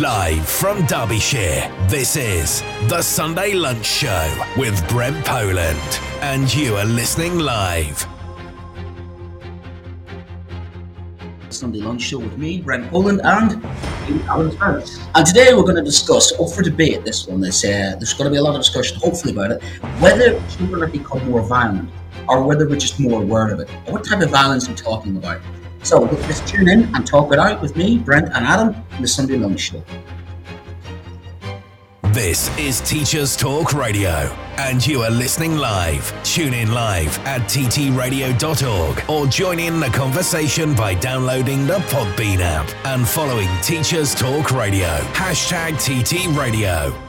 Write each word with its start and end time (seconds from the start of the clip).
Live 0.00 0.46
from 0.46 0.84
Derbyshire, 0.84 1.72
this 1.88 2.16
is 2.16 2.60
the 2.86 3.00
Sunday 3.00 3.54
Lunch 3.54 3.86
Show 3.86 4.44
with 4.58 4.86
Brent 4.90 5.24
Poland. 5.24 5.80
And 6.20 6.52
you 6.54 6.76
are 6.76 6.84
listening 6.84 7.38
live. 7.38 8.06
Sunday 11.48 11.80
Lunch 11.80 12.02
Show 12.02 12.18
with 12.18 12.36
me, 12.36 12.60
Brent 12.60 12.90
Poland, 12.90 13.22
and 13.24 13.64
Alan 14.24 14.52
Spence. 14.52 15.00
And 15.14 15.26
today 15.26 15.54
we're 15.54 15.62
going 15.62 15.76
to 15.76 15.82
discuss, 15.82 16.30
up 16.38 16.50
for 16.50 16.62
debate, 16.62 17.02
this 17.06 17.26
one. 17.26 17.42
Is, 17.42 17.64
uh, 17.64 17.96
there's 17.96 18.12
going 18.12 18.26
to 18.26 18.30
be 18.30 18.36
a 18.36 18.42
lot 18.42 18.54
of 18.54 18.60
discussion, 18.60 18.98
hopefully, 19.00 19.32
about 19.32 19.52
it, 19.52 19.62
whether 20.00 20.38
children 20.50 20.82
have 20.82 20.92
become 20.92 21.26
more 21.30 21.40
violent 21.40 21.88
or 22.28 22.42
whether 22.42 22.68
we're 22.68 22.76
just 22.76 23.00
more 23.00 23.22
aware 23.22 23.50
of 23.50 23.60
it. 23.60 23.70
What 23.86 24.04
type 24.04 24.20
of 24.20 24.28
violence 24.28 24.68
are 24.68 24.72
we 24.72 24.76
talking 24.76 25.16
about? 25.16 25.40
So 25.86 26.00
let's 26.00 26.40
tune 26.40 26.68
in 26.68 26.92
and 26.96 27.06
talk 27.06 27.32
it 27.32 27.38
out 27.38 27.62
with 27.62 27.76
me, 27.76 27.96
Brent, 27.98 28.26
and 28.34 28.44
Adam 28.44 28.74
in 28.96 29.02
the 29.02 29.06
Sunday 29.06 29.36
Lunch 29.36 29.60
Show. 29.60 29.84
This 32.12 32.50
is 32.58 32.80
Teachers 32.80 33.36
Talk 33.36 33.72
Radio, 33.72 34.34
and 34.58 34.84
you 34.84 35.02
are 35.02 35.12
listening 35.12 35.58
live. 35.58 36.12
Tune 36.24 36.54
in 36.54 36.72
live 36.72 37.16
at 37.20 37.42
ttradio.org 37.42 39.08
or 39.08 39.26
join 39.28 39.60
in 39.60 39.78
the 39.78 39.90
conversation 39.90 40.74
by 40.74 40.94
downloading 40.94 41.68
the 41.68 41.78
Podbean 41.90 42.40
app 42.40 42.68
and 42.84 43.06
following 43.06 43.48
Teachers 43.62 44.12
Talk 44.12 44.50
Radio. 44.50 44.88
Hashtag 45.12 45.78
TT 45.78 46.36
Radio. 46.36 47.05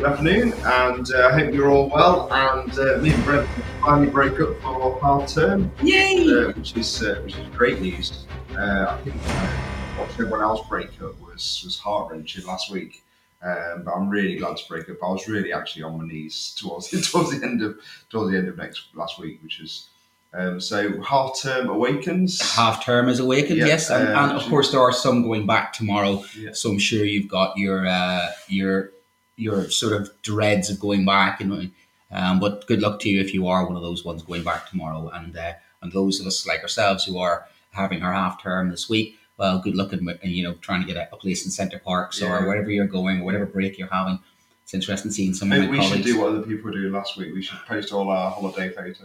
Good 0.00 0.12
afternoon, 0.12 0.54
and 0.64 1.12
uh, 1.12 1.28
I 1.28 1.32
hope 1.38 1.52
you're 1.52 1.70
all 1.70 1.90
well. 1.90 2.32
And 2.32 2.72
uh, 2.78 2.96
me 3.02 3.12
and 3.12 3.22
Brent 3.22 3.46
finally 3.82 4.08
break 4.08 4.40
up 4.40 4.58
for 4.62 4.98
half 5.02 5.28
term, 5.28 5.70
Yay! 5.82 6.26
uh, 6.26 6.52
which 6.52 6.74
is 6.74 7.02
uh, 7.02 7.20
which 7.22 7.36
is 7.36 7.46
great 7.54 7.82
news. 7.82 8.24
Uh, 8.56 8.86
I 8.88 9.00
think 9.04 9.14
uh, 9.26 9.50
watching 9.98 10.14
everyone 10.14 10.40
else 10.40 10.66
break 10.70 10.88
up 11.02 11.20
was 11.20 11.60
was 11.62 11.78
heart 11.78 12.10
wrenching 12.10 12.46
last 12.46 12.70
week, 12.70 13.04
um, 13.42 13.82
but 13.84 13.92
I'm 13.92 14.08
really 14.08 14.36
glad 14.36 14.56
to 14.56 14.62
break 14.70 14.88
up. 14.88 14.96
I 15.02 15.10
was 15.10 15.28
really 15.28 15.52
actually 15.52 15.82
on 15.82 15.98
my 15.98 16.06
knees 16.06 16.54
towards 16.58 16.88
towards 17.10 17.38
the 17.38 17.46
end 17.46 17.60
of 17.60 17.78
towards 18.08 18.32
the 18.32 18.38
end 18.38 18.48
of 18.48 18.56
next 18.56 18.84
last 18.94 19.18
week, 19.18 19.42
which 19.42 19.60
is. 19.60 19.90
Um, 20.32 20.60
so 20.60 21.02
half 21.02 21.38
term 21.42 21.68
awakens. 21.68 22.40
Half 22.54 22.84
term 22.86 23.08
is 23.08 23.18
awakened, 23.18 23.58
Yeah, 23.58 23.66
yes, 23.66 23.90
and, 23.90 24.08
um, 24.08 24.30
and 24.30 24.38
of 24.38 24.48
course 24.48 24.70
there 24.70 24.80
are 24.80 24.92
some 24.92 25.24
going 25.24 25.44
back 25.44 25.72
tomorrow. 25.72 26.24
Yeah. 26.38 26.52
So 26.52 26.70
I'm 26.70 26.78
sure 26.78 27.04
you've 27.04 27.28
got 27.28 27.58
your 27.58 27.86
uh, 27.86 28.30
your 28.48 28.92
your 29.40 29.70
sort 29.70 29.92
of 30.00 30.10
dreads 30.22 30.70
of 30.70 30.78
going 30.78 31.04
back, 31.04 31.40
and 31.40 31.70
um, 32.12 32.40
but 32.40 32.66
good 32.66 32.80
luck 32.82 33.00
to 33.00 33.08
you 33.08 33.20
if 33.20 33.32
you 33.34 33.46
are 33.48 33.66
one 33.66 33.76
of 33.76 33.82
those 33.82 34.04
ones 34.04 34.22
going 34.22 34.44
back 34.44 34.68
tomorrow, 34.68 35.08
and 35.14 35.36
uh, 35.36 35.52
and 35.82 35.92
those 35.92 36.20
of 36.20 36.26
us 36.26 36.46
like 36.46 36.62
ourselves 36.62 37.04
who 37.04 37.18
are 37.18 37.46
having 37.72 38.02
our 38.02 38.12
half 38.12 38.42
term 38.42 38.70
this 38.70 38.88
week. 38.88 39.16
Well, 39.38 39.58
good 39.58 39.74
luck 39.74 39.92
and 39.94 40.02
you 40.22 40.42
know 40.44 40.54
trying 40.54 40.82
to 40.82 40.86
get 40.86 40.96
a, 40.96 41.08
a 41.14 41.16
place 41.16 41.44
in 41.46 41.50
Center 41.50 41.78
Parcs 41.78 42.20
Yeah. 42.20 42.30
or 42.36 42.46
wherever 42.46 42.70
you're 42.70 42.86
going 42.86 43.20
or 43.20 43.24
whatever 43.24 43.46
break 43.46 43.78
you're 43.78 43.88
having. 43.88 44.18
It's 44.64 44.74
interesting 44.74 45.10
seeing 45.10 45.34
some 45.34 45.50
of 45.50 45.58
Maybe 45.58 45.66
my 45.66 45.72
we 45.72 45.78
colleagues. 45.78 45.96
should 45.96 46.04
do 46.14 46.20
what 46.20 46.28
other 46.28 46.42
people 46.42 46.64
were 46.66 46.72
doing 46.78 46.92
last 46.92 47.16
week. 47.16 47.34
We 47.34 47.42
should 47.42 47.58
post 47.66 47.92
all 47.92 48.08
our 48.10 48.30
holiday 48.30 48.68
photos. 48.68 49.00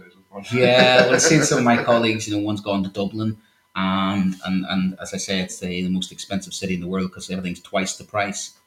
Yeah, 0.53 1.05
well, 1.05 1.13
I've 1.15 1.21
seen 1.21 1.41
some 1.43 1.57
of 1.59 1.63
my 1.63 1.81
colleagues. 1.91 2.27
You 2.27 2.35
know, 2.35 2.43
one's 2.43 2.61
gone 2.61 2.83
to 2.83 2.89
Dublin, 2.89 3.37
and 3.75 4.35
and 4.45 4.65
and 4.67 4.97
as 5.01 5.13
I 5.13 5.17
say, 5.17 5.39
it's 5.39 5.59
the, 5.59 5.67
the 5.83 5.89
most 5.89 6.11
expensive 6.11 6.53
city 6.53 6.73
in 6.75 6.81
the 6.81 6.87
world 6.87 7.07
because 7.09 7.29
everything's 7.29 7.61
twice 7.61 7.95
the 7.97 8.03
price. 8.03 8.57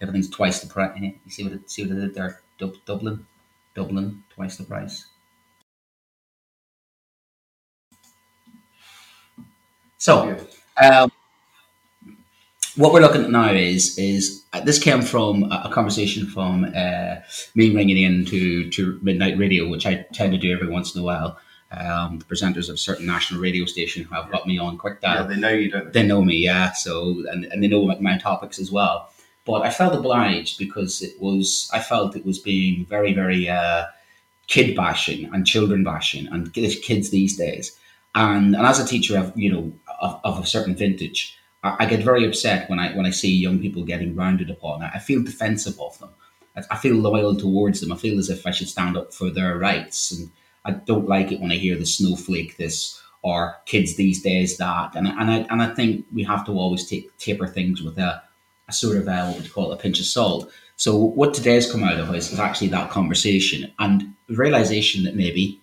Everything's 0.00 0.30
twice 0.30 0.60
the 0.60 0.68
price. 0.68 0.92
You 1.00 1.14
see 1.28 1.44
what 1.44 1.52
it, 1.52 1.70
see 1.70 1.82
what 1.86 1.96
it 1.96 2.00
did 2.00 2.14
there? 2.14 2.40
Dub- 2.58 2.84
Dublin, 2.86 3.26
Dublin, 3.74 4.24
twice 4.34 4.56
the 4.56 4.64
price. 4.64 5.06
So, 9.98 10.36
um, 10.82 11.10
what 12.76 12.92
we're 12.92 13.00
looking 13.00 13.22
at 13.24 13.30
now 13.30 13.52
is 13.52 13.96
is 13.98 14.44
uh, 14.52 14.60
this 14.60 14.78
came 14.78 15.02
from 15.02 15.44
a, 15.44 15.62
a 15.66 15.70
conversation 15.72 16.26
from 16.26 16.64
uh, 16.76 17.16
me 17.54 17.74
ringing 17.74 17.96
in 17.98 18.24
to, 18.26 18.68
to 18.70 18.98
Midnight 19.02 19.38
Radio, 19.38 19.68
which 19.68 19.86
I 19.86 20.04
tend 20.12 20.32
to 20.32 20.38
do 20.38 20.52
every 20.52 20.68
once 20.68 20.94
in 20.94 21.00
a 21.00 21.04
while. 21.04 21.38
Um, 21.70 22.18
the 22.18 22.24
presenters 22.24 22.68
of 22.68 22.74
a 22.76 22.78
certain 22.78 23.06
national 23.06 23.40
radio 23.40 23.64
station 23.64 24.04
have 24.12 24.30
got 24.30 24.46
me 24.46 24.58
on 24.58 24.76
quick 24.78 24.98
Yeah, 25.02 25.14
dial. 25.14 25.28
they 25.28 25.36
know 25.36 25.48
you 25.50 25.70
don't. 25.70 25.92
They 25.92 26.06
know 26.06 26.22
me, 26.22 26.36
yeah. 26.36 26.72
So 26.72 27.22
and, 27.30 27.44
and 27.46 27.62
they 27.62 27.68
know 27.68 27.84
my, 27.86 27.98
my 28.00 28.18
topics 28.18 28.58
as 28.58 28.70
well. 28.72 29.10
But 29.44 29.62
I 29.62 29.70
felt 29.70 29.94
obliged 29.94 30.58
because 30.58 31.02
it 31.02 31.20
was 31.20 31.70
I 31.72 31.80
felt 31.80 32.16
it 32.16 32.24
was 32.24 32.38
being 32.38 32.86
very 32.86 33.12
very 33.12 33.48
uh, 33.48 33.86
kid 34.46 34.76
bashing 34.76 35.32
and 35.32 35.46
children 35.46 35.84
bashing 35.84 36.26
and 36.28 36.52
kids 36.52 37.10
these 37.10 37.36
days. 37.36 37.78
And 38.14 38.56
and 38.56 38.66
as 38.66 38.80
a 38.80 38.86
teacher 38.86 39.18
of 39.18 39.32
you 39.36 39.52
know 39.52 39.72
of, 40.00 40.20
of 40.24 40.42
a 40.42 40.46
certain 40.46 40.74
vintage, 40.74 41.38
I, 41.62 41.76
I 41.80 41.86
get 41.86 42.04
very 42.04 42.26
upset 42.26 42.70
when 42.70 42.78
I 42.78 42.94
when 42.96 43.06
I 43.06 43.10
see 43.10 43.34
young 43.34 43.58
people 43.58 43.84
getting 43.84 44.14
rounded 44.14 44.50
upon. 44.50 44.82
I, 44.82 44.92
I 44.94 44.98
feel 44.98 45.22
defensive 45.22 45.80
of 45.80 45.98
them. 45.98 46.10
I, 46.56 46.62
I 46.70 46.76
feel 46.76 46.96
loyal 46.96 47.36
towards 47.36 47.80
them. 47.80 47.92
I 47.92 47.96
feel 47.96 48.18
as 48.18 48.30
if 48.30 48.46
I 48.46 48.50
should 48.50 48.68
stand 48.68 48.96
up 48.96 49.12
for 49.12 49.30
their 49.30 49.58
rights. 49.58 50.12
And 50.12 50.30
I 50.64 50.72
don't 50.72 51.08
like 51.08 51.32
it 51.32 51.40
when 51.40 51.52
I 51.52 51.56
hear 51.56 51.76
the 51.76 51.86
snowflake 51.86 52.56
this 52.56 53.00
or 53.22 53.56
kids 53.66 53.96
these 53.96 54.22
days 54.22 54.58
that. 54.58 54.94
And, 54.94 55.08
and 55.08 55.30
I 55.30 55.46
and 55.50 55.62
I 55.62 55.74
think 55.74 56.06
we 56.12 56.22
have 56.24 56.44
to 56.46 56.52
always 56.52 56.88
take 56.88 57.16
taper 57.18 57.46
things 57.46 57.82
with 57.82 57.98
a 57.98 58.22
sort 58.72 58.96
of 58.96 59.08
a, 59.08 59.26
what 59.26 59.36
would 59.36 59.52
call 59.52 59.72
a 59.72 59.76
pinch 59.76 60.00
of 60.00 60.06
salt. 60.06 60.50
So 60.76 60.96
what 60.96 61.34
today's 61.34 61.70
come 61.70 61.84
out 61.84 62.00
of 62.00 62.14
is, 62.14 62.32
is 62.32 62.40
actually 62.40 62.68
that 62.68 62.90
conversation 62.90 63.72
and 63.78 64.14
realization 64.28 65.04
that 65.04 65.14
maybe 65.16 65.60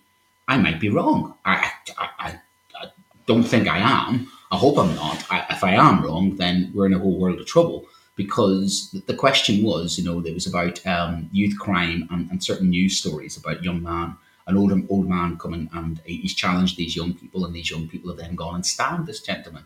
I 0.48 0.56
might 0.56 0.80
be 0.80 0.88
wrong. 0.88 1.34
I, 1.44 1.70
I, 1.98 2.08
I, 2.18 2.38
I 2.80 2.86
don't 3.26 3.44
think 3.44 3.68
I 3.68 3.78
am. 3.78 4.28
I 4.50 4.56
hope 4.56 4.78
I'm 4.78 4.94
not. 4.94 5.24
I, 5.30 5.46
if 5.50 5.64
I 5.64 5.74
am 5.74 6.02
wrong, 6.02 6.36
then 6.36 6.70
we're 6.74 6.86
in 6.86 6.94
a 6.94 6.98
whole 6.98 7.18
world 7.18 7.40
of 7.40 7.46
trouble 7.46 7.86
because 8.16 8.90
the- 9.06 9.14
question 9.14 9.62
was, 9.62 9.98
you 9.98 10.04
know, 10.04 10.20
it 10.20 10.34
was 10.34 10.46
about 10.46 10.84
um, 10.86 11.28
youth 11.32 11.58
crime 11.58 12.08
and, 12.10 12.30
and 12.30 12.42
certain 12.42 12.70
news 12.70 12.98
stories 12.98 13.36
about 13.36 13.64
young 13.64 13.82
man, 13.82 14.16
an 14.46 14.56
older 14.56 14.80
old 14.88 15.08
man 15.08 15.38
coming 15.38 15.70
and 15.72 16.00
he's 16.04 16.34
challenged 16.34 16.76
these 16.76 16.96
young 16.96 17.14
people, 17.14 17.44
and 17.44 17.54
these 17.54 17.70
young 17.70 17.88
people 17.88 18.10
have 18.10 18.18
then 18.18 18.34
gone 18.34 18.56
and 18.56 18.66
stabbed 18.66 19.06
this 19.06 19.22
gentleman, 19.22 19.64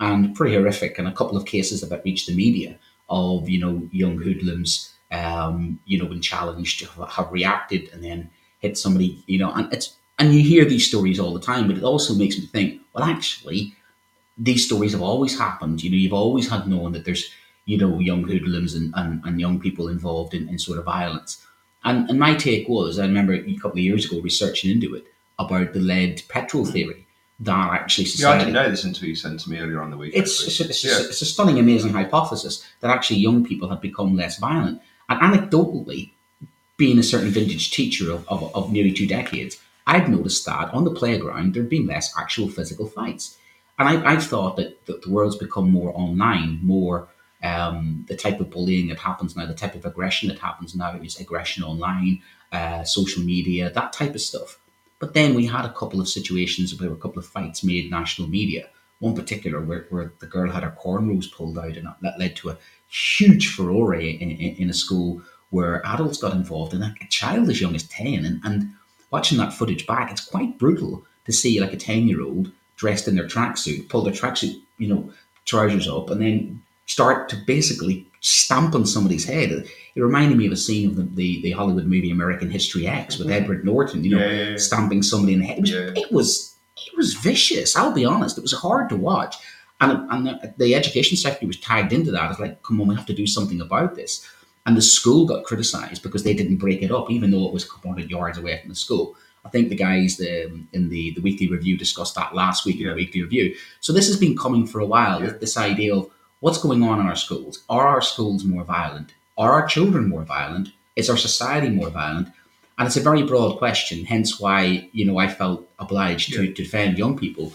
and 0.00 0.34
pretty 0.34 0.56
horrific. 0.56 0.98
And 0.98 1.06
a 1.06 1.12
couple 1.12 1.36
of 1.36 1.46
cases 1.46 1.80
that 1.80 1.90
have 1.90 2.04
reached 2.04 2.26
the 2.26 2.34
media 2.34 2.78
of 3.08 3.48
you 3.48 3.60
know 3.60 3.88
young 3.92 4.18
hoodlums, 4.18 4.92
um, 5.12 5.78
you 5.84 5.98
know, 5.98 6.06
when 6.06 6.20
challenged 6.20 6.80
have, 6.80 7.10
have 7.10 7.32
reacted 7.32 7.90
and 7.92 8.02
then 8.02 8.30
hit 8.60 8.78
somebody, 8.78 9.22
you 9.26 9.38
know, 9.38 9.52
and 9.52 9.72
it's 9.72 9.96
and 10.18 10.34
you 10.34 10.42
hear 10.42 10.64
these 10.64 10.86
stories 10.86 11.18
all 11.18 11.32
the 11.32 11.40
time, 11.40 11.66
but 11.66 11.78
it 11.78 11.82
also 11.82 12.14
makes 12.14 12.38
me 12.38 12.44
think, 12.46 12.80
well, 12.92 13.04
actually, 13.04 13.74
these 14.36 14.66
stories 14.66 14.92
have 14.92 15.02
always 15.02 15.38
happened. 15.38 15.82
You 15.82 15.90
know, 15.90 15.96
you've 15.96 16.12
always 16.12 16.50
had 16.50 16.68
known 16.68 16.92
that 16.92 17.06
there's, 17.06 17.30
you 17.64 17.78
know, 17.78 17.98
young 17.98 18.24
hoodlums 18.24 18.74
and, 18.74 18.92
and, 18.96 19.22
and 19.24 19.40
young 19.40 19.58
people 19.60 19.88
involved 19.88 20.34
in, 20.34 20.46
in 20.48 20.58
sort 20.58 20.78
of 20.78 20.84
violence. 20.84 21.44
And, 21.84 22.08
and 22.10 22.18
my 22.18 22.34
take 22.34 22.68
was, 22.68 22.98
I 22.98 23.06
remember 23.06 23.32
a 23.32 23.54
couple 23.56 23.78
of 23.78 23.78
years 23.78 24.04
ago 24.04 24.20
researching 24.20 24.70
into 24.70 24.94
it 24.94 25.06
about 25.38 25.72
the 25.72 25.80
lead 25.80 26.22
petrol 26.28 26.66
theory 26.66 27.06
that 27.40 27.72
actually 27.72 28.06
Yeah, 28.16 28.30
I 28.30 28.38
didn't 28.38 28.52
know 28.52 28.68
this 28.68 28.84
until 28.84 29.08
you 29.08 29.16
sent 29.16 29.40
to 29.40 29.50
me 29.50 29.58
earlier 29.58 29.80
on 29.80 29.90
the 29.90 29.96
week. 29.96 30.12
It's, 30.14 30.46
it's, 30.46 30.60
it's, 30.60 30.84
yeah. 30.84 30.98
it's 30.98 31.22
a 31.22 31.26
stunning, 31.26 31.58
amazing 31.58 31.92
hypothesis 31.92 32.66
that 32.80 32.90
actually 32.90 33.18
young 33.18 33.44
people 33.44 33.68
have 33.70 33.80
become 33.80 34.16
less 34.16 34.38
violent. 34.38 34.80
And 35.08 35.20
anecdotally, 35.20 36.10
being 36.76 36.98
a 36.98 37.02
certain 37.02 37.30
vintage 37.30 37.70
teacher 37.70 38.12
of, 38.12 38.28
of, 38.28 38.54
of 38.54 38.70
nearly 38.70 38.92
two 38.92 39.06
decades, 39.06 39.58
I'd 39.86 40.08
noticed 40.08 40.44
that 40.46 40.72
on 40.72 40.84
the 40.84 40.90
playground 40.90 41.54
there'd 41.54 41.68
been 41.68 41.86
less 41.86 42.16
actual 42.16 42.48
physical 42.48 42.86
fights. 42.86 43.38
And 43.78 43.88
I, 43.88 44.12
I 44.12 44.16
thought 44.16 44.56
that, 44.56 44.84
that 44.86 45.02
the 45.02 45.10
world's 45.10 45.36
become 45.36 45.70
more 45.70 45.92
online, 45.96 46.60
more 46.62 47.08
um, 47.42 48.04
the 48.06 48.16
type 48.16 48.40
of 48.40 48.50
bullying 48.50 48.88
that 48.88 48.98
happens 48.98 49.34
now, 49.34 49.46
the 49.46 49.54
type 49.54 49.74
of 49.74 49.86
aggression 49.86 50.28
that 50.28 50.38
happens 50.38 50.74
now 50.74 50.92
is 51.02 51.18
aggression 51.18 51.64
online, 51.64 52.22
uh, 52.52 52.84
social 52.84 53.22
media, 53.22 53.70
that 53.70 53.94
type 53.94 54.14
of 54.14 54.20
stuff. 54.20 54.58
But 55.00 55.14
then 55.14 55.34
we 55.34 55.46
had 55.46 55.64
a 55.64 55.72
couple 55.72 56.00
of 56.00 56.08
situations 56.08 56.78
where 56.78 56.92
a 56.92 56.96
couple 56.96 57.18
of 57.18 57.26
fights 57.26 57.64
made 57.64 57.90
national 57.90 58.28
media. 58.28 58.68
One 59.00 59.16
particular 59.16 59.60
where, 59.60 59.86
where 59.88 60.12
the 60.20 60.26
girl 60.26 60.52
had 60.52 60.62
her 60.62 60.76
cornrows 60.78 61.32
pulled 61.32 61.58
out, 61.58 61.76
and 61.76 61.88
that 62.02 62.18
led 62.18 62.36
to 62.36 62.50
a 62.50 62.58
huge 62.88 63.48
furore 63.48 63.94
in, 63.94 64.30
in, 64.30 64.56
in 64.56 64.70
a 64.70 64.74
school 64.74 65.22
where 65.48 65.84
adults 65.86 66.18
got 66.18 66.34
involved, 66.34 66.74
and 66.74 66.84
a 66.84 66.94
child 67.08 67.48
as 67.48 67.60
young 67.60 67.74
as 67.74 67.88
10. 67.88 68.26
And, 68.26 68.40
and 68.44 68.74
watching 69.10 69.38
that 69.38 69.54
footage 69.54 69.86
back, 69.86 70.10
it's 70.10 70.24
quite 70.24 70.58
brutal 70.58 71.04
to 71.24 71.32
see 71.32 71.60
like 71.60 71.72
a 71.72 71.78
10 71.78 72.06
year 72.06 72.22
old 72.22 72.52
dressed 72.76 73.08
in 73.08 73.16
their 73.16 73.26
tracksuit, 73.26 73.88
pull 73.88 74.02
their 74.02 74.12
tracksuit, 74.12 74.60
you 74.76 74.88
know, 74.88 75.10
trousers 75.46 75.88
up, 75.88 76.10
and 76.10 76.20
then 76.20 76.62
start 76.84 77.30
to 77.30 77.36
basically 77.46 78.06
stamp 78.20 78.74
on 78.74 78.86
somebody's 78.86 79.24
head. 79.24 79.50
It 79.50 80.00
reminded 80.00 80.38
me 80.38 80.46
of 80.46 80.52
a 80.52 80.56
scene 80.56 80.90
of 80.90 80.96
the, 80.96 81.02
the, 81.02 81.42
the 81.42 81.50
Hollywood 81.52 81.86
movie 81.86 82.10
American 82.10 82.50
History 82.50 82.86
X 82.86 83.18
with 83.18 83.28
mm-hmm. 83.28 83.42
Edward 83.42 83.64
Norton, 83.64 84.04
you 84.04 84.16
know, 84.16 84.24
Yeah, 84.24 84.32
yeah, 84.32 84.50
yeah. 84.50 84.56
stamping 84.56 85.02
somebody 85.02 85.34
in 85.34 85.40
the 85.40 85.46
head. 85.46 85.58
It 85.58 85.64
was, 85.64 85.96
it 85.96 86.12
was 86.12 86.50
it 86.86 86.96
was 86.96 87.14
vicious. 87.14 87.76
I'll 87.76 87.92
be 87.92 88.04
honest. 88.04 88.38
It 88.38 88.42
was 88.42 88.52
hard 88.52 88.88
to 88.90 88.96
watch, 88.96 89.36
and 89.80 90.10
and 90.10 90.26
the, 90.26 90.54
the 90.58 90.74
education 90.74 91.16
sector 91.16 91.46
was 91.46 91.60
tagged 91.60 91.92
into 91.92 92.10
that. 92.12 92.30
It's 92.30 92.40
like, 92.40 92.62
come 92.62 92.80
on, 92.80 92.88
we 92.88 92.94
have 92.96 93.06
to 93.06 93.14
do 93.14 93.26
something 93.26 93.60
about 93.60 93.94
this. 93.94 94.26
And 94.66 94.76
the 94.76 94.82
school 94.82 95.26
got 95.26 95.44
criticised 95.44 96.02
because 96.02 96.22
they 96.22 96.34
didn't 96.34 96.58
break 96.58 96.82
it 96.82 96.92
up, 96.92 97.10
even 97.10 97.30
though 97.30 97.46
it 97.46 97.52
was 97.52 97.64
a 97.64 97.68
couple 97.68 97.90
hundred 97.90 98.10
yards 98.10 98.38
away 98.38 98.60
from 98.60 98.68
the 98.68 98.74
school. 98.74 99.16
I 99.44 99.48
think 99.48 99.70
the 99.70 99.74
guys 99.74 100.18
the, 100.18 100.44
in 100.74 100.90
the, 100.90 101.12
the 101.12 101.22
weekly 101.22 101.48
review 101.48 101.78
discussed 101.78 102.14
that 102.16 102.34
last 102.34 102.66
week 102.66 102.78
in 102.78 102.86
the 102.86 102.94
weekly 102.94 103.22
review. 103.22 103.56
So 103.80 103.90
this 103.90 104.06
has 104.06 104.18
been 104.18 104.36
coming 104.36 104.66
for 104.66 104.80
a 104.80 104.86
while. 104.86 105.20
This 105.20 105.56
idea 105.56 105.96
of 105.96 106.10
what's 106.40 106.58
going 106.58 106.82
on 106.82 107.00
in 107.00 107.06
our 107.06 107.16
schools. 107.16 107.64
Are 107.68 107.86
our 107.86 108.02
schools 108.02 108.44
more 108.44 108.64
violent? 108.64 109.14
Are 109.38 109.52
our 109.52 109.66
children 109.66 110.08
more 110.08 110.24
violent? 110.24 110.72
Is 110.96 111.08
our 111.08 111.16
society 111.16 111.68
more 111.70 111.90
violent? 111.90 112.28
And 112.78 112.86
it's 112.86 112.96
a 112.96 113.00
very 113.02 113.22
broad 113.22 113.58
question. 113.58 114.04
Hence 114.06 114.40
why 114.40 114.88
you 114.92 115.04
know 115.04 115.18
I 115.18 115.28
felt 115.28 115.68
obliged 115.78 116.32
to, 116.32 116.46
to 116.46 116.52
defend 116.52 116.98
young 116.98 117.16
people. 117.16 117.52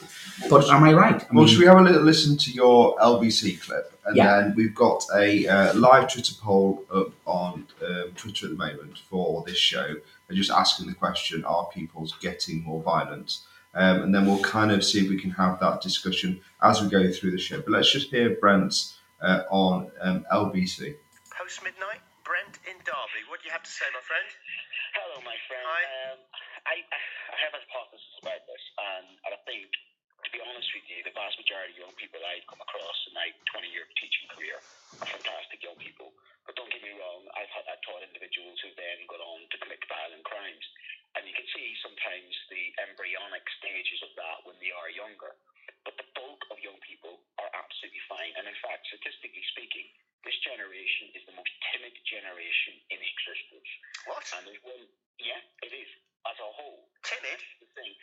But 0.50 0.70
am 0.70 0.84
I 0.84 0.94
right? 0.94 1.22
I 1.22 1.26
Well, 1.34 1.46
mean, 1.46 1.48
should 1.48 1.60
we 1.60 1.66
have 1.66 1.78
a 1.78 1.82
little 1.82 2.04
listen 2.04 2.38
to 2.38 2.52
your 2.52 2.96
LBC 2.98 3.62
clip? 3.62 3.92
And 4.06 4.16
Yeah. 4.16 4.42
then 4.42 4.54
we've 4.56 4.76
got 4.76 5.04
a 5.16 5.48
uh, 5.48 5.74
live 5.74 6.12
Twitter 6.12 6.34
poll 6.40 6.84
up 6.94 7.12
on 7.26 7.66
um, 7.88 8.12
Twitter 8.16 8.46
at 8.46 8.52
the 8.52 8.58
moment 8.58 9.00
for 9.10 9.44
this 9.48 9.58
show. 9.58 9.96
They're 10.28 10.38
just 10.38 10.52
asking 10.52 10.88
the 10.88 10.94
question 10.94 11.44
Are 11.46 11.68
people's 11.74 12.14
getting 12.22 12.64
more 12.64 12.84
violent? 12.84 13.40
Um, 13.76 14.08
and 14.08 14.16
then 14.16 14.26
we'll 14.26 14.40
kind 14.40 14.72
of 14.72 14.84
see 14.84 15.04
if 15.04 15.10
we 15.10 15.20
can 15.20 15.32
have 15.32 15.60
that 15.60 15.82
discussion 15.82 16.40
as 16.64 16.82
we 16.82 16.88
go 16.88 17.12
through 17.12 17.32
the 17.32 17.38
show. 17.38 17.60
But 17.60 17.72
let's 17.72 17.92
just 17.92 18.10
hear 18.10 18.40
Brent's 18.40 18.96
uh, 19.22 19.44
on 19.52 19.92
um, 20.00 20.26
LBC. 20.32 20.96
Post 21.36 21.60
midnight, 21.60 22.00
Brent 22.24 22.56
in 22.64 22.80
Derby. 22.88 23.28
What 23.28 23.44
do 23.44 23.52
you 23.52 23.54
have 23.54 23.68
to 23.68 23.74
say, 23.76 23.86
my 23.92 24.00
friend? 24.00 24.28
Hello, 24.96 25.20
my 25.28 25.36
friend. 25.52 25.68
Hi. 25.68 25.84
Um, 26.16 26.20
I, 26.66 26.76
I 26.88 27.38
have 27.46 27.54
a 27.54 27.62
hypothesis 27.68 28.16
about 28.24 28.42
this, 28.48 28.64
and, 28.80 29.06
and 29.28 29.32
I 29.36 29.40
think, 29.44 29.68
to 30.24 30.30
be 30.32 30.40
honest 30.40 30.72
with 30.72 30.88
you, 30.88 31.04
the 31.04 31.14
vast 31.14 31.36
majority 31.38 31.76
of 31.78 31.86
young 31.86 31.96
people 32.00 32.24
I've 32.24 32.48
come 32.48 32.64
across 32.64 32.98
in 33.06 33.14
my 33.14 33.30
20 33.54 33.70
year 33.70 33.86
teaching 34.00 34.26
career 34.32 34.58
are 35.04 35.10
fantastic 35.20 35.62
young 35.62 35.78
people. 35.78 36.16
But 36.48 36.56
don't 36.58 36.70
get 36.70 36.82
me 36.82 36.94
wrong, 36.96 37.26
I've, 37.34 37.50
had, 37.50 37.66
I've 37.68 37.82
taught 37.84 38.06
individuals 38.06 38.58
who 38.62 38.70
then 38.78 39.04
gone 39.10 39.22
on 39.22 39.46
to 39.50 39.58
commit 39.62 39.82
sometimes 42.06 42.38
the 42.54 42.64
embryonic 42.86 43.42
stages 43.58 43.98
of 44.06 44.14
that 44.14 44.46
when 44.46 44.54
they 44.62 44.70
are 44.70 44.94
younger. 44.94 45.34
But 45.82 45.98
the 45.98 46.06
bulk 46.14 46.38
of 46.54 46.62
young 46.62 46.78
people 46.86 47.18
are 47.42 47.50
absolutely 47.58 48.02
fine. 48.06 48.30
And 48.38 48.46
in 48.46 48.58
fact, 48.62 48.86
statistically 48.94 49.42
speaking, 49.58 49.90
this 50.22 50.38
generation 50.46 51.10
is 51.18 51.26
the 51.26 51.34
most 51.34 51.50
timid 51.74 51.94
generation 52.06 52.78
in 52.94 53.02
existence. 53.02 53.70
What? 54.06 54.22
And 54.38 54.46
there's 54.46 54.62
one, 54.62 54.86
yeah, 55.18 55.42
it 55.66 55.74
is 55.74 55.90
as 56.30 56.38
a 56.38 56.50
whole. 56.54 56.90
Timid? 57.02 57.42
The 57.62 57.70
thing. 57.74 57.94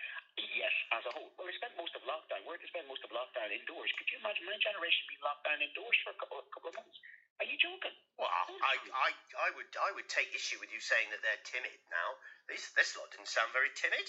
Yes, 0.59 0.75
as 0.99 1.07
a 1.07 1.13
whole. 1.15 1.31
Well, 1.39 1.47
we 1.47 1.55
spent 1.59 1.79
most 1.79 1.95
of 1.95 2.03
lockdown. 2.03 2.43
Did 2.43 2.59
they 2.59 2.71
spend 2.75 2.91
most 2.91 3.07
of 3.07 3.11
lockdown 3.15 3.55
indoors? 3.55 3.91
Could 3.99 4.11
you 4.11 4.19
imagine 4.19 4.47
my 4.51 4.59
generation 4.59 5.03
being 5.11 5.23
locked 5.23 5.47
down 5.47 5.63
indoors 5.63 5.99
for 6.03 6.11
a 6.15 6.19
couple 6.19 6.43
of, 6.43 6.47
couple 6.51 6.75
of 6.75 6.79
months? 6.79 6.99
Are 7.43 7.49
you 7.49 7.59
joking? 7.59 7.95
Well, 8.15 8.31
I, 8.31 8.79
I, 8.95 9.09
I 9.35 9.49
would 9.59 9.67
I 9.75 9.91
would 9.99 10.07
take 10.07 10.31
issue 10.31 10.63
with 10.63 10.71
you 10.71 10.79
saying 10.79 11.11
that 11.11 11.19
they're 11.27 11.43
timid 11.43 11.75
now. 11.91 12.09
This 12.53 12.69
this 12.77 12.93
lot 13.01 13.09
didn't 13.17 13.33
sound 13.33 13.49
very 13.57 13.73
timid. 13.73 14.05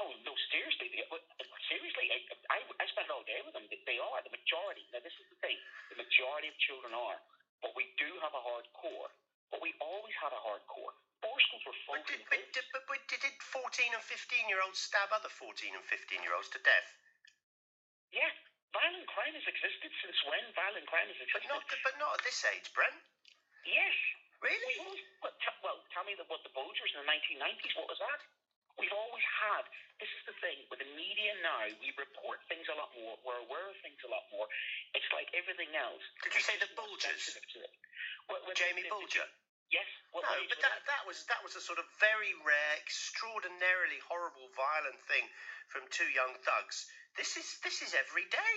Oh 0.00 0.08
no, 0.24 0.32
seriously, 0.48 0.88
uh, 1.12 1.20
seriously, 1.68 2.08
I, 2.08 2.18
I, 2.48 2.58
I 2.80 2.84
spent 2.88 3.12
all 3.12 3.20
day 3.28 3.44
with 3.44 3.52
them. 3.52 3.68
They- 3.68 4.00
are 4.00 4.22
the 4.24 4.32
majority. 4.32 4.88
Now, 4.96 5.04
this 5.04 5.12
is 5.20 5.28
the 5.28 5.36
thing: 5.44 5.60
the 5.92 6.00
majority 6.00 6.48
of 6.48 6.56
children 6.64 6.96
are, 6.96 7.20
but 7.60 7.76
we 7.76 7.92
do 8.00 8.08
have 8.24 8.32
a 8.32 8.40
hard 8.40 8.64
core. 8.72 9.12
But 9.52 9.60
we 9.60 9.74
always 9.82 10.14
had 10.16 10.32
a 10.32 10.40
hard 10.40 10.62
core. 10.72 10.94
Our 11.20 11.36
schools 11.50 11.64
were 11.68 11.76
full. 11.84 12.00
But 12.00 12.06
did, 12.08 12.22
but, 12.32 12.40
did, 12.54 12.64
but, 12.72 12.86
but 12.88 13.02
did 13.10 13.20
14 13.20 13.92
and 13.92 14.00
15 14.00 14.48
year 14.48 14.62
olds 14.64 14.78
stab 14.80 15.12
other 15.12 15.28
14 15.28 15.74
and 15.76 15.84
15 15.84 16.22
year 16.24 16.32
olds 16.32 16.48
to 16.56 16.60
death? 16.64 16.88
Yeah, 18.14 18.30
violent 18.72 19.04
crime 19.10 19.34
has 19.36 19.44
existed 19.44 19.90
since 20.00 20.16
when? 20.24 20.42
Violent 20.56 20.86
crime 20.88 21.10
has 21.12 21.18
But 21.18 21.28
existed. 21.44 21.50
not 21.50 21.62
but 21.84 21.94
not 22.00 22.10
at 22.16 22.22
this 22.24 22.40
age, 22.56 22.70
Brent. 22.72 22.96
Yes. 23.66 23.92
Really? 24.40 24.76
Always, 24.80 25.04
well, 25.20 25.34
t- 25.36 25.44
well, 25.44 25.49
tell 26.00 26.08
me 26.08 26.16
the, 26.16 26.24
what 26.32 26.40
the 26.48 26.54
Bulgers 26.56 26.88
in 26.96 27.04
the 27.04 27.08
1990s, 27.12 27.76
what 27.76 27.84
was 27.92 28.00
that? 28.00 28.20
We've 28.80 28.96
always 28.96 29.26
had. 29.44 29.68
This 30.00 30.08
is 30.16 30.24
the 30.24 30.32
thing 30.40 30.56
with 30.72 30.80
the 30.80 30.88
media 30.96 31.36
now. 31.44 31.68
We 31.84 31.92
report 32.00 32.40
things 32.48 32.64
a 32.72 32.76
lot 32.80 32.88
more. 32.96 33.20
We're 33.20 33.44
aware 33.44 33.68
of 33.68 33.76
things 33.84 34.00
a 34.00 34.08
lot 34.08 34.24
more. 34.32 34.48
It's 34.96 35.04
like 35.12 35.28
everything 35.36 35.68
else. 35.76 36.00
Did 36.24 36.32
you 36.32 36.40
say 36.40 36.56
the 36.56 36.64
It's 36.64 36.72
more 36.72 36.88
Bulgers? 36.88 37.20
sensitive 37.20 37.44
to 37.52 37.58
it. 37.68 37.72
Well, 38.32 38.40
well, 38.48 38.56
Jamie 38.56 38.80
the- 38.80 38.88
the- 38.88 38.96
Bulger. 38.96 39.28
Yes. 39.68 39.84
What 40.16 40.24
No, 40.24 40.40
but 40.48 40.58
that, 40.64 40.82
that 40.88 41.04
was 41.06 41.22
that 41.30 41.38
was 41.46 41.54
a 41.54 41.62
sort 41.62 41.78
of 41.78 41.86
very 42.02 42.34
rare, 42.42 42.74
extraordinarily 42.82 44.02
horrible, 44.02 44.50
violent 44.58 44.98
thing 45.06 45.22
from 45.70 45.86
two 45.94 46.10
young 46.10 46.34
thugs. 46.42 46.90
This 47.14 47.36
is 47.38 47.46
this 47.62 47.78
is 47.78 47.94
every 47.94 48.26
day. 48.34 48.56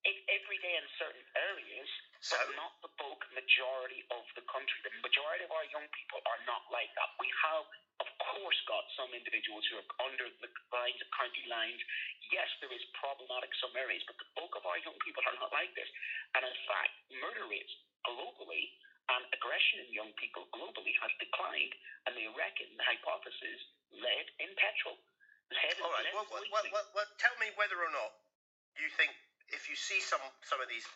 Every 0.00 0.56
day 0.64 0.74
in 0.80 0.86
certain 0.96 1.20
areas, 1.36 1.88
So? 2.24 2.32
but 2.40 2.56
not 2.56 2.72
the 2.80 2.88
bulk 2.96 3.20
majority 3.36 4.00
of 4.08 4.24
the 4.32 4.40
country. 4.48 4.80
The 4.80 4.96
majority 5.04 5.44
of 5.44 5.52
our 5.52 5.66
young 5.68 5.84
people 5.92 6.24
are 6.24 6.40
not 6.48 6.64
like 6.72 6.88
that. 6.96 7.08
We 7.20 7.28
have, 7.44 7.68
of 8.00 8.08
course, 8.32 8.56
got 8.64 8.88
some 8.96 9.12
individuals 9.12 9.60
who 9.68 9.76
are 9.76 9.88
under 10.08 10.24
the 10.40 10.48
lines 10.72 10.96
of 11.04 11.08
county 11.12 11.44
lines. 11.52 11.80
Yes, 12.32 12.48
there 12.64 12.72
is 12.72 12.80
problematic 12.96 13.52
some 13.60 13.76
areas, 13.76 14.00
but 14.08 14.16
the 14.16 14.28
bulk 14.40 14.56
of 14.56 14.64
our 14.64 14.80
young 14.80 14.96
people 15.04 15.20
are 15.28 15.36
not 15.36 15.52
like 15.52 15.72
this. 15.76 15.88
And 16.32 16.48
in 16.48 16.58
fact, 16.64 16.92
murder 17.20 17.44
rates 17.52 17.72
globally 18.08 18.72
and 19.12 19.22
aggression 19.36 19.84
in 19.84 19.92
young 19.92 20.12
people 20.16 20.48
globally 20.56 20.96
has 21.04 21.12
declined. 21.20 21.76
And 22.08 22.16
they 22.16 22.24
reckon 22.32 22.72
the 22.80 22.86
hypothesis 22.88 23.60
led 23.92 24.26
in 24.40 24.48
petrol. 24.56 24.96
Lead 25.52 25.76
in 25.76 25.84
All 25.84 25.92
right. 25.92 26.08
well, 26.16 26.24
well, 26.32 26.46
well, 26.72 26.88
well, 26.96 27.08
tell 27.20 27.36
me 27.36 27.52
whether 27.60 27.76
or 27.76 27.92
not 27.92 28.16
you 28.78 28.88
think 28.96 29.12
if 29.52 29.68
you 29.70 29.76
see 29.76 30.00
some 30.00 30.22
some 30.46 30.60
of 30.62 30.68
these 30.70 30.86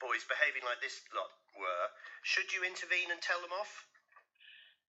boys 0.00 0.24
behaving 0.28 0.64
like 0.66 0.80
this 0.80 1.00
lot 1.14 1.30
were, 1.56 1.84
should 2.24 2.48
you 2.52 2.64
intervene 2.64 3.10
and 3.12 3.20
tell 3.20 3.40
them 3.40 3.52
off? 3.52 3.72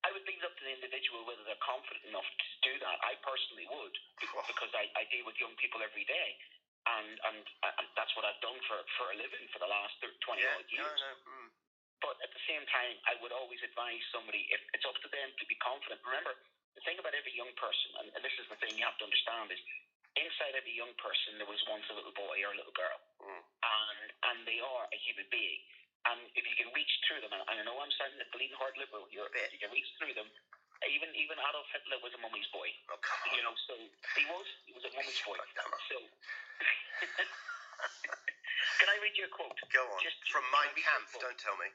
I 0.03 0.11
would 0.11 0.27
leave 0.27 0.43
it 0.43 0.47
up 0.47 0.51
to 0.59 0.63
the 0.67 0.73
individual 0.75 1.23
whether 1.23 1.47
they're 1.47 1.63
confident 1.63 2.03
enough 2.11 2.27
to 2.27 2.47
do 2.67 2.73
that. 2.83 2.97
I 3.07 3.15
personally 3.23 3.63
would 3.71 3.95
because, 4.19 4.43
because 4.51 4.71
I, 4.75 4.91
I 4.99 5.07
deal 5.07 5.23
with 5.23 5.39
young 5.39 5.55
people 5.55 5.79
every 5.79 6.03
day, 6.03 6.29
and, 6.91 7.15
and 7.31 7.39
and 7.79 7.87
that's 7.95 8.11
what 8.19 8.27
I've 8.27 8.39
done 8.43 8.59
for 8.67 8.83
for 8.99 9.05
a 9.11 9.15
living 9.15 9.47
for 9.55 9.63
the 9.63 9.71
last 9.71 9.95
thir- 10.03 10.15
twenty 10.27 10.43
Yeah. 10.43 10.59
odd 10.59 10.67
No, 10.67 10.83
years. 10.83 10.99
no. 10.99 11.13
Mm. 11.23 11.49
But 12.03 12.19
at 12.19 12.35
the 12.35 12.43
same 12.51 12.67
time, 12.67 12.99
I 13.07 13.15
would 13.23 13.31
always 13.31 13.63
advise 13.63 14.03
somebody 14.11 14.43
if 14.51 14.59
it's 14.75 14.83
up 14.83 14.99
to 15.07 15.09
them 15.15 15.31
to 15.39 15.45
be 15.47 15.55
confident. 15.63 16.03
Remember, 16.03 16.35
the 16.75 16.83
thing 16.83 16.99
about 16.99 17.15
every 17.15 17.31
young 17.31 17.55
person, 17.55 17.95
and, 18.03 18.11
and 18.11 18.19
this 18.27 18.35
is 18.43 18.43
the 18.51 18.59
thing 18.59 18.75
you 18.75 18.83
have 18.83 18.99
to 18.99 19.07
understand, 19.07 19.55
is 19.55 19.61
inside 20.19 20.53
every 20.57 20.73
young 20.77 20.93
person 21.01 21.37
there 21.41 21.49
was 21.49 21.59
once 21.69 21.85
a 21.89 21.95
little 21.97 22.13
boy 22.13 22.37
or 22.45 22.53
a 22.53 22.57
little 22.59 22.75
girl, 22.75 22.99
Mm. 23.21 23.41
and 23.41 24.07
and 24.31 24.37
they 24.47 24.59
are 24.61 24.85
a 24.91 24.97
human 25.05 25.27
being. 25.33 25.61
And 26.03 26.19
if 26.35 26.43
you 26.43 26.55
can 26.59 26.67
reach 26.75 26.91
through 27.07 27.23
them, 27.23 27.31
and 27.31 27.41
I 27.47 27.63
know 27.63 27.79
I'm 27.79 27.91
sounding 27.95 28.19
a 28.19 28.27
bleeding 28.35 28.57
heart 28.59 28.75
liberal 28.75 29.07
here, 29.07 29.23
but 29.31 29.39
if 29.47 29.55
you 29.55 29.59
can 29.63 29.71
reach 29.71 29.87
through 29.95 30.11
them, 30.19 30.27
even 30.83 31.07
even 31.15 31.39
Adolf 31.39 31.69
Hitler 31.71 31.97
was 32.03 32.11
a 32.13 32.19
mummy's 32.19 32.47
boy. 32.51 32.67
Oh, 32.91 32.99
come 32.99 33.19
on. 33.31 33.35
You 33.39 33.41
know, 33.47 33.55
so 33.71 33.73
he 34.19 34.23
was 34.27 34.47
he 34.67 34.71
was 34.75 34.83
a 34.83 34.91
mummy's 34.91 35.21
boy. 35.23 35.39
So 35.87 35.97
can 38.79 38.87
I 38.91 38.97
read 38.99 39.15
you 39.15 39.25
a 39.25 39.31
quote? 39.31 39.55
Go 39.71 39.83
on. 39.87 39.99
Just- 40.03 40.19
From 40.27 40.43
can 40.43 40.51
I 40.51 40.67
Mein 40.67 40.75
read 40.75 40.77
you 40.77 40.83
a 40.83 40.91
Kampf, 40.91 41.09
don't 41.23 41.39
tell 41.39 41.55
me. 41.57 41.69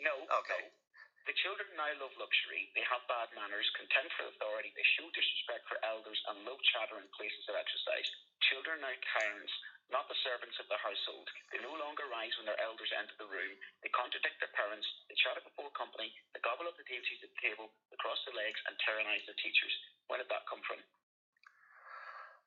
No. 0.00 0.14
Okay. 0.44 0.62
No. 0.64 0.85
The 1.26 1.34
children 1.42 1.66
now 1.74 1.90
love 1.98 2.14
luxury. 2.22 2.70
They 2.78 2.86
have 2.86 3.02
bad 3.10 3.26
manners, 3.34 3.66
contempt 3.74 4.14
for 4.14 4.30
authority. 4.30 4.70
They 4.78 4.86
show 4.94 5.10
disrespect 5.10 5.66
for 5.66 5.82
elders 5.82 6.22
and 6.30 6.46
love 6.46 6.62
chatter 6.70 7.02
in 7.02 7.10
places 7.18 7.42
of 7.50 7.58
exercise. 7.58 8.06
Children 8.46 8.86
are 8.86 8.94
tyrants, 9.10 9.50
not 9.90 10.06
the 10.06 10.22
servants 10.22 10.54
of 10.62 10.70
the 10.70 10.78
household. 10.78 11.26
They 11.50 11.58
no 11.66 11.74
longer 11.74 12.06
rise 12.14 12.30
when 12.38 12.46
their 12.46 12.62
elders 12.62 12.94
enter 12.94 13.18
the 13.18 13.26
room. 13.26 13.58
They 13.82 13.90
contradict 13.90 14.38
their 14.38 14.54
parents. 14.54 14.86
They 15.10 15.18
chatter 15.18 15.42
before 15.42 15.74
company. 15.74 16.14
They 16.30 16.46
gobble 16.46 16.70
up 16.70 16.78
the 16.78 16.86
dainties 16.86 17.18
at 17.26 17.34
the 17.34 17.42
table. 17.42 17.74
They 17.90 17.98
cross 17.98 18.22
their 18.22 18.38
legs 18.38 18.62
and 18.70 18.78
tyrannize 18.86 19.26
their 19.26 19.38
teachers. 19.42 19.74
Where 20.06 20.22
did 20.22 20.30
that 20.30 20.46
come 20.46 20.62
from? 20.62 20.78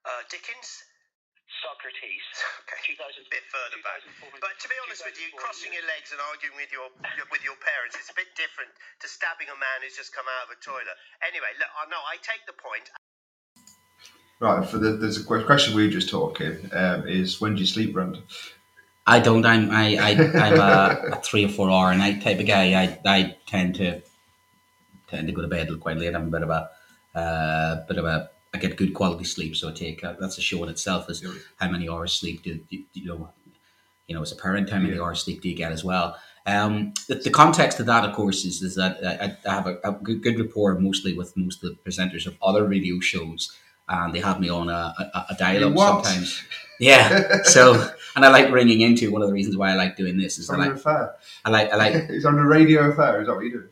Uh, 0.07 0.24
Dickens. 0.31 0.88
Socrates. 1.62 2.25
Okay. 2.70 2.94
2000, 2.96 3.25
bit 3.34 3.46
further 3.50 3.82
back. 3.82 4.06
But 4.38 4.53
to 4.62 4.68
be 4.70 4.77
honest 4.86 5.01
with 5.01 5.18
you, 5.18 5.34
crossing 5.34 5.74
years. 5.74 5.82
your 5.82 5.88
legs 5.89 6.13
and 6.13 6.22
arguing 6.22 6.53
with 6.53 6.70
your, 6.70 6.88
your 7.18 7.25
with 7.34 7.41
your 7.41 7.58
parents 7.58 7.98
is 7.98 8.10
a 8.13 8.15
bit 8.15 8.29
different 8.38 8.70
to 9.01 9.10
stabbing 9.10 9.50
a 9.50 9.58
man 9.58 9.82
who's 9.82 9.98
just 9.98 10.13
come 10.13 10.29
out 10.29 10.50
of 10.50 10.53
a 10.53 10.60
toilet. 10.62 10.98
Anyway, 11.25 11.50
look, 11.58 11.72
I 11.74 11.89
know 11.89 12.01
I 12.06 12.22
take 12.22 12.46
the 12.46 12.53
point. 12.53 12.94
Right, 14.39 14.63
for 14.63 14.77
the, 14.77 14.96
there's 14.96 15.18
a 15.18 15.25
question 15.25 15.75
we 15.75 15.86
were 15.86 15.91
just 15.91 16.10
talking 16.10 16.70
um, 16.72 17.08
is 17.08 17.41
when 17.41 17.56
do 17.56 17.62
you 17.62 17.68
sleep, 17.68 17.94
Brent? 17.94 18.18
I 19.10 19.20
don't. 19.20 19.46
I'm. 19.46 19.72
I. 19.72 19.98
I 19.98 20.12
I'm 20.13 20.60
a, 20.60 21.18
a 21.18 21.22
three 21.22 21.46
or 21.46 21.50
four 21.50 21.70
hour 21.72 21.91
a 21.91 21.98
night 21.98 22.22
type 22.22 22.39
of 22.39 22.46
guy. 22.46 22.79
I. 22.79 23.00
I 23.06 23.38
tend 23.48 23.75
to 23.75 24.01
tend 25.08 25.27
to 25.27 25.34
go 25.34 25.41
to 25.41 25.48
bed 25.48 25.68
quite 25.79 25.98
late. 25.98 26.13
I'm 26.15 26.27
a 26.27 26.32
bit 26.32 26.44
of 26.44 26.50
a 26.50 26.70
uh, 27.18 27.88
bit 27.88 27.98
of 27.98 28.06
a. 28.06 28.29
I 28.53 28.58
get 28.58 28.77
good 28.77 28.94
quality 28.94 29.24
sleep, 29.25 29.56
so 29.56 29.70
I 29.70 29.74
take 29.74 30.03
uh, 30.03 30.13
that's 30.20 30.38
a 30.38 30.41
show 30.41 30.63
in 30.63 30.70
itself. 30.70 31.10
Is 31.10 31.22
Yeah. 31.24 31.34
how 31.58 31.70
many 31.70 31.88
hours 31.88 32.13
sleep 32.13 32.44
do, 32.44 32.56
do 32.70 32.77
you 32.94 33.08
know? 33.08 33.29
You 34.08 34.15
know, 34.15 34.24
as 34.24 34.32
a 34.32 34.36
parent, 34.36 34.70
how 34.70 34.79
many 34.79 34.96
Yeah. 34.96 35.03
hours 35.03 35.22
sleep 35.24 35.41
do 35.41 35.50
you 35.50 35.56
get 35.56 35.72
as 35.72 35.84
well? 35.84 36.18
Um, 36.48 36.94
the, 37.08 37.15
the 37.15 37.29
context 37.29 37.79
of 37.79 37.86
that, 37.86 38.03
of 38.06 38.15
course, 38.15 38.44
is, 38.44 38.63
is 38.63 38.75
that 38.75 38.98
I, 39.06 39.38
I 39.48 39.53
have 39.53 39.68
a, 39.68 39.77
a 39.84 39.91
good, 39.91 40.24
good 40.24 40.39
rapport 40.39 40.79
mostly 40.79 41.13
with 41.15 41.38
most 41.38 41.63
of 41.63 41.70
the 41.70 41.75
presenters 41.89 42.25
of 42.25 42.36
other 42.41 42.65
radio 42.65 43.00
shows, 43.00 43.56
and 43.88 44.15
they 44.15 44.20
have 44.20 44.39
me 44.39 44.50
on 44.50 44.68
a, 44.70 44.94
a, 44.98 45.36
a 45.39 45.70
what? 45.70 46.03
sometimes. 46.06 46.44
Yeah. 46.79 47.44
So, 47.44 47.74
and 48.15 48.25
I 48.25 48.29
like 48.29 48.51
ringing 48.51 48.82
into 48.82 49.12
one 49.12 49.22
of 49.22 49.27
the 49.27 49.34
reasons 49.34 49.58
why 49.58 49.72
I 49.72 49.75
like 49.75 49.96
doing 49.96 50.18
this 50.18 50.39
is 50.39 50.50
I 50.50 50.56
like, 50.56 50.72
affair. 50.72 51.15
I 51.46 51.50
like, 51.50 51.72
I 51.72 51.75
like. 51.75 51.94
it's 52.10 52.25
on 52.25 52.39
a 52.39 52.46
radio 52.46 52.89
affair. 52.91 53.22
Is 53.22 53.27
that 53.27 53.36
what 53.36 53.46
you 53.46 53.51
do? 53.51 53.70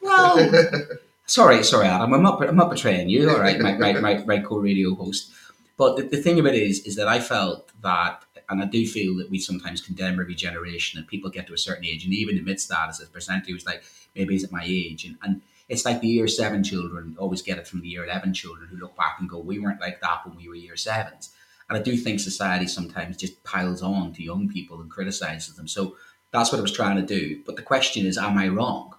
Well, 0.00 0.36
Sorry, 1.32 1.64
sorry, 1.64 1.86
Adam. 1.86 2.12
I'm 2.12 2.22
not. 2.22 2.46
I'm 2.46 2.56
not 2.56 2.68
betraying 2.68 3.08
you. 3.08 3.30
All 3.30 3.40
right, 3.40 3.58
my, 3.58 3.72
my, 3.78 3.92
my, 4.06 4.18
my 4.26 4.38
co-radio 4.40 4.94
host. 4.94 5.32
But 5.78 5.96
the, 5.96 6.02
the 6.02 6.18
thing 6.18 6.38
of 6.38 6.44
it 6.44 6.54
is, 6.54 6.80
is 6.80 6.94
that 6.96 7.08
I 7.08 7.20
felt 7.20 7.72
that, 7.80 8.22
and 8.50 8.62
I 8.62 8.66
do 8.66 8.86
feel 8.86 9.16
that 9.16 9.30
we 9.30 9.38
sometimes 9.38 9.80
condemn 9.80 10.20
every 10.20 10.34
generation, 10.34 10.98
and 10.98 11.08
people 11.08 11.30
get 11.30 11.46
to 11.46 11.54
a 11.54 11.58
certain 11.58 11.86
age, 11.86 12.04
and 12.04 12.12
even 12.12 12.36
amidst 12.36 12.68
that, 12.68 12.90
as 12.90 13.00
a 13.00 13.06
presenter, 13.06 13.50
was 13.54 13.64
like, 13.64 13.82
maybe 14.14 14.34
he's 14.34 14.44
at 14.44 14.52
my 14.52 14.62
age, 14.62 15.06
and, 15.06 15.16
and 15.22 15.40
it's 15.70 15.86
like 15.86 16.02
the 16.02 16.06
year 16.06 16.28
seven 16.28 16.62
children 16.62 17.16
always 17.18 17.40
get 17.40 17.56
it 17.56 17.66
from 17.66 17.80
the 17.80 17.88
year 17.88 18.04
eleven 18.04 18.34
children 18.34 18.68
who 18.68 18.76
look 18.76 18.94
back 18.94 19.16
and 19.18 19.30
go, 19.30 19.38
we 19.38 19.58
weren't 19.58 19.80
like 19.80 20.02
that 20.02 20.26
when 20.26 20.36
we 20.36 20.48
were 20.48 20.54
year 20.54 20.76
sevens. 20.76 21.30
And 21.70 21.78
I 21.78 21.80
do 21.80 21.96
think 21.96 22.20
society 22.20 22.66
sometimes 22.66 23.16
just 23.16 23.42
piles 23.42 23.80
on 23.80 24.12
to 24.12 24.22
young 24.22 24.50
people 24.50 24.82
and 24.82 24.90
criticizes 24.90 25.56
them. 25.56 25.66
So 25.66 25.96
that's 26.30 26.52
what 26.52 26.58
I 26.58 26.62
was 26.62 26.72
trying 26.72 26.96
to 26.96 27.02
do. 27.02 27.40
But 27.46 27.56
the 27.56 27.62
question 27.62 28.04
is, 28.04 28.18
am 28.18 28.36
I 28.36 28.48
wrong? 28.48 28.91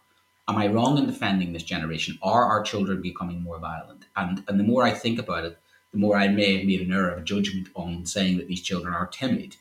Am 0.48 0.58
I 0.58 0.68
wrong 0.68 0.98
in 0.98 1.06
defending 1.06 1.54
this 1.54 1.64
generation? 1.64 2.20
Are 2.22 2.44
our 2.46 2.64
children 2.64 3.02
becoming 3.02 3.42
more 3.42 3.60
violent? 3.60 4.06
And 4.16 4.44
and 4.48 4.60
the 4.60 4.64
more 4.64 4.84
I 4.84 4.92
think 4.92 5.20
about 5.20 5.46
it, 5.46 5.58
the 5.94 6.00
more 6.00 6.18
I 6.18 6.28
may 6.28 6.58
have 6.58 6.66
made 6.66 6.82
an 6.82 6.92
error 6.92 7.12
of 7.12 7.24
judgment 7.24 7.70
on 7.76 8.06
saying 8.06 8.38
that 8.38 8.48
these 8.48 8.62
children 8.62 8.94
are 8.94 9.08
timid. 9.08 9.56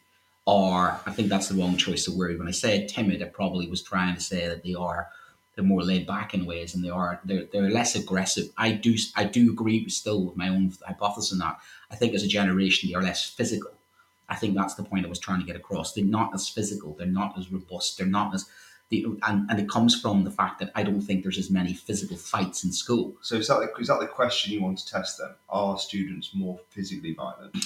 Or 0.45 1.01
I 1.07 1.12
think 1.12 1.29
that's 1.29 1.49
the 1.49 1.55
wrong 1.55 1.77
choice 1.77 2.09
of 2.09 2.17
word. 2.17 2.37
When 2.39 2.49
I 2.49 2.53
said 2.53 2.89
timid, 2.89 3.23
I 3.23 3.27
probably 3.27 3.69
was 3.69 3.83
trying 3.83 4.17
to 4.17 4.21
say 4.21 4.49
that 4.49 4.65
they 4.65 4.75
are 4.75 5.09
they're 5.55 5.65
more 5.65 5.83
laid 5.83 6.07
back 6.07 6.35
in 6.35 6.47
ways 6.47 6.75
and 6.75 6.85
they 6.85 6.91
are 6.91 7.21
they're, 7.25 7.45
they're 7.53 7.71
less 7.71 7.95
aggressive. 7.95 8.49
I 8.57 8.73
do 8.73 8.97
I 9.15 9.25
do 9.25 9.53
agree 9.53 9.89
still 9.89 10.25
with 10.25 10.37
my 10.37 10.49
own 10.49 10.73
hypothesis 10.85 11.33
on 11.33 11.39
that. 11.39 11.61
I 11.93 11.95
think 11.95 12.12
as 12.15 12.25
a 12.25 12.29
generation 12.29 12.89
they 12.89 12.97
are 12.97 13.03
less 13.03 13.29
physical. 13.29 13.71
I 14.29 14.35
think 14.35 14.57
that's 14.57 14.75
the 14.75 14.83
point 14.83 15.05
I 15.07 15.11
was 15.11 15.19
trying 15.19 15.41
to 15.41 15.47
get 15.47 15.57
across. 15.57 15.93
They're 15.93 16.05
not 16.05 16.35
as 16.35 16.49
physical. 16.49 16.95
They're 16.95 17.07
not 17.07 17.39
as 17.39 17.53
robust. 17.53 17.99
They're 17.99 18.07
not 18.07 18.35
as 18.35 18.47
the, 18.92 19.06
and, 19.26 19.50
and 19.50 19.58
it 19.58 19.68
comes 19.68 19.99
from 20.00 20.25
the 20.25 20.30
fact 20.30 20.61
that 20.61 20.70
I 20.75 20.82
don't 20.82 21.00
think 21.00 21.22
there's 21.22 21.38
as 21.38 21.50
many 21.50 21.72
physical 21.72 22.16
fights 22.16 22.62
in 22.62 22.72
school. 22.72 23.14
So 23.22 23.37
is 23.37 23.49
that 23.49 23.61
the, 23.61 23.80
is 23.80 23.88
that 23.88 24.00
the 24.00 24.06
question 24.06 24.52
you 24.52 24.62
want 24.62 24.78
to 24.78 24.87
test 24.87 25.18
then? 25.18 25.30
Are 25.49 25.78
students 25.78 26.30
more 26.34 26.61
physically 26.68 27.14
violent? 27.14 27.56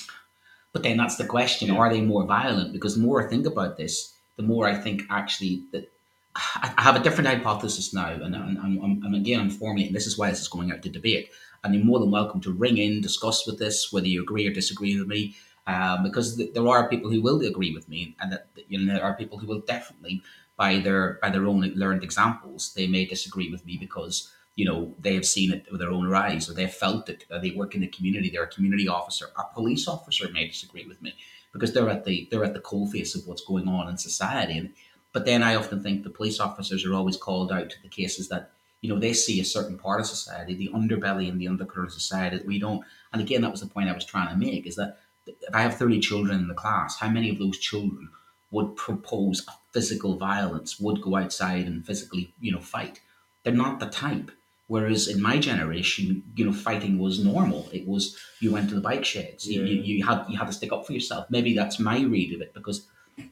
But 0.73 0.83
then 0.85 0.97
that's 0.97 1.17
the 1.17 1.27
question: 1.27 1.69
Yeah. 1.69 1.79
Are 1.79 1.91
they 1.93 2.01
more 2.01 2.25
violent? 2.25 2.73
Because 2.73 2.95
the 2.95 3.03
more 3.03 3.23
I 3.23 3.29
think 3.29 3.45
about 3.45 3.77
this, 3.77 4.15
the 4.37 4.43
more 4.43 4.67
I 4.69 4.75
think 4.75 5.03
actually 5.11 5.65
that 5.73 5.91
I 6.37 6.75
I 6.79 6.83
have 6.83 6.97
a 6.97 7.03
different 7.03 7.29
hypothesis 7.29 7.93
now, 7.95 8.11
and, 8.11 8.35
and, 8.35 8.59
and, 8.59 9.05
and 9.05 9.15
again, 9.17 9.41
I'm 9.41 9.51
formulating. 9.51 9.95
This 9.95 10.07
is 10.07 10.19
why 10.19 10.31
this 10.31 10.41
is 10.41 10.49
going 10.49 10.71
out 10.71 10.83
to 10.83 10.91
debate, 10.91 11.31
and 11.65 11.75
you're 11.75 11.85
more 11.85 11.99
than 11.99 12.11
welcome 12.11 12.41
to 12.43 12.53
ring 12.53 12.79
in, 12.79 13.01
discuss 13.01 13.47
with 13.47 13.59
this, 13.59 13.93
whether 13.93 14.07
you 14.07 14.23
agree 14.23 14.47
or 14.47 14.53
disagree 14.53 14.99
with 14.99 15.09
me, 15.09 15.35
um, 15.67 16.03
because 16.03 16.37
th- 16.37 16.53
there 16.55 16.69
are 16.69 16.89
people 16.89 17.11
who 17.11 17.21
will 17.21 17.41
agree 17.41 17.75
with 17.75 17.89
me, 17.89 18.15
and 18.21 18.31
that 18.33 18.47
you 18.69 18.79
know 18.79 18.93
there 18.93 19.05
are 19.05 19.15
people 19.15 19.39
who 19.39 19.47
will 19.47 19.61
definitely, 19.61 20.23
by 20.57 20.79
their 20.79 21.19
by 21.23 21.31
their 21.31 21.47
own 21.47 21.61
learned 21.75 22.03
examples, 22.03 22.73
they 22.75 22.87
may 22.87 23.05
disagree 23.05 23.51
with 23.51 23.65
me 23.67 23.77
because 23.79 24.33
you 24.55 24.65
know 24.65 24.95
they 24.99 25.15
have 25.15 25.27
seen 25.27 25.53
it 25.53 25.67
with 25.71 25.81
their 25.81 25.91
own 25.91 26.13
eyes 26.15 26.49
or 26.49 26.55
they've 26.55 26.73
felt 26.73 27.09
it. 27.09 27.25
Uh, 27.31 27.39
they 27.39 27.51
work 27.51 27.75
in 27.75 27.83
the 27.83 27.89
community. 27.89 28.31
They're 28.31 28.45
a 28.45 28.49
community 28.49 28.89
officer. 28.89 29.27
A 29.37 29.45
police 29.55 29.87
officer 29.87 30.29
may 30.31 30.47
disagree 30.47 30.87
with 30.87 31.03
me 31.03 31.15
because 31.53 31.73
they're 31.73 31.89
at 31.89 32.05
the 32.05 32.29
they're 32.31 32.45
at 32.45 32.55
the 32.55 32.61
coalface 32.61 33.15
of 33.15 33.27
what's 33.27 33.45
going 33.45 33.69
on 33.69 33.89
in 33.89 33.99
society. 33.99 34.59
And 34.59 34.73
but 35.13 35.25
then 35.25 35.43
I 35.43 35.55
often 35.55 35.83
think 35.83 36.03
the 36.03 36.11
police 36.11 36.41
officers 36.41 36.85
are 36.85 36.95
always 36.95 37.17
called 37.17 37.53
out 37.53 37.71
to 37.71 37.83
the 37.83 37.89
cases 37.89 38.29
that 38.29 38.51
you 38.81 38.89
know 38.93 38.99
they 38.99 39.13
see 39.13 39.41
a 39.41 39.45
certain 39.45 39.79
part 39.79 40.01
of 40.01 40.07
society, 40.07 40.55
the 40.55 40.71
underbelly 40.75 41.29
and 41.29 41.41
the 41.41 41.49
undercurrent 41.49 41.89
of 41.89 41.95
society 41.95 42.37
that 42.37 42.47
we 42.47 42.59
don't. 42.59 42.85
And 43.13 43.23
again, 43.23 43.43
that 43.43 43.51
was 43.51 43.61
the 43.61 43.67
point 43.67 43.89
I 43.89 43.95
was 43.95 44.05
trying 44.05 44.29
to 44.29 44.37
make: 44.37 44.67
is 44.67 44.77
that 44.77 44.99
if 45.27 45.55
I 45.55 45.63
have 45.63 45.77
thirty 45.77 46.01
children 46.01 46.39
in 46.39 46.49
the 46.49 46.55
class, 46.55 46.99
how 46.99 47.09
many 47.09 47.31
of 47.31 47.39
those 47.39 47.59
children 47.59 48.09
would 48.51 48.77
propose 48.77 49.45
physical 49.77 50.13
violence, 50.31 50.71
would 50.85 50.99
go 51.07 51.13
outside 51.23 51.65
and 51.71 51.85
physically, 51.89 52.25
you 52.45 52.53
know, 52.53 52.65
fight? 52.77 52.97
They're 53.43 53.63
not 53.65 53.79
the 53.81 53.91
type. 54.07 54.29
Whereas 54.75 55.03
in 55.15 55.19
my 55.31 55.37
generation, 55.51 56.07
you 56.39 56.45
know, 56.47 56.57
fighting 56.69 56.95
was 57.07 57.17
normal. 57.33 57.63
It 57.79 57.85
was 57.93 58.05
you 58.43 58.51
went 58.55 58.67
to 58.71 58.75
the 58.79 58.87
bike 58.91 59.05
sheds. 59.13 59.43
You, 59.53 59.59
you, 59.71 59.77
you 59.89 59.97
had 60.09 60.19
you 60.31 60.37
had 60.41 60.49
to 60.51 60.57
stick 60.59 60.73
up 60.75 60.83
for 60.87 60.93
yourself. 60.99 61.23
Maybe 61.37 61.51
that's 61.59 61.79
my 61.91 61.99
read 62.15 62.31
of 62.35 62.41
it 62.45 62.51
because, 62.59 62.79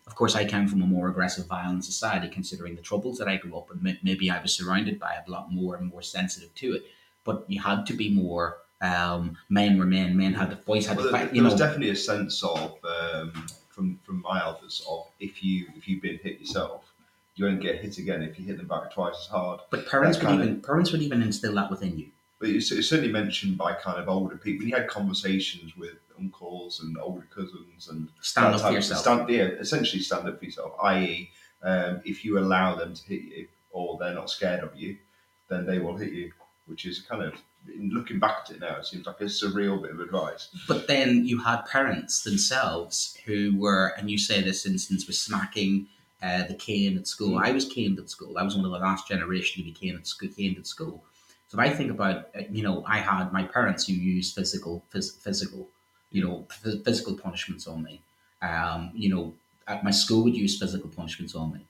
of 0.08 0.12
course, 0.20 0.34
I 0.40 0.44
came 0.52 0.66
from 0.68 0.82
a 0.82 0.86
more 0.96 1.06
aggressive, 1.12 1.46
violent 1.58 1.84
society. 1.92 2.28
Considering 2.38 2.72
the 2.76 2.82
troubles 2.90 3.16
that 3.18 3.28
I 3.32 3.36
grew 3.42 3.54
up 3.60 3.68
in, 3.72 3.78
maybe 4.08 4.26
I 4.36 4.38
was 4.44 4.52
surrounded 4.58 4.96
by 5.06 5.12
a 5.26 5.30
lot 5.36 5.46
more 5.58 5.72
and 5.78 5.84
more 5.92 6.02
sensitive 6.18 6.52
to 6.60 6.66
it. 6.76 6.82
But 7.28 7.36
you 7.52 7.58
had 7.70 7.80
to 7.90 7.94
be 8.02 8.08
more. 8.24 8.46
Um, 8.92 9.22
men 9.58 9.72
were 9.78 9.90
men. 9.98 10.10
Men 10.22 10.34
had 10.40 10.48
the 10.52 10.56
boys 10.70 10.86
had 10.86 10.96
Well, 10.96 11.06
to 11.06 11.10
there, 11.10 11.18
fight. 11.20 11.28
there 11.28 11.36
You 11.38 11.44
was 11.48 11.54
know, 11.54 11.62
definitely 11.64 11.90
a 11.98 12.02
sense 12.12 12.34
of 12.44 12.68
um, 12.96 13.28
from 13.74 13.98
from 14.04 14.22
my 14.22 14.42
elders 14.42 14.84
of 14.88 15.06
if 15.20 15.42
you 15.42 15.66
if 15.76 15.88
you've 15.88 16.02
been 16.02 16.18
hit 16.22 16.40
yourself, 16.40 16.84
you 17.36 17.44
won't 17.44 17.60
get 17.60 17.80
hit 17.80 17.98
again 17.98 18.22
if 18.22 18.38
you 18.38 18.44
hit 18.46 18.56
them 18.56 18.68
back 18.68 18.92
twice 18.92 19.16
as 19.18 19.26
hard. 19.26 19.60
but 19.70 19.86
parents 19.88 20.18
would 20.18 20.26
kind 20.26 20.40
of- 20.40 20.46
even 20.48 20.60
parents 20.62 20.92
would 20.92 21.02
even 21.02 21.22
instill 21.22 21.54
that 21.54 21.70
within 21.70 21.98
you. 21.98 22.08
But 22.40 22.50
it's, 22.50 22.70
it's 22.72 22.88
certainly 22.88 23.12
mentioned 23.12 23.56
by 23.56 23.74
kind 23.74 23.98
of 23.98 24.08
older 24.08 24.36
people. 24.36 24.60
When 24.60 24.68
you 24.68 24.76
had 24.76 24.88
conversations 24.88 25.76
with 25.76 25.94
uncles 26.18 26.80
and 26.80 26.96
older 26.98 27.26
cousins 27.34 27.88
and 27.88 28.08
Stand 28.20 28.54
up 28.54 28.60
for 28.60 28.70
yourself. 28.72 29.00
Stand, 29.02 29.28
yeah, 29.28 29.44
essentially 29.44 30.02
stand 30.02 30.28
up 30.28 30.38
for 30.38 30.44
yourself. 30.44 30.72
I.e., 30.82 31.30
um, 31.62 32.00
if 32.04 32.24
you 32.24 32.38
allow 32.38 32.74
them 32.74 32.92
to 32.94 33.02
hit 33.04 33.22
you 33.22 33.48
or 33.70 33.96
they're 33.98 34.14
not 34.14 34.30
scared 34.30 34.62
of 34.62 34.76
you, 34.76 34.96
then 35.48 35.64
they 35.64 35.78
will 35.78 35.96
hit 35.96 36.12
you. 36.12 36.32
Which 36.66 36.86
is 36.86 37.00
kind 37.00 37.22
of 37.22 37.34
in 37.72 37.90
looking 37.90 38.18
back 38.18 38.44
at 38.44 38.56
it 38.56 38.60
now, 38.60 38.76
it 38.76 38.86
seems 38.86 39.06
like 39.06 39.20
a 39.20 39.24
surreal 39.24 39.80
bit 39.80 39.90
of 39.90 40.00
advice. 40.00 40.48
But 40.68 40.86
then 40.86 41.26
you 41.26 41.42
had 41.42 41.62
parents 41.66 42.22
themselves 42.22 43.18
who 43.24 43.56
were, 43.56 43.94
and 43.98 44.10
you 44.10 44.18
say 44.18 44.40
this 44.40 44.66
instance 44.66 45.06
was 45.06 45.18
smacking 45.18 45.86
uh, 46.22 46.44
the 46.46 46.54
cane 46.54 46.96
at 46.96 47.06
school. 47.06 47.38
I 47.38 47.52
was 47.52 47.66
caned 47.66 47.98
at 47.98 48.08
school. 48.10 48.38
I 48.38 48.42
was 48.42 48.56
one 48.56 48.64
of 48.64 48.70
the 48.70 48.78
last 48.78 49.08
generation 49.08 49.62
to 49.62 49.70
be 49.70 49.72
caned 49.72 49.98
at 49.98 50.06
school. 50.06 50.30
Caned 50.36 50.58
at 50.58 50.66
school. 50.66 51.02
So 51.48 51.58
if 51.58 51.60
I 51.60 51.70
think 51.70 51.90
about, 51.90 52.28
uh, 52.34 52.42
you 52.50 52.62
know, 52.62 52.82
I 52.86 52.98
had 52.98 53.32
my 53.32 53.44
parents 53.44 53.86
who 53.86 53.92
used 53.92 54.34
physical, 54.34 54.82
phys- 54.92 55.16
physical, 55.18 55.68
you 56.10 56.24
know, 56.24 56.46
phys- 56.50 56.82
physical 56.84 57.14
punishments 57.14 57.66
on 57.66 57.82
me. 57.82 58.00
Um, 58.40 58.90
you 58.94 59.08
know, 59.14 59.34
at 59.68 59.84
my 59.84 59.90
school 59.90 60.24
would 60.24 60.36
use 60.36 60.58
physical 60.58 60.90
punishments 60.90 61.34
on 61.34 61.52
me. 61.52 61.60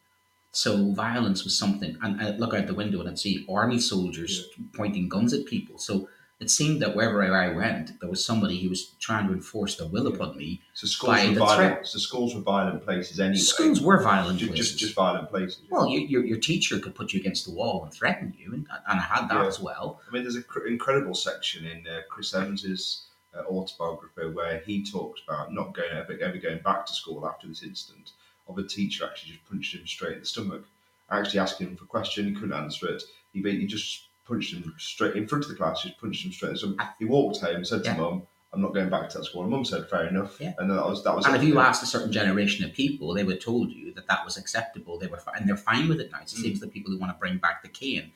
So 0.54 0.92
violence 0.92 1.42
was 1.44 1.58
something, 1.58 1.96
and 2.02 2.20
I 2.22 2.30
look 2.36 2.54
out 2.54 2.66
the 2.68 2.74
window 2.74 3.00
and 3.00 3.08
I'd 3.08 3.18
see 3.18 3.44
army 3.50 3.80
soldiers 3.80 4.48
pointing 4.74 5.08
guns 5.08 5.32
at 5.34 5.46
people. 5.46 5.78
So 5.78 6.08
it 6.40 6.48
seemed 6.50 6.80
that 6.82 6.94
wherever 6.94 7.24
I 7.24 7.48
went, 7.48 7.98
there 8.00 8.08
was 8.10 8.24
somebody 8.24 8.60
who 8.62 8.68
was 8.68 8.90
trying 9.00 9.26
to 9.28 9.32
enforce 9.32 9.76
their 9.76 9.88
will 9.88 10.06
upon 10.06 10.36
me. 10.36 10.60
So 10.74 10.86
schools 10.86 11.12
By 11.16 11.26
were 11.28 11.34
the 11.34 11.40
violent. 11.40 11.72
threat. 11.74 11.86
So 11.86 11.98
schools 11.98 12.34
were 12.36 12.40
violent 12.40 12.84
places 12.84 13.18
anyway. 13.18 13.36
Schools 13.38 13.80
were 13.80 14.00
violent 14.02 14.38
just, 14.38 14.50
places. 14.52 14.68
just 14.70 14.80
just 14.80 14.94
violent 14.94 15.28
places. 15.28 15.62
well, 15.70 15.88
you, 15.88 16.00
your, 16.00 16.24
your 16.24 16.38
teacher 16.38 16.78
could 16.78 16.94
put 16.94 17.12
you 17.12 17.20
against 17.20 17.46
the 17.46 17.52
wall 17.52 17.82
and 17.84 17.92
threaten 17.92 18.34
you, 18.38 18.52
and, 18.52 18.66
and 18.88 19.00
I 19.00 19.02
had 19.02 19.28
that 19.30 19.42
Yeah. 19.42 19.46
as 19.46 19.58
well. 19.60 20.00
I 20.08 20.12
mean, 20.12 20.22
there's 20.22 20.36
an 20.36 20.44
cr- 20.46 20.66
incredible 20.66 21.14
section 21.14 21.66
in 21.66 21.84
uh, 21.86 22.00
Chris 22.08 22.32
Evans' 22.34 23.06
uh, 23.36 23.40
autobiography 23.48 24.28
where 24.32 24.58
he 24.66 24.84
talks 24.84 25.20
about 25.26 25.52
not 25.52 25.72
going 25.74 25.90
ever, 25.92 26.16
ever 26.20 26.36
going 26.38 26.60
back 26.62 26.86
to 26.86 26.92
school 26.92 27.26
after 27.26 27.46
this 27.48 27.62
incident 27.64 28.12
of 28.48 28.58
a 28.58 28.62
teacher 28.62 29.04
actually 29.04 29.32
just 29.32 29.48
punched 29.48 29.74
him 29.74 29.86
straight 29.86 30.14
in 30.14 30.20
the 30.20 30.26
stomach, 30.26 30.64
actually 31.10 31.40
asking 31.40 31.68
him 31.68 31.76
for 31.76 31.84
a 31.84 31.88
question, 31.88 32.26
he 32.26 32.32
couldn't 32.34 32.52
answer 32.52 32.88
it. 32.88 33.02
He, 33.32 33.66
just 33.66 34.02
punched 34.26 34.54
him 34.54 34.74
straight 34.78 35.16
in 35.16 35.26
front 35.26 35.44
of 35.44 35.50
the 35.50 35.56
class, 35.56 35.82
just 35.82 35.98
punched 36.00 36.24
him 36.24 36.32
straight 36.32 36.48
in 36.50 36.54
the 36.54 36.58
stomach. 36.58 36.80
He 36.98 37.04
walked 37.04 37.40
home 37.40 37.56
and 37.56 37.66
said 37.66 37.82
Yeah. 37.84 37.94
to 37.94 38.00
mum, 38.00 38.22
I'm 38.52 38.60
not 38.62 38.72
going 38.72 38.88
back 38.88 39.08
to 39.10 39.18
that 39.18 39.24
school. 39.24 39.42
And 39.42 39.50
mum 39.50 39.64
said, 39.64 39.88
fair 39.90 40.06
enough. 40.06 40.40
Yeah. 40.40 40.54
And 40.58 40.70
that 40.70 40.76
was 40.86 41.02
that 41.04 41.16
was 41.16 41.26
And 41.26 41.34
if 41.34 41.42
you 41.42 41.58
asked 41.58 41.82
a 41.82 41.86
certain 41.86 42.12
generation 42.12 42.64
of 42.64 42.72
people, 42.72 43.12
they 43.12 43.24
would 43.24 43.34
have 43.36 43.42
told 43.42 43.72
you 43.72 43.92
that 43.94 44.06
that 44.06 44.24
was 44.24 44.36
acceptable. 44.36 44.98
They 44.98 45.08
were, 45.08 45.16
fi- 45.18 45.32
and 45.36 45.48
they're 45.48 45.56
fine 45.56 45.88
with 45.88 46.00
it 46.00 46.12
now. 46.12 46.18
It's 46.22 46.32
the 46.32 46.38
Mm. 46.38 46.42
same 46.44 46.52
as 46.52 46.60
the 46.60 46.68
people 46.68 46.92
who 46.92 46.98
want 46.98 47.12
to 47.12 47.18
bring 47.18 47.38
back 47.38 47.62
the 47.62 47.68
cane. 47.68 48.12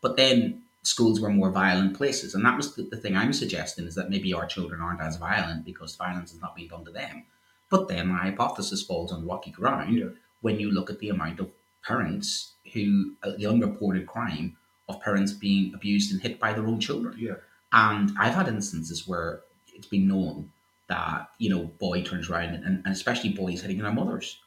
But 0.00 0.16
then 0.16 0.62
schools 0.82 1.20
were 1.20 1.28
more 1.30 1.50
violent 1.50 1.94
places, 1.96 2.34
and 2.34 2.44
that 2.44 2.56
was 2.56 2.74
the, 2.74 2.82
the 2.82 2.96
thing 2.96 3.16
I'm 3.16 3.32
suggesting 3.32 3.86
is 3.86 3.94
that 3.94 4.10
maybe 4.10 4.32
our 4.32 4.46
children 4.46 4.80
aren't 4.80 5.00
as 5.00 5.16
violent 5.16 5.64
because 5.64 5.94
violence 5.94 6.32
is 6.32 6.40
not 6.40 6.56
being 6.56 6.68
done 6.68 6.84
to 6.86 6.90
them. 6.90 7.24
But 7.72 7.88
then 7.88 8.04
my 8.14 8.18
hypothesis 8.26 8.80
falls 8.88 9.10
on 9.12 9.26
rocky 9.32 9.50
ground 9.50 9.96
Yeah. 10.00 10.10
when 10.42 10.60
you 10.60 10.68
look 10.70 10.88
at 10.90 10.98
the 11.00 11.08
amount 11.16 11.40
of 11.40 11.48
parents 11.90 12.26
who 12.72 13.14
uh, 13.24 13.32
the 13.38 13.46
unreported 13.52 14.04
crime 14.14 14.56
of 14.88 15.00
parents 15.06 15.32
being 15.46 15.64
abused 15.74 16.12
and 16.12 16.20
hit 16.26 16.38
by 16.44 16.52
their 16.52 16.66
own 16.70 16.80
children. 16.86 17.14
Yeah. 17.18 17.38
And 17.72 18.06
I've 18.22 18.34
had 18.40 18.48
instances 18.48 18.98
where 19.08 19.30
it's 19.74 19.86
been 19.94 20.06
known 20.06 20.52
that, 20.88 21.30
you 21.38 21.48
know, 21.52 21.62
boy 21.86 22.02
turns 22.02 22.28
around 22.28 22.50
and, 22.54 22.64
and 22.84 22.92
especially 22.98 23.30
boys 23.42 23.62
hitting 23.62 23.78
their 23.78 23.92
mothers. 24.00 24.38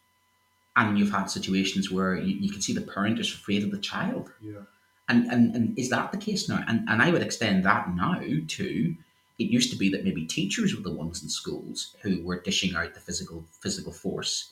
And 0.76 1.00
you've 1.00 1.12
had 1.20 1.26
situations 1.38 1.90
where 1.90 2.14
you, 2.16 2.34
you 2.44 2.52
can 2.52 2.62
see 2.62 2.74
the 2.74 2.82
parent 2.96 3.18
is 3.20 3.34
afraid 3.34 3.64
of 3.64 3.72
the 3.72 3.80
child. 3.92 4.32
Yeah. 4.42 4.64
And, 5.10 5.26
and 5.34 5.56
and 5.56 5.80
is 5.80 5.90
that 5.90 6.12
the 6.12 6.18
case 6.28 6.44
now? 6.50 6.64
And 6.68 6.78
and 6.90 7.02
I 7.06 7.12
would 7.12 7.22
extend 7.24 7.64
that 7.66 7.84
now 8.04 8.20
to 8.58 8.96
it 9.38 9.46
used 9.46 9.72
to 9.72 9.78
be 9.78 9.90
that 9.90 10.04
maybe 10.06 10.26
teachers 10.26 10.76
were 10.76 10.82
the 10.84 10.92
ones 10.94 11.22
in 11.24 11.30
schools 11.30 11.96
who 12.02 12.24
were 12.24 12.40
dishing 12.40 12.76
out 12.76 12.94
the 12.94 13.00
physical 13.00 13.46
physical 13.62 13.92
force. 13.92 14.52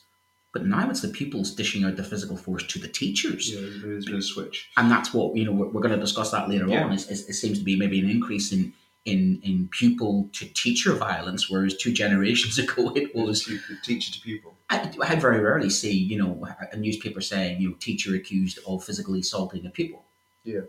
But 0.52 0.66
now 0.66 0.88
it's 0.88 1.00
the 1.00 1.08
pupils 1.08 1.50
dishing 1.52 1.82
out 1.84 1.96
the 1.96 2.04
physical 2.04 2.36
force 2.36 2.62
to 2.68 2.78
the 2.78 2.86
teachers 2.86 3.52
Yeah, 3.52 3.60
there's 3.82 4.04
been 4.04 4.14
a 4.16 4.22
switch. 4.22 4.70
and 4.76 4.90
that's 4.90 5.12
what 5.12 5.34
you 5.36 5.44
know 5.44 5.52
we're, 5.52 5.66
we're 5.68 5.80
going 5.80 5.94
to 5.94 6.00
discuss 6.00 6.30
that 6.30 6.48
later 6.48 6.68
Yeah. 6.68 6.84
on 6.84 6.92
is, 6.92 7.08
is 7.10 7.28
it 7.28 7.34
seems 7.34 7.58
to 7.58 7.64
be 7.64 7.76
maybe 7.76 7.98
an 7.98 8.08
increase 8.08 8.52
in 8.52 8.72
in 9.04 9.40
in 9.42 9.68
pupil 9.72 10.30
to 10.32 10.46
teacher 10.54 10.92
violence 10.94 11.50
whereas 11.50 11.76
two 11.76 11.92
generations 11.92 12.58
ago 12.64 12.92
it 12.94 13.14
was 13.14 13.50
teacher 13.82 14.12
to 14.12 14.20
pupil. 14.20 14.54
I, 14.70 14.90
I 15.02 15.14
very 15.16 15.40
rarely 15.40 15.70
see 15.70 15.92
you 15.92 16.16
know 16.18 16.46
a 16.72 16.76
newspaper 16.76 17.20
saying 17.20 17.60
you 17.60 17.68
know 17.70 17.74
teacher 17.80 18.14
accused 18.14 18.58
of 18.66 18.84
physically 18.84 19.20
assaulting 19.20 19.66
a 19.66 19.70
pupil 19.70 20.04
Yeah. 20.44 20.60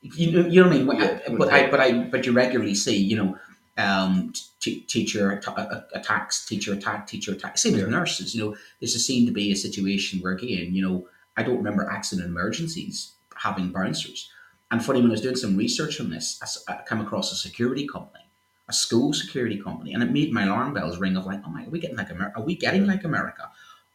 You 0.00 0.30
know, 0.30 0.48
you 0.48 0.62
know 0.62 0.68
what 0.68 0.76
I 0.76 0.78
mean? 0.78 1.00
Yeah, 1.00 1.36
but 1.36 1.52
I, 1.52 1.70
but 1.70 1.80
I, 1.80 2.04
but 2.04 2.24
you 2.24 2.32
regularly 2.32 2.74
see, 2.74 2.96
you 2.96 3.16
know, 3.16 3.38
um, 3.76 4.32
t- 4.60 4.80
teacher 4.82 5.32
atta- 5.32 5.50
a- 5.92 5.98
attacks, 5.98 6.46
teacher 6.46 6.72
attack, 6.72 7.06
teacher 7.06 7.32
attack. 7.32 7.58
Same 7.58 7.74
Yeah. 7.74 7.84
as 7.84 7.88
nurses. 7.88 8.34
You 8.34 8.42
know, 8.44 8.56
there's 8.80 8.94
a 8.94 8.98
seem 9.00 9.26
to 9.26 9.32
be 9.32 9.50
a 9.50 9.56
situation 9.56 10.20
where 10.20 10.32
again, 10.32 10.74
you 10.74 10.82
know, 10.86 11.08
I 11.36 11.42
don't 11.42 11.56
remember 11.58 11.88
accident 11.90 12.28
emergencies 12.28 13.12
having 13.36 13.70
bouncers. 13.70 14.30
And 14.70 14.84
funny, 14.84 15.00
when 15.00 15.10
I 15.10 15.12
was 15.12 15.20
doing 15.20 15.36
some 15.36 15.56
research 15.56 16.00
on 16.00 16.10
this, 16.10 16.38
I 16.42 16.44
s- 16.44 16.64
I 16.68 16.80
came 16.88 17.00
across 17.00 17.32
a 17.32 17.36
security 17.36 17.86
company, 17.86 18.24
a 18.68 18.72
school 18.72 19.12
security 19.12 19.58
company, 19.60 19.94
and 19.94 20.02
it 20.02 20.12
made 20.12 20.32
my 20.32 20.44
alarm 20.44 20.74
bells 20.74 20.98
ring 20.98 21.16
of 21.16 21.26
like, 21.26 21.40
oh 21.44 21.50
my, 21.50 21.64
are 21.64 21.70
we 21.70 21.80
getting 21.80 21.96
like 21.96 22.10
America? 22.10 22.38
Are 22.38 22.44
we 22.44 22.54
getting 22.54 22.86
like 22.86 23.02
America? 23.04 23.50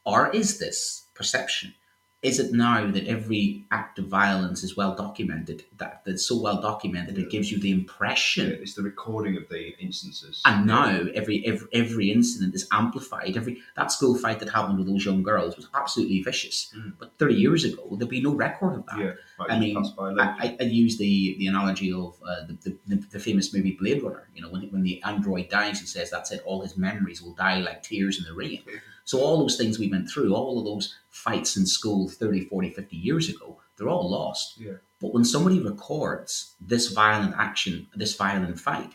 Or 0.05 0.29
is 0.31 0.59
this 0.59 1.03
perception? 1.13 1.75
Is 2.23 2.39
it 2.39 2.53
now 2.53 2.89
that 2.89 3.05
every 3.05 3.65
act 3.69 3.99
of 3.99 4.05
violence 4.07 4.63
is 4.63 4.77
well 4.77 4.95
documented, 4.95 5.65
that 5.77 6.01
that's 6.05 6.25
so 6.25 6.35
well 6.41 6.61
documented 6.61 7.17
it 7.17 7.29
gives 7.29 7.51
you 7.51 7.59
the 7.59 7.69
Yeah, 7.69 7.81
impression 7.81 8.45
it's 8.63 8.75
the 8.75 8.81
recording 8.81 9.35
of 9.37 9.45
the 9.49 9.61
instances. 9.87 10.41
and 10.45 10.65
now 10.65 10.87
every, 11.19 11.45
every 11.45 11.67
every 11.73 12.07
incident 12.17 12.55
is 12.55 12.65
amplified. 12.71 13.35
Every 13.35 13.55
that 13.75 13.91
school 13.91 14.15
fight 14.23 14.39
that 14.39 14.49
happened 14.49 14.77
with 14.79 14.87
those 14.87 15.05
young 15.09 15.21
girls 15.21 15.57
was 15.57 15.67
absolutely 15.81 16.21
vicious. 16.21 16.57
Mm. 16.77 16.93
But 16.99 17.07
thirty 17.19 17.35
years 17.35 17.63
ago, 17.65 17.83
there'd 17.97 18.09
be 18.09 18.21
no 18.21 18.33
record 18.33 18.73
of 18.79 18.85
that. 18.87 18.99
yeah, 18.99 19.13
like 19.39 19.51
I 19.51 19.59
mean, 19.59 19.75
I. 19.77 20.55
I, 20.59 20.63
use 20.83 20.97
the 20.97 21.35
the 21.39 21.47
analogy 21.47 21.91
of 21.91 22.11
uh, 22.29 22.45
the, 22.63 22.77
the, 22.87 22.95
the 23.15 23.19
famous 23.19 23.53
movie 23.53 23.75
Blade 23.79 24.01
Runner. 24.01 24.25
You 24.35 24.41
know, 24.43 24.49
when 24.53 24.63
when 24.73 24.83
the 24.83 25.01
android 25.03 25.49
dies, 25.49 25.79
he 25.81 25.87
says 25.95 26.09
that's 26.09 26.31
it. 26.31 26.41
All 26.45 26.61
his 26.61 26.75
memories 26.77 27.21
will 27.21 27.33
die 27.33 27.59
like 27.59 27.83
tears 27.83 28.17
in 28.19 28.23
the 28.29 28.33
rain. 28.33 28.61
So 29.05 29.19
all 29.19 29.39
those 29.39 29.57
things 29.57 29.79
we 29.79 29.89
went 29.89 30.09
through, 30.09 30.33
all 30.33 30.59
of 30.59 30.65
those 30.65 30.95
fights 31.09 31.57
in 31.57 31.65
school 31.65 32.07
30, 32.09 32.45
40, 32.45 32.69
50 32.69 32.95
years 32.95 33.29
ago, 33.29 33.59
they're 33.77 33.89
all 33.89 34.09
lost. 34.09 34.59
Yeah. 34.59 34.73
But 35.01 35.13
when 35.13 35.25
somebody 35.25 35.59
records 35.59 36.53
this 36.61 36.87
violent 36.91 37.35
action, 37.37 37.87
this 37.95 38.15
violent 38.15 38.59
fight, 38.59 38.91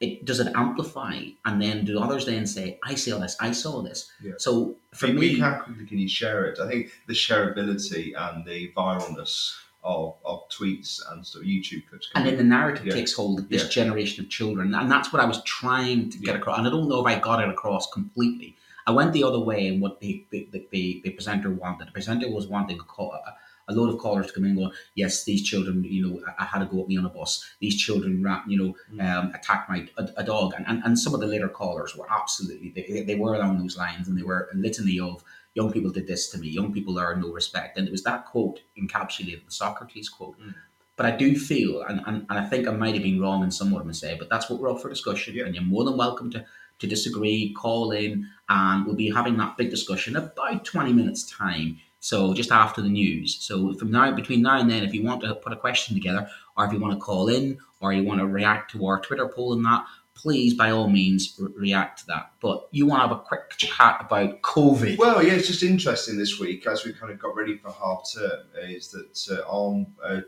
it 0.00 0.24
does 0.24 0.40
it 0.40 0.52
amplify, 0.54 1.20
and 1.44 1.60
then 1.62 1.84
do 1.84 2.00
others 2.00 2.26
then 2.26 2.46
say, 2.46 2.78
"I 2.84 2.94
saw 2.94 3.18
this, 3.18 3.36
I 3.40 3.52
saw 3.52 3.80
this." 3.82 4.10
Yeah. 4.22 4.32
So 4.38 4.76
for 4.92 5.06
For 5.06 5.12
me, 5.12 5.34
me, 5.34 5.38
how 5.38 5.60
quickly 5.60 5.86
can 5.86 5.98
you 5.98 6.08
share 6.08 6.46
it? 6.46 6.58
I 6.58 6.68
think 6.68 6.90
the 7.06 7.14
shareability 7.14 8.12
and 8.16 8.44
the 8.46 8.72
viralness 8.76 9.54
of, 9.82 10.14
of 10.24 10.48
tweets 10.48 11.00
and 11.10 11.24
stuff, 11.26 11.42
YouTube 11.42 11.86
clips. 11.88 12.08
and 12.14 12.26
then 12.26 12.36
the 12.38 12.44
narrative 12.44 12.86
Yeah. 12.86 12.94
takes 12.94 13.12
hold 13.12 13.38
of 13.40 13.48
this 13.50 13.64
Yeah. 13.64 13.68
generation 13.68 14.24
of 14.24 14.30
children, 14.30 14.74
and 14.74 14.90
that's 14.90 15.12
what 15.12 15.20
I 15.22 15.26
was 15.26 15.42
trying 15.44 16.10
to 16.10 16.18
get 16.18 16.34
across. 16.36 16.58
And 16.58 16.66
I 16.66 16.70
don't 16.70 16.88
know 16.88 17.06
if 17.06 17.14
I 17.14 17.18
got 17.20 17.42
it 17.42 17.48
across 17.50 17.90
completely. 17.92 18.56
I 18.86 18.92
went 18.92 19.12
the 19.12 19.24
other 19.24 19.40
way 19.40 19.66
and 19.68 19.80
what 19.80 20.00
the 20.00 20.26
the, 20.30 20.48
the, 20.52 21.00
the, 21.04 21.10
presenter 21.10 21.50
wanted. 21.50 21.88
The 21.88 21.92
presenter 21.92 22.30
was 22.30 22.46
wanting 22.46 22.78
a, 22.78 22.82
call, 22.84 23.12
a, 23.12 23.34
a 23.68 23.72
load 23.74 23.88
of 23.92 23.98
callers 23.98 24.26
to 24.26 24.32
come 24.34 24.44
in 24.44 24.50
and 24.50 24.58
go, 24.58 24.72
yes, 24.94 25.24
these 25.24 25.42
children, 25.42 25.82
you 25.84 26.06
know, 26.06 26.20
I, 26.28 26.42
I 26.42 26.46
had 26.46 26.58
to 26.58 26.66
go 26.66 26.76
with 26.78 26.88
me 26.88 26.98
on 26.98 27.06
a 27.06 27.08
bus. 27.08 27.42
These 27.60 27.80
children, 27.80 28.22
ran, 28.22 28.42
you 28.46 28.58
know, 28.62 28.74
Mm. 28.92 29.02
um, 29.04 29.32
attacked 29.34 29.70
my 29.70 29.88
a, 29.96 30.08
a 30.18 30.24
dog, 30.24 30.52
and, 30.56 30.66
and 30.68 30.82
and 30.84 30.98
some 30.98 31.14
of 31.14 31.20
the 31.20 31.26
later 31.26 31.48
callers 31.48 31.96
were 31.96 32.06
absolutely 32.12 32.70
they, 32.76 33.02
they 33.02 33.14
were 33.14 33.34
along 33.34 33.58
those 33.58 33.76
lines, 33.78 34.06
and 34.08 34.18
they 34.18 34.22
were 34.22 34.48
a 34.52 34.56
litany 34.56 35.00
of 35.00 35.24
young 35.54 35.72
people 35.72 35.90
did 35.90 36.06
this 36.06 36.28
to 36.30 36.38
me, 36.38 36.48
young 36.48 36.72
people 36.72 36.98
are 36.98 37.16
no 37.16 37.30
respect, 37.32 37.78
and 37.78 37.86
it 37.88 37.90
was 37.92 38.02
that 38.02 38.26
quote 38.26 38.60
encapsulated 38.76 39.44
the 39.46 39.50
Socrates 39.52 40.08
quote. 40.08 40.38
Mm. 40.40 40.54
But 40.96 41.06
I 41.06 41.12
do 41.16 41.36
feel, 41.36 41.82
and, 41.82 42.00
and, 42.06 42.24
and 42.28 42.38
I 42.38 42.44
think 42.46 42.68
I 42.68 42.70
might 42.70 42.94
have 42.94 43.02
been 43.02 43.20
wrong 43.20 43.42
in 43.42 43.50
some 43.50 43.70
what 43.72 43.82
I'm 43.82 43.92
saying, 43.92 44.18
but 44.20 44.28
that's 44.30 44.48
what 44.48 44.60
we're 44.60 44.70
up 44.70 44.80
for 44.80 44.88
discussion, 44.88 45.34
Yeah. 45.34 45.44
and 45.46 45.54
you're 45.54 45.64
more 45.64 45.84
than 45.84 45.96
welcome 45.96 46.30
to 46.32 46.44
to 46.78 46.86
disagree, 46.86 47.54
call 47.54 47.92
in, 47.92 48.28
and 48.48 48.86
we'll 48.86 48.94
be 48.94 49.10
having 49.10 49.36
that 49.38 49.56
big 49.56 49.70
discussion 49.70 50.16
about 50.16 50.64
20 50.64 50.92
minutes 50.92 51.30
time. 51.30 51.78
So 52.00 52.34
just 52.34 52.52
after 52.52 52.82
the 52.82 52.88
news. 52.90 53.36
So 53.40 53.72
from 53.74 53.90
now 53.90 54.14
between 54.14 54.42
now 54.42 54.58
and 54.58 54.70
then, 54.70 54.82
if 54.82 54.92
you 54.92 55.02
want 55.02 55.22
to 55.22 55.34
put 55.36 55.52
a 55.52 55.56
question 55.56 55.94
together, 55.94 56.28
or 56.56 56.66
if 56.66 56.72
you 56.72 56.78
want 56.78 56.92
to 56.92 57.00
call 57.00 57.28
in, 57.28 57.58
or 57.80 57.92
you 57.92 58.04
want 58.04 58.20
to 58.20 58.26
react 58.26 58.72
to 58.72 58.86
our 58.86 59.00
Twitter 59.00 59.26
poll 59.28 59.54
and 59.54 59.64
that, 59.64 59.86
please 60.14 60.54
by 60.54 60.70
all 60.70 60.88
means 60.88 61.36
re- 61.38 61.52
react 61.56 62.00
to 62.00 62.06
that. 62.06 62.32
But 62.40 62.68
you 62.70 62.86
want 62.86 63.02
to 63.02 63.08
have 63.08 63.16
a 63.16 63.20
quick 63.20 63.50
chat 63.56 63.98
about 64.00 64.42
COVID. 64.42 64.98
Well, 64.98 65.22
yeah, 65.22 65.32
it's 65.32 65.48
just 65.48 65.62
interesting 65.62 66.18
this 66.18 66.38
week 66.38 66.66
as 66.66 66.84
we 66.84 66.92
kind 66.92 67.12
of 67.12 67.18
got 67.18 67.36
ready 67.36 67.56
for 67.56 67.72
half 67.72 68.10
term. 68.14 68.40
Is 68.62 68.90
that 68.90 69.38
uh, 69.38 69.48
on 69.48 69.86
uh, 70.02 70.20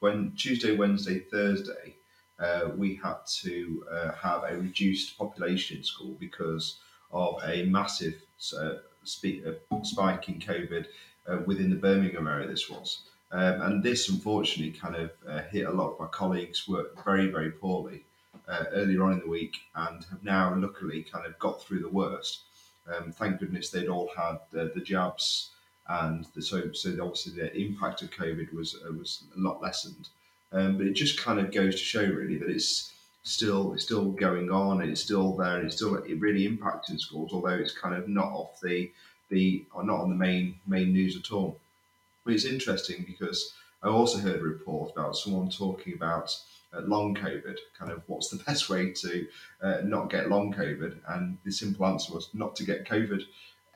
when 0.00 0.32
Tuesday, 0.36 0.76
Wednesday, 0.76 1.20
Thursday, 1.20 1.96
uh, 2.38 2.70
we 2.76 2.96
had 2.96 3.16
to 3.26 3.84
uh, 3.90 4.12
have 4.12 4.44
a 4.44 4.56
reduced 4.56 5.16
population 5.16 5.78
in 5.78 5.84
school 5.84 6.16
because 6.18 6.78
of 7.12 7.40
a 7.44 7.64
massive 7.64 8.20
uh, 8.58 8.74
spe- 9.04 9.46
uh, 9.46 9.82
spike 9.82 10.28
in 10.28 10.40
COVID 10.40 10.86
uh, 11.28 11.38
within 11.46 11.70
the 11.70 11.76
Birmingham 11.76 12.26
area. 12.26 12.48
This 12.48 12.68
was. 12.68 13.02
Um, 13.32 13.62
and 13.62 13.82
this, 13.82 14.08
unfortunately, 14.08 14.78
kind 14.78 14.94
of 14.94 15.10
hit 15.50 15.66
a 15.66 15.72
lot 15.72 15.92
of 15.92 16.00
my 16.00 16.06
colleagues 16.06 16.68
worked 16.68 17.04
very, 17.04 17.28
very 17.28 17.50
poorly 17.50 18.04
earlier 18.48 19.02
on 19.02 19.14
in 19.14 19.20
the 19.20 19.28
week, 19.28 19.56
and 19.74 20.04
have 20.04 20.22
now, 20.22 20.54
luckily, 20.54 21.02
kind 21.02 21.26
of 21.26 21.36
got 21.38 21.60
through 21.60 21.80
the 21.80 21.88
worst. 21.88 22.42
Um, 22.86 23.12
thank 23.12 23.40
goodness 23.40 23.70
they'd 23.70 23.88
all 23.88 24.10
had 24.16 24.38
the, 24.52 24.70
the 24.74 24.80
jabs, 24.80 25.50
and 25.88 26.26
the, 26.34 26.42
so 26.42 26.72
so 26.72 26.90
obviously 27.00 27.32
the 27.32 27.56
impact 27.56 28.02
of 28.02 28.10
COVID 28.10 28.52
was 28.52 28.76
uh, 28.86 28.92
was 28.92 29.24
a 29.36 29.40
lot 29.40 29.62
lessened. 29.62 30.10
Um, 30.54 30.78
but 30.78 30.86
it 30.86 30.94
just 30.94 31.18
kind 31.20 31.38
of 31.40 31.52
goes 31.52 31.74
to 31.74 31.84
show 31.84 32.04
really 32.04 32.38
that 32.38 32.48
it's 32.48 32.92
still 33.24 33.74
it's 33.74 33.82
still 33.84 34.12
going 34.12 34.50
on, 34.50 34.80
and 34.80 34.90
it's 34.90 35.00
still 35.02 35.36
there, 35.36 35.56
and 35.56 35.66
it's 35.66 35.76
still 35.76 35.96
it 35.96 36.20
really 36.20 36.48
impacting 36.48 36.98
schools, 37.00 37.30
although 37.32 37.48
it's 37.48 37.76
kind 37.76 37.94
of 37.94 38.08
not 38.08 38.26
off 38.32 38.60
the 38.62 38.90
the 39.30 39.64
or 39.74 39.82
not 39.84 40.00
on 40.00 40.10
the 40.10 40.16
main 40.16 40.54
main 40.66 40.92
news 40.92 41.16
at 41.16 41.32
all. 41.32 41.58
But 42.24 42.34
it's 42.34 42.44
interesting 42.44 43.04
because 43.06 43.52
I 43.82 43.88
also 43.88 44.18
heard 44.18 44.40
a 44.40 44.44
report 44.44 44.92
about 44.92 45.16
someone 45.16 45.50
talking 45.50 45.92
about 45.94 46.34
uh, 46.72 46.80
long 46.82 47.14
COVID, 47.14 47.58
kind 47.78 47.92
of 47.92 48.02
what's 48.06 48.28
the 48.28 48.42
best 48.46 48.70
way 48.70 48.92
to 48.92 49.26
uh, 49.62 49.80
not 49.84 50.08
get 50.10 50.30
long 50.30 50.52
COVID, 50.54 50.96
and 51.08 51.38
the 51.44 51.50
simple 51.52 51.84
answer 51.86 52.14
was 52.14 52.28
not 52.32 52.54
to 52.56 52.64
get 52.64 52.88
COVID 52.88 53.22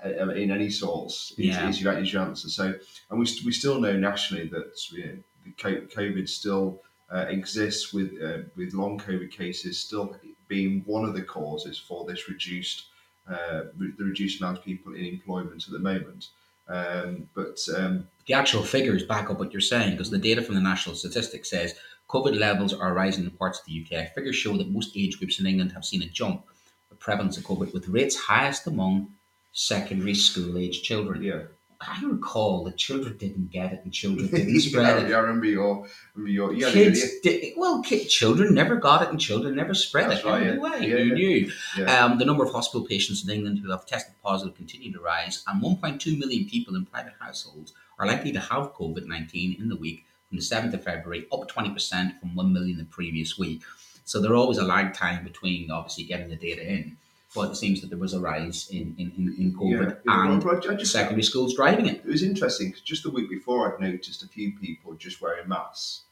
uh, 0.04 0.28
in 0.30 0.50
any 0.50 0.70
sorts. 0.70 1.32
Is, 1.32 1.46
Yeah. 1.46 1.68
is, 1.68 1.82
your, 1.82 1.92
is 1.98 2.12
your 2.12 2.22
answer. 2.22 2.48
So, 2.48 2.74
and 3.10 3.18
we, 3.18 3.26
st- 3.26 3.44
we 3.44 3.52
still 3.52 3.80
know 3.80 3.96
nationally 3.96 4.48
that 4.48 4.72
you 4.92 5.04
know, 5.06 5.18
COVID 5.56 6.28
still 6.28 6.82
uh, 7.12 7.26
exists 7.28 7.92
with 7.92 8.20
uh, 8.22 8.38
with 8.56 8.74
long 8.74 8.98
COVID 8.98 9.30
cases 9.30 9.78
still 9.78 10.16
being 10.48 10.82
one 10.86 11.04
of 11.04 11.14
the 11.14 11.22
causes 11.22 11.78
for 11.78 12.04
this 12.04 12.28
reduced 12.28 12.86
uh, 13.28 13.64
re- 13.76 13.92
the 13.98 14.04
reduced 14.04 14.40
amount 14.40 14.58
of 14.58 14.64
people 14.64 14.94
in 14.94 15.04
employment 15.04 15.64
at 15.66 15.72
the 15.72 15.78
moment. 15.78 16.28
Um, 16.68 17.28
but 17.34 17.58
um, 17.74 18.08
the 18.26 18.34
actual 18.34 18.62
figures 18.62 19.02
back 19.02 19.30
up 19.30 19.38
what 19.38 19.52
you're 19.52 19.60
saying 19.60 19.92
because 19.92 20.10
the 20.10 20.18
data 20.18 20.42
from 20.42 20.54
the 20.54 20.60
National 20.60 20.94
Statistics 20.94 21.48
says 21.48 21.74
COVID 22.08 22.38
levels 22.38 22.74
are 22.74 22.92
rising 22.92 23.24
in 23.24 23.30
parts 23.30 23.58
of 23.58 23.66
the 23.66 23.84
UK. 23.84 24.14
Figures 24.14 24.36
show 24.36 24.56
that 24.56 24.70
most 24.70 24.96
age 24.96 25.18
groups 25.18 25.40
in 25.40 25.46
England 25.46 25.72
have 25.72 25.84
seen 25.84 26.02
a 26.02 26.06
jump 26.06 26.44
in 26.90 26.96
prevalence 26.98 27.36
of 27.38 27.44
COVID, 27.44 27.72
with 27.72 27.88
rates 27.88 28.16
highest 28.16 28.66
among 28.66 29.14
secondary 29.52 30.14
school 30.14 30.58
age 30.58 30.82
children. 30.82 31.22
yeah, 31.22 31.42
I 31.80 32.02
recall 32.04 32.64
that 32.64 32.76
children 32.76 33.16
didn't 33.18 33.50
get 33.50 33.72
it 33.72 33.80
and 33.84 33.92
children 33.92 34.26
didn't 34.30 34.54
yeah, 34.54 34.60
spread 34.60 35.04
it. 35.04 35.14
I 35.14 35.18
remember 35.18 35.46
your 35.46 35.86
remember 36.14 36.32
your 36.32 36.52
yeah, 36.52 36.70
Kids, 36.70 37.00
yeah, 37.00 37.32
did, 37.32 37.52
well, 37.56 37.82
kid, 37.82 38.08
children 38.08 38.52
never 38.52 38.76
got 38.76 39.02
it 39.02 39.10
and 39.10 39.20
children 39.20 39.54
never 39.54 39.74
spread 39.74 40.10
That's 40.10 40.24
it. 40.24 40.26
right, 40.26 40.42
yeah. 40.46 40.58
way. 40.58 40.78
Yeah, 40.80 40.96
Who 40.96 41.04
yeah. 41.04 41.14
knew? 41.14 41.52
yeah. 41.76 42.04
Um, 42.04 42.18
the 42.18 42.24
number 42.24 42.44
of 42.44 42.50
hospital 42.52 42.86
patients 42.86 43.22
in 43.24 43.30
England 43.30 43.60
who 43.60 43.70
have 43.70 43.86
tested 43.86 44.14
positive 44.22 44.56
continue 44.56 44.92
to 44.92 45.00
rise, 45.00 45.44
and 45.46 45.62
1.2 45.62 46.18
million 46.18 46.48
people 46.48 46.74
in 46.74 46.84
private 46.84 47.14
households 47.20 47.72
are 47.98 48.06
likely 48.06 48.32
to 48.32 48.40
have 48.40 48.74
COVID 48.74 49.06
19 49.06 49.56
in 49.60 49.68
the 49.68 49.76
week 49.76 50.04
from 50.28 50.38
the 50.38 50.42
7th 50.42 50.74
of 50.74 50.84
February, 50.84 51.26
up 51.32 51.48
20% 51.48 52.20
from 52.20 52.34
1 52.34 52.52
million 52.52 52.76
the 52.76 52.84
previous 52.84 53.38
week. 53.38 53.62
So 54.04 54.20
there's 54.20 54.32
always 54.32 54.58
a 54.58 54.64
lag 54.64 54.94
time 54.94 55.22
between 55.24 55.70
obviously 55.70 56.04
getting 56.04 56.28
the 56.28 56.36
data 56.36 56.66
in. 56.66 56.96
It 57.42 57.56
seems 57.56 57.80
that 57.80 57.90
there 57.90 57.98
was 57.98 58.14
a 58.14 58.20
rise 58.20 58.68
in, 58.70 58.94
in, 58.98 59.12
in, 59.16 59.34
in 59.38 59.54
COVID 59.54 59.98
yeah. 60.04 60.34
and 60.34 60.44
I 60.44 60.74
just 60.74 60.92
secondary 60.92 61.22
schools 61.22 61.54
driving 61.54 61.86
it. 61.86 61.96
it 61.96 62.06
was 62.06 62.22
interesting 62.22 62.68
because 62.68 62.82
just 62.82 63.02
the 63.02 63.10
week 63.10 63.30
before 63.30 63.72
I'd 63.72 63.80
noticed 63.80 64.22
a 64.22 64.28
few 64.28 64.52
people 64.58 64.94
just 64.94 65.20
wearing 65.20 65.48
masks, 65.48 66.02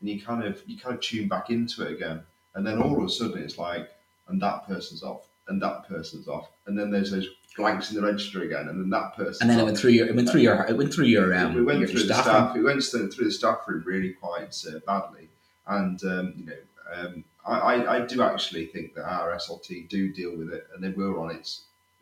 and 0.00 0.08
you 0.08 0.20
kind 0.20 0.44
of 0.44 0.62
you 0.66 0.78
kind 0.78 0.94
of 0.94 1.00
tune 1.00 1.28
back 1.28 1.50
into 1.50 1.86
it 1.86 1.92
again, 1.92 2.22
and 2.54 2.66
then 2.66 2.80
all 2.80 2.96
of 2.96 3.04
a 3.04 3.10
sudden 3.10 3.42
it's 3.42 3.58
like, 3.58 3.90
and 4.28 4.40
that 4.42 4.66
person's 4.66 5.02
off, 5.02 5.26
and 5.48 5.60
that 5.62 5.88
person's 5.88 6.28
off, 6.28 6.48
and 6.66 6.78
then 6.78 6.90
there's 6.90 7.10
those 7.10 7.28
blanks 7.56 7.90
in 7.90 7.96
the 7.96 8.02
register 8.02 8.42
again, 8.42 8.68
and 8.68 8.80
then 8.80 8.90
that 8.90 9.16
person. 9.16 9.42
And 9.42 9.50
then 9.50 9.60
it 9.60 9.64
went 9.64 9.78
through 9.78 9.90
your, 9.90 10.06
it 10.06 10.14
went 10.14 10.30
through 10.30 10.40
your, 10.40 10.64
it 10.64 10.76
went 10.76 10.94
through 10.94 11.06
your, 11.06 11.34
um, 11.34 11.54
we 11.54 11.62
went 11.62 11.80
your, 11.80 11.88
through 11.88 12.00
your 12.00 12.08
the 12.08 12.14
staff 12.14 12.24
staff. 12.24 12.54
We 12.54 12.62
went 12.62 12.82
through 12.82 13.10
through 13.10 13.24
the 13.26 13.32
staff 13.32 13.60
room 13.66 13.82
really 13.84 14.12
quite 14.12 14.56
uh, 14.68 14.78
badly, 14.86 15.28
and 15.66 16.02
um, 16.04 16.34
you 16.36 16.46
know, 16.46 16.52
um, 16.92 17.24
I, 17.46 17.96
I, 17.96 18.00
do 18.06 18.22
actually 18.22 18.66
think 18.66 18.94
that 18.94 19.04
our 19.04 19.34
SLT 19.34 19.88
do 19.88 20.12
deal 20.12 20.36
with 20.36 20.52
it, 20.52 20.66
and 20.74 20.82
they 20.84 20.90
were 20.90 21.18
on 21.18 21.30
it 21.30 21.48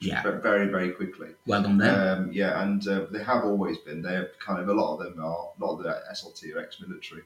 Yeah. 0.00 0.22
very 0.22 0.66
very 0.66 0.90
quickly. 0.90 1.28
Well 1.46 1.62
done 1.62 1.78
there. 1.78 2.16
Um, 2.16 2.30
yeah, 2.32 2.62
and 2.62 2.86
uh, 2.86 3.06
they 3.10 3.22
have 3.22 3.44
always 3.44 3.78
been. 3.78 4.02
They're 4.02 4.30
kind 4.44 4.60
of 4.60 4.68
a 4.68 4.74
lot 4.74 4.96
of 4.96 5.04
them 5.04 5.24
are 5.24 5.50
a 5.58 5.64
lot 5.64 5.78
of 5.78 5.82
the 5.84 5.96
SLT 6.12 6.54
are 6.54 6.60
ex-military. 6.60 7.22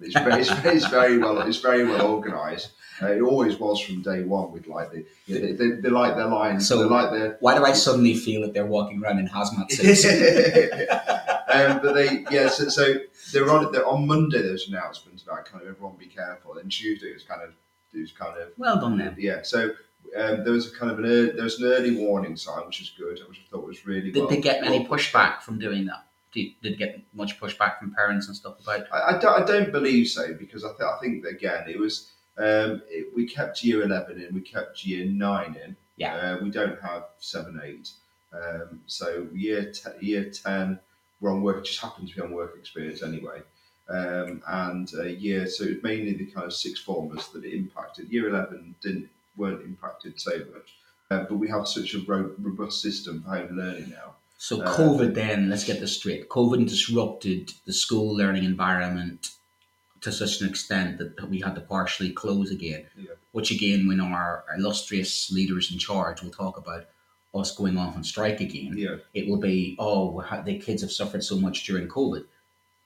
It's 0.00 0.14
very, 0.14 0.40
it's, 0.42 0.50
it's 0.64 0.86
very 0.88 1.18
well, 1.18 1.40
it's 1.40 1.58
very 1.58 1.84
well 1.84 2.06
organised. 2.06 2.72
Uh, 3.02 3.08
it 3.12 3.20
always 3.20 3.58
was 3.58 3.80
from 3.80 4.02
day 4.02 4.22
one. 4.22 4.52
With 4.52 4.66
like 4.66 4.90
the, 4.92 5.06
they, 5.28 5.52
they, 5.52 5.70
they 5.70 5.88
like 5.88 6.16
their 6.16 6.26
lines. 6.28 6.68
So- 6.68 6.78
they 6.78 6.84
like 6.84 7.10
their 7.10 7.36
Why 7.40 7.56
do 7.56 7.64
I 7.64 7.72
suddenly 7.72 8.14
feel 8.14 8.42
that 8.42 8.52
they're 8.54 8.66
walking 8.66 9.02
around 9.02 9.18
in 9.18 9.28
hazmat 9.28 9.70
suits? 9.70 10.04
um, 11.48 11.80
but 11.82 11.94
they, 11.94 12.24
yeah. 12.30 12.48
So, 12.48 12.68
so 12.68 12.94
they 13.32 13.40
were 13.40 13.50
on 13.50 13.72
they're, 13.72 13.86
on 13.86 14.06
Monday. 14.06 14.42
There 14.42 14.52
was 14.52 14.68
announcements 14.68 15.22
about 15.22 15.44
kind 15.46 15.62
of 15.62 15.68
everyone 15.68 15.96
be 15.96 16.06
careful, 16.06 16.58
and 16.58 16.70
Tuesday 16.70 17.08
it 17.08 17.14
was 17.14 17.22
kind 17.22 17.42
of 17.42 17.50
it 17.94 18.00
was 18.00 18.12
kind 18.12 18.38
of 18.38 18.48
Well 18.56 18.80
done 18.80 18.98
then. 18.98 19.16
yeah. 19.18 19.42
So 19.42 19.70
um, 20.16 20.44
there 20.44 20.52
was 20.52 20.72
a 20.72 20.76
kind 20.76 20.90
of 20.92 20.98
an 20.98 21.06
early, 21.06 21.30
there 21.30 21.44
was 21.44 21.60
an 21.60 21.66
early 21.66 21.96
warning 21.96 22.36
sign, 22.36 22.66
which 22.66 22.80
was 22.80 22.90
good, 22.90 23.18
which 23.28 23.38
I 23.38 23.50
thought 23.50 23.66
was 23.66 23.86
really 23.86 24.10
good. 24.10 24.14
Did 24.14 24.20
well. 24.20 24.28
they 24.30 24.40
get 24.40 24.64
any 24.64 24.80
well- 24.80 24.88
pushback 24.88 25.40
from 25.42 25.58
doing 25.58 25.86
that? 25.86 26.04
Did, 26.32 26.50
did 26.62 26.72
they 26.74 26.76
get 26.76 27.00
much 27.14 27.40
pushback 27.40 27.78
from 27.78 27.94
parents 27.94 28.26
and 28.26 28.36
stuff 28.36 28.60
about? 28.60 28.86
I, 28.92 29.16
I, 29.16 29.18
don't, 29.18 29.42
I 29.42 29.46
don't 29.46 29.72
believe 29.72 30.08
so 30.08 30.34
because 30.34 30.64
I, 30.64 30.68
th- 30.68 30.80
I 30.82 30.98
think 31.00 31.24
again 31.24 31.64
it 31.66 31.78
was 31.78 32.12
um, 32.36 32.82
it, 32.90 33.06
we 33.16 33.26
kept 33.26 33.64
year 33.64 33.82
eleven 33.82 34.20
in, 34.20 34.34
we 34.34 34.42
kept 34.42 34.84
year 34.84 35.06
nine 35.06 35.56
in. 35.64 35.76
Yeah. 35.96 36.14
Uh, 36.14 36.44
we 36.44 36.50
don't 36.50 36.78
have 36.82 37.04
seven, 37.20 37.58
eight. 37.64 37.90
Um, 38.34 38.82
so 38.86 39.28
year 39.32 39.72
te- 39.72 40.04
year 40.06 40.30
ten, 40.30 40.78
we're 41.20 41.32
on 41.32 41.42
work. 41.42 41.58
It 41.58 41.64
just 41.64 41.80
happened 41.80 42.08
to 42.08 42.14
be 42.14 42.20
on 42.20 42.32
work 42.32 42.56
experience 42.58 43.02
anyway. 43.02 43.42
Um, 43.88 44.42
and 44.48 44.90
uh, 44.98 45.04
year 45.04 45.46
so 45.46 45.64
it 45.64 45.74
was 45.74 45.82
mainly 45.84 46.14
the 46.14 46.26
kind 46.26 46.46
of 46.46 46.52
six 46.52 46.80
formers 46.80 47.28
that 47.28 47.44
it 47.44 47.56
impacted. 47.56 48.08
Year 48.10 48.28
eleven 48.28 48.74
didn't 48.82 49.08
weren't 49.36 49.62
impacted 49.62 50.20
so 50.20 50.38
much, 50.54 50.74
uh, 51.10 51.24
but 51.28 51.36
we 51.36 51.48
have 51.48 51.68
such 51.68 51.94
a 51.94 52.00
ro- 52.00 52.34
robust 52.38 52.82
system 52.82 53.22
for 53.22 53.36
home 53.36 53.56
learning 53.56 53.90
now. 53.90 54.14
So 54.38 54.60
Uh, 54.60 54.76
COVID 54.76 55.14
then, 55.14 55.48
let's 55.48 55.64
get 55.64 55.80
this 55.80 55.96
straight. 55.96 56.28
COVID 56.28 56.68
disrupted 56.68 57.52
the 57.64 57.72
school 57.72 58.16
learning 58.16 58.44
environment 58.44 59.30
to 60.00 60.10
such 60.12 60.40
an 60.40 60.48
extent 60.48 60.98
that 60.98 61.28
we 61.30 61.40
had 61.40 61.54
to 61.54 61.60
partially 61.60 62.10
close 62.10 62.50
again. 62.50 62.86
Yeah. 62.96 63.12
Which 63.32 63.50
again, 63.50 63.86
when 63.86 64.00
our 64.00 64.44
illustrious 64.56 65.30
leaders 65.30 65.70
in 65.72 65.78
charge 65.78 66.22
will 66.22 66.30
talk 66.30 66.58
about 66.58 66.86
us 67.40 67.54
going 67.56 67.76
off 67.78 67.96
on 67.96 68.04
strike 68.04 68.40
again, 68.40 68.74
Yeah, 68.76 68.96
it 69.14 69.28
will 69.28 69.38
be, 69.38 69.76
oh, 69.78 70.22
the 70.44 70.58
kids 70.58 70.82
have 70.82 70.92
suffered 70.92 71.22
so 71.24 71.36
much 71.36 71.64
during 71.64 71.88
COVID, 71.88 72.24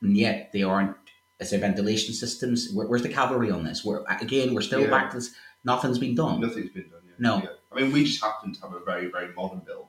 and 0.02 0.16
yet 0.16 0.50
they 0.52 0.62
aren't. 0.62 0.96
Is 1.40 1.50
there 1.50 1.60
ventilation 1.60 2.12
systems? 2.12 2.70
Where, 2.72 2.86
where's 2.86 3.02
the 3.02 3.08
cavalry 3.08 3.50
on 3.50 3.64
this? 3.64 3.84
We're 3.84 4.04
again, 4.20 4.54
we're 4.54 4.60
still 4.60 4.80
Yeah. 4.82 4.90
back 4.90 5.10
to 5.10 5.16
this. 5.16 5.30
Nothing's 5.64 5.98
been 5.98 6.14
done. 6.14 6.40
Nothing's 6.40 6.70
been 6.70 6.88
done 6.90 7.00
yet. 7.06 7.18
No. 7.20 7.38
Yeah. 7.38 7.48
I 7.72 7.80
mean, 7.80 7.92
we 7.92 8.04
just 8.04 8.22
happen 8.22 8.52
to 8.52 8.60
have 8.62 8.74
a 8.74 8.80
very, 8.80 9.06
very 9.10 9.32
modern 9.34 9.60
building 9.60 9.86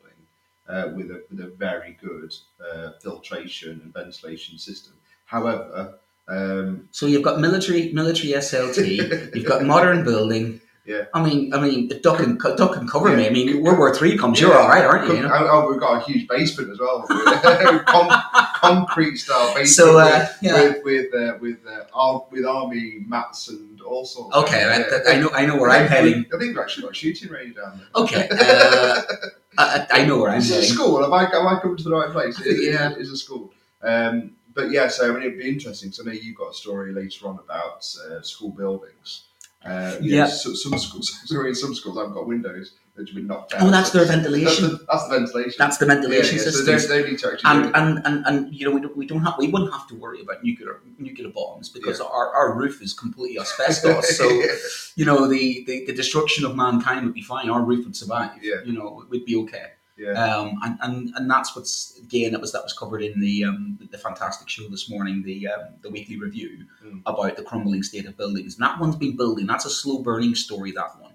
uh, 0.69 0.91
with 0.95 1.12
a 1.12 1.24
with 1.30 1.39
a 1.41 1.47
very 1.47 1.97
good 2.02 2.34
uh, 2.65 2.91
filtration 3.02 3.82
and 3.84 3.93
ventilation 3.93 4.58
system. 4.58 4.93
However, 5.26 5.95
um, 6.30 6.88
So 6.91 7.06
you've 7.08 7.24
got 7.24 7.39
military 7.41 7.91
military 7.91 8.32
SLT, 8.34 9.36
you've 9.36 9.45
got 9.45 9.65
modern 9.65 10.06
building. 10.06 10.61
Yeah. 10.91 11.06
I 11.13 11.23
mean, 11.23 11.54
I 11.54 11.60
mean, 11.62 11.89
duck 12.01 12.19
and 12.19 12.38
duck 12.38 12.75
and 12.75 12.89
cover 12.89 13.15
me. 13.15 13.23
Yeah. 13.23 13.30
I 13.30 13.32
mean, 13.32 13.63
World 13.63 13.77
War 13.77 13.95
Three 13.95 14.17
comes, 14.17 14.41
you're 14.41 14.54
all 14.58 14.67
right, 14.67 14.84
aren't 14.84 15.08
you? 15.08 15.15
you 15.15 15.21
know? 15.21 15.30
oh, 15.32 15.47
oh, 15.51 15.69
we've 15.71 15.80
got 15.80 16.01
a 16.01 16.04
huge 16.06 16.27
basement 16.27 16.69
as 16.69 16.80
well, 16.80 17.06
Con- 17.88 18.21
concrete 18.56 19.15
style 19.17 19.47
basement 19.56 19.69
So, 19.69 19.99
uh, 19.99 20.27
yeah. 20.41 20.54
with 20.62 20.84
with 20.84 21.13
uh, 21.13 21.38
with 21.39 21.60
uh, 21.65 22.19
with 22.30 22.45
army 22.45 23.06
mats 23.08 23.47
and 23.47 23.80
all 23.82 24.06
sorts. 24.06 24.36
Okay, 24.36 24.60
Yeah. 24.60 24.67
right, 24.67 24.89
that- 24.89 25.08
I 25.08 25.19
know, 25.21 25.30
I 25.34 25.45
know 25.45 25.56
where 25.58 25.69
I'm 25.69 25.88
heading. 25.88 26.25
I 26.34 26.38
think 26.38 26.51
we've 26.51 26.58
actually 26.60 26.84
got 26.84 26.91
a 26.91 26.95
shooting 26.95 27.30
range 27.30 27.56
down 27.56 27.77
there. 27.77 28.04
Okay, 28.04 28.27
uh, 28.30 29.01
I, 29.58 29.88
I 29.91 30.06
know 30.06 30.17
where 30.19 30.32
I'm 30.32 30.39
Is 30.39 30.51
it 30.51 30.63
a 30.63 30.65
school? 30.65 31.01
Have 31.01 31.13
I, 31.13 31.23
have 31.23 31.45
I 31.45 31.60
come 31.62 31.77
to 31.77 31.84
the 31.84 31.91
right 31.91 32.12
place? 32.12 32.38
It- 32.41 32.47
it- 32.47 32.73
yeah. 32.73 32.93
It's 32.97 33.10
a 33.12 33.17
school. 33.17 33.54
Um, 33.82 34.32
but 34.54 34.69
yeah, 34.71 34.89
so 34.89 35.10
I 35.10 35.13
mean, 35.13 35.21
it'd 35.23 35.38
be 35.39 35.47
interesting. 35.47 35.93
So 35.93 36.04
I 36.04 36.08
know 36.08 36.12
you've 36.12 36.36
got 36.36 36.51
a 36.51 36.54
story 36.54 36.91
later 36.91 37.27
on 37.30 37.39
about 37.39 37.77
uh, 38.10 38.21
school 38.21 38.49
buildings. 38.49 39.23
Uh, 39.63 39.95
Yeah. 40.02 40.26
So, 40.28 40.54
some 40.54 40.78
schools, 40.80 41.08
sorry, 41.26 41.50
in 41.50 41.56
some 41.56 41.76
schools, 41.76 41.97
I've 41.97 42.13
got 42.13 42.28
windows 42.28 42.74
that 42.95 43.08
have 43.08 43.15
been 43.15 43.28
knocked 43.28 43.54
out. 43.54 43.62
Oh, 43.62 43.69
that's 43.71 43.91
their 43.91 44.06
That's 44.06 44.15
ventilation. 44.15 44.63
the, 44.71 44.86
that's 44.91 45.08
the 45.08 45.17
ventilation. 45.19 45.56
That's 45.60 45.78
the 45.78 45.86
Yeah, 45.86 45.93
ventilation 45.95 46.38
yeah, 46.38 46.43
so 46.43 46.50
systems. 46.52 46.88
they, 46.88 47.02
they 47.04 47.10
need 47.12 47.19
to 47.19 47.32
actually. 47.32 47.52
and, 47.52 47.76
and, 47.76 48.02
and, 48.06 48.26
and 48.26 48.54
you 48.56 48.65
know 48.67 48.74
we 48.76 48.82
don't, 48.82 48.97
we 48.97 49.06
don't 49.06 49.21
have 49.24 49.36
we 49.38 49.47
wouldn't 49.47 49.71
have 49.71 49.88
to 49.89 49.95
worry 49.95 50.21
about 50.21 50.43
nuclear 50.43 50.82
nuclear 50.97 51.30
bombs 51.30 51.69
because 51.69 52.02
our, 52.02 52.34
our 52.36 52.54
roof 52.54 52.82
is 52.82 52.93
completely 52.93 53.39
asbestos. 53.39 54.17
so 54.17 54.26
you 54.95 55.06
know 55.06 55.28
the, 55.28 55.63
the 55.67 55.86
the 55.86 55.93
destruction 55.93 56.43
of 56.45 56.56
mankind 56.56 57.06
would 57.06 57.13
be 57.13 57.21
fine. 57.21 57.50
Our 57.50 57.62
roof 57.63 57.86
would 57.86 57.95
survive. 57.95 58.43
Yeah. 58.43 58.56
You 58.65 58.74
know, 58.74 59.06
we'd 59.10 59.26
be 59.26 59.36
okay. 59.43 59.67
Yeah. 60.02 60.12
Um, 60.36 60.48
and, 60.64 60.78
and 60.86 60.96
and 61.16 61.26
that's 61.34 61.56
what's 61.56 62.00
again 62.06 62.32
that 62.34 62.42
was 62.42 62.52
that 62.56 62.64
was 62.64 62.74
covered 62.82 63.04
in 63.10 63.20
the 63.20 63.36
um, 63.50 63.78
the 63.92 63.98
fantastic 64.08 64.48
show 64.50 64.68
this 64.70 64.90
morning, 64.90 65.24
the 65.24 65.48
um, 65.54 65.66
the 65.84 65.90
weekly 65.96 66.18
review 66.26 66.66
Mm. 66.84 67.02
about 67.06 67.34
the 67.38 67.44
crumbling 67.50 67.84
state 67.84 68.08
of 68.08 68.18
buildings. 68.18 68.56
And 68.56 68.64
that 68.66 68.80
one's 68.82 68.96
been 68.96 69.16
building. 69.16 69.46
That's 69.46 69.66
a 69.66 69.70
slow 69.82 69.98
burning 70.10 70.36
story. 70.36 70.72
That 70.72 71.00
one, 71.00 71.14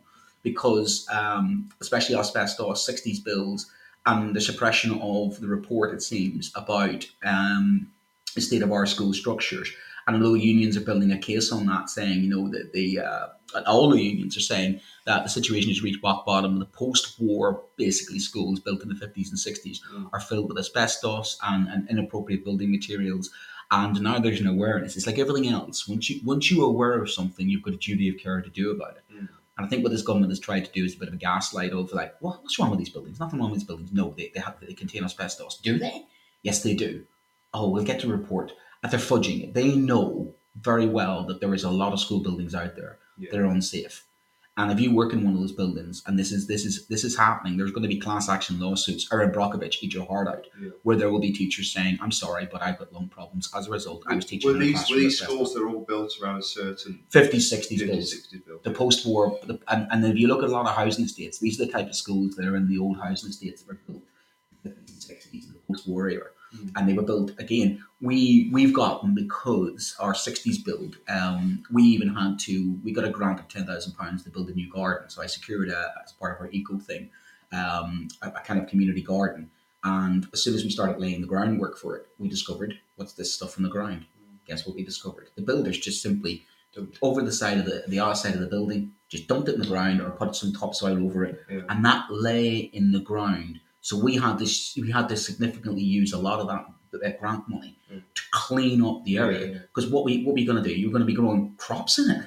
because 0.48 1.06
um, 1.20 1.68
especially 1.80 2.16
asbestos, 2.16 2.86
sixties 2.86 3.20
builds, 3.20 3.62
and 4.04 4.34
the 4.36 4.40
suppression 4.40 4.92
of 5.00 5.40
the 5.40 5.48
report 5.48 5.94
it 5.96 6.02
seems 6.02 6.52
about 6.54 7.04
um, 7.24 7.90
the 8.36 8.40
state 8.40 8.62
of 8.62 8.70
our 8.72 8.86
school 8.86 9.12
structures. 9.12 9.68
And 10.06 10.14
although 10.16 10.34
unions 10.34 10.76
are 10.76 10.86
building 10.90 11.10
a 11.10 11.18
case 11.18 11.50
on 11.50 11.66
that, 11.66 11.90
saying 11.90 12.18
you 12.24 12.30
know 12.30 12.48
that 12.54 12.72
the 12.72 12.88
uh, 13.00 13.26
all 13.66 13.90
the 13.90 14.02
unions 14.02 14.36
are 14.36 14.40
saying 14.40 14.80
that 15.04 15.22
the 15.22 15.28
situation 15.28 15.70
has 15.70 15.82
reached 15.82 16.02
rock 16.02 16.26
bottom. 16.26 16.58
The 16.58 16.66
post-war, 16.66 17.62
basically, 17.76 18.18
schools 18.18 18.60
built 18.60 18.82
in 18.82 18.88
the 18.88 18.94
fifties 18.94 19.30
and 19.30 19.38
sixties 19.38 19.80
Mm. 19.92 20.10
are 20.12 20.20
filled 20.20 20.48
with 20.48 20.58
asbestos 20.58 21.38
and, 21.42 21.68
and 21.68 21.88
inappropriate 21.88 22.44
building 22.44 22.70
materials. 22.70 23.30
And 23.70 24.00
now 24.00 24.18
there's 24.18 24.40
an 24.40 24.46
awareness. 24.46 24.96
It's 24.96 25.06
like 25.06 25.18
everything 25.18 25.48
else. 25.48 25.88
Once 25.88 26.08
you 26.10 26.20
once 26.24 26.50
you're 26.50 26.68
aware 26.68 27.00
of 27.00 27.10
something, 27.10 27.48
you've 27.48 27.62
got 27.62 27.74
a 27.74 27.78
duty 27.78 28.08
of 28.08 28.18
care 28.18 28.40
to 28.40 28.50
do 28.50 28.70
about 28.70 28.96
it. 28.96 29.04
Mm. 29.14 29.28
And 29.58 29.66
I 29.66 29.68
think 29.68 29.82
what 29.82 29.90
this 29.90 30.02
government 30.02 30.30
has 30.30 30.38
tried 30.38 30.66
to 30.66 30.72
do 30.72 30.84
is 30.84 30.94
a 30.94 30.98
bit 30.98 31.08
of 31.08 31.14
a 31.14 31.16
gaslight 31.18 31.72
of 31.72 31.92
like, 31.92 32.14
what, 32.20 32.42
what's 32.42 32.58
wrong 32.58 32.70
with 32.70 32.78
these 32.78 32.90
buildings? 32.90 33.18
Nothing 33.18 33.40
wrong 33.40 33.50
with 33.50 33.60
these 33.60 33.66
buildings. 33.66 33.90
No, 33.92 34.14
they, 34.16 34.30
they 34.34 34.40
have 34.40 34.56
they 34.60 34.74
contain 34.74 35.02
asbestos. 35.02 35.56
Do 35.58 35.78
they? 35.78 36.06
Yes, 36.42 36.62
they 36.62 36.74
do. 36.74 37.04
Oh, 37.54 37.70
we'll 37.70 37.84
get 37.84 38.00
to 38.00 38.08
report. 38.08 38.52
And 38.82 38.92
they're 38.92 39.00
fudging 39.00 39.42
it. 39.42 39.54
They 39.54 39.74
know 39.74 40.34
very 40.60 40.86
well 40.86 41.24
that 41.24 41.40
there 41.40 41.54
is 41.54 41.64
a 41.64 41.70
lot 41.70 41.92
of 41.92 42.00
school 42.00 42.20
buildings 42.20 42.54
out 42.54 42.76
there 42.76 42.98
Yeah. 43.18 43.30
that 43.32 43.40
are 43.40 43.46
unsafe. 43.46 44.04
And 44.58 44.72
if 44.72 44.80
you 44.80 44.90
work 44.94 45.12
in 45.12 45.22
one 45.22 45.34
of 45.34 45.40
those 45.40 45.52
buildings 45.52 46.02
and 46.06 46.18
this 46.18 46.32
is 46.32 46.46
this 46.46 46.64
is 46.64 46.86
this 46.86 47.04
is 47.04 47.14
happening, 47.14 47.58
there's 47.58 47.72
going 47.72 47.82
to 47.82 47.88
be 47.88 47.98
class 48.00 48.30
action 48.30 48.58
lawsuits. 48.58 49.06
Erin 49.12 49.30
Brockovich, 49.30 49.82
eat 49.82 49.92
your 49.92 50.06
heart 50.06 50.28
out, 50.28 50.46
Yeah. 50.58 50.70
where 50.82 50.96
there 50.96 51.10
will 51.10 51.20
be 51.20 51.30
teachers 51.30 51.70
saying, 51.70 51.98
"I'm 52.00 52.10
sorry, 52.10 52.48
but 52.50 52.62
I've 52.62 52.78
got 52.78 52.90
lung 52.90 53.08
problems 53.10 53.50
as 53.54 53.66
a 53.66 53.70
result. 53.70 54.02
I 54.06 54.14
was 54.16 54.24
teaching 54.24 54.50
Were 54.50 54.58
these, 54.58 54.88
were 54.88 54.96
these 54.96 55.18
schools 55.20 55.52
that 55.52 55.60
are 55.60 55.68
all 55.68 55.84
built 55.84 56.10
around 56.22 56.38
a 56.38 56.42
certain 56.42 57.00
50s, 57.10 57.50
60s 57.52 57.80
50s, 57.82 57.86
builds. 57.86 58.14
60s 58.14 58.46
build? 58.46 58.64
The 58.64 58.70
post-war, 58.70 59.38
the, 59.46 59.58
and, 59.68 59.88
and 59.90 60.04
if 60.06 60.16
you 60.16 60.26
look 60.26 60.42
at 60.42 60.48
a 60.48 60.52
lot 60.52 60.66
of 60.66 60.74
housing 60.74 61.04
estates, 61.04 61.38
these 61.38 61.60
are 61.60 61.66
the 61.66 61.72
type 61.72 61.88
of 61.88 61.94
schools 61.96 62.34
that 62.36 62.46
are 62.46 62.56
in 62.56 62.66
the 62.66 62.78
old 62.78 62.98
housing 62.98 63.28
estates 63.28 63.60
that 63.62 63.68
were 63.68 63.78
built 63.86 64.02
in 64.64 64.70
the 64.70 64.76
50s 64.76 65.06
60s, 65.06 65.48
the 65.52 65.58
post-war 65.68 66.08
era, 66.08 66.28
Mm. 66.54 66.70
and 66.76 66.88
they 66.88 66.94
were 66.94 67.02
built 67.02 67.32
again. 67.38 67.82
We 68.00 68.50
we've 68.52 68.74
gotten 68.74 69.14
because 69.14 69.96
our 69.98 70.12
60s 70.12 70.62
build. 70.64 70.96
Um, 71.08 71.62
we 71.72 71.82
even 71.84 72.08
had 72.14 72.38
to. 72.40 72.78
We 72.84 72.92
got 72.92 73.04
a 73.04 73.10
grant 73.10 73.40
of 73.40 73.48
ten 73.48 73.64
thousand 73.66 73.94
pounds 73.94 74.22
to 74.24 74.30
build 74.30 74.50
a 74.50 74.54
new 74.54 74.70
garden. 74.70 75.08
So 75.08 75.22
I 75.22 75.26
secured 75.26 75.70
a, 75.70 75.92
as 76.04 76.12
part 76.12 76.36
of 76.36 76.40
our 76.42 76.50
eco 76.50 76.78
thing, 76.78 77.08
um, 77.52 78.08
a, 78.20 78.28
a 78.28 78.40
kind 78.44 78.60
of 78.60 78.68
community 78.68 79.02
garden. 79.02 79.50
And 79.82 80.26
as 80.32 80.42
soon 80.42 80.54
as 80.54 80.64
we 80.64 80.70
started 80.70 81.00
laying 81.00 81.20
the 81.22 81.26
groundwork 81.26 81.78
for 81.78 81.96
it, 81.96 82.06
we 82.18 82.28
discovered 82.28 82.74
what's 82.96 83.14
this 83.14 83.32
stuff 83.32 83.56
in 83.56 83.62
the 83.62 83.70
ground. 83.70 84.04
Guess 84.46 84.66
what 84.66 84.76
we 84.76 84.84
discovered? 84.84 85.30
The 85.36 85.42
builders 85.42 85.78
just 85.78 86.02
simply 86.02 86.44
over 87.00 87.22
the 87.22 87.32
side 87.32 87.56
of 87.56 87.64
the 87.64 87.84
the 87.88 88.00
outside 88.00 88.34
of 88.34 88.40
the 88.40 88.46
building, 88.46 88.92
just 89.08 89.26
dumped 89.26 89.48
it 89.48 89.54
in 89.54 89.60
the 89.60 89.66
ground 89.66 90.02
or 90.02 90.10
put 90.10 90.36
some 90.36 90.52
topsoil 90.52 91.02
over 91.02 91.24
it, 91.24 91.40
Yeah. 91.50 91.62
and 91.70 91.82
that 91.86 92.10
lay 92.10 92.56
in 92.58 92.92
the 92.92 93.00
ground. 93.00 93.60
So 93.80 93.96
we 93.96 94.16
had 94.16 94.38
this, 94.38 94.76
we 94.76 94.90
had 94.90 95.08
to 95.08 95.16
significantly 95.16 95.82
use 95.82 96.12
a 96.12 96.18
lot 96.18 96.40
of 96.40 96.48
that, 96.48 96.66
that 96.92 97.20
grant 97.20 97.48
money 97.48 97.76
Mm. 97.92 98.02
to 98.14 98.22
clean 98.32 98.82
up 98.84 99.04
the 99.04 99.18
area. 99.18 99.40
Yeah, 99.40 99.52
yeah. 99.52 99.58
Because 99.62 99.86
what 99.90 100.04
we 100.04 100.24
what 100.24 100.34
we're 100.34 100.46
going 100.46 100.62
to 100.62 100.68
do? 100.68 100.74
You're 100.74 100.90
going 100.90 101.00
to 101.00 101.06
be 101.06 101.14
growing 101.14 101.54
crops 101.56 101.98
in 101.98 102.10
it. 102.10 102.24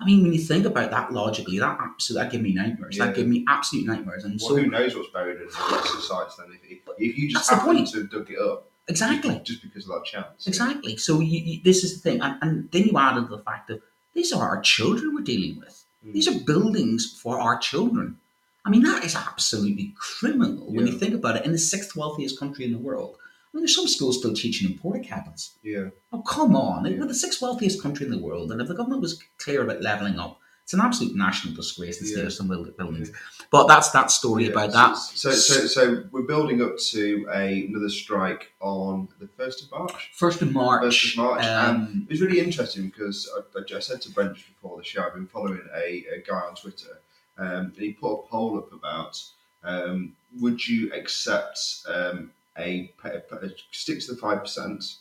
I 0.00 0.04
mean, 0.04 0.22
when 0.22 0.32
you 0.32 0.38
think 0.38 0.64
about 0.64 0.90
that 0.92 1.12
logically, 1.12 1.58
that 1.58 1.76
absolutely 1.80 2.24
that 2.24 2.32
gave 2.32 2.42
me 2.42 2.52
nightmares. 2.54 2.96
Yeah. 2.96 3.06
That 3.06 3.16
gave 3.16 3.26
me 3.26 3.44
absolute 3.48 3.86
nightmares. 3.86 4.24
And 4.24 4.38
Well, 4.40 4.50
so 4.50 4.56
who 4.56 4.66
knows 4.68 4.94
what's 4.94 5.10
buried 5.10 5.40
in 5.40 5.46
the 5.48 5.74
rest 5.74 5.94
of 5.94 6.02
sites 6.02 6.36
then? 6.36 6.46
If, 6.62 6.78
if, 6.98 7.18
you 7.18 7.28
just 7.28 7.50
happen 7.50 7.74
point. 7.74 7.88
to 7.88 7.98
have 7.98 8.10
dug 8.10 8.30
it 8.30 8.38
up 8.38 8.70
exactly, 8.86 9.40
just 9.42 9.62
because 9.62 9.88
of 9.88 9.94
that 9.94 10.04
chance. 10.04 10.46
exactly. 10.46 10.96
So 10.98 11.20
you, 11.20 11.40
you, 11.40 11.60
this 11.64 11.82
is 11.82 12.00
the 12.00 12.10
thing, 12.10 12.20
and, 12.20 12.36
and 12.42 12.70
then 12.70 12.84
you 12.84 12.96
added 12.96 13.28
the 13.28 13.38
fact 13.40 13.66
that 13.68 13.80
these 14.14 14.32
are 14.32 14.48
our 14.48 14.60
children 14.60 15.14
we're 15.14 15.22
dealing 15.24 15.58
with. 15.58 15.84
Mm. 16.06 16.12
These 16.12 16.28
are 16.28 16.38
buildings 16.44 17.18
for 17.20 17.40
our 17.40 17.58
children. 17.58 18.18
I 18.64 18.70
mean, 18.70 18.82
that 18.84 19.04
is 19.04 19.16
absolutely 19.16 19.94
criminal 19.98 20.72
when 20.72 20.86
you 20.86 20.92
think 20.98 21.14
about 21.14 21.36
it. 21.36 21.44
In 21.44 21.52
the 21.52 21.58
sixth 21.58 21.96
wealthiest 21.96 22.38
country 22.38 22.64
in 22.66 22.72
the 22.72 22.78
world, 22.78 23.16
I 23.58 23.60
mean, 23.60 23.62
there's 23.62 23.74
some 23.74 23.88
schools 23.88 24.18
still 24.18 24.34
teaching 24.34 24.70
in 24.70 24.78
porta 24.78 25.00
cabins. 25.00 25.56
Yeah. 25.62 25.88
Oh, 26.12 26.22
come 26.22 26.54
on. 26.54 26.84
Yeah. 26.84 26.98
We're 26.98 27.06
the 27.06 27.14
sixth 27.14 27.42
wealthiest 27.42 27.82
country 27.82 28.06
in 28.06 28.12
the 28.12 28.18
world, 28.18 28.52
and 28.52 28.60
if 28.60 28.68
the 28.68 28.74
government 28.74 29.02
was 29.02 29.20
clear 29.38 29.62
about 29.62 29.82
levelling 29.82 30.18
up, 30.18 30.38
it's 30.62 30.74
an 30.74 30.80
absolute 30.80 31.16
national 31.16 31.54
disgrace, 31.54 31.96
state 31.98 32.18
Yeah. 32.18 32.24
of 32.26 32.32
some 32.32 32.46
build- 32.46 32.76
buildings. 32.76 33.10
But 33.50 33.66
that's 33.68 33.90
that 33.92 34.10
story 34.10 34.44
Yeah, 34.44 34.50
about 34.50 34.72
that. 34.72 34.94
So, 34.98 35.30
so, 35.30 35.66
so 35.66 36.04
we're 36.12 36.22
building 36.22 36.60
up 36.62 36.76
to 36.90 37.26
a, 37.34 37.64
another 37.66 37.88
strike 37.88 38.52
on 38.60 39.08
the 39.18 39.26
first 39.28 39.64
of 39.64 39.70
March. 39.70 40.10
First 40.14 40.42
of 40.42 40.52
March. 40.52 40.84
First 40.84 41.12
of 41.12 41.16
March, 41.24 41.42
Um, 41.44 42.06
It 42.08 42.12
was 42.12 42.20
really 42.20 42.40
interesting 42.40 42.84
because 42.90 43.28
I, 43.34 43.58
I, 43.58 43.76
I 43.76 43.80
said 43.80 44.02
to 44.02 44.10
Brent 44.12 44.34
just 44.36 44.48
before 44.48 44.76
the 44.76 44.84
show, 44.84 45.02
I've 45.04 45.14
been 45.14 45.26
following 45.26 45.62
a, 45.74 46.04
a 46.16 46.22
guy 46.28 46.36
on 46.48 46.54
Twitter, 46.54 46.98
um, 47.38 47.72
and 47.74 47.76
he 47.76 47.92
put 47.94 48.12
a 48.12 48.22
poll 48.28 48.58
up 48.58 48.70
about 48.72 49.20
um, 49.64 50.14
would 50.38 50.64
you 50.68 50.92
accept 50.92 51.58
um, 51.88 52.30
a, 52.58 52.92
pa- 53.00 53.38
stick 53.70 54.00
to 54.00 54.14
the 54.14 54.20
five 54.20 54.40
percent, 54.40 54.96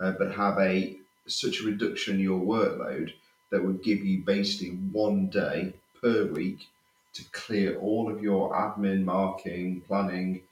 uh, 0.00 0.12
but 0.12 0.34
have 0.34 0.58
a 0.58 0.96
such 1.26 1.60
a 1.60 1.64
reduction 1.64 2.16
in 2.16 2.20
your 2.20 2.40
workload 2.40 3.12
that 3.50 3.64
would 3.64 3.82
give 3.82 4.04
you 4.04 4.22
basically 4.24 4.70
one 4.92 5.28
day 5.28 5.74
per 6.00 6.26
week 6.26 6.68
to 7.14 7.22
clear 7.32 7.78
all 7.78 8.10
of 8.10 8.22
your 8.22 8.52
admin, 8.54 9.04
marking, 9.04 9.82
planning, 9.82 10.42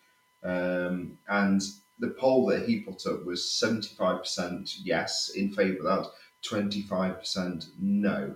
um, 0.44 1.18
and 1.28 1.62
the 1.98 2.10
poll 2.10 2.46
that 2.46 2.66
he 2.66 2.80
put 2.80 3.06
up 3.06 3.24
was 3.24 3.42
75% 3.42 4.80
yes 4.84 5.30
in 5.30 5.52
favour 5.52 5.88
of 5.88 6.04
that, 6.04 6.10
25% 6.44 7.66
no. 7.78 8.34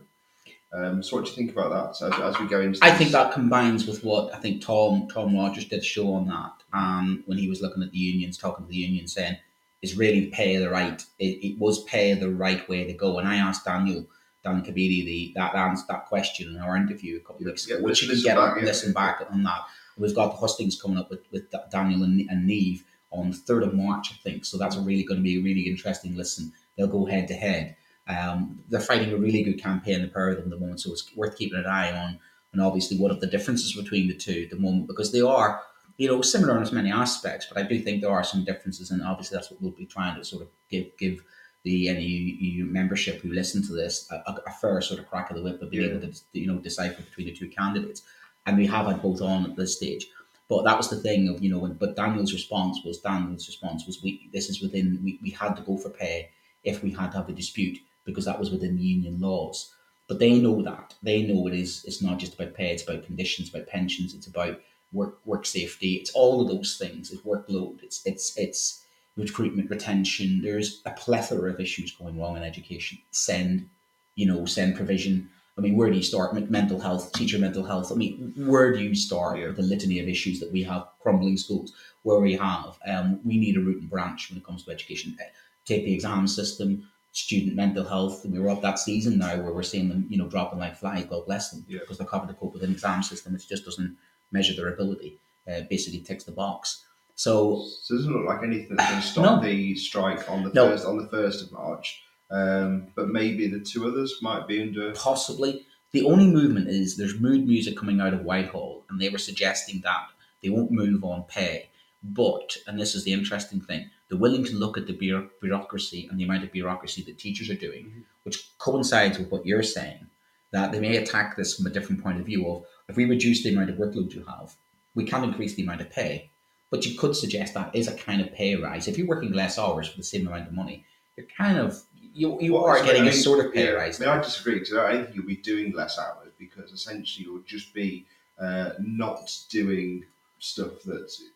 Um, 0.74 1.02
so 1.02 1.16
what 1.16 1.24
do 1.24 1.30
you 1.30 1.36
think 1.36 1.52
about 1.52 1.70
that 2.00 2.06
as, 2.06 2.20
as 2.20 2.40
we 2.40 2.48
go 2.48 2.60
into 2.60 2.80
I 2.82 2.90
this? 2.90 2.98
think 2.98 3.12
that 3.12 3.32
combines 3.32 3.86
with 3.86 4.02
what 4.02 4.34
I 4.34 4.38
think 4.38 4.60
Tom 4.60 5.06
Tom 5.08 5.34
Rogers 5.36 5.66
did 5.66 5.80
a 5.80 5.84
show 5.84 6.12
on 6.14 6.26
that, 6.26 6.52
um, 6.72 7.22
when 7.26 7.38
he 7.38 7.48
was 7.48 7.62
looking 7.62 7.82
at 7.82 7.92
the 7.92 7.98
unions, 7.98 8.36
talking 8.36 8.66
to 8.66 8.70
the 8.70 8.76
union, 8.76 9.06
saying 9.06 9.36
is 9.82 9.96
really 9.96 10.26
pay 10.26 10.56
the 10.56 10.70
right. 10.70 11.00
It, 11.18 11.24
it 11.24 11.58
was 11.58 11.84
pay 11.84 12.14
the 12.14 12.30
right 12.30 12.68
way 12.68 12.84
to 12.84 12.92
go. 12.92 13.18
And 13.18 13.28
I 13.28 13.36
asked 13.36 13.64
Daniel 13.64 14.06
Dan 14.42 14.62
Kebede 14.62 15.04
the 15.04 15.32
that 15.36 15.54
answer 15.54 15.84
that 15.88 16.06
question 16.06 16.48
in 16.54 16.60
our 16.60 16.76
interview 16.76 17.16
a 17.16 17.20
couple 17.20 17.42
of 17.42 17.46
weeks 17.46 17.66
ago, 17.66 17.76
Yeah, 17.76 17.82
which 17.82 18.02
you 18.02 18.08
can 18.08 18.22
get 18.22 18.36
back, 18.36 18.56
yeah. 18.56 18.64
listen 18.64 18.92
back 18.92 19.24
on 19.30 19.42
that. 19.44 19.60
We've 19.96 20.14
got 20.14 20.32
the 20.32 20.36
hustings 20.38 20.80
coming 20.80 20.98
up 20.98 21.08
with 21.08 21.20
with 21.30 21.44
Daniel 21.70 22.02
and, 22.02 22.28
and 22.28 22.48
Niamh 22.48 22.82
on 23.12 23.32
third 23.32 23.62
of 23.62 23.74
March, 23.74 24.10
I 24.12 24.16
think. 24.22 24.44
So 24.44 24.58
that's 24.58 24.76
really 24.76 25.04
going 25.04 25.20
to 25.20 25.22
be 25.24 25.38
a 25.38 25.42
really 25.42 25.68
interesting 25.68 26.16
listen. 26.16 26.52
They'll 26.76 26.88
go 26.88 27.04
head 27.04 27.28
to 27.28 27.34
head. 27.34 27.76
Um, 28.06 28.60
they're 28.68 28.80
fighting 28.80 29.12
a 29.12 29.16
really 29.16 29.42
good 29.42 29.62
campaign, 29.62 30.02
the 30.02 30.08
pair 30.08 30.28
of 30.28 30.36
them, 30.36 30.44
at 30.44 30.50
the 30.50 30.58
moment. 30.58 30.80
So 30.80 30.92
it's 30.92 31.14
worth 31.16 31.38
keeping 31.38 31.58
an 31.58 31.66
eye 31.66 31.90
on. 31.92 32.18
And 32.52 32.60
obviously, 32.62 32.98
what 32.98 33.10
are 33.10 33.18
the 33.18 33.26
differences 33.26 33.72
between 33.74 34.08
the 34.08 34.14
two 34.14 34.42
at 34.44 34.50
the 34.50 34.62
moment? 34.62 34.86
Because 34.86 35.10
they 35.10 35.22
are, 35.22 35.62
you 35.96 36.08
know, 36.08 36.22
similar 36.22 36.56
in 36.56 36.62
as 36.62 36.72
many 36.72 36.90
aspects, 36.92 37.46
but 37.50 37.58
I 37.58 37.66
do 37.66 37.80
think 37.80 38.00
there 38.00 38.10
are 38.10 38.22
some 38.24 38.44
differences, 38.44 38.90
and 38.90 39.02
obviously 39.02 39.36
that's 39.36 39.50
what 39.50 39.60
we'll 39.60 39.72
be 39.72 39.86
trying 39.86 40.16
to 40.16 40.24
sort 40.24 40.42
of 40.42 40.48
give 40.70 40.86
give 40.98 41.24
the 41.64 41.88
NEU 41.92 42.66
membership 42.66 43.22
who 43.22 43.32
listen 43.32 43.62
to 43.66 43.72
this 43.72 44.06
a, 44.10 44.16
a, 44.16 44.42
a 44.46 44.50
fair 44.50 44.80
sort 44.82 45.00
of 45.00 45.08
crack 45.08 45.30
of 45.30 45.36
the 45.36 45.42
whip 45.42 45.62
of 45.62 45.70
being 45.70 45.84
Yeah. 45.84 45.96
able 45.96 46.00
to 46.12 46.12
you 46.32 46.46
know 46.46 46.58
decipher 46.58 47.02
between 47.02 47.26
the 47.26 47.32
two 47.32 47.48
candidates. 47.48 48.02
And 48.46 48.58
we 48.58 48.66
have 48.66 48.86
had 48.86 49.00
both 49.00 49.22
on 49.22 49.46
at 49.50 49.56
this 49.56 49.76
stage. 49.76 50.08
But 50.48 50.64
that 50.64 50.76
was 50.76 50.90
the 50.90 50.96
thing 51.00 51.28
of 51.30 51.42
you 51.42 51.50
know, 51.50 51.58
when, 51.58 51.72
but 51.72 51.96
Daniel's 51.96 52.34
response 52.34 52.80
was 52.84 52.98
Daniel's 53.00 53.46
response 53.46 53.86
was 53.86 54.02
we 54.02 54.28
this 54.32 54.50
is 54.50 54.60
within 54.60 55.00
we, 55.02 55.18
we 55.22 55.30
had 55.30 55.54
to 55.56 55.62
go 55.62 55.76
for 55.78 55.88
pay 55.90 56.28
if 56.62 56.82
we 56.82 56.90
had 56.90 57.10
to 57.12 57.16
have 57.18 57.28
a 57.28 57.32
dispute 57.32 57.78
because 58.04 58.24
that 58.26 58.38
was 58.38 58.50
within 58.50 58.76
the 58.76 58.82
union 58.82 59.20
laws. 59.20 59.72
But 60.06 60.18
they 60.18 60.38
know 60.38 60.60
that 60.62 60.94
they 61.02 61.22
know 61.22 61.46
it 61.48 61.54
is. 61.54 61.84
It's 61.86 62.02
not 62.02 62.18
just 62.18 62.34
about 62.34 62.54
pay. 62.54 62.70
It's 62.72 62.82
about 62.82 63.06
conditions, 63.06 63.48
about 63.48 63.66
pensions. 63.66 64.14
It's 64.14 64.26
about 64.26 64.60
work 64.92 65.18
work 65.24 65.46
safety. 65.46 65.94
It's 65.94 66.10
all 66.12 66.40
of 66.42 66.48
those 66.48 66.76
things. 66.76 67.10
It's 67.10 67.22
workload. 67.22 67.82
It's 67.82 68.04
it's 68.04 68.36
it's 68.36 68.84
recruitment, 69.16 69.70
retention. 69.70 70.42
There's 70.42 70.82
a 70.84 70.90
plethora 70.90 71.52
of 71.52 71.60
issues 71.60 71.92
going 71.92 72.18
wrong 72.20 72.36
in 72.36 72.42
education. 72.42 72.98
SEND, 73.12 73.68
you 74.16 74.26
know, 74.26 74.44
SEND 74.44 74.76
provision. 74.76 75.30
I 75.56 75.60
mean, 75.60 75.76
where 75.76 75.88
do 75.88 75.96
you 75.96 76.02
start? 76.02 76.34
Men- 76.34 76.50
Mental 76.50 76.80
health, 76.80 77.12
teacher 77.12 77.38
mental 77.38 77.64
health. 77.64 77.90
I 77.92 77.94
mean, 77.94 78.34
where 78.36 78.72
do 78.74 78.80
you 78.82 78.94
start 78.94 79.38
Yeah. 79.38 79.46
with 79.46 79.56
the 79.56 79.62
litany 79.62 80.00
of 80.00 80.08
issues 80.08 80.38
that 80.40 80.50
we 80.52 80.64
have? 80.64 80.86
Crumbling 81.00 81.36
schools, 81.38 81.72
where 82.02 82.18
we 82.18 82.32
have, 82.34 82.76
um, 82.86 83.20
we 83.24 83.38
need 83.38 83.56
a 83.56 83.60
root 83.60 83.80
and 83.80 83.88
branch 83.88 84.28
when 84.30 84.38
it 84.38 84.44
comes 84.44 84.64
to 84.64 84.70
education. 84.72 85.16
Eh, 85.20 85.24
Take 85.64 85.84
the 85.86 85.94
exam 85.94 86.26
system, 86.28 86.88
student 87.14 87.56
mental 87.56 87.84
health. 87.84 88.26
We 88.26 88.38
were 88.38 88.50
up 88.50 88.60
that 88.62 88.78
season 88.78 89.18
now 89.18 89.36
where 89.40 89.52
we're 89.52 89.62
seeing 89.62 89.88
them, 89.88 90.06
you 90.10 90.18
know, 90.18 90.28
dropping 90.28 90.58
like 90.58 90.76
flies. 90.76 91.06
God 91.06 91.24
bless 91.26 91.50
them, 91.50 91.64
Yeah. 91.68 91.78
because 91.80 91.96
they're 91.98 92.06
having 92.12 92.28
to 92.28 92.34
cope 92.34 92.52
with 92.52 92.62
an 92.64 92.72
exam 92.72 93.02
system 93.02 93.32
which 93.32 93.48
just 93.48 93.64
doesn't 93.64 93.96
measure 94.32 94.54
their 94.54 94.72
ability. 94.74 95.18
Uh, 95.48 95.60
basically, 95.70 96.00
ticks 96.00 96.24
the 96.24 96.32
box. 96.32 96.84
So 97.16 97.64
So 97.82 97.94
it 97.94 97.98
doesn't 97.98 98.12
look 98.12 98.26
like 98.26 98.42
anything's 98.42 98.76
going 98.78 99.00
to 99.00 99.02
stop 99.02 99.42
No. 99.42 99.48
the 99.48 99.74
strike 99.76 100.28
on 100.30 100.42
the 100.42 100.50
No. 100.50 100.68
first 100.70 100.84
on 100.86 100.96
the 100.98 101.06
first 101.08 101.42
of 101.44 101.52
March. 101.52 102.02
Um, 102.30 102.88
but 102.96 103.08
maybe 103.10 103.46
the 103.46 103.60
two 103.60 103.86
others 103.86 104.16
might 104.20 104.48
be 104.48 104.60
under. 104.60 104.92
possibly 104.92 105.66
the 105.92 106.02
only 106.04 106.26
movement 106.26 106.68
is 106.68 106.96
there's 106.96 107.20
mood 107.20 107.46
music 107.46 107.76
coming 107.76 108.00
out 108.00 108.12
of 108.14 108.24
Whitehall, 108.24 108.84
and 108.90 109.00
they 109.00 109.08
were 109.10 109.18
suggesting 109.18 109.80
that 109.84 110.08
they 110.42 110.48
won't 110.48 110.72
move 110.72 111.04
on 111.04 111.22
pay, 111.28 111.68
but 112.02 112.56
and 112.66 112.80
this 112.80 112.96
is 112.96 113.04
the 113.04 113.12
interesting 113.12 113.60
thing, 113.60 113.90
they're 114.08 114.18
willing 114.18 114.44
to 114.44 114.54
look 114.56 114.76
at 114.76 114.86
the 114.86 115.28
bureaucracy 115.40 116.06
and 116.10 116.18
the 116.18 116.24
amount 116.24 116.44
of 116.44 116.52
bureaucracy 116.52 117.02
that 117.02 117.18
teachers 117.18 117.50
are 117.50 117.54
doing, 117.54 118.04
which 118.24 118.50
coincides 118.58 119.18
with 119.18 119.30
what 119.30 119.46
you're 119.46 119.62
saying. 119.62 120.06
That 120.52 120.70
they 120.70 120.78
may 120.78 120.96
attack 120.96 121.36
this 121.36 121.56
from 121.56 121.66
a 121.66 121.70
different 121.70 122.02
point 122.02 122.20
of 122.20 122.26
view 122.26 122.46
of 122.48 122.64
if 122.88 122.96
we 122.96 123.06
reduce 123.06 123.42
the 123.42 123.52
amount 123.52 123.70
of 123.70 123.76
workload 123.76 124.12
you 124.14 124.24
have, 124.24 124.54
we 124.94 125.04
can 125.04 125.24
increase 125.24 125.54
the 125.54 125.62
amount 125.64 125.80
of 125.80 125.90
pay. 125.90 126.30
But 126.70 126.86
you 126.86 126.96
could 126.98 127.16
suggest 127.16 127.54
that 127.54 127.74
is 127.74 127.88
a 127.88 127.94
kind 127.94 128.20
of 128.20 128.32
pay 128.32 128.54
rise. 128.54 128.86
If 128.86 128.96
you're 128.96 129.06
working 129.06 129.32
less 129.32 129.58
hours 129.58 129.88
for 129.88 129.96
the 129.96 130.04
same 130.04 130.26
amount 130.26 130.46
of 130.46 130.52
money, 130.52 130.84
you're 131.16 131.26
kind 131.36 131.58
of 131.58 131.82
you, 132.14 132.40
you 132.40 132.54
Well, 132.54 132.66
are 132.66 132.82
getting 132.84 133.02
I 133.02 133.06
a 133.06 133.10
mean, 133.10 133.20
sort 133.20 133.44
of 133.44 133.52
pay 133.52 133.64
yeah, 133.64 133.70
rise. 133.70 134.00
I 134.00 134.04
mean, 134.04 134.14
I 134.16 134.22
disagree 134.22 134.60
because 134.60 134.74
I 134.74 134.92
think 134.92 135.14
you'll 135.14 135.26
be 135.26 135.36
doing 135.36 135.72
less 135.72 135.98
hours 135.98 136.32
because 136.38 136.72
essentially 136.72 137.26
you'll 137.26 137.42
just 137.42 137.74
be 137.74 138.06
uh, 138.38 138.70
not 138.78 139.30
doing 139.48 140.04
stuff 140.38 140.82
that's 140.84 141.18
that 141.18 141.30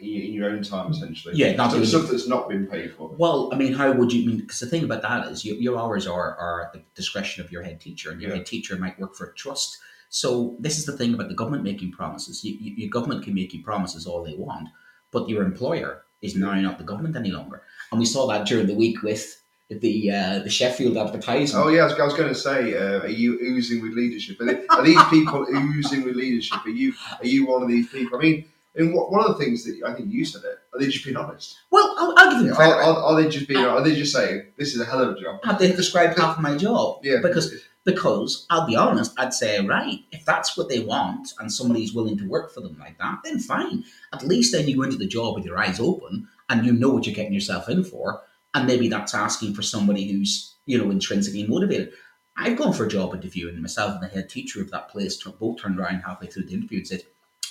in 0.00 0.32
your 0.32 0.50
own 0.50 0.62
time 0.62 0.90
essentially. 0.90 1.34
Yeah, 1.36 1.54
not 1.56 1.72
So 1.72 1.84
stuff 1.84 2.10
that's 2.10 2.28
not 2.28 2.48
been 2.48 2.66
paid 2.66 2.92
for. 2.94 3.08
Well, 3.16 3.50
I 3.52 3.56
mean, 3.56 3.72
how 3.72 3.92
would 3.92 4.12
you 4.12 4.22
I 4.24 4.26
mean? 4.26 4.38
Because 4.38 4.60
the 4.60 4.66
thing 4.66 4.84
about 4.84 5.02
that 5.02 5.28
is, 5.28 5.44
your, 5.44 5.56
your 5.56 5.78
hours 5.78 6.06
are 6.06 6.36
are 6.36 6.66
at 6.66 6.72
the 6.72 6.82
discretion 6.94 7.44
of 7.44 7.50
your 7.50 7.62
head 7.62 7.80
teacher, 7.80 8.10
and 8.10 8.20
your 8.20 8.30
Yeah. 8.30 8.36
head 8.38 8.46
teacher 8.46 8.76
might 8.76 8.98
work 8.98 9.14
for 9.16 9.26
a 9.30 9.34
trust. 9.34 9.78
So 10.08 10.56
this 10.60 10.78
is 10.78 10.86
the 10.86 10.96
thing 10.96 11.14
about 11.14 11.28
the 11.28 11.34
government 11.34 11.64
making 11.64 11.92
promises. 11.92 12.44
You, 12.44 12.54
you, 12.60 12.74
your 12.76 12.90
government 12.90 13.24
can 13.24 13.34
make 13.34 13.52
you 13.52 13.62
promises 13.62 14.06
all 14.06 14.22
they 14.22 14.34
want, 14.34 14.68
but 15.10 15.28
your 15.28 15.42
employer 15.42 16.04
is 16.22 16.36
now 16.36 16.54
not 16.60 16.78
the 16.78 16.84
government 16.84 17.16
any 17.16 17.30
longer. 17.30 17.62
And 17.90 17.98
we 18.00 18.06
saw 18.06 18.26
that 18.28 18.46
during 18.46 18.66
the 18.66 18.74
week 18.74 19.02
with 19.02 19.42
the 19.68 20.10
uh, 20.10 20.38
the 20.40 20.50
Sheffield 20.50 20.96
advertisement. 20.96 21.64
Oh 21.66 21.68
yeah, 21.68 21.82
I 21.82 21.84
was, 21.86 21.92
I 21.94 22.04
was 22.04 22.14
going 22.14 22.28
to 22.28 22.34
say, 22.34 22.76
uh, 22.76 23.00
are 23.00 23.08
you 23.08 23.38
oozing 23.42 23.82
with 23.82 23.92
leadership? 23.94 24.40
Are, 24.40 24.44
they, 24.46 24.64
are 24.68 24.84
these 24.84 25.02
people 25.10 25.44
oozing 25.54 26.04
with 26.04 26.14
leadership? 26.14 26.64
Are 26.64 26.70
you 26.70 26.94
are 27.18 27.26
you 27.26 27.46
one 27.48 27.62
of 27.62 27.68
these 27.68 27.88
people? 27.88 28.16
I 28.18 28.22
mean, 28.22 28.44
and 28.76 28.94
what, 28.94 29.10
one 29.10 29.24
of 29.24 29.36
the 29.36 29.44
things 29.44 29.64
that 29.64 29.80
I 29.86 29.94
think 29.94 30.12
you 30.12 30.24
said 30.24 30.42
it. 30.44 30.58
Are 30.72 30.78
they 30.80 30.88
just 30.88 31.04
being 31.04 31.16
honest? 31.16 31.56
Well, 31.70 31.94
I'll, 31.98 32.14
I'll 32.16 32.30
give 32.30 32.40
them 32.40 32.52
Are, 32.52 32.56
credit. 32.56 32.74
are, 32.74 32.96
are 32.96 33.22
they 33.22 33.28
just 33.28 33.48
being? 33.48 33.64
Are 33.64 33.82
they 33.82 33.94
just 33.94 34.12
saying 34.12 34.46
this 34.56 34.74
is 34.74 34.80
a 34.80 34.84
hell 34.84 35.00
of 35.00 35.16
a 35.16 35.20
job? 35.20 35.40
Have 35.44 35.58
they 35.58 35.72
described 35.72 36.18
half 36.18 36.36
of 36.36 36.42
my 36.42 36.56
job? 36.56 37.00
Yeah, 37.02 37.18
Because 37.22 37.54
because 37.84 38.46
I'll 38.50 38.66
be 38.66 38.74
honest, 38.76 39.12
I'd 39.16 39.32
say 39.32 39.64
right 39.64 40.00
if 40.10 40.24
that's 40.24 40.56
what 40.56 40.68
they 40.68 40.80
want 40.80 41.32
and 41.38 41.52
somebody's 41.52 41.94
willing 41.94 42.18
to 42.18 42.28
work 42.28 42.52
for 42.52 42.60
them 42.60 42.76
like 42.78 42.98
that, 42.98 43.20
then 43.24 43.38
fine. 43.38 43.84
At 44.12 44.26
least 44.26 44.52
then 44.52 44.66
you 44.68 44.76
go 44.76 44.82
into 44.82 44.96
the 44.96 45.06
job 45.06 45.36
with 45.36 45.44
your 45.44 45.56
eyes 45.56 45.78
open 45.78 46.26
and 46.50 46.66
you 46.66 46.72
know 46.72 46.90
what 46.90 47.06
you're 47.06 47.14
getting 47.14 47.32
yourself 47.32 47.68
in 47.68 47.84
for, 47.84 48.22
and 48.54 48.66
maybe 48.66 48.88
that's 48.88 49.14
asking 49.14 49.54
for 49.54 49.62
somebody 49.62 50.10
who's 50.10 50.56
you 50.66 50.76
know 50.78 50.90
intrinsically 50.90 51.46
motivated. 51.46 51.92
I've 52.36 52.58
gone 52.58 52.74
for 52.74 52.84
a 52.84 52.88
job 52.88 53.14
interview 53.14 53.48
and 53.48 53.62
myself 53.62 53.94
and 53.94 54.02
the 54.02 54.08
head 54.14 54.28
teacher 54.28 54.60
of 54.60 54.70
that 54.70 54.90
place 54.90 55.16
both 55.22 55.58
turned 55.62 55.78
around 55.80 56.00
halfway 56.00 56.26
through 56.26 56.44
the 56.44 56.52
interview 56.54 56.78
and 56.78 56.86
said, 56.86 57.02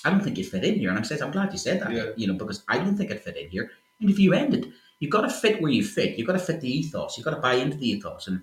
"I 0.06 0.10
don't 0.12 0.24
think 0.24 0.38
you 0.38 0.44
fit 0.46 0.63
in 0.63 0.76
here." 0.76 0.89
And 0.89 0.98
I 1.00 1.02
said, 1.02 1.22
"I'm 1.22 1.32
glad 1.32 1.52
you 1.52 1.58
said 1.60 1.82
that, 1.82 1.91
Yeah. 1.91 2.12
you 2.15 2.28
know, 2.28 2.36
because 2.36 2.63
I 2.68 2.78
didn't 2.78 2.98
think 2.98 3.12
I'd 3.12 3.22
fit 3.22 3.36
in 3.38 3.50
here." 3.50 3.72
Interview 4.00 4.32
ended. 4.34 4.72
You've 5.00 5.12
got 5.12 5.22
to 5.22 5.30
fit 5.30 5.62
where 5.62 5.72
you 5.72 5.84
fit. 5.84 6.18
You've 6.18 6.28
got 6.28 6.34
to 6.34 6.39
fit 6.39 6.62
the 6.62 6.70
ethos. 6.70 7.18
You've 7.18 7.26
got 7.26 7.36
to 7.36 7.41
buy 7.41 7.56
into 7.56 7.76
the 7.78 7.89
ethos. 7.89 8.28
And 8.28 8.38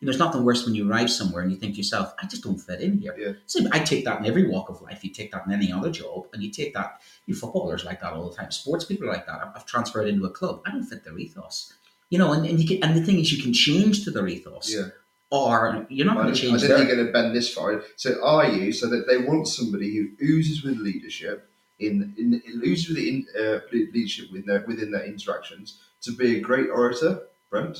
you 0.00 0.06
know, 0.06 0.12
there's 0.12 0.18
nothing 0.18 0.44
worse 0.44 0.64
when 0.64 0.74
you 0.76 0.88
arrive 0.88 1.10
somewhere 1.10 1.42
and 1.42 1.50
you 1.50 1.58
think 1.58 1.72
to 1.74 1.78
yourself, 1.78 2.14
I 2.22 2.26
just 2.26 2.44
don't 2.44 2.58
fit 2.58 2.80
in 2.80 2.98
here. 2.98 3.16
Yeah. 3.18 3.32
So 3.46 3.66
I 3.72 3.80
take 3.80 4.04
that 4.04 4.20
in 4.20 4.26
every 4.26 4.46
walk 4.48 4.68
of 4.70 4.80
life. 4.80 5.02
You 5.02 5.10
take 5.10 5.32
that 5.32 5.44
in 5.46 5.52
any 5.52 5.72
other 5.72 5.90
job, 5.90 6.28
and 6.32 6.42
you 6.42 6.50
take 6.52 6.72
that. 6.74 7.00
You 7.26 7.34
footballers 7.34 7.84
like 7.84 8.00
that 8.02 8.12
all 8.12 8.30
the 8.30 8.36
time. 8.36 8.50
Sports 8.52 8.84
people 8.84 9.08
are 9.08 9.12
like 9.12 9.26
that. 9.26 9.40
I've, 9.42 9.52
I've 9.56 9.66
transferred 9.66 10.06
into 10.08 10.24
a 10.24 10.30
club. 10.30 10.62
I 10.66 10.70
don't 10.70 10.84
fit 10.84 11.02
their 11.04 11.18
ethos. 11.18 11.72
You 12.10 12.18
know, 12.18 12.32
and, 12.32 12.46
and 12.46 12.58
you 12.60 12.66
can, 12.66 12.82
and 12.82 12.96
the 12.96 13.04
thing 13.04 13.18
is, 13.18 13.32
you 13.32 13.42
can 13.42 13.52
change 13.52 14.04
to 14.04 14.10
their 14.10 14.26
ethos, 14.28 14.72
Yeah. 14.72 14.88
Or 15.30 15.86
you're 15.90 16.06
not 16.06 16.16
going 16.16 16.32
to 16.32 16.40
don't, 16.40 16.54
I 16.54 16.58
change 16.58 16.60
don't 16.60 16.60
think 16.60 16.68
their. 16.70 16.78
you're 16.86 16.96
going 16.96 17.06
to 17.06 17.12
bend 17.12 17.34
this 17.36 17.52
far. 17.52 17.82
So 17.96 18.22
are 18.24 18.48
you? 18.50 18.72
So 18.72 18.88
that 18.88 19.06
they 19.08 19.18
want 19.18 19.48
somebody 19.48 19.94
who 19.96 20.08
oozes 20.24 20.62
with 20.64 20.78
leadership 20.78 21.48
in, 21.78 22.14
in, 22.18 22.42
in 22.46 22.62
oozes 22.64 22.88
with 22.88 22.98
in, 22.98 23.26
uh, 23.38 23.60
leadership 23.72 24.30
within 24.32 24.46
their, 24.46 24.64
within 24.66 24.90
their 24.90 25.04
interactions 25.04 25.80
to 26.02 26.12
be 26.12 26.36
a 26.36 26.40
great 26.40 26.68
orator. 26.70 27.20
Brent, 27.50 27.78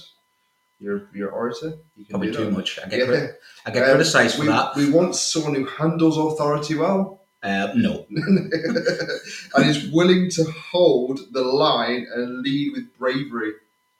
you're 0.80 1.08
you're 1.14 1.30
orator. 1.30 1.74
You 1.96 2.04
can 2.04 2.12
Probably 2.12 2.30
do 2.30 2.36
too 2.38 2.44
that. 2.46 2.50
much. 2.52 2.78
I 2.84 2.88
get, 2.88 3.08
Yeah. 3.08 3.26
I 3.66 3.70
get 3.70 3.82
Um, 3.84 3.90
criticised 3.90 4.36
for 4.36 4.42
we, 4.42 4.46
that. 4.48 4.76
We 4.76 4.90
want 4.90 5.14
someone 5.16 5.54
who 5.54 5.64
handles 5.64 6.16
authority 6.18 6.74
well 6.76 7.20
Uh, 7.42 7.68
no, 7.76 8.06
and 8.10 9.66
is 9.70 9.90
willing 9.92 10.28
to 10.30 10.44
hold 10.50 11.20
the 11.32 11.42
line 11.42 12.06
and 12.14 12.40
lead 12.42 12.72
with 12.74 12.86
bravery, 12.98 13.52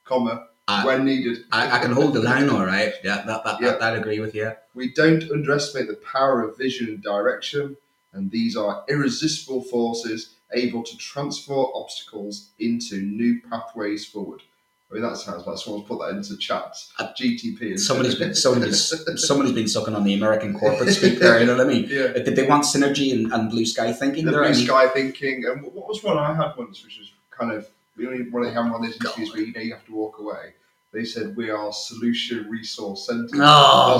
comma, 0.05 0.47
I- 0.69 0.85
when 0.85 1.05
needed. 1.05 1.45
I, 1.51 1.77
I 1.77 1.79
can 1.81 1.93
hold 1.93 2.13
the 2.15 2.21
line 2.23 2.49
all 2.51 2.65
right. 2.65 2.93
Yeah, 3.03 3.23
that, 3.27 3.43
that, 3.45 3.61
Yeah. 3.61 3.77
that, 3.79 3.97
agree 3.97 4.21
with 4.21 4.35
you. 4.35 4.53
We 4.75 4.93
don't 4.93 5.23
underestimate 5.31 5.89
the 5.89 5.97
power 5.97 6.43
of 6.43 6.57
vision 6.59 6.89
and 6.89 7.03
direction, 7.03 7.77
and 8.13 8.31
these 8.31 8.57
are 8.57 8.85
irresistible 8.89 9.63
forces 9.65 10.35
able 10.55 10.83
to 10.83 10.97
transform 10.97 11.69
obstacles 11.75 12.51
into 12.59 13.01
new 13.01 13.41
pathways 13.51 14.07
forward. 14.07 14.43
I 14.91 14.95
mean, 14.95 15.03
that 15.03 15.19
sounds 15.19 15.47
like 15.47 15.59
someone's 15.59 15.87
put 15.87 15.99
that 16.01 16.17
into 16.17 16.35
chat 16.39 16.75
Uh, 16.99 17.09
GTP. 17.13 17.61
and 17.61 17.81
Somebody's 17.81 18.15
been 18.15 18.35
somebody's 18.47 18.93
somebody's 19.23 19.53
been 19.53 19.69
sucking 19.69 19.95
on 19.95 20.05
the 20.05 20.15
American 20.15 20.59
corporate 20.59 20.89
speak 20.95 21.19
there. 21.19 21.39
You 21.41 21.45
know 21.47 21.57
what 21.59 21.67
I 21.67 21.69
mean? 21.69 21.87
yeah. 21.91 22.13
Did 22.15 22.37
they 22.37 22.47
want 22.47 22.65
synergy 22.65 23.13
and, 23.13 23.31
and 23.33 23.51
blue 23.51 23.67
sky 23.67 23.93
thinking 23.93 24.25
The 24.25 24.31
there? 24.31 24.41
blue 24.41 24.49
I 24.51 24.53
mean, 24.55 24.65
sky 24.67 24.89
thinking. 24.89 25.45
And 25.45 25.63
what 25.63 25.87
was 25.89 26.03
one 26.03 26.17
I 26.17 26.33
had 26.35 26.53
once, 26.57 26.83
which 26.83 26.99
was 26.99 27.13
kind 27.31 27.53
of 27.53 27.69
we 27.99 28.07
only 28.07 28.31
one 28.31 28.47
of 28.47 28.55
them 28.55 28.73
on 28.73 28.83
these 28.83 28.97
interviews 28.97 29.33
where 29.33 29.43
you 29.43 29.53
know 29.53 29.61
you 29.61 29.75
have 29.75 29.85
to 29.87 29.93
walk 29.93 30.19
away. 30.19 30.55
They 30.93 31.05
said 31.05 31.37
we 31.37 31.51
are 31.51 31.71
solution 31.73 32.49
resource 32.49 33.07
centre. 33.07 33.37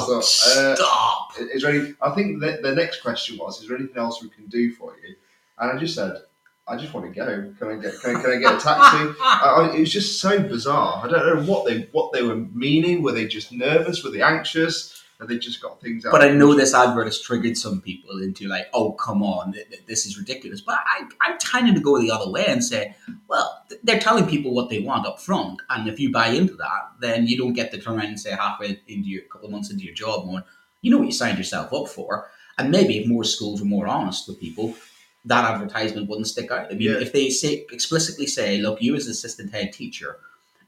That's 0.09 0.57
uh, 0.57 0.75
stop! 0.77 1.33
Is 1.39 1.63
there 1.63 1.75
any? 1.75 1.95
I 2.01 2.11
think 2.11 2.41
the, 2.41 2.61
the 2.63 2.75
next 2.75 3.03
question 3.03 3.37
was: 3.37 3.61
Is 3.61 3.69
there 3.69 3.77
anything 3.77 3.99
else 3.99 4.23
we 4.23 4.31
can 4.31 4.47
do 4.47 4.73
for 4.73 4.95
you? 5.03 5.15
And 5.59 5.73
I 5.73 5.79
just 5.79 5.95
said, 5.95 6.17
I 6.69 6.77
just 6.77 6.93
want 6.93 7.13
to 7.13 7.13
go. 7.13 7.53
Can 7.59 7.79
I 7.79 7.83
get? 7.83 8.01
Can 8.01 8.17
I, 8.17 8.23
can 8.23 8.31
I 8.31 8.37
get 8.39 8.55
a 8.55 8.59
taxi? 8.59 9.15
I, 9.21 9.71
I, 9.73 9.75
it 9.75 9.81
was 9.81 9.93
just 9.93 10.21
so 10.21 10.39
bizarre. 10.41 11.03
I 11.05 11.09
don't 11.09 11.27
know 11.27 11.51
what 11.53 11.67
they 11.67 11.89
what 11.93 12.13
they 12.13 12.23
were 12.23 12.37
meaning. 12.37 13.03
Were 13.03 13.13
they 13.13 13.27
just 13.27 13.53
nervous? 13.53 14.05
Were 14.05 14.11
they 14.11 14.23
anxious? 14.23 14.98
Have 15.21 15.29
they 15.29 15.39
just 15.39 15.61
got 15.61 15.81
things 15.81 16.07
out? 16.07 16.13
But 16.13 16.23
I 16.23 16.29
know 16.31 16.55
this 16.55 16.75
advert 16.75 17.07
has 17.07 17.21
triggered 17.21 17.57
some 17.59 17.81
people 17.81 18.23
into 18.23 18.47
like, 18.47 18.67
oh, 18.73 18.93
come 18.93 19.21
on, 19.23 19.53
th- 19.53 19.69
th- 19.69 19.85
this 19.87 20.07
is 20.07 20.17
ridiculous. 20.17 20.61
But 20.61 20.79
I, 20.87 21.09
I'm 21.21 21.37
tending 21.39 21.75
to 21.75 21.81
go 21.81 21.99
the 21.99 22.11
other 22.13 22.31
way 22.31 22.45
and 22.47 22.63
say, 22.63 22.95
well, 23.29 23.65
they're 23.83 23.99
telling 23.99 24.29
people 24.29 24.55
what 24.55 24.71
they 24.71 24.79
want 24.79 25.07
up 25.07 25.21
front, 25.21 25.61
and 25.71 25.89
if 25.89 25.99
you 25.99 26.13
buy 26.13 26.29
into 26.29 26.55
that, 26.55 26.93
then 27.01 27.27
you 27.27 27.37
don't 27.37 27.53
get 27.53 27.73
to 27.73 27.79
turn 27.81 27.97
around 27.97 28.07
and 28.07 28.21
say 28.21 28.31
halfway 28.31 28.81
into 28.87 29.09
your 29.09 29.23
couple 29.23 29.47
of 29.47 29.53
months 29.53 29.71
into 29.73 29.85
your 29.85 29.95
job, 29.95 30.29
you 30.83 30.91
know 30.93 30.99
what 30.99 31.07
you 31.07 31.13
signed 31.13 31.37
yourself 31.39 31.73
up 31.73 31.89
for. 31.89 32.31
And 32.57 32.71
maybe 32.71 32.99
if 32.99 33.09
more 33.09 33.25
schools 33.25 33.61
were 33.61 33.67
more 33.67 33.89
honest 33.89 34.29
with 34.29 34.39
people, 34.41 34.75
that 35.25 35.45
advertisement 35.45 36.09
wouldn't 36.09 36.29
stick 36.29 36.51
out. 36.53 36.67
I 36.67 36.75
mean, 36.75 36.83
Yeah. 36.93 37.01
if 37.01 37.13
they 37.13 37.29
say 37.31 37.67
explicitly 37.73 38.27
say, 38.27 38.59
look, 38.59 38.81
you 38.81 38.95
as 38.95 39.07
an 39.07 39.13
assistant 39.13 39.53
head 39.53 39.73
teacher, 39.73 40.19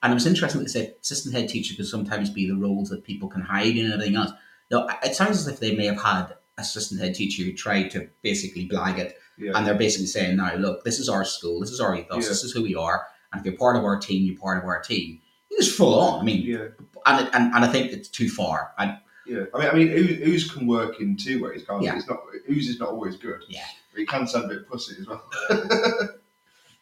and 0.02 0.12
it 0.12 0.14
was 0.14 0.26
interesting 0.26 0.60
that 0.60 0.66
they 0.66 0.72
said 0.80 0.94
assistant 1.00 1.34
head 1.34 1.48
teacher 1.48 1.74
could 1.74 1.86
sometimes 1.86 2.30
be 2.30 2.46
the 2.48 2.56
roles 2.56 2.88
that 2.90 3.04
people 3.04 3.28
can 3.28 3.42
hide 3.42 3.76
in 3.76 3.84
and 3.86 3.94
everything 3.94 4.16
else. 4.16 4.30
Now, 4.70 4.86
it 5.02 5.14
sounds 5.14 5.38
as 5.38 5.48
if 5.48 5.60
they 5.60 5.74
may 5.74 5.86
have 5.86 6.00
had 6.00 6.34
assistant 6.58 7.00
head 7.00 7.14
teacher 7.14 7.42
who 7.42 7.52
tried 7.52 7.90
to 7.90 8.08
basically 8.22 8.68
blag 8.68 8.98
it, 8.98 9.16
Yeah. 9.38 9.52
and 9.54 9.66
they're 9.66 9.74
basically 9.74 10.06
saying, 10.06 10.36
now, 10.36 10.54
look, 10.56 10.84
this 10.84 10.98
is 10.98 11.08
our 11.08 11.24
school, 11.24 11.60
this 11.60 11.70
is 11.70 11.80
our 11.80 11.94
ethos, 11.94 12.22
Yeah. 12.24 12.28
this 12.28 12.44
is 12.44 12.52
who 12.52 12.62
we 12.62 12.74
are, 12.74 13.06
and 13.32 13.40
if 13.40 13.46
you're 13.46 13.56
part 13.58 13.76
of 13.76 13.84
our 13.84 13.98
team, 13.98 14.24
you're 14.24 14.38
part 14.38 14.58
of 14.58 14.64
our 14.64 14.80
team. 14.80 15.20
It's 15.50 15.74
full 15.74 15.98
on. 15.98 16.20
I 16.20 16.24
mean, 16.24 16.42
yeah. 16.42 16.68
and, 17.06 17.26
it- 17.26 17.30
and, 17.34 17.52
and 17.54 17.64
I 17.64 17.68
think 17.68 17.92
it's 17.92 18.08
too 18.08 18.28
far. 18.28 18.72
And 18.78 18.96
Yeah, 19.26 19.44
I 19.54 19.58
mean, 19.58 19.68
I 19.68 19.74
mean, 19.74 19.88
ooze, 19.88 20.20
ooze 20.28 20.50
can 20.52 20.66
work 20.66 21.00
in 21.00 21.16
two 21.16 21.42
ways. 21.42 21.64
Can't 21.66 21.82
Yeah. 21.82 21.94
it? 21.94 21.98
It's 21.98 22.08
not 22.08 22.20
ooze 22.48 22.68
is 22.68 22.78
not 22.78 22.90
always 22.90 23.16
good. 23.16 23.40
Yeah. 23.48 23.64
but 23.92 24.00
it 24.02 24.08
can 24.08 24.26
sound 24.26 24.44
a 24.44 24.48
bit 24.54 24.68
pussy 24.68 24.94
as 25.00 25.06
well. 25.08 25.22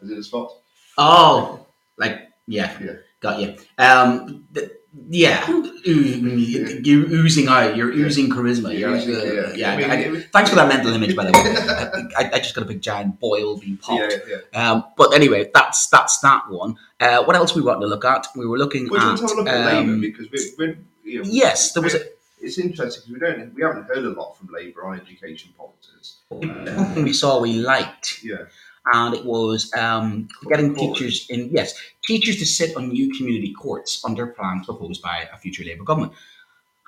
As 0.02 0.10
in 0.10 0.18
a 0.18 0.22
spot. 0.22 0.52
Oh, 0.98 1.66
like 1.96 2.28
yeah, 2.46 2.76
Yeah. 2.80 2.92
Got 3.20 3.40
you. 3.40 3.56
Um, 3.78 4.46
th- 4.54 4.72
yeah, 5.10 5.46
you're 5.84 7.06
oozing 7.12 7.48
out. 7.48 7.76
You're 7.76 7.92
Yeah. 7.92 8.06
oozing 8.06 8.30
charisma. 8.30 8.76
You're, 8.76 8.94
uh, 8.96 9.52
yeah. 9.54 9.78
yeah. 9.78 9.92
I 9.92 9.94
I- 9.96 10.20
thanks 10.32 10.50
for 10.50 10.56
that 10.56 10.66
mental 10.68 10.92
image, 10.92 11.14
by 11.14 11.24
the 11.26 11.32
way. 11.32 12.12
I, 12.18 12.30
I 12.34 12.38
just 12.38 12.54
got 12.54 12.62
a 12.62 12.66
big 12.66 12.80
giant 12.80 13.20
boil 13.20 13.58
being 13.58 13.76
popped. 13.76 14.14
Um, 14.54 14.84
but 14.96 15.14
anyway, 15.14 15.50
that's 15.54 15.86
that's 15.88 16.18
that 16.20 16.48
one. 16.50 16.76
Uh, 17.00 17.22
what 17.24 17.36
else 17.36 17.54
we 17.54 17.62
want 17.62 17.80
to 17.80 17.86
look 17.86 18.04
at? 18.04 18.26
We 18.34 18.46
were 18.46 18.58
looking 18.58 18.88
Well, 18.88 19.00
at. 19.00 19.06
want 19.06 19.18
to 19.20 19.26
have 19.26 19.32
a 19.32 19.40
look 19.40 19.48
at 19.48 19.74
um, 19.76 20.00
because 20.00 20.26
we, 20.32 20.38
we, 20.58 20.76
you 21.12 21.22
know, 21.22 21.28
yes, 21.30 21.72
there 21.72 21.82
was 21.82 21.94
a, 21.94 22.00
It's 22.40 22.58
interesting 22.58 23.02
because 23.06 23.08
we 23.12 23.18
don't 23.20 23.54
we 23.54 23.62
haven't 23.62 23.84
heard 23.84 24.04
a 24.04 24.10
lot 24.10 24.36
from 24.36 24.48
Labour 24.52 24.84
on 24.86 25.00
education 25.00 25.52
policies. 25.56 26.16
we 27.04 27.12
saw 27.12 27.40
we 27.40 27.52
liked, 27.54 28.22
Yeah, 28.24 28.46
and 28.92 29.14
it 29.14 29.24
was 29.24 29.72
um, 29.74 30.28
getting 30.48 30.74
teachers 30.74 31.26
in 31.30 31.50
yes, 31.52 31.74
teachers 32.08 32.38
to 32.38 32.46
sit 32.46 32.74
on 32.76 32.88
new 32.88 33.14
community 33.16 33.52
courts 33.52 34.02
under 34.08 34.26
plans 34.26 34.64
proposed 34.64 35.02
by 35.02 35.28
a 35.32 35.36
future 35.36 35.62
Labour 35.62 35.84
government. 35.84 36.12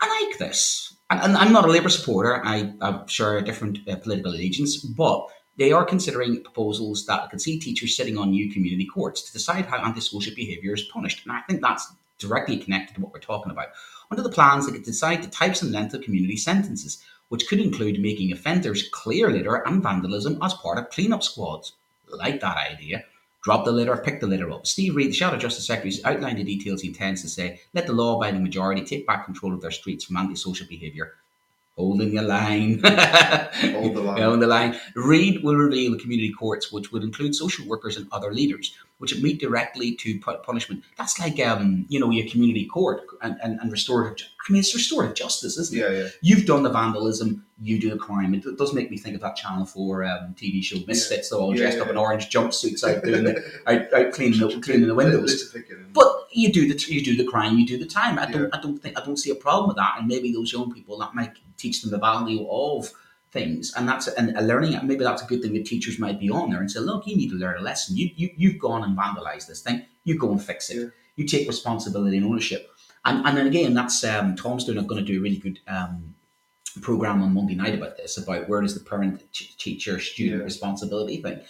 I 0.01 0.07
like 0.19 0.39
this, 0.39 0.97
and, 1.11 1.21
and 1.21 1.37
I'm 1.37 1.53
not 1.53 1.67
a 1.67 1.71
Labour 1.71 1.91
supporter. 1.91 2.33
I, 2.43 2.73
I 2.81 3.05
share 3.07 3.37
a 3.37 3.45
different 3.45 3.87
uh, 3.87 3.97
political 3.97 4.33
allegiance, 4.33 4.79
but 4.79 5.27
they 5.59 5.73
are 5.73 5.85
considering 5.85 6.43
proposals 6.43 7.05
that 7.05 7.29
can 7.29 7.39
see 7.39 7.59
teachers 7.59 7.95
sitting 7.95 8.17
on 8.17 8.31
new 8.31 8.51
community 8.51 8.87
courts 8.87 9.21
to 9.23 9.33
decide 9.33 9.67
how 9.67 9.85
antisocial 9.85 10.35
behaviour 10.35 10.73
is 10.73 10.85
punished, 10.85 11.21
and 11.25 11.33
I 11.37 11.41
think 11.43 11.61
that's 11.61 11.93
directly 12.19 12.57
connected 12.57 12.95
to 12.95 13.03
what 13.03 13.13
we're 13.13 13.21
talking 13.21 13.53
about. 13.53 13.69
Under 14.11 14.23
the 14.23 14.37
plans, 14.39 14.67
they 14.67 14.73
could 14.73 14.85
decide 14.85 15.23
the 15.23 15.29
types 15.29 15.61
and 15.61 15.71
length 15.71 15.93
of 15.93 16.01
community 16.01 16.39
sentences, 16.39 17.05
which 17.29 17.47
could 17.47 17.61
include 17.61 18.01
making 18.01 18.33
offenders 18.33 18.89
clear 18.91 19.31
litter 19.31 19.57
and 19.67 19.83
vandalism 19.83 20.39
as 20.43 20.55
part 20.55 20.79
of 20.79 20.91
clean-up 20.91 21.23
squads. 21.23 21.75
Like 22.09 22.41
that 22.41 22.57
idea. 22.57 23.05
Drop 23.43 23.65
the 23.65 23.73
litter, 23.73 23.97
pick 23.97 24.21
the 24.21 24.27
litter 24.27 24.51
up. 24.51 24.67
Steve 24.67 24.95
Reed, 24.95 25.09
the 25.09 25.15
Shadow 25.15 25.39
Justice 25.39 25.67
Secretary, 25.67 25.91
has 25.91 26.05
outlined 26.05 26.39
the 26.39 26.45
details 26.45 26.83
he 26.83 26.89
intends 26.89 27.23
to 27.23 27.29
say. 27.29 27.61
Let 27.73 27.87
the 27.87 27.95
law 27.95 28.17
abiding 28.17 28.43
majority 28.43 28.85
take 28.85 29.07
back 29.07 29.25
control 29.25 29.55
of 29.55 29.63
their 29.63 29.71
streets 29.71 30.05
from 30.05 30.19
antisocial 30.19 30.67
behaviour. 30.67 31.15
Holding 31.81 32.15
the 32.15 32.23
line. 32.23 32.79
Hold 33.73 33.95
the 33.95 34.01
line. 34.09 34.23
Hold 34.23 34.41
the 34.41 34.47
line. 34.47 34.79
Reed 34.95 35.43
will 35.43 35.57
reveal 35.57 35.93
the 35.93 35.99
community 35.99 36.31
courts, 36.31 36.71
which 36.71 36.93
would 36.93 37.03
include 37.03 37.35
social 37.35 37.67
workers 37.67 37.97
and 37.97 38.07
other 38.13 38.35
leaders, 38.35 38.77
which 38.99 39.15
would 39.15 39.23
meet 39.23 39.41
directly 39.41 39.95
to 39.97 40.21
punishment. 40.45 40.85
That's 40.99 41.19
like, 41.19 41.41
um, 41.41 41.87
you 41.89 41.99
know, 41.99 42.11
your 42.11 42.29
community 42.29 42.67
court 42.67 43.01
and, 43.23 43.39
and, 43.43 43.59
and 43.61 43.73
restorative. 43.73 44.27
I 44.47 44.53
mean, 44.53 44.61
it's 44.61 44.75
restorative 44.75 45.17
justice, 45.17 45.57
isn't 45.57 45.79
it? 45.79 45.81
yeah, 45.81 46.03
yeah. 46.03 46.09
You've 46.21 46.45
done 46.45 46.65
the 46.65 46.71
vandalism, 46.71 47.47
you 47.63 47.81
do 47.81 47.91
the 47.91 47.97
crime. 47.97 48.35
It 48.35 48.45
does 48.59 48.75
make 48.75 48.91
me 48.91 48.99
think 48.99 49.15
of 49.15 49.23
that 49.23 49.37
Channel 49.37 49.65
Four 49.65 50.05
um, 50.05 50.35
TV 50.35 50.63
show 50.63 50.79
Misfits, 50.87 51.31
though, 51.31 51.41
all 51.41 51.55
Yeah, 51.55 51.63
dressed 51.63 51.79
up 51.79 51.87
yeah. 51.87 51.93
in 51.93 51.97
orange 51.99 52.31
jumpsuits 52.31 52.85
out 52.85 53.05
doing 53.05 53.25
the, 53.25 53.43
out, 53.67 53.93
out 53.93 54.13
cleaning 54.13 54.39
the 54.41 54.61
cleaning 54.63 54.89
the 54.89 54.95
windows. 54.95 55.55
But 55.93 56.29
you 56.33 56.53
do 56.53 56.73
the 56.73 56.93
you 56.93 57.03
do 57.05 57.17
the 57.17 57.25
crime, 57.31 57.59
you 57.59 57.67
do 57.67 57.79
the 57.79 57.87
time. 57.87 58.19
I 58.19 58.31
don't 58.31 58.43
Yeah. 58.43 58.49
I 58.53 58.61
don't 58.61 58.79
think 58.79 58.99
I 58.99 59.05
don't 59.05 59.19
see 59.19 59.31
a 59.31 59.35
problem 59.35 59.69
with 59.69 59.77
that. 59.77 59.97
And 59.99 60.09
maybe 60.09 60.33
those 60.33 60.53
young 60.53 60.73
people 60.73 60.99
that 60.99 61.15
might 61.15 61.33
teach 61.61 61.83
them 61.83 61.91
the 61.91 61.99
value 61.99 62.47
of 62.51 62.91
things, 63.33 63.73
and 63.77 63.89
that's 63.89 64.09
and 64.09 64.37
a 64.37 64.43
learning. 64.43 64.79
Maybe 64.85 65.05
that's 65.05 65.23
a 65.23 65.27
good 65.27 65.43
thing 65.43 65.55
that 65.55 65.67
teachers 65.67 65.99
might 65.99 66.19
be 66.19 66.31
on 66.31 66.51
there 66.51 66.61
and 66.61 66.71
say, 66.71 66.81
look, 66.81 67.07
you 67.07 67.17
need 67.17 67.31
to 67.31 67.37
learn 67.37 67.59
a 67.59 67.63
lesson. 67.63 67.97
You 67.97 68.11
you 68.17 68.31
you've 68.37 68.59
gone 68.59 68.83
and 68.85 68.97
vandalized 68.97 69.47
this 69.47 69.63
thing. 69.63 69.85
You 70.05 70.19
go 70.19 70.31
and 70.33 70.43
fix 70.43 70.71
it. 70.71 70.77
Yeah. 70.79 70.87
You 71.17 71.27
take 71.27 71.47
responsibility 71.47 72.17
and 72.17 72.27
ownership. 72.27 72.71
And 73.05 73.25
and 73.27 73.37
then 73.37 73.47
again, 73.47 73.75
that's 73.75 74.03
um, 74.05 74.37
Tom's 74.37 74.65
doing. 74.65 74.85
going 74.87 75.05
to 75.05 75.13
do 75.13 75.19
a 75.19 75.23
really 75.23 75.39
good. 75.39 75.61
Um, 75.67 76.15
program 76.83 77.21
on 77.21 77.35
Monday 77.35 77.57
night 77.57 77.75
about 77.75 77.97
this 77.97 78.17
about 78.17 78.49
where 78.49 78.61
does 78.61 78.75
the 78.75 78.89
parent 78.89 79.21
t- 79.33 79.51
teacher 79.59 79.99
student 79.99 80.39
Yeah. 80.39 80.45
responsibility 80.45 81.21
thing. 81.21 81.41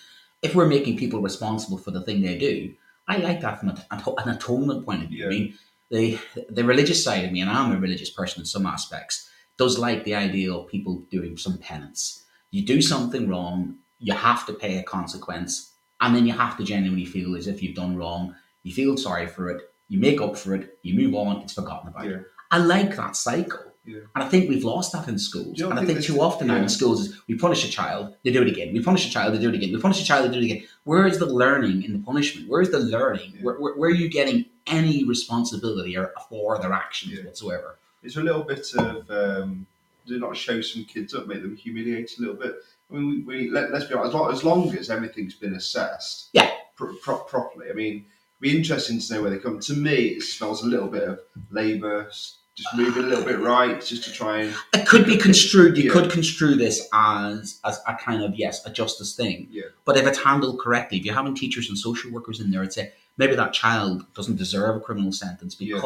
If 0.40 0.54
we're 0.54 0.66
making 0.66 0.96
people 0.96 1.20
responsible 1.20 1.76
for 1.76 1.90
the 1.90 2.00
thing 2.00 2.22
they 2.22 2.38
do, 2.38 2.72
I 3.06 3.18
like 3.18 3.42
that 3.42 3.60
from 3.60 3.68
a, 3.68 3.86
an 4.24 4.28
atonement 4.30 4.86
point 4.86 5.02
of 5.04 5.10
view. 5.10 5.26
I 5.26 5.28
mean, 5.28 5.54
the 5.90 6.18
the 6.48 6.64
religious 6.64 7.04
side 7.04 7.24
of 7.26 7.32
me, 7.32 7.42
and 7.42 7.50
I'm 7.50 7.70
a 7.72 7.78
religious 7.78 8.08
person 8.08 8.40
in 8.40 8.46
some 8.46 8.64
aspects, 8.64 9.29
does 9.60 9.78
like 9.78 10.04
the 10.04 10.14
idea 10.14 10.48
of 10.54 10.66
people 10.74 10.94
doing 11.10 11.36
some 11.36 11.58
penance. 11.58 12.24
You 12.50 12.62
do 12.74 12.80
something 12.80 13.28
wrong, 13.28 13.76
you 13.98 14.14
have 14.14 14.46
to 14.46 14.54
pay 14.54 14.78
a 14.78 14.82
consequence, 14.82 15.72
and 16.00 16.16
then 16.16 16.26
you 16.26 16.32
have 16.32 16.56
to 16.56 16.64
genuinely 16.64 17.04
feel 17.04 17.36
as 17.36 17.46
if 17.46 17.62
you've 17.62 17.76
done 17.82 17.94
wrong. 18.00 18.34
You 18.62 18.72
feel 18.72 18.96
sorry 18.96 19.26
for 19.26 19.50
it, 19.50 19.60
you 19.88 19.98
make 20.00 20.20
up 20.26 20.34
for 20.38 20.54
it, 20.54 20.78
you 20.82 20.94
move 21.02 21.14
on, 21.14 21.42
it's 21.42 21.52
forgotten 21.52 21.88
about. 21.90 22.06
Yeah. 22.08 22.22
I 22.50 22.58
like 22.58 22.96
that 22.96 23.16
cycle. 23.16 23.66
Yeah. 23.84 24.04
And 24.14 24.24
I 24.24 24.28
think 24.28 24.48
we've 24.48 24.64
lost 24.64 24.92
that 24.94 25.08
in 25.08 25.18
schools. 25.18 25.60
And 25.60 25.78
I 25.78 25.84
think 25.84 26.02
too 26.02 26.20
often 26.20 26.46
now 26.48 26.56
in 26.56 26.68
schools 26.68 26.98
is 27.06 27.20
we 27.28 27.34
punish 27.36 27.62
a 27.68 27.70
child, 27.70 28.14
they 28.24 28.32
do 28.32 28.42
it 28.42 28.48
again. 28.48 28.72
We 28.72 28.82
punish 28.82 29.06
a 29.08 29.10
child, 29.10 29.34
they 29.34 29.38
do 29.38 29.50
it 29.50 29.54
again. 29.54 29.72
We 29.74 29.80
punish 29.80 30.00
a 30.00 30.04
child, 30.04 30.22
they 30.24 30.32
do 30.32 30.40
it 30.40 30.44
again. 30.50 30.62
Where 30.84 31.06
is 31.06 31.18
the 31.18 31.26
learning 31.26 31.82
in 31.82 31.92
the 31.92 31.98
punishment? 32.10 32.48
Where 32.48 32.62
is 32.62 32.70
the 32.70 32.78
learning? 32.78 33.32
Yeah. 33.34 33.42
Where, 33.42 33.56
where, 33.60 33.74
where 33.74 33.90
are 33.90 34.00
you 34.04 34.08
getting 34.08 34.46
any 34.66 35.04
responsibility 35.04 35.96
or 35.98 36.12
for 36.28 36.58
their 36.58 36.72
actions 36.72 37.12
Yeah. 37.12 37.24
whatsoever? 37.24 37.78
It's 38.02 38.16
a 38.16 38.22
little 38.22 38.42
bit 38.42 38.66
of 38.76 39.10
um, 39.10 39.66
do 40.06 40.18
not 40.18 40.36
show 40.36 40.60
some 40.60 40.84
kids 40.84 41.14
up, 41.14 41.26
make 41.26 41.42
them 41.42 41.56
humiliate 41.56 42.12
a 42.18 42.20
little 42.20 42.36
bit. 42.36 42.56
I 42.90 42.94
mean, 42.94 43.24
we, 43.26 43.40
we 43.44 43.50
let, 43.50 43.70
let's 43.70 43.84
be 43.84 43.94
honest. 43.94 44.08
As 44.08 44.14
long, 44.14 44.32
as 44.32 44.44
long 44.44 44.76
as 44.76 44.90
everything's 44.90 45.34
been 45.34 45.54
assessed, 45.54 46.30
Yeah. 46.32 46.50
pro- 46.76 46.94
pro- 46.96 47.18
properly. 47.18 47.70
I 47.70 47.74
mean, 47.74 47.92
it'd 47.94 48.06
be 48.40 48.56
interesting 48.56 48.98
to 48.98 49.14
know 49.14 49.22
where 49.22 49.30
they 49.30 49.38
come. 49.38 49.60
To 49.60 49.74
me, 49.74 49.94
it 50.16 50.22
smells 50.22 50.62
a 50.64 50.66
little 50.66 50.88
bit 50.88 51.04
of 51.04 51.20
Labour 51.50 52.10
just 52.56 52.74
moving 52.74 53.04
a 53.04 53.06
little 53.06 53.24
bit 53.24 53.38
right, 53.38 53.80
just 53.84 54.02
to 54.04 54.12
try 54.12 54.42
and 54.42 54.54
It 54.74 54.86
could 54.86 55.06
be 55.06 55.16
construed. 55.16 55.76
You 55.78 55.84
Yeah. 55.84 55.92
could 55.92 56.10
construe 56.10 56.56
this 56.56 56.88
as 56.92 57.60
as 57.64 57.78
a 57.86 57.94
kind 57.94 58.22
of 58.24 58.34
yes, 58.34 58.66
a 58.66 58.70
justice 58.70 59.14
thing. 59.14 59.46
Yeah. 59.50 59.64
But 59.84 59.96
if 59.96 60.06
it's 60.06 60.18
handled 60.18 60.58
correctly, 60.58 60.98
if 60.98 61.04
you're 61.04 61.14
having 61.14 61.34
teachers 61.34 61.68
and 61.68 61.78
social 61.78 62.10
workers 62.10 62.40
in 62.40 62.50
there, 62.50 62.62
I'd 62.62 62.72
say 62.72 62.92
maybe 63.16 63.34
that 63.36 63.52
child 63.52 64.04
doesn't 64.14 64.36
deserve 64.36 64.76
a 64.76 64.80
criminal 64.80 65.12
sentence 65.12 65.54
Yeah. 65.58 65.76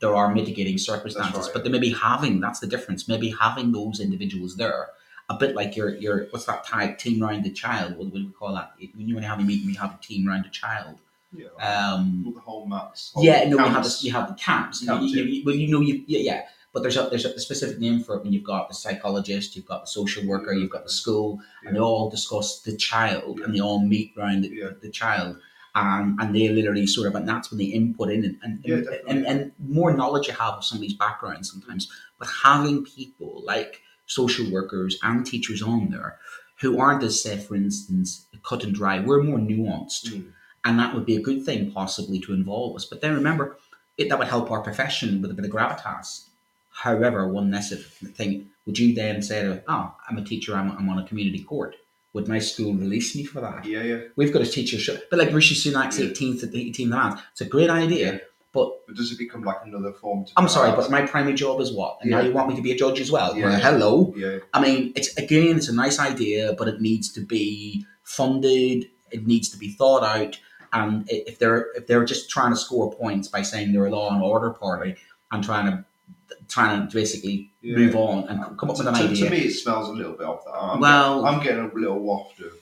There 0.00 0.14
are 0.14 0.34
mitigating 0.34 0.78
circumstances. 0.78 1.44
right, 1.46 1.50
But 1.54 1.64
they 1.64 1.70
may 1.70 1.78
be 1.78 1.90
having 1.92 2.40
that's 2.40 2.60
the 2.60 2.66
difference. 2.66 3.08
Maybe 3.08 3.30
having 3.30 3.72
those 3.72 3.98
individuals 4.00 4.56
there, 4.56 4.88
a 5.28 5.34
bit 5.36 5.54
like 5.54 5.74
your 5.76 5.96
your 5.96 6.26
what's 6.30 6.44
that 6.46 6.64
type 6.66 6.98
team 6.98 7.22
round 7.22 7.44
the 7.44 7.50
child? 7.50 7.96
What 7.96 8.12
do 8.12 8.24
we 8.26 8.30
call 8.30 8.54
that? 8.54 8.72
When 8.94 9.08
you 9.08 9.16
you 9.16 9.20
have 9.22 9.40
a 9.40 9.42
meeting, 9.42 9.66
we 9.66 9.74
have 9.74 9.94
a 9.94 9.98
team 10.02 10.26
round 10.28 10.44
a 10.46 10.50
child. 10.50 10.98
you 11.32 11.44
know, 11.44 11.66
Um, 11.66 12.32
the 12.34 12.40
whole 12.40 12.66
mats. 12.66 13.12
yeah, 13.18 13.48
no, 13.48 13.56
we 13.56 13.62
have 13.64 13.72
camps. 13.72 13.88
this, 13.88 14.04
you 14.04 14.12
have 14.12 14.28
the 14.28 14.34
camps. 14.34 14.82
You- 14.82 14.94
you, 15.00 15.16
yeah. 15.16 15.22
you- 15.24 15.42
well, 15.44 15.54
you 15.54 15.68
know, 15.72 15.80
you 15.80 16.04
yeah, 16.06 16.20
yeah. 16.20 16.42
But 16.72 16.82
there's 16.82 16.96
a 16.98 17.08
there's 17.10 17.24
a 17.24 17.40
specific 17.40 17.78
name 17.80 18.00
for 18.04 18.16
it 18.16 18.22
when 18.22 18.32
you've 18.34 18.44
got 18.44 18.68
the 18.68 18.74
psychologist, 18.74 19.56
you've 19.56 19.66
got 19.66 19.80
the 19.84 19.86
social 19.98 20.26
worker, 20.26 20.52
you've 20.52 20.70
got 20.70 20.84
the 20.84 20.90
school, 21.02 21.40
and 21.64 21.74
they 21.74 21.80
all 21.80 22.10
discuss 22.10 22.60
the 22.60 22.76
child, 22.76 23.40
and 23.40 23.54
they 23.54 23.60
all 23.60 23.80
meet 23.80 24.12
around 24.16 24.42
the, 24.44 24.48
Yeah. 24.50 24.70
the 24.80 24.90
child, 24.90 25.36
and 25.76 26.18
and 26.20 26.34
they 26.34 26.48
literally 26.48 26.86
sort 26.86 27.06
of, 27.06 27.14
and 27.14 27.28
that's 27.28 27.50
when 27.50 27.58
they 27.58 27.66
input 27.80 28.10
in, 28.10 28.24
and 28.24 28.38
and, 28.42 28.60
Yeah, 28.64 28.80
and 29.06 29.26
and 29.30 29.52
more 29.58 29.92
knowledge 29.94 30.26
you 30.28 30.34
have 30.34 30.54
of 30.54 30.64
somebody's 30.64 30.94
background 30.94 31.46
sometimes, 31.46 31.88
but 32.18 32.28
having 32.42 32.84
people 32.84 33.42
like 33.44 33.82
social 34.06 34.50
workers 34.50 34.98
and 35.02 35.24
teachers 35.26 35.62
on 35.62 35.90
there 35.90 36.18
who 36.60 36.78
aren't 36.80 37.02
as 37.02 37.22
say, 37.22 37.36
for 37.36 37.54
instance, 37.54 38.26
cut 38.48 38.64
and 38.64 38.74
dry, 38.74 38.98
we're 38.98 39.22
more 39.22 39.38
nuanced 39.38 40.06
Mm. 40.10 40.32
and 40.64 40.78
that 40.78 40.94
would 40.94 41.04
be 41.06 41.16
a 41.16 41.20
good 41.28 41.44
thing 41.44 41.70
possibly 41.70 42.18
to 42.20 42.32
involve 42.32 42.74
us. 42.76 42.84
But 42.90 43.00
then 43.02 43.14
remember, 43.14 43.44
it, 43.98 44.08
that 44.08 44.18
would 44.18 44.28
help 44.28 44.50
our 44.50 44.62
profession 44.62 45.20
with 45.20 45.30
a 45.30 45.34
bit 45.34 45.44
of 45.44 45.50
gravitas. 45.50 46.08
However, 46.70 47.20
one 47.28 47.50
necessary 47.50 48.12
thing, 48.18 48.30
would 48.64 48.78
you 48.78 48.94
then 48.94 49.22
say 49.22 49.42
to, 49.42 49.62
oh, 49.68 49.94
I'm 50.08 50.18
a 50.18 50.24
teacher, 50.24 50.54
I'm, 50.56 50.70
I'm 50.72 50.88
on 50.88 50.98
a 50.98 51.06
community 51.06 51.42
court. 51.42 51.76
Would 52.16 52.28
my 52.28 52.38
school 52.38 52.72
release 52.84 53.14
me 53.14 53.24
for 53.32 53.40
that? 53.42 53.64
Yeah, 53.66 53.82
yeah. 53.90 54.00
We've 54.16 54.32
got 54.32 54.40
a 54.40 54.50
teacher 54.56 54.78
show, 54.78 54.96
but 55.10 55.18
like 55.18 55.32
Rishi 55.38 55.54
Sunak's 55.54 55.98
Yeah. 55.98 56.06
18th 56.06 56.42
at 56.44 56.50
the 56.52 56.60
18th 56.70 56.90
land. 56.90 57.18
It's 57.32 57.42
a 57.42 57.50
great 57.56 57.68
idea, 57.68 58.20
but 58.54 58.68
But 58.86 58.96
does 58.96 59.12
it 59.12 59.18
become 59.18 59.42
like 59.50 59.60
another 59.64 59.92
form? 59.92 60.24
To 60.26 60.32
I'm 60.38 60.48
sorry, 60.48 60.70
but 60.78 60.90
my 60.90 61.02
primary 61.14 61.34
job 61.44 61.60
is 61.60 61.70
what? 61.80 61.98
And 62.00 62.10
now 62.10 62.20
you 62.26 62.32
want 62.32 62.48
me 62.48 62.56
to 62.56 62.62
be 62.68 62.72
a 62.72 62.78
judge 62.84 63.00
as 63.00 63.10
well? 63.16 63.36
Yeah. 63.36 63.44
Well, 63.46 63.60
hello. 63.66 64.14
yeah, 64.16 64.38
I 64.54 64.58
mean, 64.64 64.92
it's 64.98 65.10
again, 65.24 65.56
it's 65.58 65.68
a 65.68 65.74
nice 65.84 65.98
idea, 66.12 66.54
but 66.58 66.66
it 66.72 66.80
needs 66.80 67.12
to 67.16 67.20
be 67.20 67.84
funded. 68.02 68.78
It 69.16 69.26
needs 69.26 69.48
to 69.50 69.58
be 69.58 69.68
thought 69.80 70.04
out. 70.16 70.38
And 70.72 71.04
if 71.08 71.38
they're 71.38 71.62
if 71.78 71.86
they're 71.86 72.04
just 72.14 72.30
trying 72.30 72.52
to 72.54 72.60
score 72.66 72.88
points 73.02 73.28
by 73.28 73.42
saying 73.42 73.66
they're 73.72 73.86
a 73.86 73.90
law 73.98 74.08
and 74.14 74.22
order 74.22 74.50
party 74.50 74.96
and 75.32 75.44
trying 75.44 75.66
to 75.70 75.84
trying 76.48 76.88
to 76.88 76.94
basically 76.94 77.50
Yeah. 77.62 77.76
move 77.76 77.96
on 77.96 78.28
and 78.28 78.40
come 78.58 78.70
up 78.70 78.76
to, 78.76 78.84
with 78.84 78.88
an 78.88 78.94
to- 78.94 79.04
idea, 79.10 79.24
to 79.24 79.30
me, 79.30 79.38
it 79.38 79.52
smells 79.52 79.88
a 79.88 79.92
little 79.92 80.12
bit 80.12 80.26
of 80.26 80.44
that. 80.44 80.52
I'm, 80.54 80.80
Well- 80.80 81.24
I'm 81.26 81.42
getting 81.42 81.70
a 81.70 81.74
little 81.74 81.98
waft 82.00 82.40
of 82.40 82.52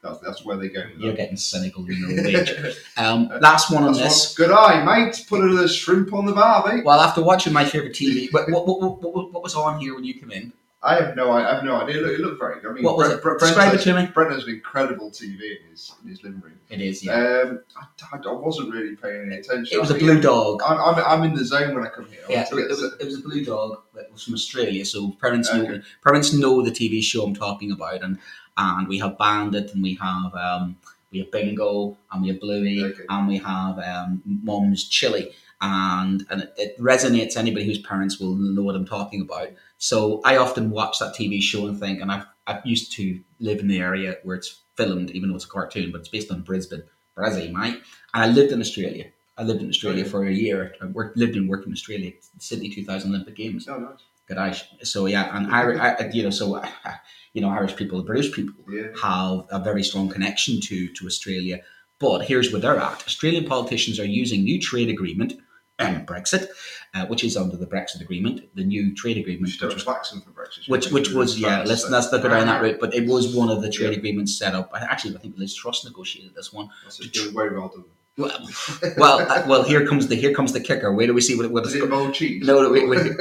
that's, 0.00 0.20
that's 0.20 0.44
where 0.44 0.56
they 0.56 0.68
go. 0.68 0.80
With 0.80 0.98
you're 1.00 1.10
that. 1.10 1.16
getting 1.16 1.36
cynical 1.36 1.84
you 1.90 2.06
know. 2.06 2.72
Um, 2.96 3.28
last 3.40 3.72
one 3.72 3.82
on 3.82 3.92
That's 3.94 4.34
this. 4.34 4.38
one- 4.38 4.48
Good 4.48 4.54
eye, 4.56 4.84
mate. 4.84 5.24
Put 5.28 5.40
a 5.44 5.66
shrimp 5.68 6.12
on 6.14 6.24
the 6.24 6.32
barbie. 6.32 6.82
Well, 6.82 7.00
after 7.00 7.20
watching 7.20 7.52
my 7.52 7.64
favorite 7.64 7.94
TV, 7.94 8.32
what, 8.32 8.48
what, 8.48 8.66
what, 8.66 9.32
what 9.32 9.42
was 9.42 9.56
on 9.56 9.80
here 9.80 9.94
when 9.96 10.04
you 10.04 10.14
came 10.14 10.30
in? 10.30 10.52
I 10.80 10.94
have 10.94 11.16
no, 11.16 11.32
I 11.32 11.40
have 11.54 11.64
no 11.64 11.74
idea. 11.80 12.00
Look, 12.00 12.12
it 12.12 12.20
looked 12.20 12.38
very 12.38 12.60
good. 12.60 12.70
I 12.70 12.72
mean, 12.74 12.84
What 12.84 12.96
was 12.96 13.08
Brent, 13.08 13.18
it? 13.18 13.22
Brent, 13.22 13.40
Describe 13.40 13.74
it 13.74 13.78
to 13.80 13.94
me. 13.94 14.06
Brent 14.06 14.32
has 14.32 14.46
incredible 14.46 15.10
TV 15.10 15.40
in 15.40 15.70
his 15.70 15.92
in 16.04 16.08
his 16.10 16.22
living 16.22 16.40
room. 16.40 16.54
It 16.70 16.80
is, 16.80 17.04
yeah. 17.04 17.14
Um, 17.14 17.60
I, 17.76 18.16
I, 18.16 18.20
I 18.28 18.32
wasn't 18.32 18.72
really 18.72 18.94
paying 18.94 19.22
any 19.26 19.36
attention. 19.40 19.76
it 19.76 19.80
was 19.80 19.90
a 19.90 19.96
I 19.96 19.98
blue 19.98 20.20
dog. 20.20 20.62
I'm, 20.64 20.78
I'm, 20.78 21.04
I'm 21.04 21.22
in 21.24 21.34
the 21.34 21.44
zone 21.44 21.74
when 21.74 21.84
I 21.84 21.88
come 21.88 22.06
here. 22.06 22.20
I 22.28 22.32
Yeah, 22.32 22.42
it, 22.48 22.68
was, 22.68 22.82
it 23.00 23.04
was 23.04 23.18
a 23.18 23.22
blue 23.22 23.44
dog 23.44 23.82
that 23.94 24.12
was 24.12 24.22
from 24.22 24.34
Australia. 24.34 24.84
So 24.86 25.10
parents 25.20 25.52
know 25.52 25.80
parents 26.04 26.32
know 26.32 26.62
the 26.62 26.70
TV 26.70 27.02
show 27.02 27.24
I'm 27.24 27.34
talking 27.34 27.72
about, 27.72 28.02
and 28.04 28.18
and 28.56 28.86
we 28.86 28.98
have 28.98 29.18
Bandit, 29.18 29.74
and 29.74 29.82
we 29.82 29.94
have 29.96 30.32
um, 30.36 30.76
we 31.10 31.18
have 31.18 31.30
Bingo, 31.32 31.96
and 32.12 32.22
we 32.22 32.28
have 32.28 32.38
Bluey, 32.38 32.84
Okay. 32.84 33.02
and 33.08 33.26
we 33.26 33.38
have 33.38 33.78
um, 33.80 34.22
Mum's 34.24 34.88
Chilli, 34.88 35.32
and 35.60 36.24
and 36.30 36.42
it, 36.42 36.54
it 36.56 36.78
resonates. 36.80 37.36
Anybody 37.36 37.66
whose 37.66 37.78
parents 37.78 38.20
will 38.20 38.36
know 38.36 38.62
what 38.62 38.76
I'm 38.76 38.86
talking 38.86 39.22
about. 39.22 39.48
So 39.78 40.20
I 40.24 40.36
often 40.36 40.70
watch 40.70 40.98
that 40.98 41.14
TV 41.14 41.40
show 41.40 41.66
and 41.66 41.78
think, 41.78 42.00
and 42.00 42.10
I've 42.12 42.26
I 42.46 42.60
used 42.64 42.92
to 42.92 43.20
live 43.40 43.60
in 43.60 43.68
the 43.68 43.78
area 43.78 44.16
where 44.24 44.36
it's 44.36 44.62
filmed, 44.76 45.10
even 45.10 45.28
though 45.28 45.36
it's 45.36 45.44
a 45.44 45.48
cartoon, 45.48 45.92
but 45.92 46.00
it's 46.00 46.08
based 46.08 46.30
on 46.32 46.40
Brisbane, 46.42 46.82
Brazil, 47.14 47.52
mate. 47.52 47.74
And 48.14 48.24
I 48.24 48.26
lived 48.28 48.52
in 48.52 48.60
Australia. 48.60 49.06
I 49.36 49.42
lived 49.44 49.62
in 49.62 49.68
Australia 49.68 50.04
for 50.04 50.24
a 50.26 50.32
year. 50.32 50.74
I 50.82 50.86
worked, 50.86 51.16
lived 51.16 51.36
and 51.36 51.48
worked 51.48 51.66
in 51.66 51.72
Australia. 51.72 52.12
Sydney 52.38 52.70
2000 52.70 53.10
Olympic 53.10 53.36
Games. 53.36 53.68
Oh, 53.68 53.78
nice. 53.78 53.98
Good 54.26 54.38
Irish. 54.38 54.64
So 54.82 55.06
yeah, 55.06 55.36
and 55.36 55.46
I, 55.54 55.94
I 56.00 56.10
you 56.12 56.22
know, 56.22 56.30
so 56.30 56.62
you 57.34 57.40
know, 57.42 57.48
Irish 57.50 57.76
people, 57.76 58.02
British 58.02 58.32
people 58.32 58.54
Yeah. 58.70 58.88
have 59.02 59.46
a 59.50 59.62
very 59.62 59.82
strong 59.84 60.08
connection 60.08 60.60
to 60.62 60.88
to 60.94 61.06
Australia. 61.06 61.60
But 61.98 62.24
here's 62.24 62.50
where 62.52 62.60
they're 62.60 62.78
at: 62.78 63.04
Australian 63.06 63.44
politicians 63.46 63.98
are 64.00 64.04
using 64.22 64.42
new 64.42 64.60
trade 64.60 64.88
agreement, 64.88 65.34
Brexit, 65.78 66.48
uh, 66.94 67.06
which 67.06 67.22
is 67.24 67.36
under 67.36 67.56
the 67.56 67.66
Brexit 67.66 68.00
agreement, 68.00 68.42
the 68.54 68.64
new 68.64 68.94
trade 68.94 69.16
agreement, 69.16 69.52
which 69.60 69.74
was 69.74 69.84
breakfast. 69.84 70.68
which 70.68 70.90
which 70.90 71.10
was 71.10 71.38
yeah. 71.38 71.62
Let's 71.64 71.88
let's 71.88 72.10
not 72.12 72.22
go 72.22 72.28
down 72.28 72.46
that 72.46 72.62
route. 72.62 72.78
But 72.80 72.94
it 72.94 73.06
was 73.06 73.34
one 73.34 73.48
of 73.48 73.62
the 73.62 73.70
trade 73.70 73.92
Yeah. 73.92 73.98
agreements 73.98 74.36
set 74.38 74.54
up. 74.54 74.70
I- 74.74 74.80
Actually, 74.80 75.16
I 75.16 75.18
think 75.20 75.34
Liz 75.36 75.54
Truss 75.54 75.84
negotiated 75.84 76.34
this 76.34 76.52
one. 76.52 76.68
That's 76.84 76.98
doing 76.98 77.34
very 77.34 77.56
well 77.56 77.68
done. 77.68 77.84
Well, 78.16 78.48
well, 78.96 79.20
uh, 79.30 79.44
well. 79.46 79.62
Here 79.62 79.86
comes 79.86 80.08
the 80.08 80.16
here 80.16 80.34
comes 80.34 80.52
the 80.52 80.60
kicker. 80.60 80.92
Where 80.92 81.06
do 81.06 81.14
we 81.14 81.20
see 81.20 81.36
what 81.36 81.48
what 81.52 81.62
Does 81.62 81.76
it 81.76 81.84
involve 81.84 82.12
cheese? 82.12 82.44
No, 82.44 82.68
wait, 82.68 82.88
wait, 82.88 83.12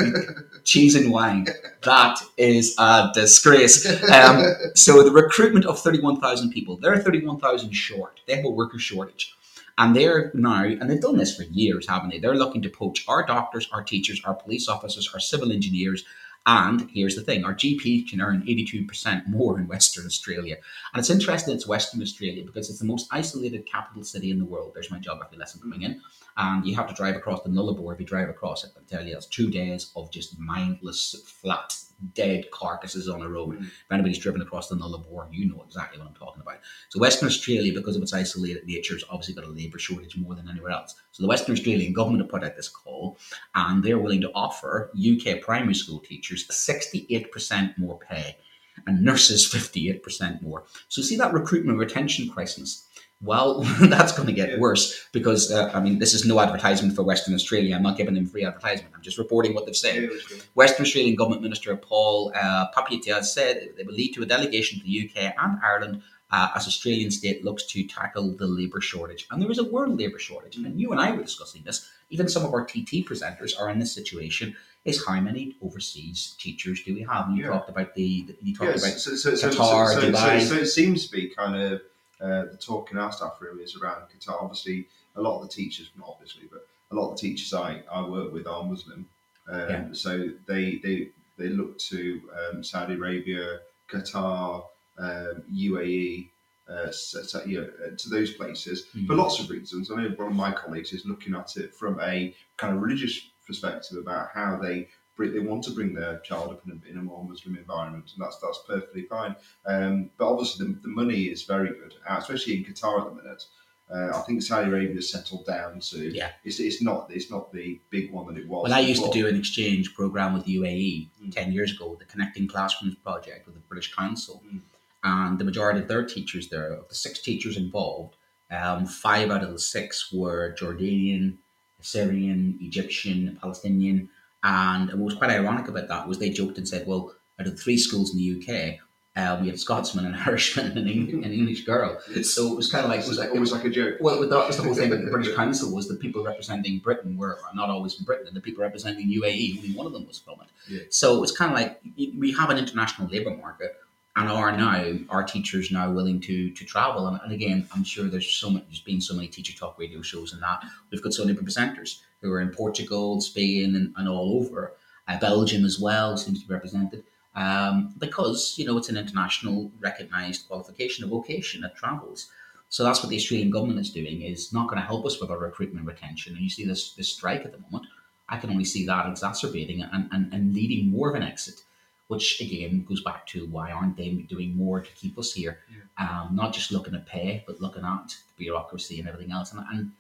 cheese 0.64 0.96
and 0.96 1.12
wine. 1.12 1.46
That 1.84 2.18
is 2.38 2.74
a 2.80 3.12
disgrace. 3.14 3.86
Um, 4.12 4.44
so 4.74 5.04
the 5.04 5.12
recruitment 5.12 5.66
of 5.68 5.80
31,000 5.80 6.50
people, 6.50 6.78
they're 6.78 6.98
31,000 6.98 7.72
short. 7.74 8.20
They 8.26 8.36
have 8.38 8.46
a 8.46 8.50
worker 8.50 8.80
shortage. 8.80 9.36
And 9.78 9.96
they're 9.96 10.32
now, 10.34 10.64
and 10.64 10.90
they've 10.90 11.02
done 11.02 11.18
this 11.18 11.36
for 11.36 11.44
years, 11.44 11.88
haven't 11.88 12.10
they? 12.10 12.20
They're 12.20 12.36
looking 12.36 12.64
to 12.64 12.70
poach 12.70 13.06
our 13.08 13.26
doctors, 13.26 13.70
our 13.72 13.84
teachers, 13.84 14.22
our 14.26 14.34
police 14.34 14.68
officers, 14.68 15.10
our 15.14 15.20
civil 15.20 15.52
engineers. 15.52 16.04
And 16.48 16.90
here's 16.92 17.16
the 17.16 17.22
thing 17.22 17.44
our 17.44 17.54
GP 17.54 18.10
can 18.10 18.22
earn 18.22 18.42
82% 18.48 19.28
more 19.28 19.60
in 19.60 19.68
Western 19.68 20.06
Australia. 20.06 20.56
And 20.94 21.00
it's 21.00 21.10
interesting 21.10 21.54
it's 21.54 21.68
Western 21.68 22.02
Australia 22.02 22.44
because 22.46 22.70
it's 22.70 22.80
the 22.80 22.86
most 22.86 23.08
isolated 23.12 23.66
capital 23.66 24.04
city 24.04 24.32
in 24.32 24.40
the 24.40 24.46
world. 24.46 24.72
There's 24.74 24.90
my 24.90 25.00
geography 25.00 25.38
lesson 25.38 25.62
coming 25.62 25.84
in. 25.84 26.02
And 26.38 26.66
you 26.66 26.76
have 26.76 26.88
to 26.88 26.94
drive 26.94 27.16
across 27.16 27.42
the 27.42 27.50
Nullarbor. 27.50 27.94
If 27.94 28.00
you 28.00 28.06
drive 28.06 28.30
across 28.30 28.64
it, 28.64 28.72
I'll 28.78 28.84
tell 28.84 29.06
you, 29.06 29.16
it's 29.16 29.26
two 29.26 29.50
days 29.50 29.92
of 29.96 30.12
just 30.12 30.40
mindless, 30.40 31.16
flat, 31.26 31.76
dead 32.14 32.50
carcasses 32.52 33.10
on 33.10 33.22
a 33.22 33.30
road. 33.30 33.58
Mm. 33.58 33.66
If 33.66 33.92
anybody's 33.92 34.20
driven 34.20 34.42
across 34.42 34.70
the 34.70 34.76
Nullarbor, 34.76 35.28
you 35.32 35.50
know 35.50 35.64
exactly 35.66 35.98
what 35.98 36.08
I'm 36.08 36.14
talking 36.14 36.42
about. 36.42 36.60
So 36.90 37.00
Western 37.00 37.28
Australia, 37.28 37.74
because 37.74 37.96
of 37.96 38.04
its 38.04 38.14
isolated 38.14 38.66
nature, 38.68 38.94
has 38.94 39.04
obviously 39.10 39.34
got 39.34 39.46
a 39.46 39.50
labour 39.50 39.80
shortage 39.80 40.16
more 40.18 40.36
than 40.36 40.50
anywhere 40.50 40.72
else. 40.72 40.96
So 41.12 41.24
the 41.24 41.30
Western 41.30 41.54
Australian 41.54 41.94
government 41.94 42.22
have 42.22 42.30
put 42.30 42.44
out 42.44 42.56
this 42.56 42.70
call, 42.70 43.18
and 43.56 43.84
they're 43.84 43.98
willing 43.98 44.22
to 44.22 44.32
offer 44.34 44.92
UK 44.96 45.42
primary 45.42 45.74
school 45.74 46.00
teachers 46.00 46.48
68% 46.48 47.78
more 47.78 47.98
pay, 47.98 48.38
and 48.86 49.02
nurses 49.02 49.52
58% 49.52 50.42
more. 50.44 50.66
So 50.88 51.02
see 51.02 51.18
that 51.18 51.34
recruitment 51.34 51.80
retention 51.80 52.30
crisis. 52.30 52.87
Well, 53.22 53.62
that's 53.82 54.12
going 54.12 54.28
to 54.28 54.34
get 54.34 54.60
worse 54.60 55.08
because 55.12 55.52
uh, 55.52 55.72
I 55.74 55.80
mean 55.80 55.98
this 55.98 56.14
is 56.14 56.26
no 56.26 56.40
advertisement 56.40 56.96
for 56.96 57.04
Western 57.04 57.34
Australia. 57.34 57.76
I'm 57.76 57.82
not 57.84 57.98
giving 57.98 58.14
them 58.14 58.28
free 58.28 58.46
advertisement. 58.46 58.94
I'm 58.96 59.02
just 59.02 59.18
reporting 59.18 59.56
what 59.56 59.66
they've 59.66 59.76
said. 59.76 59.96
Yeah, 59.96 60.10
it. 60.12 60.48
Western 60.54 60.86
Australian 60.86 61.16
Government 61.16 61.42
Minister 61.42 61.76
Paul 61.76 62.32
uh, 62.36 62.68
Papalia 62.76 63.24
said 63.24 63.70
they 63.76 63.84
will 63.84 63.96
lead 63.96 64.14
to 64.14 64.22
a 64.24 64.26
delegation 64.26 64.80
to 64.80 64.86
the 64.86 65.10
UK 65.10 65.34
and 65.38 65.60
Ireland 65.64 66.04
uh, 66.30 66.50
as 66.56 66.68
Australian 66.68 67.10
state 67.10 67.44
looks 67.44 67.66
to 67.68 67.88
tackle 67.88 68.36
the 68.36 68.46
labour 68.46 68.82
shortage. 68.82 69.28
And 69.32 69.42
there 69.42 69.50
is 69.50 69.58
a 69.58 69.64
world 69.64 69.98
labour 69.98 70.20
shortage. 70.20 70.58
And 70.58 70.80
you 70.80 70.92
and 70.92 71.02
I 71.02 71.12
were 71.12 71.24
discussing 71.24 71.64
this. 71.64 71.90
Even 72.10 72.28
some 72.28 72.46
of 72.46 72.54
our 72.54 72.66
TT 72.66 73.04
presenters 73.06 73.60
are 73.60 73.70
in 73.70 73.80
this 73.80 73.94
situation. 73.94 74.56
Is 74.86 75.06
how 75.06 75.20
many 75.20 75.58
overseas 75.62 76.36
teachers 76.40 76.82
do 76.84 76.94
we 76.94 77.02
have? 77.02 77.28
And 77.28 77.38
you 77.38 77.44
Yeah. 77.44 77.50
talked 77.50 77.70
about 77.70 77.94
the, 77.96 78.34
you 78.42 78.56
talked 78.56 78.72
Yes, 78.72 78.86
about 78.86 79.00
so, 79.00 79.16
so, 79.16 79.36
so, 79.36 79.50
Qatar, 79.50 79.94
so, 79.94 80.00
so, 80.00 80.12
Dubai. 80.12 80.40
so, 80.40 80.46
so 80.48 80.56
it 80.62 80.68
seems 80.68 81.08
to 81.08 81.12
be 81.12 81.28
kind 81.30 81.62
of 81.62 81.82
uh, 82.22 82.46
the 82.46 82.58
talk 82.58 82.92
in 82.92 82.98
our 82.98 83.12
staff 83.12 83.38
room 83.40 83.60
is 83.60 83.76
around 83.76 84.04
Qatar. 84.10 84.42
Obviously, 84.42 84.88
a 85.16 85.22
lot 85.22 85.42
of 85.42 85.48
the 85.48 85.54
teachers, 85.54 85.90
not 85.98 86.08
obviously, 86.10 86.44
but 86.52 86.68
a 86.92 86.96
lot 86.96 87.12
of 87.12 87.18
the 87.18 87.22
teachers 87.22 87.54
I, 87.54 87.82
I 87.92 88.02
work 88.08 88.32
with 88.34 88.48
are 88.48 88.64
Muslim. 88.64 89.08
Um, 89.50 89.70
Yeah. 89.70 89.88
So 89.94 90.30
they, 90.48 90.76
they 90.84 91.10
they 91.38 91.50
look 91.50 91.78
to 91.80 92.22
um, 92.40 92.64
Saudi 92.64 92.96
Arabia, 92.96 93.60
Qatar, 93.90 94.64
um, 94.98 95.44
UAE, 95.54 96.30
uh, 96.68 96.92
so, 96.92 97.44
you 97.46 97.62
know, 97.62 97.70
uh, 97.86 97.96
to 97.96 98.10
those 98.10 98.34
places 98.34 98.86
for 98.86 98.98
Mhm. 99.14 99.18
lots 99.18 99.40
of 99.40 99.50
reasons. 99.50 99.92
I 99.92 99.96
know 100.02 100.10
one 100.16 100.30
of 100.30 100.34
my 100.36 100.52
colleagues 100.52 100.92
is 100.94 101.06
looking 101.06 101.36
at 101.36 101.56
it 101.56 101.74
from 101.76 102.00
a 102.02 102.36
kind 102.58 102.76
of 102.76 102.82
religious 102.82 103.22
perspective 103.46 103.98
about 104.00 104.30
how 104.34 104.58
they 104.58 104.90
they 105.18 105.40
want 105.40 105.64
to 105.66 105.72
bring 105.72 105.94
their 105.94 106.20
child 106.20 106.52
up 106.52 106.62
in 106.66 106.82
a, 106.86 106.90
in 106.90 106.98
a 106.98 107.02
more 107.02 107.24
Muslim 107.24 107.58
environment, 107.58 108.12
and 108.16 108.24
that's 108.24 108.38
that's 108.40 108.62
perfectly 108.68 109.04
fine. 109.04 109.36
Um, 109.66 110.12
but 110.18 110.30
obviously, 110.32 110.68
the, 110.68 110.74
the 110.82 110.88
money 110.88 111.24
is 111.24 111.44
very 111.44 111.70
good, 111.70 111.96
uh, 112.10 112.18
especially 112.18 112.58
in 112.58 112.64
Qatar 112.64 113.02
at 113.02 113.10
the 113.10 113.22
minute. 113.24 113.44
Uh, 113.90 114.18
I 114.18 114.22
think 114.22 114.42
Saudi 114.44 114.70
Arabia 114.70 114.96
has 114.96 115.10
settled 115.10 115.46
down 115.46 115.80
to 115.80 116.14
Yeah. 116.14 116.32
It's, 116.44 116.60
it's 116.60 116.82
not 116.82 117.10
it's 117.10 117.32
not 117.32 117.54
the 117.54 117.80
big 117.90 118.12
one 118.12 118.28
that 118.28 118.38
it 118.38 118.48
was. 118.48 118.64
Well, 118.64 118.74
I 118.74 118.80
used 118.80 119.04
to 119.04 119.12
do 119.12 119.28
an 119.28 119.38
exchange 119.38 119.94
program 119.96 120.34
with 120.34 120.44
the 120.44 120.58
UAE 120.58 121.10
Mm. 121.24 121.32
10 121.34 121.52
years 121.54 121.72
ago, 121.74 121.96
the 121.98 122.06
Connecting 122.06 122.48
Classrooms 122.48 122.96
project 122.96 123.46
with 123.46 123.56
the 123.56 123.62
British 123.62 123.94
Council. 123.96 124.44
Mm. 124.46 124.60
And 125.04 125.40
the 125.40 125.46
majority 125.46 125.80
of 125.80 125.88
their 125.88 126.06
teachers 126.06 126.50
there, 126.50 126.74
of 126.74 126.90
the 126.90 126.96
six 126.96 127.20
teachers 127.20 127.56
involved, 127.56 128.16
um, 128.52 128.86
five 128.86 129.32
out 129.32 129.44
of 129.44 129.52
the 129.52 129.60
six 129.60 130.12
were 130.12 130.56
Jordanian, 130.60 131.38
Syrian, 131.82 132.58
Egyptian, 132.62 133.38
Palestinian. 133.42 134.10
And 134.44 134.90
what 134.90 135.00
was 135.06 135.16
quite 135.16 135.32
ironic 135.32 135.68
about 135.68 135.88
that 135.90 136.08
was 136.08 136.20
they 136.20 136.30
joked 136.30 136.58
and 136.58 136.68
said, 136.68 136.88
well, 136.88 137.14
out 137.40 137.48
of 137.48 137.60
three 137.60 137.78
schools 137.78 138.12
in 138.14 138.18
the 138.18 138.42
UK, 138.42 138.80
uh, 139.16 139.40
we 139.42 139.48
had 139.48 139.60
Scotsman, 139.60 140.06
an 140.06 140.14
Irishman, 140.28 140.68
and 140.68 140.78
an, 140.78 140.88
Eng- 140.88 141.24
an 141.24 141.34
English 141.34 141.66
girl. 141.66 142.00
So 142.22 142.52
it 142.54 142.56
was 142.56 142.72
kind 142.72 142.84
of 142.84 142.92
like, 142.92 143.00
it 143.02 143.08
was 143.08 143.18
like, 143.18 143.34
like 143.34 143.66
a 143.66 143.70
joke. 143.70 143.96
well, 144.00 144.20
that 144.22 144.48
was 144.48 144.58
the 144.58 144.64
whole 144.64 144.76
thing 144.76 144.92
with 144.92 145.04
the 145.06 145.12
British 145.12 145.36
Council 145.36 145.74
was 145.74 145.88
the 145.88 145.96
people 145.96 146.24
representing 146.24 146.80
Britain 146.80 147.18
were 147.18 147.40
not 147.56 147.70
always 147.70 147.96
from 147.96 148.06
Britain, 148.06 148.28
and 148.28 148.36
the 148.36 148.42
people 148.42 148.64
representing 148.64 149.08
UAE, 149.10 149.58
only 149.58 149.74
one 149.76 149.88
of 149.88 149.94
them 149.94 150.06
was 150.06 150.20
from 150.20 150.36
it. 150.42 150.48
Yeah. 150.72 150.82
So 150.92 151.24
it's 151.24 151.36
kind 151.36 151.52
of 151.52 151.58
like 151.58 151.82
we 151.96 152.32
have 152.34 152.52
an 152.52 152.58
international 152.60 153.08
labour 153.08 153.36
market, 153.36 153.76
and 154.18 154.30
are 154.30 154.52
now 154.52 154.98
our 155.10 155.24
teachers 155.24 155.72
now 155.72 155.92
willing 155.92 156.20
to 156.22 156.50
to 156.52 156.66
travel. 156.66 157.08
And, 157.08 157.20
and 157.24 157.32
again, 157.32 157.68
I'm 157.74 157.84
sure 157.84 158.10
there's 158.10 158.30
so 158.30 158.50
much, 158.50 158.64
there's 158.66 158.82
been 158.82 159.00
so 159.00 159.14
many 159.14 159.28
teacher 159.28 159.58
talk 159.58 159.78
radio 159.78 160.02
shows 160.02 160.34
and 160.34 160.42
that 160.42 160.64
we've 160.92 161.04
got 161.04 161.14
so 161.14 161.24
many 161.24 161.38
presenters 161.38 162.02
who 162.22 162.32
are 162.34 162.42
in 162.42 162.50
Portugal, 162.50 163.22
Spain, 163.22 163.76
and, 163.76 163.94
and 163.96 164.10
all 164.10 164.42
over. 164.42 164.74
Uh, 165.08 165.20
Belgium 165.20 165.64
as 165.64 165.80
well 165.80 166.18
seems 166.18 166.42
to 166.42 166.48
be 166.48 166.54
represented. 166.54 167.04
Um, 167.36 167.94
because 168.00 168.56
you 168.58 168.66
know 168.66 168.78
it's 168.78 168.90
an 168.90 168.98
international 168.98 169.72
recognised 169.80 170.48
qualification, 170.48 171.06
a 171.06 171.08
vocation 171.08 171.62
that 171.62 171.76
travels. 171.76 172.30
So 172.70 172.84
that's 172.84 173.02
what 173.02 173.10
the 173.10 173.16
Australian 173.16 173.52
government 173.52 173.80
is 173.80 173.92
doing 173.92 174.24
is 174.24 174.52
not 174.52 174.68
going 174.68 174.82
to 174.82 174.86
help 174.86 175.06
us 175.06 175.22
with 175.22 175.30
our 175.30 175.38
recruitment 175.38 175.86
retention. 175.86 176.34
And 176.34 176.42
you 176.42 176.50
see 176.50 176.66
this 176.66 176.94
this 176.94 177.10
strike 177.10 177.46
at 177.46 177.52
the 177.52 177.60
moment. 177.60 177.86
I 178.30 178.38
can 178.38 178.50
only 178.50 178.66
see 178.66 178.86
that 178.88 179.08
exacerbating 179.08 179.84
and, 179.84 180.10
and, 180.12 180.34
and 180.34 180.54
leading 180.54 180.92
more 180.92 181.10
of 181.10 181.16
an 181.16 181.24
exit, 181.24 181.62
which 182.08 182.40
again 182.42 182.86
goes 182.88 183.02
back 183.04 183.26
to 183.28 183.46
why 183.48 183.72
aren't 183.72 183.98
they 183.98 184.10
doing 184.30 184.56
more 184.56 184.82
to 184.82 184.92
keep 184.94 185.18
us 185.18 185.34
here? 185.34 185.60
Um, 185.98 186.30
not 186.34 186.54
just 186.54 186.72
looking 186.72 186.96
at 186.96 187.06
pay, 187.06 187.44
but 187.46 187.60
looking 187.62 187.84
at 187.84 188.16
bureaucracy 188.38 189.00
and 189.00 189.08
everything 189.10 189.32
else. 189.32 189.52
And, 189.52 189.66
and 189.72 189.92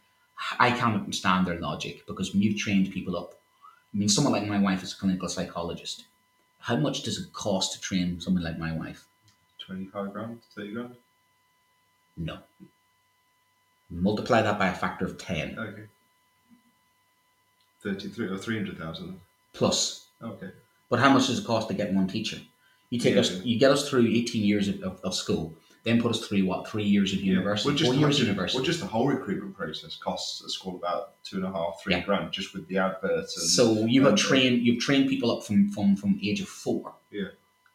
I 0.59 0.71
can't 0.71 0.95
understand 0.95 1.47
their 1.47 1.59
logic 1.59 2.05
because 2.07 2.31
when 2.33 2.41
you've 2.41 2.57
trained 2.57 2.91
people 2.93 3.17
up, 3.17 3.33
I 3.93 3.97
mean, 3.97 4.09
someone 4.09 4.33
like 4.33 4.47
my 4.47 4.59
wife 4.59 4.83
is 4.83 4.93
a 4.93 4.97
clinical 4.97 5.27
psychologist. 5.27 6.05
How 6.59 6.75
much 6.75 7.03
does 7.03 7.17
it 7.19 7.33
cost 7.33 7.73
to 7.73 7.81
train 7.81 8.19
someone 8.19 8.43
like 8.43 8.57
my 8.57 8.71
wife? 8.75 9.05
25 9.65 10.13
grand, 10.13 10.39
30 10.55 10.71
grand. 10.73 10.95
No. 12.15 12.37
Multiply 13.89 14.41
that 14.41 14.57
by 14.59 14.67
a 14.67 14.73
factor 14.73 15.05
of 15.05 15.17
10 15.17 15.57
Okay. 15.59 15.83
33 17.81 18.27
or 18.27 18.37
300,000. 18.37 19.19
plus. 19.53 20.07
Okay. 20.21 20.49
But 20.89 20.99
how 20.99 21.11
much 21.13 21.27
does 21.27 21.39
it 21.39 21.45
cost 21.45 21.67
to 21.69 21.73
get 21.73 21.93
one 21.93 22.07
teacher? 22.07 22.37
You 22.89 22.99
take 22.99 23.15
Yeah. 23.15 23.21
us, 23.21 23.43
you 23.43 23.59
get 23.59 23.71
us 23.71 23.89
through 23.89 24.07
18 24.07 24.43
years 24.43 24.67
of, 24.69 24.81
of, 24.81 24.99
of 25.03 25.13
school, 25.13 25.57
then 25.83 26.01
put 26.01 26.11
us 26.11 26.25
through 26.25 26.45
what, 26.45 26.67
three 26.69 26.83
years 26.83 27.13
of 27.13 27.19
university, 27.21 27.69
Well, 27.69 27.77
just, 27.77 27.87
four 27.89 27.93
the, 27.95 27.99
years 27.99 28.19
of 28.19 28.27
university. 28.27 28.57
well, 28.57 28.65
just 28.65 28.79
the 28.79 28.85
whole 28.87 29.07
recruitment 29.07 29.55
process 29.55 29.95
costs 29.97 30.41
a 30.43 30.49
school 30.49 30.75
about 30.77 31.21
two 31.23 31.37
and 31.37 31.45
a 31.45 31.51
half, 31.51 31.81
three 31.81 31.93
Yeah. 31.95 32.01
grand, 32.05 32.31
just 32.31 32.53
with 32.53 32.67
the 32.67 32.77
adverts. 32.77 33.37
And, 33.37 33.47
So 33.49 33.85
you 33.85 34.01
have 34.03 34.11
and, 34.11 34.19
uh, 34.19 34.21
trained 34.21 34.65
you've 34.65 34.79
trained 34.81 35.09
people 35.09 35.31
up 35.31 35.45
from 35.45 35.69
from 35.71 35.95
from 35.97 36.19
age 36.23 36.39
of 36.41 36.47
four. 36.47 36.93
Yeah. 37.11 37.29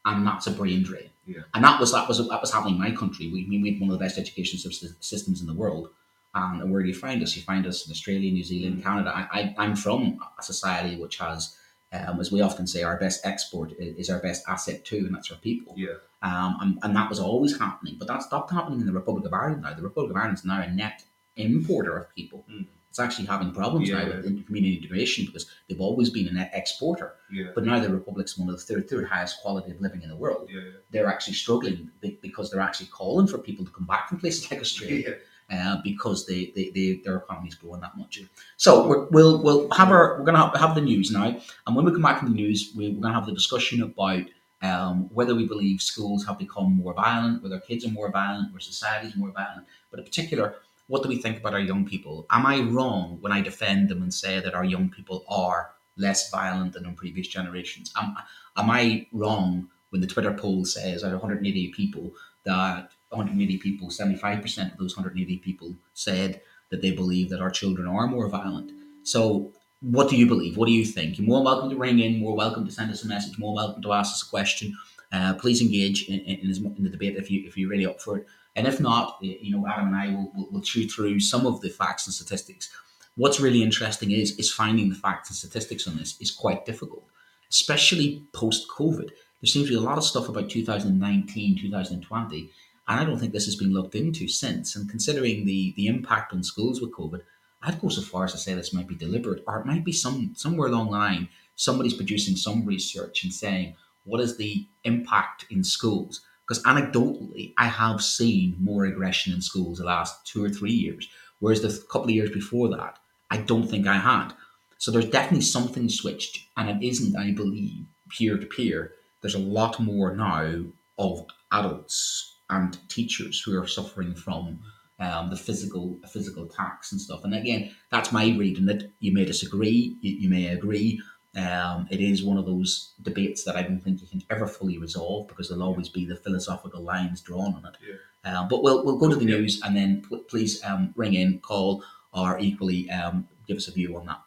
And 0.04 0.26
that's 0.26 0.46
a 0.46 0.50
brain 0.50 0.82
drain. 0.82 1.10
Yeah. 1.26 1.42
And 1.54 1.62
that 1.64 1.78
was 1.78 1.92
that 1.92 2.08
was 2.08 2.18
that 2.26 2.40
was 2.40 2.52
happening 2.52 2.74
in 2.74 2.80
my 2.80 2.90
country. 2.92 3.28
We 3.28 3.46
we 3.48 3.70
had 3.72 3.80
one 3.80 3.90
of 3.90 3.98
the 3.98 4.04
best 4.04 4.18
education 4.18 4.58
systems 5.00 5.40
in 5.40 5.46
the 5.46 5.54
world. 5.54 5.90
And 6.34 6.70
where 6.72 6.82
do 6.82 6.88
you 6.88 6.94
find 6.94 7.22
us? 7.22 7.36
You 7.36 7.42
find 7.42 7.66
us 7.66 7.86
in 7.86 7.92
Australia, 7.92 8.30
New 8.32 8.42
Zealand, 8.42 8.78
Mm. 8.78 8.82
Canada. 8.82 9.10
I, 9.14 9.22
I 9.40 9.54
I'm 9.58 9.76
from 9.76 10.18
a 10.38 10.42
society 10.42 10.96
which 10.96 11.18
has, 11.18 11.54
um, 11.92 12.20
as 12.20 12.32
we 12.32 12.40
often 12.40 12.66
say, 12.66 12.82
our 12.82 12.96
best 12.96 13.24
export 13.26 13.72
is, 13.78 14.08
our 14.08 14.18
best 14.18 14.44
asset 14.48 14.84
too, 14.84 14.98
and 14.98 15.14
that's 15.14 15.30
our 15.30 15.38
people. 15.38 15.74
Yeah. 15.76 15.94
Um, 16.22 16.56
and, 16.60 16.78
and 16.82 16.96
that 16.96 17.08
was 17.08 17.20
always 17.20 17.58
happening, 17.58 17.96
but 17.98 18.08
that 18.08 18.22
stopped 18.22 18.50
happening 18.50 18.80
in 18.80 18.86
the 18.86 18.92
Republic 18.92 19.24
of 19.26 19.34
Ireland 19.34 19.62
now. 19.62 19.74
The 19.74 19.82
Republic 19.82 20.10
of 20.10 20.16
Ireland 20.16 20.38
is 20.38 20.44
now 20.44 20.62
a 20.62 20.70
net 20.70 21.04
importer 21.36 21.96
of 21.96 22.14
people. 22.14 22.44
Mm. 22.50 22.66
It's 22.88 22.98
actually 22.98 23.26
having 23.26 23.52
problems 23.52 23.88
now 23.88 24.04
with 24.04 24.46
community 24.46 24.76
integration 24.76 25.24
because 25.24 25.50
they've 25.66 25.80
always 25.80 26.10
been 26.10 26.28
a 26.28 26.32
net 26.32 26.50
exporter. 26.52 27.14
Yeah. 27.32 27.46
But 27.54 27.64
now 27.64 27.80
the 27.80 27.88
Republic's 27.88 28.36
one 28.36 28.50
of 28.50 28.56
the 28.56 28.60
third, 28.60 28.88
third 28.88 29.08
highest 29.08 29.40
quality 29.40 29.70
of 29.70 29.80
living 29.80 30.02
in 30.02 30.10
the 30.10 30.16
world. 30.16 30.50
Yeah. 30.52 30.60
They're 30.90 31.06
actually 31.06 31.32
struggling 31.32 31.90
because 32.20 32.50
they're 32.50 32.60
actually 32.60 32.88
calling 32.88 33.26
for 33.26 33.38
people 33.38 33.64
to 33.64 33.70
come 33.70 33.86
back 33.86 34.10
from 34.10 34.18
places 34.18 34.50
like 34.50 34.60
Australia 34.66 35.04
Yeah. 35.08 35.14
Uh, 35.50 35.78
because 35.82 36.26
they, 36.26 36.52
they, 36.54 36.70
they 36.70 37.00
their 37.04 37.16
economy's 37.16 37.54
growing 37.54 37.80
that 37.80 37.96
much. 37.96 38.20
So 38.56 38.86
we're, 38.86 39.04
we'll 39.06 39.42
we'll 39.42 39.70
have 39.70 39.90
our 39.90 40.18
we're 40.18 40.24
gonna 40.24 40.38
have, 40.38 40.56
have 40.56 40.74
the 40.74 40.80
news 40.80 41.10
now, 41.10 41.36
and 41.66 41.76
when 41.76 41.84
we 41.84 41.92
come 41.92 42.02
back 42.02 42.18
from 42.20 42.30
the 42.30 42.34
news, 42.34 42.72
we, 42.76 42.90
we're 42.90 43.02
gonna 43.02 43.14
have 43.14 43.26
the 43.26 43.32
discussion 43.32 43.82
about 43.82 44.22
um, 44.62 45.10
whether 45.12 45.34
we 45.34 45.46
believe 45.46 45.82
schools 45.82 46.24
have 46.26 46.38
become 46.38 46.76
more 46.76 46.94
violent, 46.94 47.42
whether 47.42 47.60
kids 47.60 47.84
are 47.84 47.90
more 47.90 48.10
violent, 48.10 48.52
whether 48.52 48.60
society 48.60 49.08
is 49.08 49.16
more 49.16 49.30
violent, 49.30 49.66
but 49.90 49.98
in 49.98 50.04
particular. 50.04 50.56
What 50.88 51.02
do 51.02 51.08
we 51.08 51.16
think 51.16 51.38
about 51.38 51.54
our 51.54 51.60
young 51.60 51.86
people? 51.86 52.26
Am 52.30 52.44
I 52.44 52.60
wrong 52.60 53.16
when 53.20 53.32
I 53.32 53.40
defend 53.40 53.88
them 53.88 54.02
and 54.02 54.12
say 54.12 54.40
that 54.40 54.54
our 54.54 54.64
young 54.64 54.90
people 54.90 55.24
are 55.26 55.70
less 55.96 56.30
violent 56.30 56.74
than 56.74 56.84
in 56.84 56.94
previous 56.96 57.28
generations? 57.28 57.92
Am, 57.96 58.14
am 58.56 58.68
I 58.68 59.06
wrong 59.12 59.70
when 59.90 60.00
the 60.00 60.06
Twitter 60.06 60.32
poll 60.32 60.64
says 60.64 61.04
out 61.04 61.12
of 61.12 61.20
180 61.20 61.68
people 61.68 62.12
that 62.44 62.90
180 63.12 63.58
people, 63.58 63.88
75% 63.88 64.72
of 64.72 64.78
those 64.78 64.96
180 64.96 65.38
people 65.38 65.76
said 65.94 66.40
that 66.70 66.82
they 66.82 66.90
believe 66.90 67.30
that 67.30 67.40
our 67.40 67.50
children 67.50 67.86
are 67.86 68.06
more 68.06 68.28
violent. 68.28 68.72
So, 69.02 69.52
what 69.80 70.08
do 70.08 70.16
you 70.16 70.26
believe? 70.26 70.56
What 70.56 70.66
do 70.66 70.72
you 70.72 70.84
think? 70.84 71.18
You're 71.18 71.26
more 71.26 71.42
welcome 71.42 71.68
to 71.70 71.76
ring 71.76 71.98
in, 71.98 72.20
more 72.20 72.36
welcome 72.36 72.64
to 72.64 72.70
send 72.70 72.92
us 72.92 73.04
a 73.04 73.08
message, 73.08 73.36
more 73.38 73.54
welcome 73.54 73.82
to 73.82 73.92
ask 73.92 74.12
us 74.12 74.22
a 74.22 74.30
question. 74.30 74.76
Uh, 75.10 75.34
please 75.34 75.60
engage 75.60 76.08
in, 76.08 76.20
in, 76.20 76.38
in, 76.40 76.84
the 76.84 76.88
debate 76.88 77.16
if, 77.16 77.30
you, 77.30 77.42
if 77.46 77.56
you're 77.56 77.68
really 77.68 77.84
up 77.84 78.00
for 78.00 78.18
it. 78.18 78.26
And 78.54 78.66
if 78.66 78.80
not, 78.80 79.18
you 79.20 79.56
know, 79.56 79.66
Adam 79.66 79.88
and 79.88 79.96
I 79.96 80.08
will, 80.08 80.32
will, 80.34 80.50
will 80.52 80.60
chew 80.60 80.88
through 80.88 81.20
some 81.20 81.46
of 81.46 81.60
the 81.60 81.68
facts 81.68 82.06
and 82.06 82.14
statistics. 82.14 82.70
What's 83.16 83.40
really 83.40 83.62
interesting 83.62 84.10
is 84.10 84.38
is 84.38 84.50
finding 84.50 84.88
the 84.88 84.94
facts 84.94 85.28
and 85.28 85.36
statistics 85.36 85.86
on 85.86 85.96
this 85.96 86.18
is 86.20 86.30
quite 86.30 86.64
difficult, 86.64 87.04
especially 87.50 88.24
post 88.32 88.68
COVID. 88.68 89.08
There 89.08 89.48
seems 89.48 89.66
to 89.66 89.72
be 89.72 89.76
a 89.76 89.80
lot 89.80 89.98
of 89.98 90.04
stuff 90.04 90.28
about 90.28 90.48
2019, 90.48 91.58
2020, 91.60 92.50
and 92.92 93.00
I 93.00 93.04
don't 93.04 93.18
think 93.18 93.32
this 93.32 93.46
has 93.46 93.56
been 93.56 93.72
looked 93.72 93.94
into 93.94 94.28
since. 94.28 94.76
And 94.76 94.88
considering 94.88 95.46
the 95.46 95.72
the 95.76 95.86
impact 95.86 96.34
on 96.34 96.44
schools 96.44 96.80
with 96.80 96.92
COVID, 96.92 97.22
I'd 97.62 97.80
go 97.80 97.88
so 97.88 98.02
far 98.02 98.24
as 98.24 98.32
to 98.32 98.38
say 98.38 98.52
this 98.52 98.74
might 98.74 98.86
be 98.86 98.94
deliberate, 98.94 99.42
or 99.46 99.60
it 99.60 99.66
might 99.66 99.84
be 99.84 99.92
some 99.92 100.34
somewhere 100.34 100.68
along 100.68 100.86
the 100.86 100.92
line 100.92 101.28
somebody's 101.54 101.94
producing 101.94 102.36
some 102.36 102.66
research 102.66 103.24
and 103.24 103.32
saying 103.32 103.74
what 104.04 104.20
is 104.20 104.36
the 104.36 104.66
impact 104.84 105.46
in 105.50 105.64
schools. 105.64 106.20
Because 106.46 106.62
anecdotally, 106.64 107.54
I 107.56 107.66
have 107.66 108.02
seen 108.02 108.56
more 108.60 108.84
aggression 108.84 109.32
in 109.32 109.40
schools 109.40 109.78
the 109.78 109.84
last 109.84 110.26
two 110.26 110.44
or 110.44 110.50
three 110.50 110.72
years, 110.72 111.08
whereas 111.38 111.62
the 111.62 111.86
couple 111.90 112.08
of 112.08 112.10
years 112.10 112.30
before 112.30 112.68
that, 112.76 112.98
I 113.30 113.38
don't 113.38 113.68
think 113.68 113.86
I 113.86 113.96
had. 113.96 114.32
So 114.76 114.90
there's 114.90 115.08
definitely 115.08 115.42
something 115.42 115.88
switched, 115.88 116.46
and 116.56 116.68
it 116.68 116.86
isn't, 116.86 117.16
I 117.16 117.30
believe, 117.30 117.86
peer 118.10 118.36
to 118.36 118.46
peer. 118.46 118.92
There's 119.20 119.36
a 119.36 119.38
lot 119.38 119.78
more 119.78 120.14
now 120.14 120.64
of 120.98 121.26
adults 121.52 122.31
and 122.52 122.78
teachers 122.88 123.40
who 123.40 123.52
are 123.60 123.66
suffering 123.66 124.14
from 124.14 124.60
um, 125.00 125.30
the 125.30 125.36
physical 125.36 125.98
physical 126.12 126.44
attacks 126.44 126.92
and 126.92 127.00
stuff. 127.00 127.24
And 127.24 127.34
again, 127.34 127.62
that's 127.90 128.12
my 128.12 128.24
reading. 128.42 128.66
That 128.66 128.82
you 129.00 129.12
may 129.12 129.24
disagree, 129.24 129.96
you, 130.00 130.12
you 130.22 130.28
may 130.28 130.46
agree. 130.48 131.00
Um, 131.34 131.88
it 131.90 132.00
is 132.00 132.22
one 132.22 132.36
of 132.36 132.44
those 132.44 132.92
debates 133.00 133.42
that 133.44 133.56
I 133.56 133.62
don't 133.62 133.80
think 133.80 134.02
you 134.02 134.06
can 134.06 134.22
ever 134.28 134.46
fully 134.46 134.76
resolve 134.76 135.28
because 135.28 135.48
there'll 135.48 135.64
always 135.64 135.88
be 135.88 136.04
the 136.04 136.16
philosophical 136.24 136.82
lines 136.82 137.22
drawn 137.22 137.54
on 137.54 137.64
it. 137.70 137.76
Yeah. 137.88 137.98
Um, 138.30 138.48
but 138.48 138.62
we'll 138.62 138.84
we'll 138.84 138.98
go 138.98 139.08
to 139.08 139.16
the 139.16 139.24
Yeah. 139.24 139.38
news 139.38 139.60
and 139.64 139.74
then 139.74 140.02
pl- 140.06 140.24
please 140.32 140.62
um, 140.62 140.92
ring 140.94 141.14
in, 141.14 141.38
call, 141.40 141.82
or 142.12 142.38
equally 142.38 142.90
um, 142.90 143.26
give 143.48 143.56
us 143.56 143.66
a 143.68 143.72
view 143.72 143.96
on 143.96 144.04
that. 144.06 144.20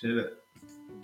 See 0.00 0.08
you 0.08 0.14
later. 0.16 0.32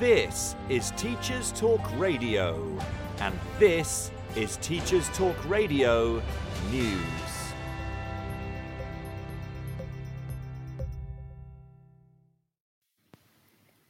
This 0.00 0.56
is 0.70 0.92
Teachers 0.92 1.52
Talk 1.52 1.82
Radio, 1.98 2.74
and 3.18 3.38
this 3.58 4.10
is 4.34 4.56
Teachers 4.56 5.06
Talk 5.10 5.36
Radio 5.46 6.22
News. 6.70 7.02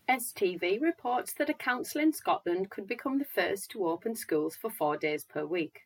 STV 0.08 0.80
reports 0.82 1.32
that 1.34 1.48
a 1.48 1.54
council 1.54 2.00
in 2.00 2.12
Scotland 2.12 2.70
could 2.70 2.88
become 2.88 3.20
the 3.20 3.24
first 3.24 3.70
to 3.70 3.86
open 3.86 4.16
schools 4.16 4.56
for 4.56 4.68
four 4.68 4.96
days 4.96 5.22
per 5.22 5.46
week. 5.46 5.82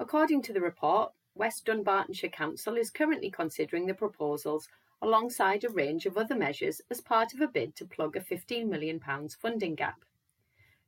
According 0.00 0.40
to 0.44 0.54
the 0.54 0.62
report, 0.62 1.12
West 1.34 1.66
Dunbartonshire 1.66 2.32
Council 2.32 2.78
is 2.78 2.90
currently 2.90 3.30
considering 3.30 3.84
the 3.84 3.92
proposals 3.92 4.70
alongside 5.02 5.64
a 5.64 5.68
range 5.68 6.06
of 6.06 6.16
other 6.16 6.36
measures 6.36 6.80
as 6.88 7.00
part 7.00 7.34
of 7.34 7.40
a 7.40 7.48
bid 7.48 7.74
to 7.74 7.84
plug 7.84 8.16
a 8.16 8.20
£15 8.20 8.68
million 8.68 9.00
funding 9.40 9.74
gap. 9.74 10.04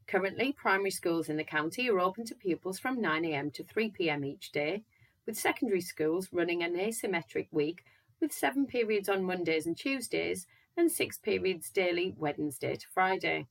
Currently, 0.07 0.53
primary 0.53 0.93
schools 0.93 1.29
in 1.29 1.37
the 1.37 1.45
county 1.45 1.91
are 1.91 1.99
open 1.99 2.25
to 2.27 2.35
pupils 2.35 2.79
from 2.79 3.03
9am 3.03 3.53
to 3.55 3.65
3pm 3.65 4.25
each 4.25 4.53
day, 4.53 4.85
with 5.27 5.37
secondary 5.37 5.81
schools 5.81 6.29
running 6.33 6.63
an 6.63 6.77
asymmetric 6.77 7.49
week 7.51 7.85
with 8.21 8.33
seven 8.33 8.67
periods 8.67 9.09
on 9.09 9.25
Mondays 9.25 9.67
and 9.67 9.77
Tuesdays 9.77 10.47
and 10.77 10.91
six 10.91 11.19
periods 11.19 11.71
daily 11.71 12.15
Wednesday 12.17 12.77
to 12.77 12.87
Friday. 12.89 13.47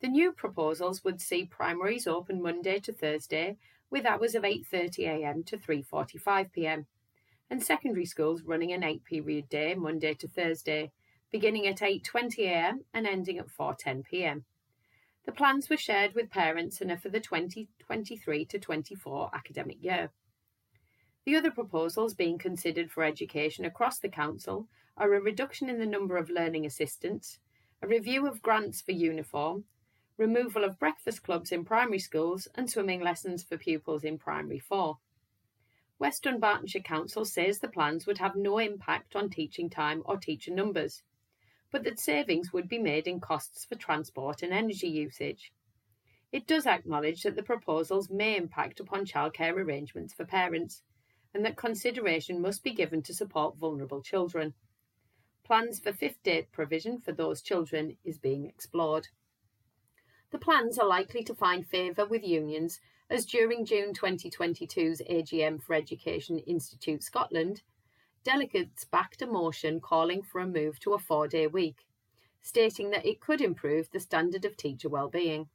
The 0.00 0.08
new 0.08 0.32
proposals 0.32 1.04
would 1.04 1.20
see 1.20 1.44
primaries 1.46 2.06
open 2.06 2.42
Monday 2.42 2.78
to 2.80 2.92
Thursday 2.92 3.56
with 3.90 4.04
hours 4.04 4.34
of 4.34 4.42
8.30am 4.42 5.46
to 5.46 5.56
3.45pm 5.56 6.86
and 7.52 7.62
secondary 7.62 8.06
schools 8.06 8.44
running 8.44 8.72
an 8.72 8.82
eight 8.82 9.04
period 9.04 9.46
day 9.50 9.74
Monday 9.74 10.14
to 10.14 10.26
Thursday, 10.26 10.90
beginning 11.30 11.66
at 11.66 11.80
8.20am 11.80 12.78
and 12.94 13.06
ending 13.06 13.38
at 13.38 13.46
4.10pm. 13.46 14.44
The 15.26 15.32
plans 15.32 15.68
were 15.68 15.76
shared 15.76 16.14
with 16.14 16.30
parents 16.30 16.80
and 16.80 16.90
are 16.90 16.96
for 16.96 17.10
the 17.10 17.20
2023 17.20 18.46
to 18.46 18.58
24 18.58 19.30
academic 19.34 19.76
year. 19.82 20.12
The 21.26 21.36
other 21.36 21.50
proposals 21.50 22.14
being 22.14 22.38
considered 22.38 22.90
for 22.90 23.04
education 23.04 23.66
across 23.66 23.98
the 23.98 24.08
Council 24.08 24.66
are 24.96 25.12
a 25.12 25.20
reduction 25.20 25.68
in 25.68 25.78
the 25.78 25.84
number 25.84 26.16
of 26.16 26.30
learning 26.30 26.64
assistants, 26.64 27.38
a 27.82 27.86
review 27.86 28.26
of 28.26 28.40
grants 28.40 28.80
for 28.80 28.92
uniform, 28.92 29.64
removal 30.16 30.64
of 30.64 30.78
breakfast 30.78 31.22
clubs 31.22 31.52
in 31.52 31.66
primary 31.66 31.98
schools, 31.98 32.48
and 32.54 32.70
swimming 32.70 33.02
lessons 33.02 33.42
for 33.42 33.58
pupils 33.58 34.04
in 34.04 34.16
primary 34.16 34.58
four. 34.58 34.96
West 36.02 36.24
Dunbartonshire 36.24 36.82
Council 36.82 37.24
says 37.24 37.60
the 37.60 37.68
plans 37.68 38.08
would 38.08 38.18
have 38.18 38.34
no 38.34 38.58
impact 38.58 39.14
on 39.14 39.30
teaching 39.30 39.70
time 39.70 40.02
or 40.04 40.16
teacher 40.16 40.52
numbers, 40.52 41.04
but 41.70 41.84
that 41.84 42.00
savings 42.00 42.52
would 42.52 42.68
be 42.68 42.80
made 42.80 43.06
in 43.06 43.20
costs 43.20 43.64
for 43.64 43.76
transport 43.76 44.42
and 44.42 44.52
energy 44.52 44.88
usage. 44.88 45.52
It 46.32 46.48
does 46.48 46.66
acknowledge 46.66 47.22
that 47.22 47.36
the 47.36 47.42
proposals 47.44 48.10
may 48.10 48.36
impact 48.36 48.80
upon 48.80 49.06
childcare 49.06 49.52
arrangements 49.52 50.12
for 50.12 50.24
parents, 50.24 50.82
and 51.32 51.44
that 51.44 51.56
consideration 51.56 52.42
must 52.42 52.64
be 52.64 52.74
given 52.74 53.02
to 53.02 53.14
support 53.14 53.56
vulnerable 53.56 54.02
children. 54.02 54.54
Plans 55.44 55.78
for 55.78 55.92
fifth 55.92 56.20
day 56.24 56.48
provision 56.50 56.98
for 56.98 57.12
those 57.12 57.42
children 57.42 57.96
is 58.02 58.18
being 58.18 58.44
explored. 58.44 59.06
The 60.32 60.38
plans 60.38 60.80
are 60.80 60.88
likely 60.88 61.22
to 61.22 61.34
find 61.36 61.64
favour 61.64 62.06
with 62.06 62.24
unions 62.24 62.80
as 63.12 63.26
during 63.26 63.66
June 63.66 63.92
2022's 63.92 65.02
AGM 65.02 65.62
for 65.62 65.74
Education 65.74 66.38
Institute 66.38 67.02
Scotland, 67.02 67.60
delegates 68.24 68.86
backed 68.86 69.20
a 69.20 69.26
motion 69.26 69.80
calling 69.80 70.22
for 70.22 70.40
a 70.40 70.46
move 70.46 70.80
to 70.80 70.94
a 70.94 70.98
four 70.98 71.28
day 71.28 71.46
week, 71.46 71.84
stating 72.40 72.88
that 72.88 73.04
it 73.04 73.20
could 73.20 73.42
improve 73.42 73.90
the 73.90 74.00
standard 74.00 74.46
of 74.46 74.56
teacher 74.56 74.88
well-being. 74.88 75.46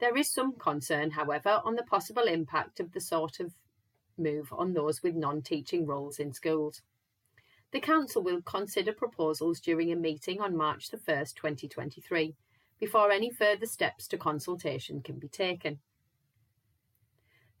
There 0.00 0.16
is 0.16 0.32
some 0.32 0.54
concern, 0.58 1.12
however, 1.12 1.60
on 1.64 1.76
the 1.76 1.84
possible 1.84 2.24
impact 2.24 2.80
of 2.80 2.90
the 2.90 3.00
sort 3.00 3.38
of 3.38 3.52
move 4.18 4.52
on 4.52 4.72
those 4.72 5.00
with 5.00 5.14
non 5.14 5.42
teaching 5.42 5.86
roles 5.86 6.18
in 6.18 6.32
schools. 6.32 6.82
The 7.70 7.78
Council 7.78 8.20
will 8.20 8.42
consider 8.42 8.92
proposals 8.92 9.60
during 9.60 9.92
a 9.92 9.96
meeting 9.96 10.40
on 10.40 10.56
March 10.56 10.90
the 10.90 10.96
1st, 10.96 11.36
2023, 11.36 12.34
before 12.80 13.12
any 13.12 13.30
further 13.30 13.66
steps 13.66 14.08
to 14.08 14.18
consultation 14.18 15.02
can 15.02 15.20
be 15.20 15.28
taken. 15.28 15.78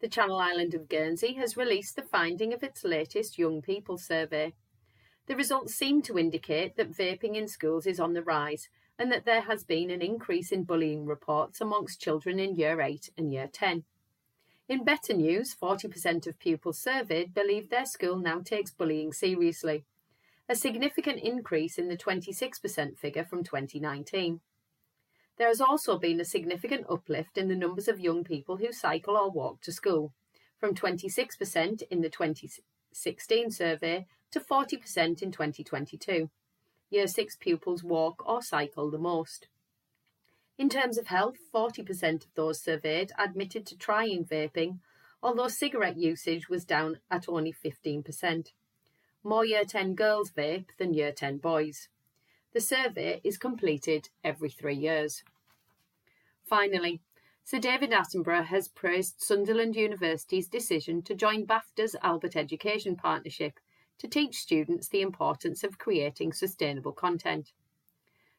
The 0.00 0.08
Channel 0.08 0.38
Island 0.38 0.72
of 0.72 0.88
Guernsey 0.88 1.34
has 1.34 1.58
released 1.58 1.94
the 1.94 2.02
finding 2.02 2.54
of 2.54 2.62
its 2.62 2.84
latest 2.84 3.38
Young 3.38 3.60
People 3.60 3.98
survey. 3.98 4.54
The 5.26 5.36
results 5.36 5.74
seem 5.74 6.00
to 6.02 6.18
indicate 6.18 6.76
that 6.76 6.90
vaping 6.90 7.36
in 7.36 7.46
schools 7.46 7.84
is 7.86 8.00
on 8.00 8.14
the 8.14 8.22
rise 8.22 8.70
and 8.98 9.12
that 9.12 9.26
there 9.26 9.42
has 9.42 9.62
been 9.62 9.90
an 9.90 10.00
increase 10.00 10.52
in 10.52 10.64
bullying 10.64 11.04
reports 11.04 11.60
amongst 11.60 12.00
children 12.00 12.40
in 12.40 12.56
Year 12.56 12.80
8 12.80 13.10
and 13.18 13.30
Year 13.30 13.46
10. 13.52 13.84
In 14.70 14.84
better 14.84 15.12
news, 15.12 15.54
40% 15.54 16.26
of 16.26 16.38
pupils 16.38 16.78
surveyed 16.78 17.34
believe 17.34 17.68
their 17.68 17.84
school 17.84 18.16
now 18.16 18.40
takes 18.40 18.70
bullying 18.70 19.12
seriously, 19.12 19.84
a 20.48 20.54
significant 20.54 21.20
increase 21.20 21.76
in 21.76 21.88
the 21.88 21.96
26% 21.96 22.96
figure 22.96 23.24
from 23.24 23.44
2019. 23.44 24.40
There 25.40 25.48
has 25.48 25.62
also 25.62 25.98
been 25.98 26.20
a 26.20 26.24
significant 26.26 26.84
uplift 26.90 27.38
in 27.38 27.48
the 27.48 27.56
numbers 27.56 27.88
of 27.88 27.98
young 27.98 28.24
people 28.24 28.58
who 28.58 28.72
cycle 28.72 29.16
or 29.16 29.30
walk 29.30 29.62
to 29.62 29.72
school, 29.72 30.12
from 30.58 30.74
26% 30.74 31.82
in 31.90 32.02
the 32.02 32.10
2016 32.10 33.50
survey 33.50 34.06
to 34.32 34.40
40% 34.40 35.22
in 35.22 35.32
2022. 35.32 36.28
Year 36.90 37.06
6 37.06 37.36
pupils 37.36 37.82
walk 37.82 38.22
or 38.28 38.42
cycle 38.42 38.90
the 38.90 38.98
most. 38.98 39.48
In 40.58 40.68
terms 40.68 40.98
of 40.98 41.06
health, 41.06 41.38
40% 41.54 42.26
of 42.26 42.34
those 42.34 42.60
surveyed 42.60 43.12
admitted 43.18 43.64
to 43.68 43.78
trying 43.78 44.26
vaping, 44.26 44.80
although 45.22 45.48
cigarette 45.48 45.96
usage 45.96 46.50
was 46.50 46.66
down 46.66 46.98
at 47.10 47.30
only 47.30 47.54
15%. 47.54 48.48
More 49.24 49.46
Year 49.46 49.64
10 49.64 49.94
girls 49.94 50.32
vape 50.32 50.76
than 50.76 50.92
Year 50.92 51.12
10 51.12 51.38
boys. 51.38 51.88
The 52.52 52.60
survey 52.60 53.20
is 53.22 53.38
completed 53.38 54.10
every 54.22 54.50
three 54.50 54.74
years. 54.74 55.22
Finally, 56.50 57.00
Sir 57.44 57.60
David 57.60 57.92
Attenborough 57.92 58.46
has 58.46 58.66
praised 58.66 59.20
Sunderland 59.20 59.76
University's 59.76 60.48
decision 60.48 61.00
to 61.02 61.14
join 61.14 61.46
BAFTA's 61.46 61.94
Albert 62.02 62.34
Education 62.34 62.96
Partnership 62.96 63.60
to 63.98 64.08
teach 64.08 64.40
students 64.40 64.88
the 64.88 65.00
importance 65.00 65.62
of 65.62 65.78
creating 65.78 66.32
sustainable 66.32 66.90
content. 66.90 67.52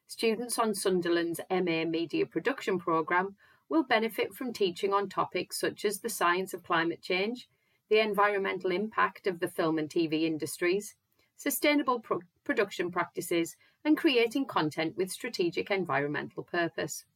Students 0.06 0.58
on 0.58 0.74
Sunderland's 0.74 1.40
MA 1.50 1.86
Media 1.86 2.26
Production 2.26 2.78
programme 2.78 3.36
will 3.70 3.82
benefit 3.82 4.34
from 4.34 4.52
teaching 4.52 4.92
on 4.92 5.08
topics 5.08 5.58
such 5.58 5.86
as 5.86 6.00
the 6.00 6.10
science 6.10 6.52
of 6.52 6.62
climate 6.62 7.00
change, 7.00 7.48
the 7.88 8.00
environmental 8.00 8.72
impact 8.72 9.26
of 9.26 9.40
the 9.40 9.48
film 9.48 9.78
and 9.78 9.88
TV 9.88 10.24
industries, 10.24 10.96
sustainable 11.38 11.98
pro- 11.98 12.20
production 12.44 12.90
practices, 12.90 13.56
and 13.86 13.96
creating 13.96 14.44
content 14.44 14.98
with 14.98 15.10
strategic 15.10 15.70
environmental 15.70 16.42
purpose. 16.42 17.06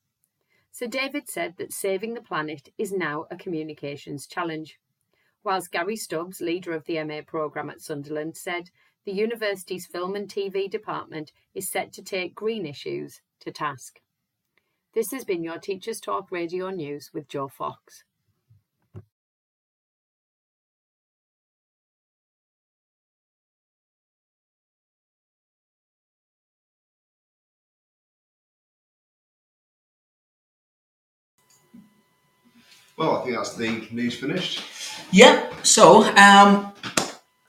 Sir 0.79 0.89
David 0.89 1.27
said 1.27 1.57
that 1.57 1.73
saving 1.73 2.13
the 2.13 2.21
planet 2.21 2.69
is 2.77 2.93
now 2.93 3.27
a 3.31 3.37
communications 3.37 4.27
challenge. 4.27 4.79
Whilst 5.43 5.73
Gary 5.73 5.97
Stubbs, 5.97 6.43
leader 6.43 6.75
of 6.75 6.85
the 6.85 7.03
MA 7.03 7.23
programme 7.27 7.71
at 7.71 7.81
Sunderland, 7.81 8.37
said 8.37 8.69
the 9.07 9.13
university's 9.15 9.87
film 9.87 10.15
and 10.15 10.29
TV 10.29 10.69
department 10.69 11.33
is 11.55 11.67
set 11.67 11.95
to 11.95 12.03
take 12.03 12.35
green 12.35 12.67
issues 12.67 13.23
to 13.41 13.51
task. 13.51 14.03
This 14.93 15.13
has 15.13 15.25
been 15.25 15.43
your 15.43 15.59
Teachers 15.59 15.99
Talk 15.99 16.31
Radio 16.31 16.69
News 16.69 17.11
with 17.15 17.27
Joe 17.27 17.49
Fox. 17.49 18.05
Well, 32.97 33.19
I 33.19 33.25
think 33.25 33.37
that's 33.37 33.55
the 33.55 33.87
news 33.91 34.19
finished. 34.19 34.63
Yeah. 35.11 35.53
So, 35.63 36.05
um, 36.17 36.73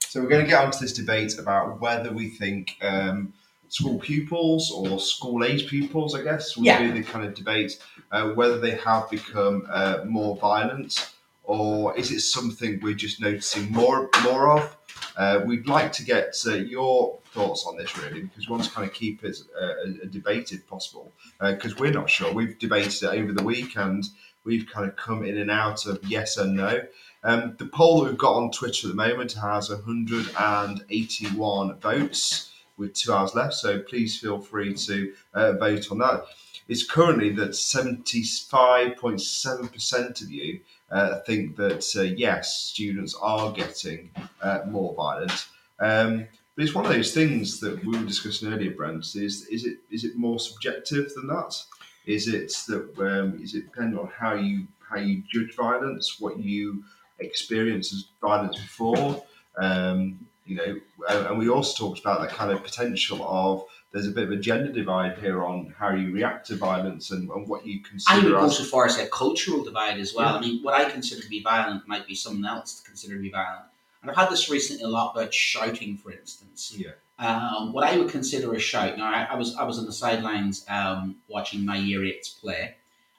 So 0.00 0.20
we're 0.20 0.28
going 0.28 0.44
to 0.44 0.50
get 0.50 0.62
onto 0.62 0.78
this 0.78 0.92
debate 0.92 1.38
about 1.38 1.80
whether 1.80 2.12
we 2.12 2.28
think 2.28 2.76
um, 2.82 3.32
school 3.68 3.98
pupils 3.98 4.70
or 4.70 4.98
school 5.00 5.44
age 5.44 5.68
pupils, 5.68 6.14
I 6.14 6.22
guess, 6.22 6.56
would 6.56 6.66
Yeah. 6.66 6.82
be 6.82 7.00
the 7.00 7.02
kind 7.02 7.24
of 7.24 7.34
debate, 7.34 7.78
uh, 8.12 8.28
whether 8.30 8.58
they 8.58 8.72
have 8.76 9.08
become 9.10 9.66
uh, 9.70 10.00
more 10.06 10.36
violent 10.36 11.12
or 11.44 11.96
is 11.96 12.10
it 12.10 12.20
something 12.20 12.78
we're 12.82 12.92
just 12.94 13.20
noticing 13.22 13.72
more 13.72 14.10
more 14.22 14.50
of? 14.58 14.76
Uh, 15.16 15.40
we'd 15.46 15.66
like 15.66 15.92
to 15.92 16.04
get 16.04 16.36
uh, 16.46 16.52
your 16.54 17.18
thoughts 17.32 17.64
on 17.66 17.76
this 17.76 17.96
really 17.98 18.22
because 18.22 18.48
we 18.48 18.52
want 18.52 18.64
to 18.64 18.70
kind 18.70 18.86
of 18.86 18.92
keep 18.94 19.24
it 19.24 19.36
uh, 19.60 19.64
a, 19.86 20.04
a 20.04 20.06
debate 20.06 20.52
if 20.52 20.66
possible 20.66 21.10
because 21.40 21.76
we're 21.78 21.90
not 21.90 22.10
sure. 22.10 22.32
We've 22.32 22.58
debated 22.58 23.02
it 23.02 23.20
over 23.20 23.32
the 23.32 23.42
week 23.42 23.76
and 23.76 24.04
we've 24.48 24.66
kind 24.66 24.88
of 24.88 24.96
come 24.96 25.24
in 25.24 25.38
and 25.38 25.50
out 25.50 25.86
of 25.86 26.00
yes 26.04 26.36
and 26.38 26.56
no. 26.56 26.80
Um, 27.22 27.54
the 27.58 27.66
poll 27.66 28.00
that 28.00 28.08
we've 28.08 28.18
got 28.18 28.36
on 28.36 28.50
Twitter 28.50 28.88
at 28.88 28.90
the 28.90 28.96
moment 28.96 29.34
has 29.34 29.68
181 29.68 31.80
votes 31.80 32.54
with 32.78 32.94
two 32.94 33.12
hours 33.12 33.34
left, 33.34 33.52
so 33.54 33.80
please 33.80 34.18
feel 34.18 34.40
free 34.40 34.72
to 34.74 35.12
uh, 35.34 35.52
vote 35.52 35.92
on 35.92 35.98
that. 35.98 36.24
It's 36.68 36.86
currently 36.86 37.30
that 37.32 37.50
75.7% 37.50 40.22
of 40.22 40.30
you 40.30 40.60
uh, 40.90 41.18
think 41.20 41.56
that 41.56 41.84
uh, 41.96 42.02
yes, 42.02 42.56
students 42.56 43.14
are 43.20 43.52
getting 43.52 44.10
uh, 44.40 44.60
more 44.66 44.94
violent. 44.94 45.48
Um, 45.78 46.26
but 46.54 46.64
it's 46.64 46.74
one 46.74 46.86
of 46.86 46.92
those 46.92 47.12
things 47.12 47.60
that 47.60 47.84
we 47.84 47.98
were 47.98 48.04
discussing 48.04 48.50
earlier, 48.52 48.72
Brent. 48.72 49.14
Is 49.14 49.46
is 49.46 49.64
it 49.64 49.78
is 49.90 50.04
it 50.04 50.16
more 50.16 50.40
subjective 50.40 51.14
than 51.14 51.28
that? 51.28 51.62
Is 52.08 52.26
it 52.26 52.50
that 52.68 52.98
um, 52.98 53.38
is 53.42 53.54
it 53.54 53.66
dependent 53.66 54.00
on 54.00 54.08
how 54.08 54.32
you 54.32 54.66
how 54.80 54.96
you 54.96 55.22
judge 55.30 55.54
violence, 55.54 56.18
what 56.18 56.38
you 56.38 56.82
experience 57.18 57.92
as 57.92 58.06
violence 58.22 58.56
before? 58.56 59.22
Um, 59.58 60.26
you 60.46 60.56
know, 60.56 60.80
and 61.28 61.38
we 61.38 61.50
also 61.50 61.86
talked 61.86 62.00
about 62.00 62.22
the 62.22 62.26
kind 62.28 62.50
of 62.50 62.64
potential 62.64 63.22
of 63.22 63.64
there's 63.92 64.06
a 64.06 64.10
bit 64.10 64.24
of 64.24 64.30
a 64.30 64.36
gender 64.36 64.72
divide 64.72 65.18
here 65.18 65.44
on 65.44 65.74
how 65.78 65.90
you 65.90 66.10
react 66.10 66.46
to 66.46 66.56
violence 66.56 67.10
and, 67.10 67.28
and 67.28 67.46
what 67.46 67.66
you 67.66 67.80
consider. 67.80 68.18
I 68.18 68.24
would 68.24 68.32
go 68.32 68.48
so 68.48 68.64
far 68.64 68.86
as 68.86 68.98
a 68.98 69.06
cultural 69.08 69.62
divide 69.62 69.98
as 69.98 70.14
well. 70.14 70.34
I 70.34 70.40
mean, 70.40 70.62
what 70.62 70.74
I 70.74 70.88
consider 70.88 71.20
to 71.20 71.28
be 71.28 71.42
violent 71.42 71.86
might 71.86 72.06
be 72.06 72.14
someone 72.14 72.46
else 72.46 72.80
to 72.80 72.86
consider 72.86 73.16
to 73.16 73.20
be 73.20 73.30
violent. 73.30 73.66
And 74.00 74.10
I've 74.10 74.16
had 74.16 74.30
this 74.30 74.48
recently 74.48 74.84
a 74.84 74.88
lot 74.88 75.12
about 75.14 75.34
shouting, 75.34 75.98
for 75.98 76.12
instance. 76.12 76.74
yeah. 76.74 76.92
Um, 77.18 77.72
what 77.72 77.84
I 77.84 77.96
would 77.96 78.10
consider 78.10 78.52
a 78.54 78.58
shout. 78.60 78.96
Now, 78.96 79.10
I, 79.12 79.24
I 79.32 79.34
was 79.34 79.56
I 79.56 79.64
was 79.64 79.78
on 79.78 79.86
the 79.86 79.92
sidelines 79.92 80.64
um, 80.68 81.16
watching 81.28 81.64
my 81.64 81.76
year 81.76 82.04
eights 82.04 82.28
play, 82.28 82.76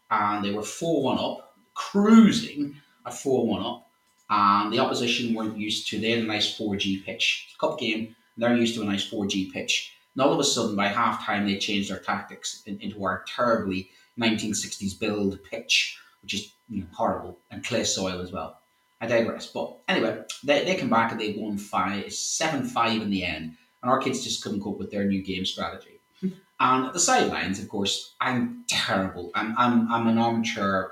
and 0.09 0.43
they 0.43 0.51
were 0.51 0.63
four 0.63 1.03
one 1.03 1.19
up, 1.19 1.55
cruising 1.73 2.75
at 3.05 3.13
four 3.13 3.45
one 3.45 3.61
up, 3.61 3.89
and 4.29 4.71
the 4.71 4.79
opposition 4.79 5.33
weren't 5.33 5.57
used 5.57 5.89
to. 5.89 5.99
They 5.99 6.11
had 6.11 6.23
a 6.23 6.27
nice 6.27 6.55
four 6.55 6.77
G 6.77 7.01
pitch, 7.05 7.45
It's 7.47 7.55
a 7.55 7.59
cup 7.59 7.79
game. 7.79 8.15
They're 8.37 8.55
used 8.55 8.75
to 8.75 8.83
a 8.83 8.85
nice 8.85 9.05
four 9.05 9.27
G 9.27 9.51
pitch. 9.51 9.93
And 10.15 10.23
all 10.23 10.33
of 10.33 10.39
a 10.39 10.43
sudden, 10.43 10.75
by 10.75 10.87
half 10.87 11.25
time, 11.25 11.45
they 11.45 11.57
changed 11.57 11.91
their 11.91 11.99
tactics 11.99 12.63
in, 12.65 12.79
into 12.79 13.03
our 13.03 13.23
terribly 13.27 13.89
1960s 14.19 14.99
build 14.99 15.39
pitch, 15.43 15.99
which 16.21 16.33
is 16.33 16.53
you 16.69 16.81
know, 16.81 16.87
horrible, 16.93 17.39
and 17.51 17.63
clay 17.63 17.83
soil 17.83 18.21
as 18.21 18.31
well. 18.31 18.59
I 19.01 19.07
digress. 19.07 19.47
But 19.47 19.77
anyway, 19.87 20.23
they, 20.43 20.65
they 20.65 20.75
come 20.75 20.89
back 20.89 21.11
and 21.11 21.19
they 21.19 21.33
won 21.37 21.57
five, 21.57 22.11
seven 22.13 22.65
five 22.65 23.01
in 23.01 23.09
the 23.09 23.23
end, 23.23 23.55
and 23.81 23.91
our 23.91 23.99
kids 23.99 24.23
just 24.23 24.43
couldn't 24.43 24.61
cope 24.61 24.77
with 24.77 24.91
their 24.91 25.05
new 25.05 25.21
game 25.21 25.45
strategy. 25.45 25.99
and 26.21 26.85
at 26.85 26.93
the 26.93 26.99
sidelines, 26.99 27.59
of 27.59 27.69
course, 27.69 28.13
I'm 28.19 28.65
terrible. 28.67 29.31
I'm 29.33 29.55
I'm, 29.57 29.91
I'm 29.91 30.07
an 30.07 30.17
armchair 30.17 30.91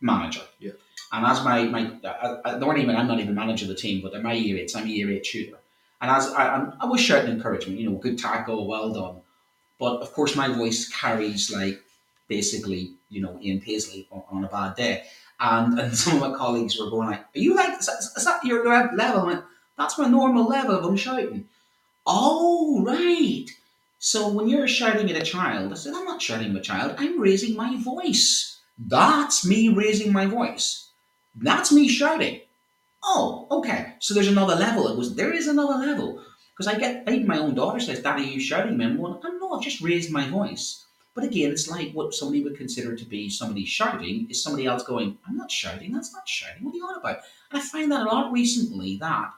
manager. 0.00 0.42
Yeah. 0.58 0.72
And 1.12 1.26
as 1.26 1.42
my 1.44 1.64
my, 1.64 1.92
I, 2.04 2.36
I, 2.44 2.58
not 2.58 2.78
even 2.78 2.96
I'm 2.96 3.08
not 3.08 3.20
even 3.20 3.34
manager 3.34 3.64
of 3.64 3.70
the 3.70 3.74
team, 3.74 4.00
but 4.02 4.12
they're 4.12 4.22
my 4.22 4.32
year 4.32 4.58
eights, 4.58 4.76
I'm 4.76 4.84
a 4.86 4.88
year 4.88 5.10
eight 5.10 5.26
shooter. 5.26 5.58
And 6.00 6.10
as 6.10 6.28
I, 6.28 6.72
I 6.80 6.86
was 6.86 7.00
shouting 7.00 7.30
encouragement, 7.30 7.78
you 7.78 7.90
know, 7.90 7.96
good 7.96 8.18
tackle, 8.18 8.66
well 8.66 8.92
done. 8.92 9.16
But 9.78 10.00
of 10.00 10.12
course, 10.12 10.34
my 10.34 10.48
voice 10.48 10.88
carries 10.88 11.52
like 11.52 11.82
basically, 12.28 12.94
you 13.10 13.20
know, 13.20 13.38
Ian 13.42 13.60
Paisley 13.60 14.08
on, 14.10 14.22
on 14.30 14.44
a 14.44 14.48
bad 14.48 14.76
day. 14.76 15.04
And, 15.40 15.78
and 15.80 15.96
some 15.96 16.22
of 16.22 16.30
my 16.30 16.36
colleagues 16.36 16.78
were 16.78 16.90
going 16.90 17.08
like, 17.08 17.20
"Are 17.20 17.38
you 17.38 17.54
like 17.54 17.78
is 17.78 17.86
that, 17.86 17.98
is 17.98 18.24
that 18.24 18.44
your 18.44 18.64
level?" 18.64 19.22
I 19.22 19.24
went, 19.24 19.44
"That's 19.76 19.98
my 19.98 20.08
normal 20.08 20.46
level 20.46 20.76
of 20.76 20.84
I'm 20.84 20.96
shouting." 20.96 21.48
Oh 22.06 22.82
right. 22.82 23.46
So 23.98 24.28
when 24.28 24.48
you're 24.48 24.66
shouting 24.66 25.10
at 25.10 25.20
a 25.20 25.24
child, 25.24 25.72
I 25.72 25.76
said, 25.76 25.94
"I'm 25.94 26.06
not 26.06 26.22
shouting 26.22 26.50
at 26.50 26.56
a 26.56 26.60
child. 26.60 26.94
I'm 26.98 27.20
raising 27.20 27.54
my 27.56 27.76
voice. 27.76 28.58
That's 28.78 29.44
me 29.46 29.68
raising 29.68 30.12
my 30.12 30.26
voice. 30.26 30.90
That's 31.34 31.70
me 31.70 31.88
shouting." 31.88 32.40
Oh, 33.02 33.46
okay. 33.50 33.94
So 33.98 34.14
there's 34.14 34.28
another 34.28 34.54
level. 34.54 34.88
It 34.88 34.96
was 34.96 35.14
there 35.14 35.32
is 35.32 35.46
another 35.46 35.74
level 35.74 36.22
because 36.52 36.66
I 36.66 36.78
get 36.78 37.08
even 37.08 37.26
my 37.26 37.38
own 37.38 37.54
daughter 37.54 37.80
says, 37.80 38.00
"Daddy, 38.02 38.24
you 38.24 38.40
shouting?" 38.40 38.76
Me, 38.76 38.84
I'm 38.86 38.96
going, 38.96 39.20
"I'm 39.22 39.38
not. 39.38 39.56
I've 39.56 39.62
just 39.62 39.82
raised 39.82 40.10
my 40.10 40.28
voice." 40.28 40.86
But 41.14 41.24
again, 41.24 41.50
it's 41.50 41.68
like 41.68 41.92
what 41.92 42.14
somebody 42.14 42.42
would 42.42 42.56
consider 42.56 42.96
to 42.96 43.04
be 43.04 43.28
somebody 43.28 43.64
shouting 43.66 44.28
is 44.30 44.42
somebody 44.42 44.66
else 44.66 44.84
going, 44.84 45.18
"I'm 45.26 45.36
not 45.36 45.50
shouting. 45.50 45.92
That's 45.92 46.12
not 46.14 46.28
shouting. 46.28 46.64
What 46.64 46.74
are 46.74 46.76
you 46.78 46.86
on 46.86 46.96
about?" 46.96 47.20
And 47.50 47.60
I 47.60 47.64
find 47.64 47.92
that 47.92 48.06
a 48.06 48.10
lot 48.10 48.32
recently 48.32 48.96
that 48.98 49.30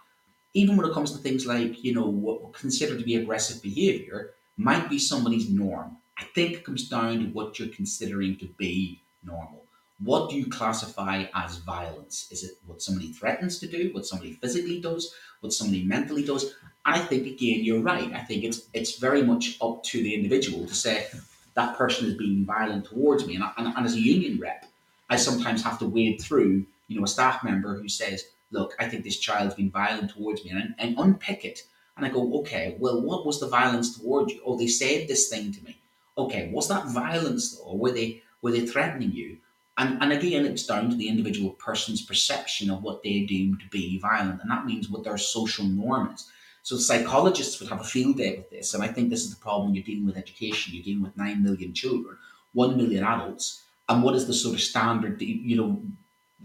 even 0.54 0.76
when 0.76 0.88
it 0.88 0.92
comes 0.92 1.12
to 1.12 1.18
things 1.18 1.46
like 1.46 1.82
you 1.82 1.94
know 1.94 2.06
what 2.06 2.44
we 2.44 2.52
consider 2.52 2.96
to 2.96 3.04
be 3.04 3.16
aggressive 3.16 3.62
behaviour 3.62 4.34
might 4.56 4.88
be 4.90 4.98
somebody's 4.98 5.50
norm. 5.50 5.96
I 6.18 6.24
think 6.34 6.52
it 6.52 6.64
comes 6.64 6.88
down 6.88 7.18
to 7.18 7.24
what 7.26 7.58
you're 7.58 7.68
considering 7.68 8.36
to 8.36 8.46
be 8.58 9.00
normal. 9.24 9.64
What 9.98 10.30
do 10.30 10.36
you 10.36 10.46
classify 10.46 11.24
as 11.34 11.58
violence? 11.58 12.28
Is 12.30 12.44
it 12.44 12.52
what 12.66 12.82
somebody 12.82 13.12
threatens 13.12 13.58
to 13.60 13.66
do, 13.66 13.90
what 13.92 14.06
somebody 14.06 14.32
physically 14.32 14.80
does, 14.80 15.14
what 15.40 15.52
somebody 15.52 15.84
mentally 15.84 16.24
does? 16.24 16.54
And 16.84 16.96
I 16.96 16.98
think 16.98 17.26
again, 17.26 17.64
you're 17.64 17.80
right. 17.80 18.12
I 18.12 18.20
think 18.20 18.44
it's 18.44 18.68
it's 18.74 18.98
very 18.98 19.22
much 19.22 19.58
up 19.62 19.82
to 19.84 20.02
the 20.02 20.14
individual 20.14 20.66
to 20.66 20.74
say 20.74 21.06
that 21.54 21.76
person 21.76 22.06
is 22.06 22.14
being 22.14 22.44
violent 22.44 22.86
towards 22.86 23.26
me. 23.26 23.36
And, 23.36 23.44
and, 23.56 23.74
and 23.76 23.86
as 23.86 23.94
a 23.94 24.00
union 24.00 24.38
rep, 24.40 24.66
I 25.10 25.16
sometimes 25.16 25.62
have 25.62 25.78
to 25.80 25.86
wade 25.86 26.20
through, 26.20 26.64
you 26.88 26.98
know, 26.98 27.04
a 27.04 27.08
staff 27.08 27.44
member 27.44 27.78
who 27.78 27.88
says, 27.88 28.24
"Look, 28.52 28.74
I 28.78 28.88
think 28.88 29.02
this 29.02 29.18
child's 29.18 29.54
been 29.54 29.70
violent 29.70 30.10
towards 30.10 30.44
me," 30.44 30.50
and, 30.50 30.74
and 30.78 30.98
unpick 30.98 31.44
it. 31.44 31.60
And 31.96 32.06
I 32.06 32.08
go, 32.08 32.38
"Okay, 32.40 32.76
well, 32.78 33.00
what 33.00 33.26
was 33.26 33.40
the 33.40 33.48
violence 33.48 33.98
towards 33.98 34.32
you? 34.32 34.40
Oh, 34.44 34.56
they 34.56 34.68
said 34.68 35.08
this 35.08 35.28
thing 35.28 35.52
to 35.52 35.64
me. 35.64 35.78
Okay, 36.16 36.50
was 36.52 36.68
that 36.68 36.86
violence 36.86 37.56
though? 37.56 37.64
Or 37.64 37.78
were 37.78 37.92
they 37.92 38.22
were 38.42 38.52
they 38.52 38.66
threatening 38.66 39.12
you?" 39.12 39.38
And, 39.78 40.02
and 40.02 40.12
again, 40.12 40.44
it's 40.44 40.66
down 40.66 40.90
to 40.90 40.96
the 40.96 41.08
individual 41.08 41.50
person's 41.52 42.02
perception 42.02 42.70
of 42.70 42.82
what 42.82 43.02
they 43.02 43.20
deem 43.20 43.56
to 43.56 43.68
be 43.70 43.98
violent, 43.98 44.42
and 44.42 44.50
that 44.50 44.66
means 44.66 44.90
what 44.90 45.02
their 45.02 45.16
social 45.16 45.64
norm 45.64 46.12
is. 46.12 46.30
So 46.62 46.76
psychologists 46.76 47.58
would 47.58 47.70
have 47.70 47.80
a 47.80 47.84
field 47.84 48.18
day 48.18 48.36
with 48.36 48.50
this, 48.50 48.74
and 48.74 48.84
I 48.84 48.88
think 48.88 49.08
this 49.08 49.24
is 49.24 49.34
the 49.34 49.40
problem 49.40 49.74
you're 49.74 49.82
dealing 49.82 50.06
with 50.06 50.16
education. 50.16 50.74
You're 50.74 50.84
dealing 50.84 51.02
with 51.02 51.16
nine 51.16 51.42
million 51.42 51.72
children, 51.74 52.16
one 52.52 52.76
million 52.76 53.02
adults, 53.02 53.62
and 53.88 54.02
what 54.02 54.14
is 54.14 54.26
the 54.26 54.34
sort 54.34 54.54
of 54.54 54.60
standard, 54.60 55.20
you 55.20 55.56
know, 55.56 55.82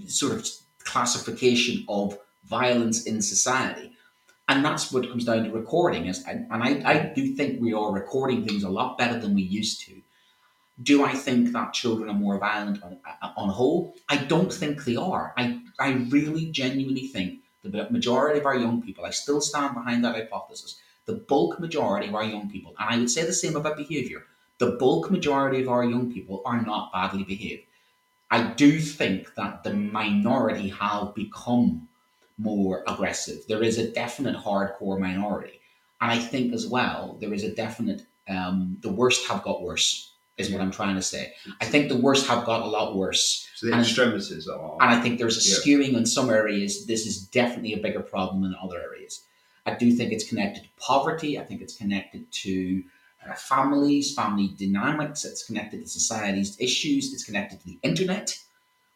sort 0.07 0.33
of 0.33 0.49
classification 0.91 1.85
of 1.87 2.17
violence 2.45 3.03
in 3.03 3.21
society? 3.21 3.91
And 4.49 4.63
that's 4.63 4.91
what 4.91 5.09
comes 5.09 5.25
down 5.25 5.43
to 5.43 5.51
recording. 5.51 6.05
Is 6.07 6.23
and 6.23 6.47
and 6.51 6.63
I, 6.63 6.71
I 6.93 6.95
do 7.17 7.23
think 7.35 7.61
we 7.61 7.73
are 7.73 7.91
recording 8.01 8.45
things 8.45 8.63
a 8.63 8.75
lot 8.79 8.97
better 8.97 9.19
than 9.19 9.35
we 9.35 9.41
used 9.61 9.81
to. 9.87 9.93
Do 10.91 11.03
I 11.03 11.13
think 11.25 11.51
that 11.53 11.73
children 11.73 12.09
are 12.09 12.23
more 12.25 12.37
violent 12.37 12.83
on, 12.83 12.99
uh, 13.23 13.31
on 13.35 13.49
whole? 13.49 13.95
I 14.07 14.17
don't 14.17 14.53
think 14.53 14.85
they 14.85 14.95
are. 14.95 15.33
I, 15.35 15.59
I 15.79 15.89
really 16.15 16.45
genuinely 16.51 17.07
think 17.07 17.39
the 17.63 17.87
majority 17.89 18.39
of 18.39 18.45
our 18.45 18.57
young 18.57 18.81
people, 18.81 19.03
I 19.05 19.09
still 19.09 19.41
stand 19.41 19.73
behind 19.73 20.03
that 20.03 20.15
hypothesis, 20.15 20.79
the 21.05 21.13
bulk 21.13 21.59
majority 21.59 22.07
of 22.07 22.15
our 22.15 22.23
young 22.23 22.49
people, 22.49 22.75
and 22.79 22.89
I 22.89 22.97
would 22.97 23.09
say 23.09 23.25
the 23.25 23.33
same 23.33 23.55
about 23.55 23.77
behaviour, 23.77 24.23
the 24.59 24.71
bulk 24.71 25.11
majority 25.11 25.61
of 25.61 25.69
our 25.69 25.83
young 25.83 26.11
people 26.11 26.41
are 26.45 26.61
not 26.61 26.91
badly 26.93 27.23
behaved. 27.23 27.63
I 28.29 28.43
do 28.53 28.79
think 28.79 29.33
that 29.35 29.63
the 29.63 29.73
minority 29.73 30.69
have 30.69 31.15
become 31.15 31.87
more 32.37 32.83
aggressive. 32.87 33.39
There 33.47 33.63
is 33.63 33.77
a 33.77 33.89
definite 33.91 34.35
hardcore 34.35 34.99
minority. 34.99 35.59
And 36.01 36.11
I 36.11 36.19
think 36.19 36.53
as 36.53 36.67
well, 36.67 37.17
there 37.19 37.33
is 37.33 37.43
a 37.43 37.55
definite, 37.55 38.03
um, 38.27 38.77
the 38.81 38.91
worst 38.91 39.27
have 39.27 39.43
got 39.43 39.61
worse, 39.63 40.13
is 40.37 40.51
what 40.51 40.61
I'm 40.61 40.69
trying 40.71 40.95
to 40.95 41.01
say. 41.01 41.33
I 41.61 41.65
think 41.65 41.89
the 41.89 41.97
worst 41.97 42.27
have 42.27 42.45
got 42.45 42.61
a 42.61 42.65
lot 42.67 42.95
worse. 42.95 43.47
So 43.55 43.65
the 43.67 43.71
And- 43.73 43.81
extremities 43.81 44.47
are. 44.47 44.77
And 44.81 44.91
I 44.91 45.01
think 45.01 45.17
there's 45.17 45.37
a 45.37 45.49
Yeah. 45.49 45.55
skewing 45.79 45.95
in 45.97 46.05
some 46.05 46.29
areas. 46.29 46.85
This 46.85 47.07
is 47.07 47.25
definitely 47.25 47.73
a 47.73 47.77
bigger 47.77 48.01
problem 48.01 48.43
than 48.43 48.55
other 48.61 48.79
areas. 48.79 49.23
I 49.65 49.73
do 49.73 49.91
think 49.91 50.11
it's 50.13 50.27
connected 50.27 50.63
to 50.63 50.69
poverty. 50.77 51.39
I 51.39 51.43
think 51.43 51.61
it's 51.61 51.75
connected 51.75 52.31
to 52.31 52.83
families, 53.35 54.13
family 54.13 54.49
dynamics. 54.57 55.25
It's 55.25 55.45
connected 55.45 55.81
to 55.81 55.87
society's 55.87 56.59
issues. 56.59 57.13
It's 57.13 57.23
connected 57.23 57.59
to 57.59 57.65
the 57.65 57.79
internet. 57.83 58.37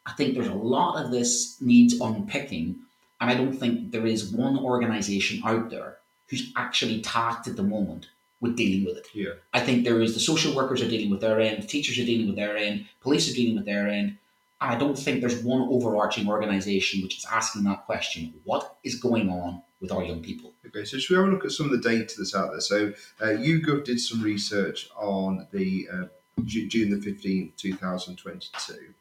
I 0.06 0.12
think 0.12 0.34
there's 0.34 0.48
a 0.48 0.54
lot 0.54 1.02
of 1.02 1.10
this 1.10 1.56
needs 1.60 2.00
unpicking. 2.00 2.76
And 3.20 3.30
I 3.30 3.34
don't 3.34 3.52
think 3.52 3.92
there 3.92 4.06
is 4.06 4.32
one 4.32 4.58
organization 4.58 5.42
out 5.44 5.70
there 5.70 5.98
who's 6.28 6.52
actually 6.56 7.00
tasked 7.02 7.46
at 7.46 7.56
the 7.56 7.62
moment 7.62 8.08
with 8.40 8.56
dealing 8.56 8.84
with 8.84 8.96
it. 8.96 9.06
Yeah. 9.14 9.34
I 9.52 9.60
think 9.60 9.84
there 9.84 10.00
is 10.00 10.14
the 10.14 10.20
social 10.20 10.54
workers 10.56 10.82
are 10.82 10.88
dealing 10.88 11.10
with 11.10 11.20
their 11.20 11.40
end, 11.40 11.68
teachers 11.68 11.98
are 11.98 12.04
dealing 12.04 12.26
with 12.26 12.36
their 12.36 12.56
end, 12.56 12.86
police 13.00 13.30
are 13.30 13.34
dealing 13.34 13.56
with 13.56 13.64
their 13.64 13.86
end. 13.86 14.18
And 14.60 14.72
I 14.72 14.76
don't 14.76 14.98
think 14.98 15.20
there's 15.20 15.42
one 15.42 15.62
overarching 15.62 16.28
organization 16.28 17.02
which 17.02 17.18
is 17.18 17.26
asking 17.30 17.64
that 17.64 17.86
question 17.86 18.34
what 18.44 18.76
is 18.82 18.96
going 18.96 19.28
on 19.28 19.62
with 19.82 19.92
our 19.92 20.04
young 20.04 20.22
people? 20.22 20.52
Okay, 20.66 20.84
so 20.84 20.96
should 20.96 21.14
we 21.14 21.20
have 21.20 21.28
a 21.28 21.34
look 21.34 21.44
at 21.44 21.50
some 21.50 21.66
of 21.66 21.72
the 21.72 21.88
data 21.88 22.14
that's 22.16 22.34
out 22.34 22.52
there? 22.52 22.60
So, 22.60 22.92
uh, 23.20 23.36
YouGov 23.36 23.84
did 23.84 24.00
some 24.00 24.22
research 24.22 24.88
on 24.96 25.46
the 25.52 25.88
uh, 25.92 26.04
June 26.44 26.90
the 26.90 26.96
15th, 26.96 27.56
2022, 27.56 28.94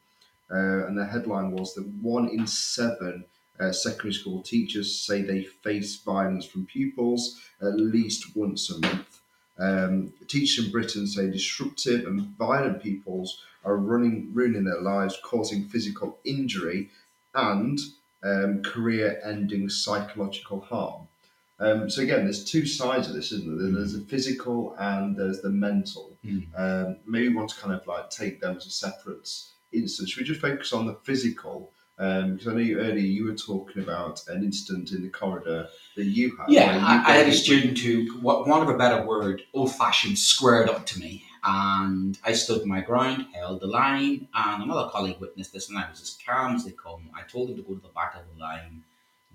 uh, 0.51 0.88
and 0.88 0.97
the 0.97 1.05
headline 1.05 1.51
was 1.51 1.73
that 1.75 1.88
one 2.01 2.27
in 2.27 2.45
seven 2.45 3.23
uh, 3.59 3.71
secondary 3.71 4.13
school 4.13 4.41
teachers 4.41 4.97
say 4.97 5.21
they 5.21 5.43
face 5.43 5.97
violence 5.97 6.45
from 6.45 6.65
pupils 6.65 7.39
at 7.61 7.75
least 7.75 8.36
once 8.36 8.69
a 8.71 8.79
month. 8.79 9.19
Um, 9.59 10.13
teachers 10.27 10.65
in 10.65 10.71
Britain 10.71 11.05
say 11.05 11.29
disruptive 11.29 12.07
and 12.07 12.36
violent 12.38 12.82
pupils 12.82 13.43
are 13.63 13.77
running, 13.77 14.32
ruining 14.34 14.63
their 14.63 14.82
lives, 14.82 15.19
causing 15.23 15.65
physical 15.65 16.17
injury 16.25 16.89
and 17.36 17.79
um, 18.24 18.61
career-ending 18.63 19.69
psychological 19.69 20.61
harm. 20.61 21.07
Um, 21.59 21.89
so 21.89 22.01
again, 22.01 22.24
there's 22.24 22.43
two 22.43 22.65
sides 22.65 23.07
of 23.07 23.13
this, 23.13 23.32
isn't 23.32 23.57
there? 23.57 23.72
There's 23.72 23.93
the 23.93 24.05
physical 24.05 24.76
and 24.80 25.15
there's 25.15 25.41
the 25.41 25.49
mental. 25.49 26.17
Mm. 26.26 26.47
Um, 26.57 26.97
maybe 27.05 27.30
we 27.30 27.36
want 27.36 27.51
to 27.51 27.59
kind 27.59 27.74
of 27.74 27.86
like 27.86 28.09
take 28.09 28.41
them 28.41 28.57
as 28.57 28.65
a 28.65 28.72
separate 28.72 29.30
instance. 29.72 30.09
Should 30.09 30.22
we 30.22 30.26
just 30.26 30.41
focus 30.41 30.74
on 30.74 30.88
the 30.88 30.95
physical? 31.03 31.72
Um, 32.02 32.34
because 32.34 32.47
I 32.47 32.54
know 32.54 32.60
you, 32.60 32.80
earlier 32.80 32.97
you 32.97 33.26
were 33.26 33.36
talking 33.36 33.84
about 33.84 34.24
an 34.28 34.43
incident 34.43 34.91
in 34.91 35.04
the 35.04 35.10
corridor 35.10 35.68
that 35.95 36.06
you 36.06 36.36
had. 36.36 36.49
Yeah, 36.49 36.76
you 36.76 36.82
I, 36.84 37.04
I 37.06 37.12
had 37.18 37.28
a 37.28 37.32
student 37.32 37.78
who, 37.78 38.20
wa- 38.20 38.43
want 38.43 38.68
of 38.68 38.74
a 38.74 38.78
better 38.78 39.06
word, 39.06 39.43
old 39.54 39.76
fashioned, 39.76 40.18
squared 40.18 40.68
up 40.68 40.88
to 40.88 40.99
me. 40.99 41.24
And 41.43 42.18
I 42.24 42.34
stood 42.34 42.66
my 42.66 42.82
ground, 42.82 43.28
held 43.34 43.62
the 43.62 43.68
line, 43.68 44.28
and 44.34 44.64
another 44.64 44.89
colleague 44.89 45.20
witnessed 45.20 45.54
this, 45.54 45.70
and 45.70 45.78
I 45.78 45.88
was 45.89 46.02
as 46.02 46.18
calm 46.26 46.56
as 46.56 46.66
they 46.66 46.72
come. 46.72 47.10
I 47.16 47.22
told 47.22 47.49
them 47.49 47.58
to 47.58 47.62
go 47.62 47.76
to 47.76 47.82
the 47.82 47.89
back 47.89 48.16
of 48.16 48.22
the 48.34 48.39
line. 48.39 48.84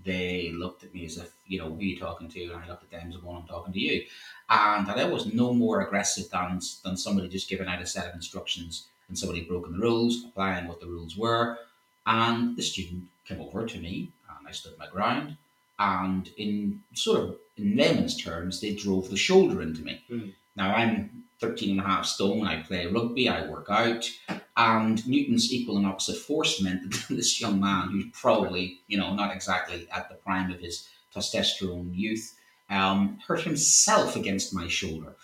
They 0.04 0.50
looked 0.52 0.82
at 0.82 0.92
me 0.92 1.04
as 1.04 1.18
if, 1.18 1.30
you 1.46 1.58
know, 1.58 1.68
who 1.68 1.78
are 1.78 1.82
you 1.82 1.98
talking 1.98 2.28
to? 2.28 2.44
And 2.44 2.64
I 2.64 2.68
looked 2.68 2.84
at 2.84 2.90
them 2.90 3.12
as 3.12 3.22
one, 3.22 3.42
I'm 3.42 3.48
talking 3.48 3.72
to 3.72 3.80
you. 3.80 4.04
And 4.50 4.88
I 4.88 5.04
was 5.04 5.32
no 5.32 5.52
more 5.52 5.82
aggressive 5.82 6.30
than, 6.30 6.60
than 6.84 6.96
somebody 6.96 7.28
just 7.28 7.48
giving 7.48 7.68
out 7.68 7.82
a 7.82 7.86
set 7.86 8.06
of 8.08 8.14
instructions 8.14 8.86
and 9.08 9.16
somebody 9.16 9.42
broken 9.42 9.72
the 9.72 9.78
rules, 9.78 10.24
applying 10.24 10.66
what 10.66 10.80
the 10.80 10.86
rules 10.86 11.16
were. 11.16 11.58
And 12.06 12.56
the 12.56 12.62
student 12.62 13.04
came 13.26 13.40
over 13.40 13.66
to 13.66 13.78
me, 13.78 14.12
and 14.28 14.48
I 14.48 14.52
stood 14.52 14.78
my 14.78 14.86
ground 14.86 15.36
and 15.78 16.30
in 16.36 16.80
sort 16.94 17.20
of 17.20 17.36
in 17.56 17.76
layman's 17.76 18.16
terms, 18.16 18.60
they 18.60 18.74
drove 18.74 19.10
the 19.10 19.16
shoulder 19.16 19.62
into 19.62 19.82
me. 19.82 20.02
Mm. 20.10 20.32
Now 20.56 20.74
I'm 20.74 21.24
13 21.40 21.70
and 21.70 21.80
a 21.80 21.82
half 21.82 22.06
stone, 22.06 22.46
I 22.46 22.62
play 22.62 22.86
rugby, 22.86 23.28
I 23.28 23.46
work 23.46 23.66
out, 23.68 24.08
and 24.56 25.06
Newton's 25.06 25.52
equal 25.52 25.76
and 25.76 25.86
opposite 25.86 26.16
force 26.16 26.62
meant 26.62 26.90
that 26.90 27.06
this 27.14 27.40
young 27.40 27.60
man, 27.60 27.90
who's 27.90 28.06
probably, 28.12 28.80
you 28.88 28.96
know, 28.96 29.14
not 29.14 29.34
exactly 29.34 29.86
at 29.92 30.08
the 30.08 30.14
prime 30.16 30.50
of 30.50 30.60
his 30.60 30.88
testosterone 31.14 31.94
youth, 31.94 32.34
um, 32.70 33.18
hurt 33.26 33.42
himself 33.42 34.16
against 34.16 34.54
my 34.54 34.66
shoulder. 34.66 35.14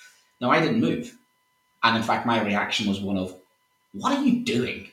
Now 0.41 0.51
I 0.51 0.61
didn't 0.61 0.81
move. 0.81 1.17
And 1.83 1.97
in 1.97 2.03
fact, 2.03 2.27
my 2.27 2.43
reaction 2.43 2.89
was 2.89 3.01
one 3.01 3.17
of, 3.17 3.35
what 3.93 4.17
are 4.17 4.25
you 4.25 4.45
doing? 4.45 4.92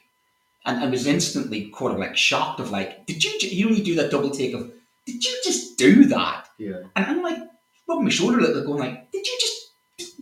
And 0.69 0.83
I 0.83 0.87
was 0.89 1.05
instantly 1.07 1.71
kind 1.77 1.93
of 1.93 1.99
like 1.99 2.15
shocked 2.17 2.59
of 2.59 2.71
like, 2.71 3.05
did 3.05 3.23
you? 3.23 3.31
You 3.49 3.67
only 3.69 3.81
do 3.81 3.95
that 3.95 4.11
double 4.11 4.29
take 4.29 4.53
of, 4.53 4.71
did 5.05 5.23
you 5.23 5.41
just 5.43 5.77
do 5.77 6.05
that? 6.05 6.47
Yeah, 6.57 6.83
And 6.95 7.05
I'm 7.05 7.21
like 7.23 7.39
rubbing 7.87 8.03
my 8.05 8.09
shoulder 8.11 8.39
a 8.39 8.41
little, 8.41 8.63
going 8.65 8.79
like, 8.79 9.11
did 9.11 9.25
you 9.25 9.37
just 9.39 9.57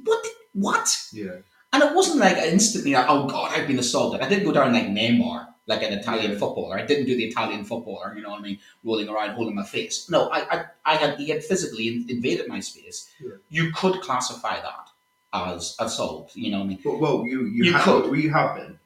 what? 0.04 0.24
did- 0.24 0.32
What? 0.54 0.98
yeah, 1.12 1.36
And 1.74 1.84
it 1.84 1.94
wasn't 1.96 2.20
like 2.20 2.38
instantly 2.38 2.94
like, 2.94 3.06
oh 3.10 3.28
God, 3.28 3.52
I've 3.56 3.68
been 3.68 3.80
assaulted. 3.80 4.22
I 4.22 4.30
didn't 4.30 4.46
go 4.46 4.52
down 4.54 4.74
like 4.74 4.86
Neymar, 4.88 5.48
like 5.68 5.84
an 5.84 5.94
Italian 5.94 6.32
Yeah. 6.34 6.38
footballer. 6.40 6.78
I 6.80 6.86
didn't 6.86 7.06
do 7.06 7.16
the 7.18 7.26
Italian 7.26 7.64
footballer, 7.66 8.14
you 8.16 8.22
know 8.24 8.30
what 8.32 8.40
I 8.40 8.44
mean, 8.44 8.60
rolling 8.84 9.10
around 9.10 9.32
holding 9.36 9.56
my 9.56 9.64
face. 9.66 10.10
No, 10.10 10.30
I, 10.30 10.40
I, 10.56 10.66
I 10.86 10.96
had 10.96 11.18
he 11.20 11.30
had 11.30 11.44
physically 11.44 12.06
invaded 12.08 12.48
my 12.48 12.60
space. 12.62 13.10
Yeah. 13.20 13.32
You 13.50 13.72
could 13.80 14.02
classify 14.02 14.56
that 14.62 14.86
as 15.34 15.76
assault, 15.80 16.32
you 16.36 16.50
know 16.52 16.60
what 16.60 16.66
I 16.66 16.68
mean? 16.68 16.80
but 16.84 17.00
well, 17.00 17.26
you 17.26 17.46
you, 17.46 17.66
You 17.66 17.74
have, 17.74 17.84
could. 17.84 18.04
well, 18.06 18.16
you 18.16 18.32
have 18.32 18.56
been 18.58 18.80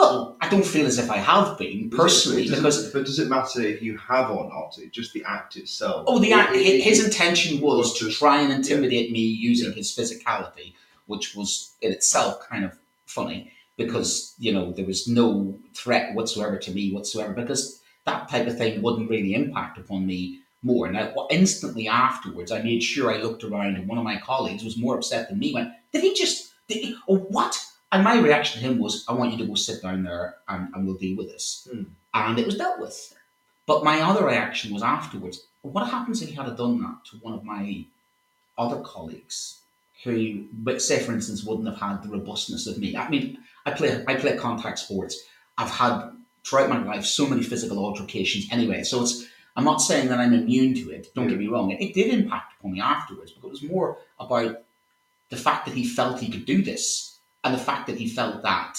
Well, 0.00 0.36
I 0.40 0.48
don't 0.48 0.64
feel 0.64 0.86
as 0.86 0.98
if 0.98 1.10
I 1.10 1.18
have 1.18 1.58
been 1.58 1.90
personally 1.90 2.44
it- 2.46 2.50
because 2.50 2.90
but 2.90 3.04
does 3.04 3.18
it 3.18 3.28
matter 3.28 3.60
if 3.60 3.82
you 3.82 3.98
have 3.98 4.30
or 4.30 4.48
not? 4.48 4.78
It 4.78 4.92
just 4.92 5.12
the 5.12 5.22
act 5.26 5.56
itself. 5.56 6.04
oh, 6.08 6.18
the 6.18 6.32
act, 6.32 6.56
It- 6.56 6.82
his 6.82 7.04
intention 7.04 7.60
was 7.60 7.76
was 7.78 7.98
to 7.98 8.06
just- 8.06 8.18
try 8.18 8.40
and 8.40 8.50
intimidate 8.50 9.12
me 9.12 9.20
using 9.20 9.68
Yeah. 9.68 9.74
his 9.74 9.92
physicality, 9.94 10.72
which 11.06 11.34
was 11.36 11.72
in 11.82 11.92
itself 11.92 12.40
kind 12.48 12.64
of 12.64 12.72
funny 13.04 13.52
because 13.76 14.32
you 14.38 14.52
know 14.54 14.72
there 14.72 14.86
was 14.86 15.06
no 15.06 15.58
threat 15.74 16.14
whatsoever 16.14 16.56
to 16.56 16.70
me 16.70 16.92
whatsoever 16.92 17.34
because 17.34 17.80
that 18.06 18.28
type 18.30 18.46
of 18.46 18.56
thing 18.56 18.80
wouldn't 18.80 19.10
really 19.10 19.34
impact 19.34 19.76
upon 19.78 20.06
me 20.06 20.38
more. 20.62 20.90
Now, 20.90 21.10
what- 21.14 21.30
instantly 21.30 21.88
afterwards, 21.88 22.50
I 22.50 22.62
made 22.62 22.82
sure 22.82 23.14
I 23.14 23.20
looked 23.22 23.44
around, 23.44 23.76
and 23.76 23.86
one 23.86 23.98
of 23.98 24.04
my 24.04 24.16
colleagues 24.16 24.64
was 24.64 24.78
more 24.78 24.94
upset 24.96 25.28
than 25.28 25.38
me. 25.38 25.52
Went, 25.52 25.72
did 25.92 26.02
he 26.02 26.14
just? 26.14 26.52
Did 26.68 26.78
he, 26.84 26.96
oh, 27.08 27.16
what? 27.36 27.54
And 27.92 28.04
my 28.04 28.18
reaction 28.18 28.60
to 28.60 28.66
him 28.66 28.78
was, 28.78 29.04
I 29.08 29.12
want 29.12 29.32
you 29.32 29.38
to 29.38 29.46
go 29.46 29.54
sit 29.54 29.82
down 29.82 30.04
there, 30.04 30.36
and, 30.48 30.72
and 30.74 30.86
we'll 30.86 30.96
deal 30.96 31.16
with 31.16 31.28
this. 31.28 31.68
Hmm. 31.70 31.82
And 32.14 32.38
it 32.38 32.46
was 32.46 32.56
dealt 32.56 32.80
with. 32.80 33.14
But 33.66 33.84
my 33.84 34.00
other 34.00 34.24
reaction 34.24 34.72
was 34.72 34.82
afterwards. 34.82 35.46
What 35.62 35.88
happens 35.88 36.22
if 36.22 36.28
he 36.28 36.34
had 36.34 36.56
done 36.56 36.80
that 36.82 37.04
to 37.10 37.16
one 37.18 37.34
of 37.34 37.44
my 37.44 37.84
other 38.56 38.80
colleagues? 38.80 39.60
who, 40.04 40.44
but 40.52 40.80
say 40.80 40.98
for 40.98 41.12
instance, 41.12 41.44
wouldn't 41.44 41.68
have 41.68 41.78
had 41.78 42.02
the 42.02 42.08
robustness 42.08 42.66
of 42.66 42.78
me. 42.78 42.96
I 42.96 43.08
mean, 43.08 43.38
I 43.66 43.72
play 43.72 44.02
I 44.06 44.14
play 44.14 44.36
contact 44.36 44.78
sports. 44.78 45.22
I've 45.58 45.70
had 45.70 46.10
throughout 46.44 46.70
my 46.70 46.82
life 46.82 47.04
so 47.04 47.26
many 47.26 47.42
physical 47.42 47.78
altercations 47.78 48.46
anyway. 48.50 48.82
So 48.82 49.02
it's 49.02 49.26
I'm 49.56 49.64
not 49.64 49.82
saying 49.82 50.08
that 50.08 50.18
I'm 50.18 50.32
immune 50.32 50.74
to 50.74 50.90
it. 50.90 51.08
Don't 51.14 51.28
get 51.28 51.38
me 51.38 51.48
wrong. 51.48 51.70
It, 51.70 51.82
it 51.82 51.94
did 51.94 52.14
impact 52.14 52.54
upon 52.58 52.72
me 52.72 52.80
afterwards, 52.80 53.32
but 53.32 53.48
it 53.48 53.50
was 53.50 53.62
more 53.62 53.98
about 54.18 54.62
the 55.28 55.36
fact 55.36 55.66
that 55.66 55.74
he 55.74 55.86
felt 55.86 56.20
he 56.20 56.30
could 56.30 56.46
do 56.46 56.62
this, 56.62 57.09
and 57.44 57.54
the 57.54 57.58
fact 57.58 57.86
that 57.86 57.96
he 57.98 58.08
felt 58.08 58.42
that 58.42 58.78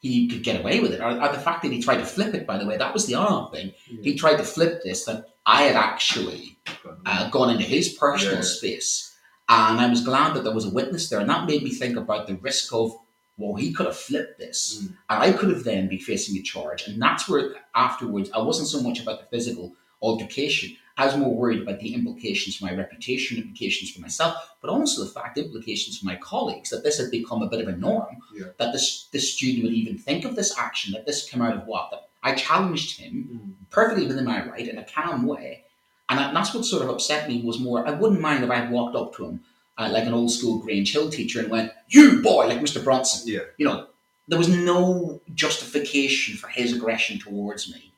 he 0.00 0.28
could 0.28 0.44
get 0.44 0.60
away 0.60 0.78
with 0.80 0.92
it, 0.92 1.00
or, 1.00 1.10
or 1.20 1.32
the 1.32 1.40
fact 1.40 1.62
that 1.62 1.72
he 1.72 1.82
tried 1.82 1.96
to 1.96 2.06
flip 2.06 2.32
it. 2.34 2.46
By 2.46 2.56
the 2.58 2.66
way, 2.66 2.76
that 2.76 2.94
was 2.94 3.06
the 3.06 3.16
other 3.16 3.50
thing. 3.50 3.72
He 4.02 4.14
tried 4.14 4.36
to 4.36 4.44
flip 4.44 4.82
this 4.84 5.04
that 5.06 5.24
I 5.44 5.62
had 5.62 5.74
actually 5.76 6.58
uh, 7.04 7.28
gone 7.30 7.50
into 7.50 7.64
his 7.64 7.88
personal 7.90 8.36
Yeah. 8.36 8.42
space. 8.42 9.16
And 9.48 9.80
I 9.80 9.88
was 9.88 10.04
glad 10.04 10.34
that 10.34 10.44
there 10.44 10.54
was 10.54 10.66
a 10.66 10.70
witness 10.70 11.08
there. 11.08 11.18
And 11.20 11.28
that 11.30 11.46
made 11.46 11.62
me 11.64 11.70
think 11.70 11.96
about 11.96 12.26
the 12.28 12.36
risk 12.36 12.72
of, 12.72 12.94
well, 13.38 13.54
he 13.56 13.72
could 13.72 13.86
have 13.86 13.96
flipped 13.96 14.38
this. 14.38 14.82
Mm. 14.82 14.86
And 15.10 15.22
I 15.22 15.32
could 15.32 15.48
have 15.48 15.64
then 15.64 15.88
been 15.88 15.98
facing 15.98 16.36
a 16.36 16.42
charge. 16.42 16.86
And 16.86 17.00
that's 17.02 17.28
where 17.28 17.54
afterwards, 17.74 18.30
I 18.32 18.38
wasn't 18.38 18.68
so 18.68 18.80
much 18.82 19.00
about 19.00 19.18
the 19.20 19.26
physical 19.36 19.72
altercation. 20.02 20.76
I 20.98 21.06
was 21.06 21.16
more 21.16 21.32
worried 21.34 21.62
about 21.62 21.78
the 21.78 21.94
implications 21.94 22.56
for 22.56 22.64
my 22.66 22.74
reputation, 22.74 23.38
implications 23.38 23.90
for 23.92 24.00
myself, 24.00 24.34
but 24.60 24.68
also 24.70 25.04
the 25.04 25.10
fact, 25.10 25.38
implications 25.38 25.98
for 25.98 26.06
my 26.06 26.16
colleagues, 26.16 26.70
that 26.70 26.82
this 26.82 26.98
had 26.98 27.10
become 27.10 27.40
a 27.42 27.48
bit 27.48 27.60
of 27.60 27.68
a 27.68 27.76
norm, 27.76 28.16
Yeah. 28.36 28.46
that 28.58 28.72
this, 28.72 29.06
this 29.12 29.32
student 29.32 29.62
would 29.64 29.72
even 29.74 29.96
think 29.96 30.24
of 30.24 30.34
this 30.34 30.58
action, 30.58 30.92
that 30.92 31.06
this 31.06 31.28
came 31.28 31.40
out 31.40 31.56
of 31.56 31.66
what? 31.66 31.90
That 31.92 32.08
I 32.22 32.34
challenged 32.34 32.98
him 32.98 33.14
Mm. 33.32 33.70
perfectly 33.70 34.06
within 34.08 34.24
my 34.24 34.44
right 34.44 34.66
in 34.66 34.76
a 34.76 34.84
calm 34.84 35.24
way. 35.26 35.64
And 36.08 36.18
that- 36.18 36.34
that's 36.34 36.52
what 36.52 36.64
sort 36.64 36.82
of 36.82 36.88
upset 36.90 37.28
me 37.28 37.42
was 37.42 37.60
more, 37.60 37.86
I 37.86 37.92
wouldn't 37.92 38.20
mind 38.20 38.42
if 38.42 38.50
I 38.50 38.56
had 38.56 38.70
walked 38.72 38.96
up 38.96 39.14
to 39.16 39.24
him 39.26 39.40
uh, 39.80 39.88
like 39.92 40.06
an 40.06 40.12
old 40.14 40.32
school 40.32 40.58
Grange 40.58 40.90
Hill 40.92 41.08
teacher 41.08 41.38
and 41.38 41.48
went, 41.50 41.70
You 41.88 42.20
boy, 42.20 42.48
like 42.48 42.58
Mr. 42.58 42.82
Bronson. 42.82 43.28
Yeah. 43.32 43.42
You 43.58 43.66
know, 43.66 43.86
there 44.26 44.36
was 44.38 44.48
no 44.48 45.20
justification 45.36 46.36
for 46.36 46.48
his 46.48 46.72
aggression 46.74 47.20
towards 47.20 47.72
me. 47.72 47.92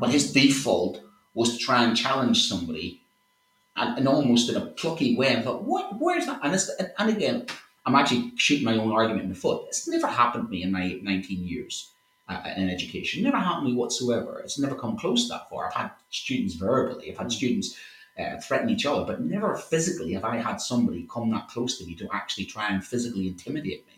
But 0.00 0.10
his 0.10 0.32
default 0.32 1.00
was 1.34 1.56
to 1.56 1.58
try 1.58 1.84
and 1.84 1.96
challenge 1.96 2.48
somebody 2.48 3.00
and, 3.76 3.98
and 3.98 4.08
almost 4.08 4.48
in 4.48 4.56
a 4.56 4.66
plucky 4.66 5.16
way. 5.16 5.28
And 5.28 5.38
I 5.38 5.42
thought, 5.42 5.64
what, 5.64 5.98
where's 5.98 6.26
that? 6.26 6.40
And, 6.42 6.54
it's, 6.54 6.70
and 6.98 7.10
again, 7.10 7.46
I'm 7.86 7.94
actually 7.94 8.32
shooting 8.36 8.64
my 8.64 8.76
own 8.76 8.92
argument 8.92 9.24
in 9.24 9.30
the 9.30 9.34
foot. 9.34 9.64
It's 9.68 9.88
never 9.88 10.06
happened 10.06 10.46
to 10.46 10.50
me 10.50 10.62
in 10.62 10.72
my 10.72 10.98
19 11.02 11.46
years 11.46 11.90
uh, 12.28 12.42
in 12.56 12.68
education. 12.68 13.22
Never 13.22 13.38
happened 13.38 13.66
to 13.66 13.70
me 13.70 13.76
whatsoever. 13.76 14.40
It's 14.40 14.58
never 14.58 14.74
come 14.74 14.96
close 14.96 15.28
that 15.28 15.48
far. 15.48 15.66
I've 15.66 15.74
had 15.74 15.90
students 16.10 16.54
verbally, 16.54 17.10
I've 17.10 17.18
had 17.18 17.32
students 17.32 17.76
uh, 18.18 18.38
threaten 18.40 18.70
each 18.70 18.86
other, 18.86 19.04
but 19.04 19.20
never 19.20 19.56
physically 19.56 20.12
have 20.12 20.24
I 20.24 20.36
had 20.36 20.60
somebody 20.60 21.06
come 21.10 21.30
that 21.30 21.48
close 21.48 21.78
to 21.78 21.86
me 21.86 21.94
to 21.96 22.08
actually 22.12 22.44
try 22.44 22.68
and 22.68 22.84
physically 22.84 23.28
intimidate 23.28 23.86
me 23.86 23.94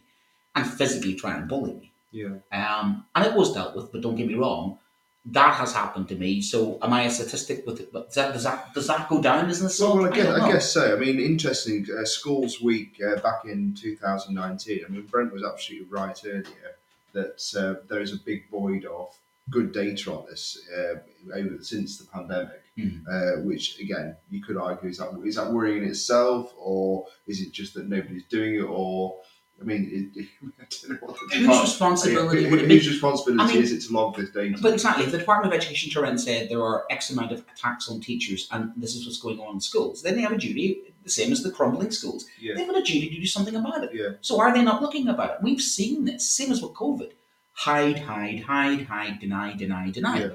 and 0.55 0.67
physically 0.67 1.15
try 1.15 1.37
and 1.37 1.49
bully 1.49 1.75
me. 1.75 1.93
Yeah. 2.13 2.37
Um, 2.53 3.07
and 3.15 3.27
it 3.27 3.35
was 3.35 3.55
dealt 3.55 3.75
with, 3.75 3.91
but 3.91 4.03
don't 4.03 4.17
get 4.17 4.29
me 4.29 4.35
wrong, 4.35 4.79
that 5.27 5.55
has 5.55 5.73
happened 5.73 6.09
to 6.09 6.17
me. 6.17 6.43
So 6.43 6.79
am 6.83 6.93
I 6.93 7.03
a 7.03 7.11
statistic 7.11 7.65
with 7.67 7.81
it? 7.81 7.93
But 7.93 8.13
does 8.13 8.15
that 8.17 8.33
does 8.33 8.45
that, 8.45 8.75
does 8.75 8.87
that 8.89 9.09
go 9.09 9.23
down 9.23 9.49
as 9.49 9.61
an 9.61 9.69
assault? 9.69 9.97
Well, 9.97 10.13
I 10.13 10.17
guess, 10.17 10.27
don't 10.27 10.41
I 10.41 10.53
guess 10.53 10.73
so. 10.73 10.97
I 10.97 10.99
mean, 10.99 11.21
interesting. 11.21 11.87
Uh, 11.97 12.05
Schools 12.05 12.61
Week 12.61 13.01
uh, 13.05 13.21
back 13.21 13.45
in 13.45 13.75
2019. 13.75 14.85
I 14.85 14.91
mean, 14.91 15.03
Brent 15.03 15.33
was 15.33 15.45
absolutely 15.45 15.89
right 15.89 16.19
earlier 16.27 16.77
that 17.13 17.43
uh, 17.57 17.85
there 17.89 18.01
is 18.01 18.13
a 18.13 18.19
big 18.19 18.51
void 18.51 18.85
of 18.85 19.15
good 19.51 19.73
data 19.73 20.13
on 20.13 20.27
this 20.29 20.59
uh, 20.77 20.95
over 21.35 21.63
since 21.63 21.99
the 21.99 22.07
pandemic. 22.07 22.63
Mhm. 22.79 23.05
Uh, 23.07 23.43
which 23.43 23.79
again, 23.81 24.17
you 24.31 24.43
could 24.43 24.57
argue 24.57 24.89
is 24.89 24.97
that 24.97 25.11
is 25.27 25.37
that 25.37 25.53
worrying 25.53 25.83
in 25.83 25.91
itself, 25.91 26.55
or 26.57 27.07
is 27.27 27.43
it 27.43 27.53
just 27.53 27.75
that 27.75 27.87
nobody's 27.87 28.25
doing 28.25 28.55
it, 28.55 28.63
or 28.63 29.21
I 29.63 29.65
mean, 29.65 30.13
it, 30.15 30.27
I 30.61 30.65
don't 30.89 31.01
know 31.01 31.07
what 31.07 31.17
Whose 31.33 31.61
responsibility 31.63 32.45
Who- 32.45 32.51
would 32.51 32.61
it 32.65 32.69
be? 32.69 32.75
whose 32.79 32.89
responsibility 32.89 33.43
I 33.43 33.47
mean- 33.55 33.63
is 33.63 33.73
it 33.73 33.81
to 33.87 33.93
log 33.93 34.17
this 34.17 34.31
data? 34.31 34.59
But 34.61 34.73
exactly, 34.75 35.05
if 35.05 35.13
the 35.13 35.19
Department 35.19 35.53
of 35.55 35.59
Education 35.59 35.91
turned 35.91 36.03
around 36.05 36.13
and 36.13 36.21
said 36.21 36.49
there 36.49 36.63
are 36.63 36.85
X 36.91 37.11
amount 37.11 37.33
of 37.33 37.45
attacks 37.55 37.89
on 37.89 38.01
teachers 38.01 38.49
and 38.51 38.73
this 38.77 38.95
is 38.97 39.07
what's 39.07 39.21
going 39.21 39.39
on 39.41 39.55
in 39.55 39.61
schools, 39.61 40.03
then 40.03 40.17
they 40.17 40.23
have 40.23 40.33
a 40.33 40.39
duty, 40.39 40.95
the 41.05 41.11
same 41.11 41.31
as 41.33 41.43
the 41.43 41.51
crumbling 41.51 41.91
schools, 41.91 42.27
yeah, 42.41 42.55
they've 42.55 42.67
got 42.67 42.77
a 42.77 42.83
duty 42.83 43.09
to 43.09 43.15
do 43.21 43.27
something 43.27 43.55
about 43.57 43.85
it. 43.85 43.91
yeah, 43.95 44.11
So 44.21 44.41
are 44.41 44.53
they 44.53 44.63
not 44.63 44.83
looking 44.83 45.09
about 45.09 45.31
it? 45.31 45.37
We've 45.43 45.61
seen 45.61 46.05
this, 46.05 46.29
same 46.29 46.51
as 46.53 46.61
with 46.63 46.73
COVID. 46.73 47.13
Hide, 47.55 47.99
hide, 47.99 48.41
hide, 48.41 48.87
hide, 48.87 49.19
deny, 49.21 49.55
deny, 49.55 49.91
deny. 49.91 50.19
yeah. 50.21 50.29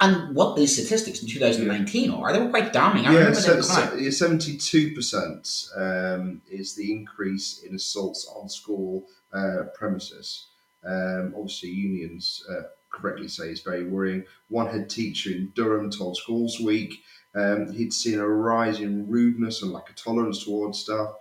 And 0.00 0.34
what 0.34 0.56
these 0.56 0.74
statistics 0.74 1.22
in 1.22 1.28
2019 1.28 2.10
are, 2.10 2.32
they 2.32 2.40
were 2.40 2.50
quite 2.50 2.72
damning. 2.72 3.06
I 3.06 3.12
Yeah, 3.12 3.18
remember 3.18 3.40
so, 3.40 3.52
them 3.54 3.62
so, 3.62 4.10
seventy-two 4.10 4.92
percent 4.94 5.68
um, 5.76 6.42
is 6.50 6.74
the 6.74 6.92
increase 6.92 7.62
in 7.62 7.74
assaults 7.74 8.28
on 8.34 8.48
school 8.48 9.06
uh, 9.32 9.64
premises. 9.74 10.48
Um, 10.84 11.32
obviously, 11.36 11.70
unions 11.70 12.44
uh, 12.50 12.62
correctly 12.90 13.28
say 13.28 13.48
it's 13.48 13.60
very 13.60 13.84
worrying. 13.84 14.24
One 14.48 14.68
head 14.68 14.90
teacher 14.90 15.30
in 15.30 15.52
Durham 15.54 15.90
told 15.90 16.16
Schools 16.16 16.60
Week 16.60 17.02
um, 17.34 17.72
he'd 17.72 17.92
seen 17.92 18.18
a 18.18 18.28
rise 18.28 18.80
in 18.80 19.08
rudeness 19.08 19.62
and 19.62 19.72
lack 19.72 19.90
of 19.90 19.96
tolerance 19.96 20.44
towards 20.44 20.80
staff. 20.80 21.14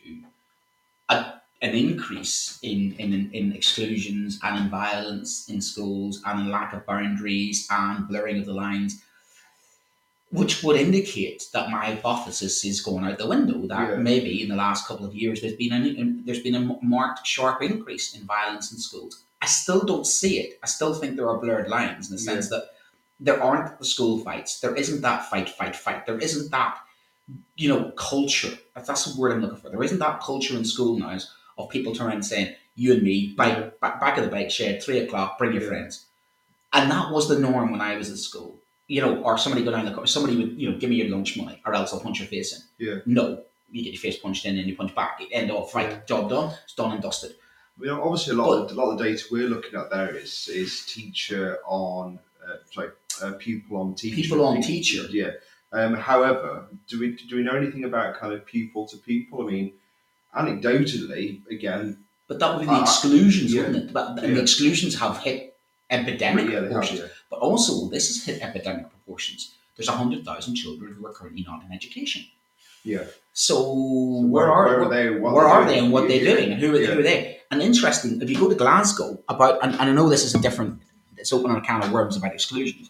a, 1.09 1.33
an 1.61 1.75
increase 1.75 2.57
in, 2.63 2.93
in, 2.97 3.29
in 3.33 3.53
exclusions 3.53 4.39
and 4.43 4.57
in 4.65 4.69
violence 4.69 5.47
in 5.49 5.61
schools 5.61 6.21
and 6.25 6.39
in 6.41 6.49
lack 6.51 6.73
of 6.73 6.85
boundaries 6.85 7.67
and 7.69 8.07
blurring 8.07 8.39
of 8.39 8.45
the 8.45 8.53
lines. 8.53 9.03
Which 10.31 10.63
would 10.63 10.75
indicate 10.75 11.47
that 11.53 11.71
my 11.71 11.85
hypothesis 11.85 12.63
is 12.63 12.81
going 12.81 13.03
out 13.03 13.17
the 13.17 13.27
window. 13.27 13.65
That 13.67 13.89
Yeah. 13.89 13.95
maybe 13.95 14.43
in 14.43 14.49
the 14.49 14.55
last 14.55 14.87
couple 14.87 15.05
of 15.05 15.15
years 15.15 15.41
there's 15.41 15.55
been 15.55 15.73
an, 15.73 15.99
um, 15.99 16.21
there's 16.25 16.41
been 16.43 16.55
a 16.55 16.77
marked 16.83 17.25
sharp 17.25 17.61
increase 17.63 18.13
in 18.13 18.25
violence 18.25 18.71
in 18.71 18.77
schools. 18.77 19.23
I 19.41 19.47
still 19.47 19.81
don't 19.81 20.05
see 20.05 20.39
it. 20.39 20.59
I 20.61 20.67
still 20.67 20.93
think 20.93 21.15
there 21.15 21.29
are 21.29 21.37
blurred 21.39 21.67
lines 21.69 22.09
in 22.09 22.15
the 22.15 22.21
sense 22.21 22.49
that 22.49 22.65
there 23.19 23.41
aren't 23.41 23.79
the 23.79 23.85
school 23.85 24.19
fights. 24.19 24.59
There 24.59 24.75
isn't 24.75 25.01
that 25.01 25.29
fight, 25.29 25.49
fight, 25.49 25.75
fight. 25.75 26.05
There 26.05 26.19
isn't 26.19 26.51
that 26.51 26.77
you 27.55 27.69
know 27.69 27.91
culture. 27.91 28.57
That's 28.75 29.05
the 29.05 29.19
word 29.19 29.31
I'm 29.31 29.41
looking 29.41 29.57
for. 29.57 29.69
There 29.69 29.83
isn't 29.83 29.99
that 29.99 30.21
culture 30.21 30.55
in 30.57 30.65
school 30.65 30.97
now 30.97 31.17
of 31.57 31.69
people 31.69 31.93
turning 31.93 32.15
and 32.15 32.25
saying, 32.25 32.55
"You 32.75 32.93
and 32.93 33.03
me, 33.03 33.33
bike, 33.35 33.79
back, 33.79 33.99
back 33.99 34.17
of 34.17 34.23
the 34.25 34.31
bike 34.31 34.49
shed, 34.51 34.81
three 34.81 34.99
o'clock, 34.99 35.37
bring 35.37 35.53
your 35.53 35.63
Yeah. 35.63 35.69
friends." 35.69 36.05
And 36.71 36.89
that 36.91 37.11
was 37.11 37.27
the 37.27 37.37
norm 37.39 37.71
when 37.71 37.81
I 37.81 37.97
was 37.97 38.09
at 38.11 38.17
school. 38.17 38.58
You 38.89 39.01
know, 39.01 39.21
or 39.23 39.37
somebody 39.37 39.63
go 39.63 39.71
down 39.71 39.85
the 39.85 39.93
co- 39.93 40.05
somebody 40.05 40.35
would 40.39 40.51
you 40.59 40.71
know 40.71 40.77
give 40.79 40.89
me 40.89 40.97
your 40.97 41.09
lunch 41.15 41.37
money, 41.37 41.61
or 41.65 41.73
else 41.75 41.93
I'll 41.93 41.99
punch 42.01 42.19
your 42.19 42.27
face 42.27 42.49
in. 42.55 42.61
Yeah. 42.87 42.95
No, 43.05 43.23
you 43.71 43.83
get 43.83 43.93
your 43.93 44.01
face 44.01 44.17
punched 44.17 44.45
in 44.45 44.57
and 44.57 44.67
you 44.67 44.75
punch 44.75 44.93
back. 44.95 45.21
It 45.21 45.29
end 45.31 45.51
off, 45.51 45.75
right, 45.75 46.05
job 46.07 46.29
done. 46.29 46.53
It's 46.65 46.73
done 46.73 46.91
and 46.93 47.01
dusted. 47.01 47.33
I 47.77 47.83
mean, 47.83 47.91
obviously, 47.91 48.33
a 48.33 48.37
lot, 48.41 48.51
of, 48.53 48.71
a 48.71 48.73
lot 48.73 48.91
of 48.91 48.97
the 48.97 49.03
data 49.05 49.23
we're 49.31 49.47
looking 49.47 49.75
at 49.79 49.89
there 49.91 50.13
is 50.15 50.49
is 50.51 50.85
teacher 50.87 51.59
on, 51.67 52.19
uh, 52.45 52.55
sorry, 52.73 52.89
uh, 53.21 53.33
pupil 53.33 53.77
on 53.77 53.93
teacher. 53.95 54.15
People 54.15 54.43
on 54.45 54.61
teacher. 54.61 55.03
Yeah. 55.11 55.31
Um, 55.71 55.93
however, 55.93 56.65
do 56.87 56.99
we 56.99 57.15
do 57.29 57.35
we 57.37 57.43
know 57.43 57.55
anything 57.55 57.83
about 57.85 58.19
kind 58.19 58.33
of 58.33 58.43
pupil 58.45 58.87
to 58.87 58.97
pupil? 58.97 59.47
I 59.47 59.51
mean, 59.51 59.73
anecdotally, 60.35 61.41
again, 61.49 61.97
But 62.27 62.39
that 62.39 62.53
would 62.55 62.61
be 62.61 62.65
the 62.67 62.71
Uh, 62.73 62.81
exclusions, 62.81 63.53
yeah. 63.53 63.61
wouldn't 63.67 63.85
it? 63.89 63.93
But, 63.93 64.19
and 64.19 64.29
Yeah. 64.29 64.33
the 64.35 64.41
exclusions 64.41 64.99
have 64.99 65.17
hit 65.19 65.55
epidemic 65.89 66.49
yeah, 66.49 66.59
they 66.61 66.73
have, 66.73 66.91
yeah. 66.91 67.05
But 67.29 67.39
also, 67.39 67.87
this 67.89 68.07
has 68.07 68.23
hit 68.25 68.41
epidemic 68.41 68.89
proportions. 68.89 69.53
There's 69.75 69.87
100,000 69.89 70.55
children 70.55 70.93
who 70.93 71.05
are 71.05 71.13
currently 71.13 71.43
not 71.47 71.63
in 71.63 71.71
education. 71.71 72.23
Yeah. 72.83 73.05
So, 73.33 73.55
So 73.55 74.27
where, 74.27 74.51
are, 74.51 74.65
where 74.67 74.79
where, 74.79 74.85
are 74.85 74.89
they? 74.89 75.09
What 75.19 75.33
where 75.33 75.47
they're 75.47 75.65
they 75.67 75.79
and 75.79 75.91
what 75.91 76.07
they're 76.07 76.23
Yeah. 76.23 76.35
doing 76.35 76.51
and 76.53 76.61
who 76.61 76.75
are, 76.75 76.79
Yeah. 76.79 76.87
who 76.87 76.99
are 76.99 77.03
they? 77.03 77.39
And 77.51 77.61
interesting, 77.61 78.21
if 78.21 78.29
you 78.29 78.37
go 78.37 78.49
to 78.49 78.55
Glasgow, 78.55 79.19
about, 79.29 79.59
and, 79.63 79.73
and 79.73 79.89
I 79.89 79.93
know 79.93 80.09
this 80.09 80.23
is 80.23 80.35
a 80.35 80.39
different, 80.39 80.81
it's 81.17 81.31
opening 81.33 81.57
a 81.57 81.61
can 81.61 81.83
of 81.83 81.91
worms 81.91 82.15
about 82.17 82.33
exclusions, 82.33 82.89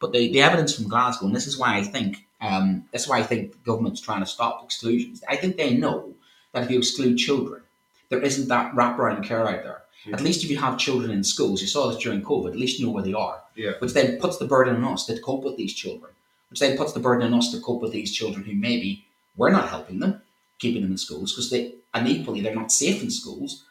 but 0.00 0.12
the, 0.12 0.30
the 0.32 0.42
evidence 0.42 0.74
from 0.74 0.88
Glasgow, 0.88 1.26
and 1.26 1.34
this 1.34 1.46
is 1.46 1.58
why 1.58 1.76
I 1.76 1.82
think, 1.82 2.26
um, 2.40 2.84
that's 2.92 3.08
why 3.08 3.18
I 3.18 3.22
think 3.22 3.52
the 3.52 3.58
government's 3.58 4.00
trying 4.00 4.20
to 4.20 4.26
stop 4.26 4.62
exclusions. 4.64 5.22
I 5.28 5.36
think 5.36 5.56
they 5.56 5.74
know 5.74 6.14
that 6.52 6.64
if 6.64 6.70
you 6.70 6.78
exclude 6.78 7.16
children, 7.16 7.62
there 8.10 8.20
isn't 8.22 8.48
that 8.48 8.74
wraparound 8.74 9.24
care 9.24 9.46
out 9.48 9.62
there. 9.62 9.82
Yeah. 10.04 10.14
At 10.14 10.20
least 10.20 10.44
if 10.44 10.50
you 10.50 10.58
have 10.58 10.78
children 10.78 11.10
in 11.10 11.24
schools, 11.24 11.60
you 11.60 11.68
saw 11.68 11.88
this 11.88 12.02
during 12.02 12.22
COVID, 12.22 12.50
at 12.50 12.56
least 12.56 12.78
you 12.78 12.86
know 12.86 12.92
where 12.92 13.02
they 13.02 13.14
are. 13.14 13.42
Yeah. 13.54 13.72
Which 13.78 13.92
then 13.92 14.18
puts 14.20 14.38
the 14.38 14.44
burden 14.46 14.76
on 14.76 14.92
us 14.92 15.06
to 15.06 15.18
cope 15.20 15.44
with 15.44 15.56
these 15.56 15.74
children. 15.74 16.12
Which 16.50 16.60
then 16.60 16.76
puts 16.76 16.92
the 16.92 17.00
burden 17.00 17.32
on 17.32 17.38
us 17.38 17.50
to 17.52 17.60
cope 17.60 17.82
with 17.82 17.92
these 17.92 18.12
children 18.12 18.44
who 18.44 18.54
maybe 18.54 19.04
we're 19.36 19.50
not 19.50 19.68
helping 19.68 19.98
them, 19.98 20.22
keeping 20.58 20.82
them 20.82 20.92
in 20.92 20.98
schools, 20.98 21.32
because 21.32 21.50
they 21.50 21.74
and 21.92 22.06
equally 22.06 22.40
they're 22.40 22.54
not 22.54 22.70
safe 22.70 23.02
in 23.02 23.10
schools. 23.10 23.64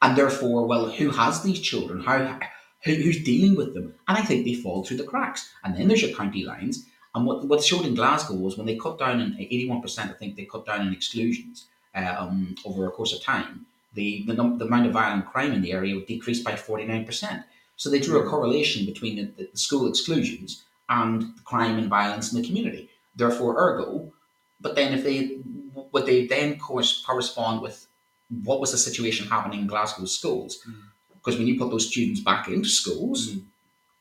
And 0.00 0.16
therefore, 0.16 0.66
well, 0.66 0.90
who 0.90 1.10
has 1.10 1.42
these 1.42 1.60
children? 1.60 2.00
How 2.00 2.38
who, 2.84 2.94
who's 2.94 3.22
dealing 3.22 3.56
with 3.56 3.74
them? 3.74 3.94
And 4.08 4.16
I 4.16 4.22
think 4.22 4.44
they 4.44 4.54
fall 4.54 4.84
through 4.84 4.98
the 4.98 5.04
cracks. 5.04 5.50
And 5.64 5.76
then 5.76 5.88
there's 5.88 6.02
your 6.02 6.16
county 6.16 6.44
lines. 6.44 6.86
And 7.14 7.26
what 7.26 7.46
what 7.46 7.62
showed 7.62 7.84
in 7.84 7.94
Glasgow 7.94 8.34
was 8.34 8.56
when 8.56 8.66
they 8.66 8.76
cut 8.76 8.98
down 8.98 9.20
in 9.20 9.36
eighty 9.38 9.68
one 9.68 9.82
percent, 9.82 10.10
I 10.10 10.14
think 10.14 10.36
they 10.36 10.44
cut 10.44 10.64
down 10.66 10.86
in 10.86 10.92
exclusions 10.92 11.66
um, 11.94 12.54
over 12.64 12.86
a 12.86 12.90
course 12.90 13.14
of 13.14 13.22
time. 13.22 13.66
The, 13.96 14.24
the, 14.26 14.34
the 14.34 14.66
amount 14.66 14.86
of 14.86 14.92
violent 14.92 15.26
crime 15.32 15.52
in 15.52 15.62
the 15.62 15.72
area 15.72 15.94
decreased 16.06 16.44
by 16.44 16.52
49%. 16.52 17.44
So 17.76 17.90
they 17.90 17.98
drew 17.98 18.20
a 18.20 18.28
correlation 18.28 18.86
between 18.86 19.14
the, 19.16 19.24
the 19.52 19.58
school 19.66 19.88
exclusions 19.88 20.64
and 20.88 21.14
crime 21.44 21.76
and 21.80 21.88
violence 21.88 22.32
in 22.32 22.40
the 22.40 22.46
community. 22.46 22.88
Therefore, 23.16 23.52
ergo, 23.66 24.12
but 24.60 24.74
then 24.76 24.94
if 24.96 25.02
they, 25.04 25.38
would 25.92 26.06
they 26.06 26.26
then 26.26 26.58
course 26.58 27.02
correspond 27.04 27.62
with 27.62 27.86
what 28.44 28.60
was 28.60 28.72
the 28.72 28.78
situation 28.78 29.26
happening 29.26 29.60
in 29.60 29.66
Glasgow 29.66 30.04
schools? 30.06 30.52
Mm. 30.68 30.74
Because 31.14 31.38
when 31.38 31.48
you 31.48 31.58
put 31.58 31.70
those 31.70 31.88
students 31.88 32.20
back 32.20 32.48
into 32.48 32.68
schools, 32.68 33.20
Mm. 33.30 33.42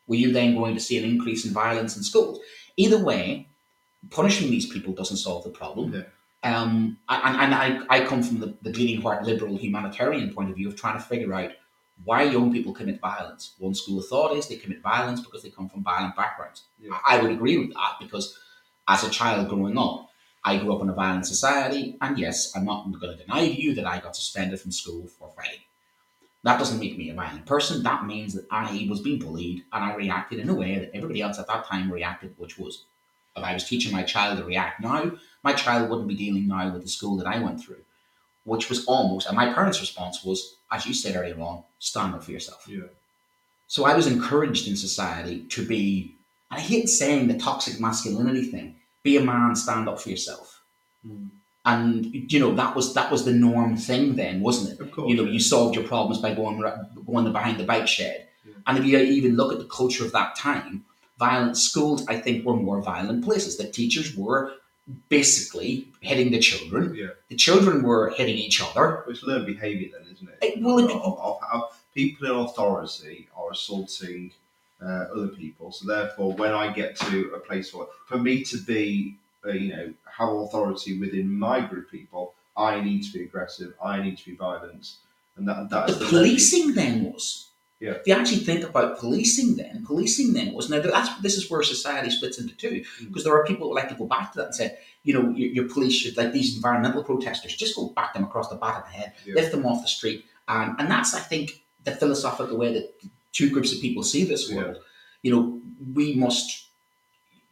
were 0.07 0.21
you 0.23 0.31
then 0.31 0.55
going 0.55 0.75
to 0.75 0.79
see 0.87 0.97
an 0.97 1.05
increase 1.13 1.45
in 1.45 1.53
violence 1.53 1.97
in 1.97 2.03
schools? 2.03 2.39
Either 2.77 3.01
way, 3.09 3.47
punishing 4.11 4.49
these 4.51 4.67
people 4.73 4.93
doesn't 4.93 5.17
solve 5.17 5.43
the 5.43 5.49
problem. 5.61 5.93
Yeah. 5.93 6.03
Um, 6.45 6.99
and 7.09 7.37
and 7.41 7.55
I, 7.55 7.79
I 7.89 8.05
come 8.05 8.21
from 8.21 8.39
the, 8.39 8.55
the 8.61 8.71
bleeding 8.71 9.01
heart 9.01 9.23
liberal 9.23 9.57
humanitarian 9.57 10.31
point 10.31 10.51
of 10.51 10.55
view 10.55 10.67
of 10.67 10.75
trying 10.75 10.97
to 10.97 11.03
figure 11.03 11.33
out 11.33 11.51
why 12.03 12.23
young 12.23 12.53
people 12.53 12.71
commit 12.71 12.99
violence. 12.99 13.55
One 13.57 13.73
school 13.73 13.99
of 13.99 14.07
thought 14.07 14.35
is 14.35 14.47
they 14.47 14.57
commit 14.57 14.81
violence 14.81 15.21
because 15.21 15.41
they 15.41 15.49
come 15.49 15.69
from 15.69 15.83
violent 15.83 16.15
backgrounds. 16.15 16.65
Yeah. 16.79 16.99
I 17.07 17.17
I 17.17 17.21
would 17.21 17.31
agree 17.31 17.57
with 17.57 17.73
that 17.73 17.95
because 17.99 18.37
as 18.87 19.03
a 19.03 19.09
child 19.09 19.49
growing 19.49 19.77
up, 19.77 20.09
I 20.43 20.57
grew 20.57 20.75
up 20.75 20.83
in 20.83 20.89
a 20.89 20.93
violent 20.93 21.25
society, 21.25 21.97
and 22.01 22.19
yes, 22.19 22.55
I'm 22.55 22.65
not 22.65 22.85
going 22.99 23.17
to 23.17 23.23
deny 23.23 23.47
to 23.47 23.61
you 23.61 23.73
that 23.75 23.87
I 23.87 23.99
got 23.99 24.15
suspended 24.15 24.59
from 24.59 24.71
school 24.71 25.07
for 25.07 25.31
fighting. 25.35 25.61
That 26.43 26.59
doesn't 26.59 26.79
make 26.79 26.95
me 26.95 27.09
a 27.09 27.15
violent 27.15 27.47
person. 27.47 27.81
That 27.81 28.05
means 28.05 28.35
that 28.35 28.45
I 28.51 28.85
was 28.87 29.01
being 29.01 29.17
bullied 29.17 29.63
and 29.73 29.83
I 29.83 29.95
reacted 29.95 30.37
in 30.39 30.49
a 30.49 30.53
way 30.53 30.77
that 30.77 30.91
everybody 30.93 31.23
else 31.23 31.39
at 31.39 31.47
that 31.47 31.65
time 31.65 31.91
reacted, 31.91 32.35
which 32.37 32.59
was 32.59 32.85
if 33.35 33.43
I 33.43 33.53
was 33.53 33.67
teaching 33.67 33.91
my 33.91 34.03
child 34.03 34.37
to 34.37 34.45
react 34.45 34.79
now, 34.79 35.11
my 35.45 35.53
child 35.53 35.89
wouldn't 35.89 36.07
be 36.07 36.15
dealing 36.15 36.47
now 36.47 36.73
with 36.73 36.81
the 36.81 36.89
school 36.89 37.15
that 37.17 37.27
I 37.27 37.37
went 37.39 37.61
through, 37.61 37.83
which 38.43 38.67
was 38.67 38.83
almost, 38.85 39.27
and 39.27 39.37
my 39.37 39.53
parents' 39.53 39.79
response 39.79 40.23
was, 40.23 40.55
as 40.71 40.87
you 40.87 40.93
said 40.93 41.15
earlier 41.15 41.39
on, 41.39 41.63
stand 41.77 42.15
up 42.15 42.23
for 42.23 42.31
yourself. 42.31 42.65
Yeah. 42.67 42.89
So 43.67 43.85
I 43.85 43.95
was 43.95 44.07
encouraged 44.07 44.67
in 44.67 44.75
society 44.75 45.43
to 45.49 45.65
be, 45.65 46.15
and 46.49 46.59
I 46.59 46.61
hate 46.63 46.89
saying 46.89 47.27
the 47.27 47.37
toxic 47.37 47.79
masculinity 47.79 48.45
thing, 48.45 48.75
be 49.03 49.17
a 49.17 49.21
man, 49.21 49.55
stand 49.55 49.87
up 49.87 50.01
for 50.01 50.09
yourself. 50.09 50.63
Mm. 51.07 51.29
And 51.63 52.31
you 52.31 52.39
know 52.39 52.53
that 52.55 52.75
was 52.75 52.93
that 52.93 53.11
was 53.11 53.25
the 53.25 53.33
norm 53.33 53.75
thing 53.75 54.15
then, 54.15 54.41
wasn't 54.41 54.73
it? 54.73 54.83
Of 54.83 54.91
course. 54.91 55.09
You 55.09 55.15
know, 55.15 55.23
you 55.23 55.39
solved 55.39 55.75
your 55.75 55.87
problems 55.87 56.19
by 56.21 56.35
going 56.35 56.61
going 57.07 57.31
behind 57.31 57.59
the 57.59 57.63
bike 57.63 57.87
shed. 57.87 58.27
Yeah. 58.47 58.53
And 58.67 58.77
if 58.77 58.85
you 58.85 58.99
even 58.99 59.35
look 59.35 59.51
at 59.51 59.57
the 59.57 59.65
culture 59.65 60.05
of 60.05 60.11
that 60.11 60.35
time, 60.35 60.85
violent 61.17 61.57
schools, 61.57 62.05
I 62.07 62.19
think, 62.19 62.45
were 62.45 62.55
more 62.55 62.81
violent 62.81 63.23
places. 63.23 63.57
The 63.57 63.67
teachers 63.71 64.15
were 64.15 64.53
basically 65.09 65.87
hitting 66.01 66.31
the 66.31 66.39
children. 66.39 66.93
Yeah. 66.95 67.07
The 67.29 67.35
children 67.35 67.83
were 67.83 68.11
hitting 68.11 68.37
each 68.37 68.61
other. 68.61 69.03
It's 69.07 69.23
learned 69.23 69.45
behaviour 69.45 69.89
then, 69.91 70.07
isn't 70.13 70.29
it? 70.29 70.37
It- 70.41 70.61
well, 70.61 70.79
of, 70.79 70.91
of, 70.91 71.39
how 71.41 71.69
people 71.93 72.27
in 72.27 72.45
authority 72.45 73.27
are 73.35 73.51
assaulting 73.51 74.31
uh, 74.81 75.05
other 75.15 75.29
people. 75.29 75.71
So 75.71 75.87
therefore, 75.87 76.33
when 76.33 76.53
I 76.53 76.71
get 76.71 76.95
to 76.97 77.33
a 77.35 77.39
place 77.39 77.73
where, 77.73 77.87
for 78.07 78.17
me 78.17 78.43
to 78.43 78.57
be, 78.57 79.17
uh, 79.45 79.51
you 79.51 79.75
know, 79.75 79.93
have 80.17 80.29
authority 80.29 80.99
within 80.99 81.31
my 81.31 81.61
group 81.61 81.85
of 81.85 81.91
people, 81.91 82.33
I 82.57 82.79
need 82.81 83.03
to 83.03 83.13
be 83.13 83.23
aggressive. 83.23 83.73
I 83.83 84.01
need 84.01 84.17
to 84.17 84.25
be 84.25 84.35
violent, 84.35 84.93
and 85.35 85.47
that 85.47 85.69
that 85.69 85.87
the 85.87 86.05
policing 86.05 86.73
then 86.73 87.03
was. 87.03 87.49
Yeah. 87.85 87.91
If 87.99 88.07
you 88.07 88.13
actually 88.13 88.43
think 88.49 88.61
about 88.71 88.97
policing 89.01 89.49
then, 89.61 89.75
policing 89.85 90.33
then 90.33 90.47
was 90.53 90.69
now 90.69 90.79
that's 90.81 91.09
this 91.25 91.35
is 91.39 91.49
where 91.49 91.61
society 91.63 92.09
splits 92.17 92.37
into 92.41 92.55
two 92.63 92.75
Mm. 92.83 93.07
because 93.07 93.23
there 93.25 93.35
are 93.37 93.45
people 93.51 93.67
who 93.67 93.75
like 93.79 93.89
to 93.89 93.95
go 93.95 94.05
back 94.15 94.25
to 94.31 94.35
that 94.39 94.45
and 94.51 94.55
say, 94.61 94.69
you 95.07 95.13
know, 95.15 95.25
your, 95.39 95.49
your 95.57 95.67
police 95.75 95.93
should 95.99 96.17
like 96.21 96.31
these 96.33 96.55
environmental 96.55 97.03
protesters 97.09 97.55
just 97.63 97.75
go 97.75 97.83
back 97.99 98.13
them 98.13 98.23
across 98.29 98.47
the 98.49 98.55
back 98.65 98.75
of 98.79 98.83
the 98.87 98.93
head, 98.99 99.09
Yeah. 99.25 99.35
lift 99.39 99.51
them 99.51 99.65
off 99.69 99.81
the 99.85 99.87
street, 99.97 100.19
um, 100.53 100.67
and 100.79 100.85
that's 100.93 101.11
I 101.13 101.19
think 101.31 101.45
the 101.87 101.91
philosophical 102.01 102.57
way 102.57 102.69
that 102.77 102.85
two 103.37 103.49
groups 103.53 103.71
of 103.73 103.79
people 103.85 104.01
see 104.03 104.23
this 104.23 104.43
Yeah. 104.49 104.57
world. 104.57 104.77
You 105.23 105.31
know, 105.33 105.43
we 105.93 106.05
must 106.25 106.47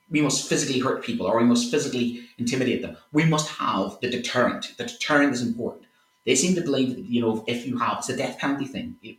we 0.09 0.21
must 0.21 0.47
physically 0.47 0.79
hurt 0.79 1.03
people 1.03 1.25
or 1.25 1.37
we 1.39 1.43
must 1.53 1.71
physically 1.71 2.07
intimidate 2.37 2.81
them. 2.83 2.95
We 3.11 3.23
must 3.25 3.47
have 3.63 3.97
the 4.01 4.09
deterrent. 4.17 4.63
The 4.77 4.85
deterrent 4.85 5.33
is 5.33 5.41
important. 5.41 5.85
They 6.25 6.35
seem 6.35 6.53
to 6.55 6.61
believe 6.61 6.89
that, 6.95 7.05
you 7.05 7.19
know, 7.21 7.43
if 7.47 7.65
you 7.67 7.77
have, 7.79 7.97
it's 7.99 8.09
a 8.09 8.15
death 8.23 8.37
penalty 8.37 8.65
thing. 8.65 8.87
It- 9.01 9.17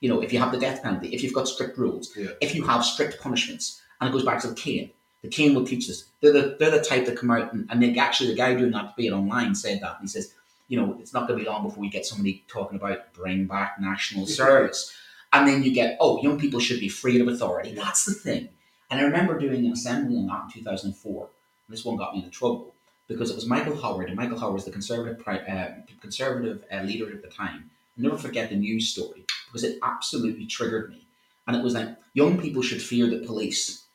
You 0.00 0.08
know, 0.08 0.20
if 0.22 0.32
you 0.32 0.38
have 0.38 0.52
the 0.52 0.58
death 0.58 0.82
penalty, 0.82 1.08
if 1.08 1.22
you've 1.22 1.34
got 1.34 1.48
strict 1.48 1.76
rules, 1.76 2.16
Yeah. 2.16 2.30
if 2.40 2.54
you 2.54 2.64
have 2.64 2.84
strict 2.84 3.20
punishments, 3.20 3.82
and 4.00 4.08
it 4.08 4.12
goes 4.12 4.24
back 4.24 4.40
to 4.42 4.48
the 4.48 4.54
cane. 4.54 4.90
The 5.22 5.28
cane 5.28 5.54
will 5.54 5.64
teach 5.66 5.88
this. 5.88 6.04
They're 6.20 6.32
the, 6.32 6.56
they're 6.58 6.70
the 6.70 6.80
type 6.80 7.04
that 7.06 7.16
come 7.18 7.30
out, 7.32 7.52
and, 7.52 7.66
and 7.70 7.82
they, 7.82 7.96
actually, 7.98 8.30
the 8.30 8.36
guy 8.36 8.54
doing 8.54 8.70
that 8.70 8.94
debate 8.94 9.12
online 9.12 9.54
said 9.56 9.80
that. 9.80 9.96
And 9.98 10.02
he 10.02 10.06
says, 10.08 10.32
you 10.68 10.80
know, 10.80 10.96
it's 11.00 11.12
not 11.12 11.26
going 11.26 11.38
to 11.38 11.44
be 11.44 11.50
long 11.50 11.64
before 11.64 11.80
we 11.80 11.88
get 11.88 12.06
somebody 12.06 12.44
talking 12.46 12.76
about 12.78 13.12
bring 13.14 13.46
back 13.46 13.80
national 13.80 14.26
service. 14.26 14.94
And 15.32 15.48
then 15.48 15.62
you 15.64 15.72
get, 15.72 15.96
oh, 16.00 16.22
young 16.22 16.38
people 16.38 16.60
should 16.60 16.78
be 16.78 16.88
free 16.88 17.20
of 17.20 17.26
authority. 17.26 17.72
That's 17.74 18.04
the 18.04 18.14
thing. 18.14 18.50
And 18.90 19.00
I 19.00 19.04
remember 19.04 19.38
doing 19.38 19.66
an 19.66 19.72
assembly 19.72 20.16
on 20.16 20.26
that 20.28 20.44
in 20.44 20.62
2004. 20.62 21.22
And 21.22 21.76
this 21.76 21.84
one 21.84 21.96
got 21.96 22.12
me 22.14 22.20
into 22.20 22.30
trouble 22.30 22.74
because 23.08 23.30
it 23.30 23.34
was 23.34 23.46
Michael 23.46 23.76
Howard, 23.80 24.08
and 24.08 24.16
Michael 24.16 24.38
Howard 24.38 24.54
was 24.54 24.64
the 24.66 24.70
conservative 24.70 25.26
uh, 25.26 25.68
conservative 26.00 26.64
uh, 26.72 26.82
leader 26.82 27.10
at 27.10 27.22
the 27.22 27.28
time. 27.28 27.70
I'll 27.96 28.04
never 28.04 28.16
forget 28.16 28.50
the 28.50 28.56
news 28.56 28.88
story 28.88 29.24
because 29.48 29.64
it 29.64 29.78
absolutely 29.82 30.46
triggered 30.46 30.90
me. 30.90 31.06
And 31.46 31.56
it 31.56 31.64
was 31.64 31.74
like, 31.74 31.88
young 32.12 32.38
people 32.40 32.62
should 32.62 32.82
fear 32.82 33.08
the 33.08 33.26
police. 33.26 33.86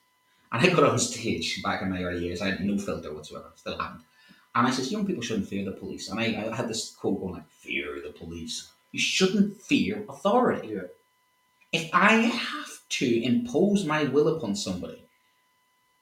And 0.51 0.61
I 0.61 0.73
got 0.73 0.83
on 0.83 0.99
stage 0.99 1.61
back 1.63 1.81
in 1.81 1.89
my 1.89 2.03
early 2.03 2.25
years. 2.25 2.41
I 2.41 2.49
had 2.51 2.61
no 2.61 2.77
filter 2.77 3.13
whatsoever, 3.13 3.51
still 3.55 3.77
haven't. 3.77 4.01
And 4.55 4.67
I 4.67 4.71
says, 4.71 4.91
young 4.91 5.05
people 5.05 5.23
shouldn't 5.23 5.47
fear 5.47 5.65
the 5.65 5.71
police. 5.71 6.09
And 6.09 6.19
I, 6.19 6.25
I 6.51 6.55
had 6.55 6.67
this 6.67 6.91
quote 6.91 7.19
going 7.19 7.33
like, 7.33 7.49
fear 7.49 8.01
the 8.03 8.11
police. 8.11 8.71
You 8.91 8.99
shouldn't 8.99 9.59
fear 9.61 10.05
authority. 10.07 10.67
Yeah. 10.69 10.81
If 11.71 11.89
I 11.91 12.13
have 12.13 12.87
to 12.89 13.23
impose 13.23 13.85
my 13.85 14.03
will 14.03 14.27
upon 14.35 14.55
somebody 14.55 15.03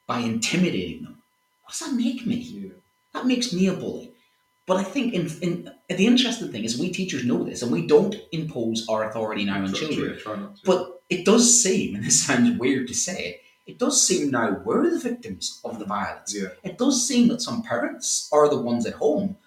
by 0.05 0.19
intimidating 0.19 1.03
them, 1.03 1.21
what 1.63 1.71
does 1.71 1.79
that 1.79 1.95
make 1.95 2.25
me? 2.25 2.35
Yeah. 2.35 2.69
That 3.13 3.25
makes 3.25 3.53
me 3.53 3.67
a 3.67 3.73
bully. 3.73 4.10
But 4.67 4.77
I 4.77 4.83
think 4.83 5.13
in, 5.13 5.27
in 5.41 5.71
the 5.89 6.05
interesting 6.07 6.51
thing 6.51 6.63
is 6.63 6.77
we 6.79 6.91
teachers 6.91 7.25
know 7.25 7.43
this 7.43 7.61
and 7.61 7.71
we 7.71 7.85
don't 7.87 8.15
impose 8.31 8.87
our 8.87 9.09
authority 9.09 9.43
now 9.43 9.63
on 9.63 9.73
children. 9.73 10.11
yeah, 10.13 10.19
try 10.21 10.35
not 10.37 10.55
to. 10.57 10.61
But 10.65 11.01
it 11.09 11.25
does 11.25 11.61
seem, 11.61 11.95
and 11.95 12.05
this 12.05 12.23
sounds 12.23 12.57
weird 12.57 12.87
to 12.87 12.93
say, 12.93 13.41
it 13.65 13.79
does 13.79 14.05
seem 14.05 14.31
now 14.31 14.61
we're 14.63 14.89
the 14.89 14.99
victims 14.99 15.59
of 15.65 15.79
the 15.79 15.85
violence. 15.85 16.33
Yeah. 16.35 16.49
It 16.63 16.77
does 16.77 17.05
seem 17.07 17.27
that 17.29 17.41
some 17.41 17.63
parents 17.63 18.29
are 18.31 18.49
the 18.49 18.59
ones 18.61 18.85
at 18.85 18.93
home 18.93 19.37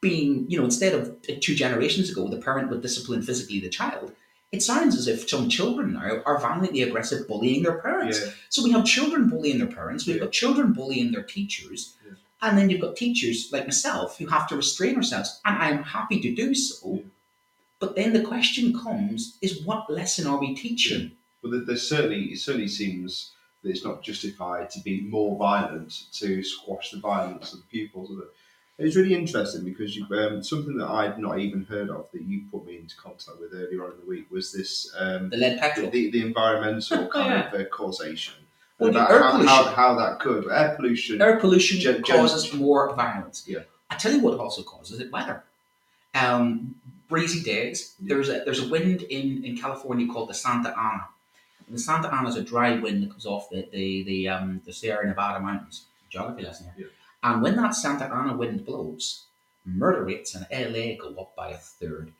being, 0.00 0.44
you 0.48 0.58
know, 0.58 0.64
instead 0.64 0.94
of 0.94 1.08
uh, 1.28 1.32
two 1.40 1.54
generations 1.54 2.10
ago, 2.10 2.28
the 2.28 2.36
parent 2.36 2.68
would 2.70 2.82
discipline 2.82 3.22
physically 3.22 3.60
the 3.60 3.68
child. 3.68 4.12
It 4.52 4.62
sounds 4.62 4.96
as 4.96 5.08
if 5.08 5.28
some 5.28 5.48
children 5.48 5.94
now 5.94 6.22
are 6.24 6.38
violently 6.38 6.82
aggressive, 6.82 7.26
bullying 7.26 7.62
their 7.62 7.80
parents. 7.80 8.20
Yeah. 8.24 8.30
So 8.48 8.62
we 8.62 8.70
have 8.72 8.84
children 8.84 9.28
bullying 9.28 9.58
their 9.58 9.66
parents, 9.66 10.06
we've 10.06 10.16
Yeah. 10.16 10.22
got 10.24 10.32
children 10.32 10.72
bullying 10.72 11.12
their 11.12 11.22
teachers. 11.22 11.96
And 12.46 12.56
then 12.56 12.70
you've 12.70 12.80
got 12.80 12.96
teachers 12.96 13.50
like 13.52 13.66
myself 13.66 14.18
who 14.18 14.26
have 14.26 14.48
to 14.48 14.56
restrain 14.56 14.96
ourselves, 14.96 15.40
and 15.44 15.56
I'm 15.58 15.82
happy 15.82 16.20
to 16.20 16.34
do 16.34 16.54
so. 16.54 17.02
But 17.78 17.94
then 17.96 18.12
the 18.12 18.22
question 18.22 18.78
comes: 18.78 19.36
Is 19.42 19.62
what 19.62 19.90
lesson 19.90 20.26
are 20.26 20.38
we 20.38 20.54
teaching? 20.54 21.12
Well, 21.42 21.60
there- 21.64 21.76
certainly 21.76 22.22
it 22.32 22.38
certainly 22.40 22.68
seems 22.68 23.32
that 23.62 23.70
it's 23.70 23.84
not 23.84 24.02
justified 24.02 24.70
to 24.70 24.80
be 24.80 25.02
more 25.02 25.36
violent 25.36 26.04
to 26.14 26.42
squash 26.42 26.90
the 26.92 27.00
violence 27.00 27.52
of 27.52 27.60
the 27.60 27.66
pupils. 27.66 28.10
It. 28.10 28.28
It's 28.78 28.94
really 28.96 29.14
interesting 29.14 29.64
because 29.64 29.96
you, 29.96 30.04
um, 30.18 30.42
something 30.42 30.76
that 30.76 30.86
I'd 30.88 31.18
not 31.18 31.38
even 31.38 31.64
heard 31.64 31.88
of 31.88 32.08
that 32.12 32.20
you 32.22 32.42
put 32.52 32.66
me 32.66 32.76
into 32.76 32.94
contact 32.96 33.40
with 33.40 33.54
earlier 33.54 33.84
on 33.86 33.92
in 33.92 34.00
the 34.00 34.04
week 34.06 34.30
was 34.30 34.52
this 34.52 34.92
um, 34.98 35.30
The 35.30 35.38
lead 35.38 35.56
the, 35.56 35.60
petrol. 35.60 35.90
the, 35.90 36.10
the 36.10 36.20
environmental 36.20 37.06
kind 37.18 37.30
Yeah. 37.32 37.52
of 37.54 37.60
uh, 37.60 37.64
causation. 37.70 38.34
Well, 38.78 38.92
the 38.92 39.10
air 39.10 39.22
how, 39.22 39.30
pollution. 39.30 39.48
How, 39.48 39.64
how 39.64 39.94
that 39.96 40.20
could 40.20 40.48
air 40.50 40.74
pollution. 40.76 41.22
Air 41.22 41.38
pollution 41.38 41.80
Gen- 41.80 42.02
gen- 42.04 42.16
causes 42.16 42.52
more 42.52 42.94
violence. 42.94 43.44
Yeah. 43.46 43.60
I 43.90 43.96
tell 43.96 44.12
you 44.12 44.20
what 44.20 44.38
also 44.38 44.62
causes 44.62 45.00
it: 45.00 45.10
weather. 45.10 45.42
Um, 46.14 46.74
breezy 47.08 47.42
days. 47.42 47.94
Yeah. 48.00 48.14
There's 48.14 48.28
a 48.28 48.42
there's 48.44 48.60
a 48.60 48.68
wind 48.68 49.02
in, 49.02 49.44
in 49.44 49.56
California 49.56 50.06
called 50.12 50.28
the 50.28 50.34
Santa 50.34 50.76
Ana. 50.78 51.08
And 51.66 51.74
the 51.74 51.80
Santa 51.80 52.12
Ana 52.14 52.28
is 52.28 52.36
a 52.36 52.42
dry 52.42 52.76
wind 52.76 53.02
that 53.02 53.10
comes 53.10 53.26
off 53.26 53.48
the 53.50 53.66
the 53.72 54.02
the, 54.02 54.28
um, 54.28 54.60
the 54.64 54.72
Sierra 54.72 55.06
Nevada 55.06 55.40
mountains. 55.40 55.86
Geography 56.10 56.42
lesson 56.42 56.70
here. 56.76 56.86
Yeah. 56.86 57.30
And 57.30 57.42
when 57.42 57.56
that 57.56 57.74
Santa 57.74 58.04
Ana 58.12 58.36
wind 58.36 58.64
blows, 58.64 59.24
murder 59.64 60.04
rates 60.04 60.36
in 60.36 60.46
LA 60.52 60.96
go 60.96 61.20
up 61.20 61.34
by 61.34 61.50
a 61.50 61.56
third. 61.56 62.12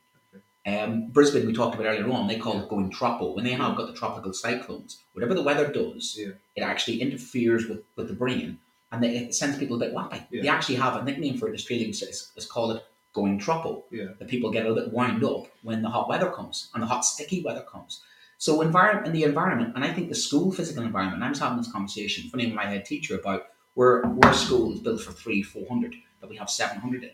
Um, 0.67 1.07
Brisbane, 1.11 1.47
we 1.47 1.53
talked 1.53 1.75
about 1.75 1.87
earlier 1.87 2.09
on, 2.11 2.27
they 2.27 2.37
call 2.37 2.59
it 2.61 2.67
going 2.67 2.91
tropo. 2.91 3.33
When 3.35 3.45
they 3.45 3.53
have 3.53 3.77
got 3.77 3.87
the 3.87 3.93
tropical 3.93 4.33
cyclones, 4.33 5.01
whatever 5.13 5.33
the 5.33 5.41
weather 5.43 5.71
does, 5.71 6.15
Yeah. 6.19 6.33
it 6.57 6.61
actually 6.61 7.01
interferes 7.01 7.67
with, 7.67 7.83
with 7.95 8.09
the 8.09 8.13
brain 8.13 8.59
and 8.91 9.01
they, 9.01 9.15
it 9.17 9.33
sends 9.33 9.57
people 9.57 9.77
a 9.77 9.79
bit 9.79 9.93
wappy. 9.95 10.25
Yeah. 10.29 10.41
They 10.41 10.47
actually 10.49 10.75
have 10.75 10.97
a 10.97 11.03
nickname 11.03 11.37
for 11.37 11.47
it, 11.47 11.53
Australians 11.53 12.01
it's, 12.01 12.31
it's 12.35 12.45
called 12.45 12.75
it 12.75 12.83
going 13.13 13.39
tropo. 13.39 13.83
Yeah. 13.91 14.07
That 14.19 14.27
people 14.27 14.51
get 14.51 14.65
a 14.65 14.69
little 14.69 14.83
bit 14.83 14.93
wound 14.93 15.23
up 15.23 15.47
when 15.63 15.81
the 15.81 15.89
hot 15.89 16.09
weather 16.09 16.29
comes 16.31 16.69
and 16.73 16.83
the 16.83 16.87
hot 16.87 17.05
sticky 17.05 17.43
weather 17.43 17.61
comes. 17.71 18.01
So 18.37 18.61
environment 18.61 19.07
in 19.07 19.13
the 19.13 19.23
environment, 19.23 19.73
and 19.75 19.83
I 19.85 19.93
think 19.93 20.09
the 20.09 20.15
school 20.15 20.51
physical 20.51 20.83
environment, 20.83 21.23
I 21.23 21.29
was 21.29 21.39
having 21.39 21.57
this 21.57 21.71
conversation, 21.71 22.29
funny 22.29 22.45
with 22.45 22.53
my 22.55 22.65
head 22.65 22.85
teacher 22.85 23.15
about 23.15 23.47
where 23.73 24.03
where 24.03 24.33
school 24.33 24.73
is 24.73 24.79
built 24.79 25.01
for 25.01 25.11
three, 25.11 25.41
four 25.41 25.65
hundred, 25.67 25.95
but 26.21 26.29
we 26.29 26.35
have 26.35 26.49
seven 26.49 26.77
hundred 26.77 27.03
in. 27.03 27.11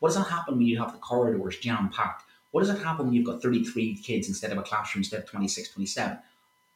What 0.00 0.08
does 0.08 0.16
that 0.16 0.28
happen 0.28 0.58
when 0.58 0.66
you 0.66 0.78
have 0.78 0.92
the 0.92 0.98
corridors 0.98 1.58
jam 1.58 1.88
packed? 1.88 2.24
What 2.52 2.60
does 2.60 2.70
it 2.70 2.82
happen 2.82 3.06
when 3.06 3.14
you've 3.14 3.26
got 3.26 3.42
33 3.42 3.96
kids 3.96 4.28
instead 4.28 4.52
of 4.52 4.58
a 4.58 4.62
classroom 4.62 5.00
instead 5.00 5.20
of 5.20 5.28
26, 5.28 5.70
27? 5.72 6.18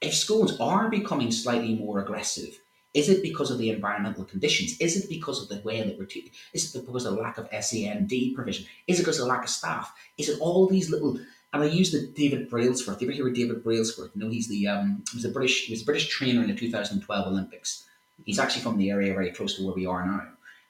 If 0.00 0.14
schools 0.14 0.58
are 0.58 0.90
becoming 0.90 1.30
slightly 1.30 1.74
more 1.74 2.00
aggressive, 2.00 2.58
is 2.94 3.10
it 3.10 3.22
because 3.22 3.50
of 3.50 3.58
the 3.58 3.68
environmental 3.68 4.24
conditions? 4.24 4.80
Is 4.80 4.96
it 4.96 5.10
because 5.10 5.42
of 5.42 5.50
the 5.50 5.62
way 5.62 5.82
that 5.82 5.98
we're 5.98 6.06
teaching? 6.06 6.32
Is 6.54 6.74
it 6.74 6.80
because 6.80 7.04
of 7.04 7.14
the 7.14 7.20
lack 7.20 7.36
of 7.36 7.48
SEND 7.62 8.10
provision? 8.34 8.64
Is 8.86 8.98
it 8.98 9.02
because 9.02 9.18
of 9.18 9.26
the 9.26 9.32
lack 9.32 9.44
of 9.44 9.50
staff? 9.50 9.92
Is 10.16 10.30
it 10.30 10.40
all 10.40 10.66
these 10.66 10.90
little? 10.90 11.18
And 11.52 11.62
I 11.62 11.66
use 11.66 11.92
the 11.92 12.06
David 12.06 12.48
Brailsford. 12.48 13.00
You 13.00 13.08
ever 13.08 13.14
hear 13.14 13.28
of 13.28 13.34
David 13.34 13.62
Brailsford? 13.62 14.10
You 14.14 14.24
know, 14.24 14.30
he's 14.30 14.48
the 14.48 14.66
um, 14.66 15.04
he 15.12 15.18
was 15.18 15.26
a 15.26 15.28
British 15.28 15.66
he 15.66 15.74
was 15.74 15.82
a 15.82 15.84
British 15.84 16.08
trainer 16.08 16.40
in 16.40 16.48
the 16.48 16.54
2012 16.54 17.26
Olympics. 17.26 17.86
He's 18.24 18.38
actually 18.38 18.62
from 18.62 18.78
the 18.78 18.90
area 18.90 19.12
very 19.12 19.30
close 19.30 19.56
to 19.56 19.66
where 19.66 19.74
we 19.74 19.84
are 19.84 20.06
now, 20.06 20.22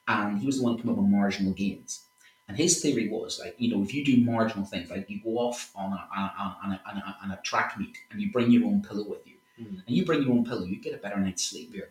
and 0.09 0.39
he 0.39 0.45
was 0.45 0.57
the 0.57 0.63
one 0.63 0.75
who 0.75 0.81
came 0.81 0.91
up 0.91 0.97
with 0.97 1.07
marginal 1.07 1.53
gains. 1.53 2.06
And 2.47 2.55
his 2.57 2.81
theory 2.81 3.09
was 3.09 3.39
like, 3.39 3.55
you 3.57 3.75
know, 3.75 3.83
if 3.83 3.93
you 3.93 4.05
do 4.05 4.17
marginal 4.23 4.65
things, 4.65 4.89
like 4.89 5.09
you 5.09 5.19
go 5.21 5.37
off 5.37 5.71
on 5.75 5.91
a, 5.91 6.07
on 6.15 6.71
a, 6.71 6.81
on 6.87 6.97
a, 6.97 7.17
on 7.23 7.31
a, 7.31 7.39
track 7.43 7.77
meet 7.77 7.97
and 8.09 8.21
you 8.21 8.31
bring 8.31 8.51
your 8.51 8.65
own 8.65 8.81
pillow 8.81 9.03
with 9.07 9.25
you, 9.27 9.33
Mm. 9.59 9.81
and 9.87 9.95
you 9.97 10.05
bring 10.05 10.21
your 10.21 10.33
own 10.33 10.45
pillow, 10.45 10.65
you 10.65 10.79
get 10.79 10.93
a 10.93 10.97
better 10.97 11.17
night's 11.17 11.43
sleep. 11.43 11.71
Yeah. 11.73 11.85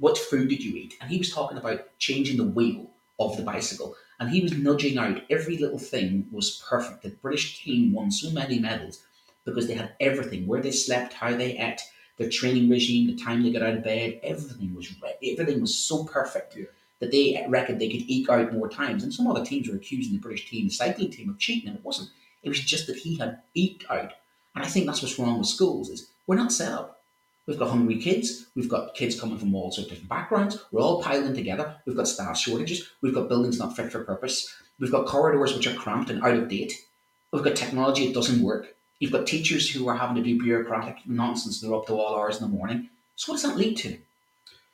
What 0.00 0.18
food 0.18 0.48
did 0.48 0.64
you 0.64 0.74
eat? 0.76 0.94
And 1.00 1.08
he 1.08 1.18
was 1.18 1.32
talking 1.32 1.56
about 1.56 1.96
changing 1.98 2.36
the 2.36 2.42
wheel 2.42 2.90
of 3.20 3.36
the 3.36 3.44
bicycle, 3.44 3.94
and 4.18 4.28
he 4.28 4.40
was 4.40 4.52
nudging 4.58 4.98
out 4.98 5.22
every 5.30 5.56
little 5.56 5.78
thing 5.78 6.26
was 6.32 6.60
perfect. 6.68 7.04
The 7.04 7.10
British 7.10 7.62
team 7.62 7.92
won 7.92 8.10
so 8.10 8.30
many 8.30 8.58
medals 8.58 9.04
because 9.44 9.68
they 9.68 9.74
had 9.74 9.92
everything: 10.00 10.48
where 10.48 10.60
they 10.60 10.72
slept, 10.72 11.12
how 11.12 11.36
they 11.36 11.56
ate, 11.56 11.80
their 12.16 12.28
training 12.28 12.68
regime, 12.68 13.06
the 13.06 13.14
time 13.24 13.44
they 13.44 13.52
got 13.52 13.62
out 13.62 13.74
of 13.74 13.84
bed, 13.84 14.18
everything 14.24 14.74
was 14.74 14.90
re- 15.00 15.32
everything 15.32 15.60
was 15.60 15.78
so 15.78 16.02
perfect 16.04 16.56
Yeah. 16.56 16.64
That 17.00 17.10
they 17.10 17.44
reckoned 17.48 17.80
they 17.80 17.88
could 17.88 18.08
eke 18.08 18.28
out 18.28 18.52
more 18.52 18.68
times. 18.68 19.02
And 19.02 19.12
some 19.12 19.26
other 19.26 19.44
teams 19.44 19.68
were 19.68 19.76
accusing 19.76 20.12
the 20.12 20.20
British 20.20 20.48
team, 20.48 20.66
the 20.66 20.70
cycling 20.70 21.10
team, 21.10 21.28
of 21.28 21.38
cheating, 21.38 21.68
and 21.68 21.78
it 21.78 21.84
wasn't. 21.84 22.10
It 22.42 22.48
was 22.48 22.60
just 22.60 22.86
that 22.86 22.96
he 22.96 23.16
had 23.16 23.40
eked 23.54 23.84
out. 23.90 24.12
And 24.54 24.64
I 24.64 24.68
think 24.68 24.86
that's 24.86 25.02
what's 25.02 25.18
wrong 25.18 25.38
with 25.38 25.48
schools 25.48 25.90
is 25.90 26.08
we're 26.26 26.36
not 26.36 26.52
set 26.52 26.72
up. 26.72 27.02
We've 27.46 27.58
got 27.58 27.70
hungry 27.70 27.98
kids. 27.98 28.46
We've 28.56 28.68
got 28.68 28.94
kids 28.94 29.18
coming 29.20 29.38
from 29.38 29.54
all 29.54 29.70
sorts 29.70 29.86
of 29.86 29.90
different 29.90 30.08
backgrounds. 30.08 30.58
We're 30.72 30.80
all 30.80 31.02
piling 31.02 31.34
together. 31.34 31.76
We've 31.86 31.96
got 31.96 32.08
staff 32.08 32.36
shortages. 32.36 32.88
We've 33.02 33.14
got 33.14 33.28
buildings 33.28 33.58
not 33.58 33.76
fit 33.76 33.92
for 33.92 34.02
purpose. 34.02 34.52
We've 34.80 34.90
got 34.90 35.06
corridors 35.06 35.54
which 35.54 35.66
are 35.66 35.74
cramped 35.74 36.10
and 36.10 36.22
out 36.22 36.34
of 36.34 36.48
date. 36.48 36.86
We've 37.32 37.44
got 37.44 37.54
technology 37.54 38.06
that 38.06 38.14
doesn't 38.14 38.42
work. 38.42 38.74
You've 38.98 39.12
got 39.12 39.26
teachers 39.26 39.70
who 39.70 39.86
are 39.88 39.96
having 39.96 40.16
to 40.16 40.22
do 40.22 40.42
bureaucratic 40.42 40.98
nonsense. 41.06 41.60
They're 41.60 41.74
up 41.74 41.86
to 41.86 41.94
all 41.94 42.16
hours 42.16 42.40
in 42.40 42.50
the 42.50 42.56
morning. 42.56 42.88
So 43.14 43.32
what 43.32 43.40
does 43.40 43.50
that 43.50 43.58
lead 43.58 43.76
to? 43.78 43.98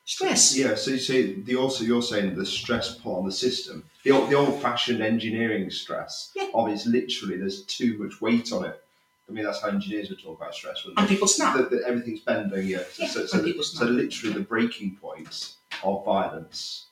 Stress. 0.05 0.57
Yeah, 0.57 0.75
so 0.75 0.91
you 0.91 0.97
say 0.97 1.33
the 1.33 1.55
also 1.55 1.83
you're 1.85 2.01
saying 2.01 2.35
the 2.35 2.45
stress 2.45 2.95
put 2.95 3.17
on 3.17 3.25
the 3.25 3.31
system, 3.31 3.85
the 4.03 4.11
old, 4.11 4.29
the 4.29 4.35
old 4.35 4.61
fashioned 4.61 5.01
engineering 5.01 5.69
stress 5.69 6.31
Yeah. 6.35 6.47
of 6.53 6.67
it's 6.69 6.85
literally 6.85 7.37
there's 7.37 7.63
too 7.63 7.97
much 7.97 8.19
weight 8.21 8.51
on 8.51 8.65
it. 8.65 8.83
I 9.29 9.31
mean 9.31 9.45
that's 9.45 9.61
how 9.61 9.69
engineers 9.69 10.09
would 10.09 10.21
talk 10.21 10.37
about 10.41 10.53
stress. 10.53 10.83
wouldn't 10.83 10.99
And 10.99 11.07
they? 11.07 11.13
people 11.13 11.27
snap. 11.29 11.55
That, 11.55 11.71
that 11.71 11.83
everything's 11.83 12.19
bending, 12.19 12.67
yeah. 12.67 12.79
So, 12.91 13.03
Yeah, 13.03 13.09
so, 13.09 13.25
so, 13.27 13.61
so 13.61 13.85
literally 13.85 14.33
the 14.33 14.41
breaking 14.41 14.97
points 15.01 15.55
of 15.83 16.03
violence 16.03 16.87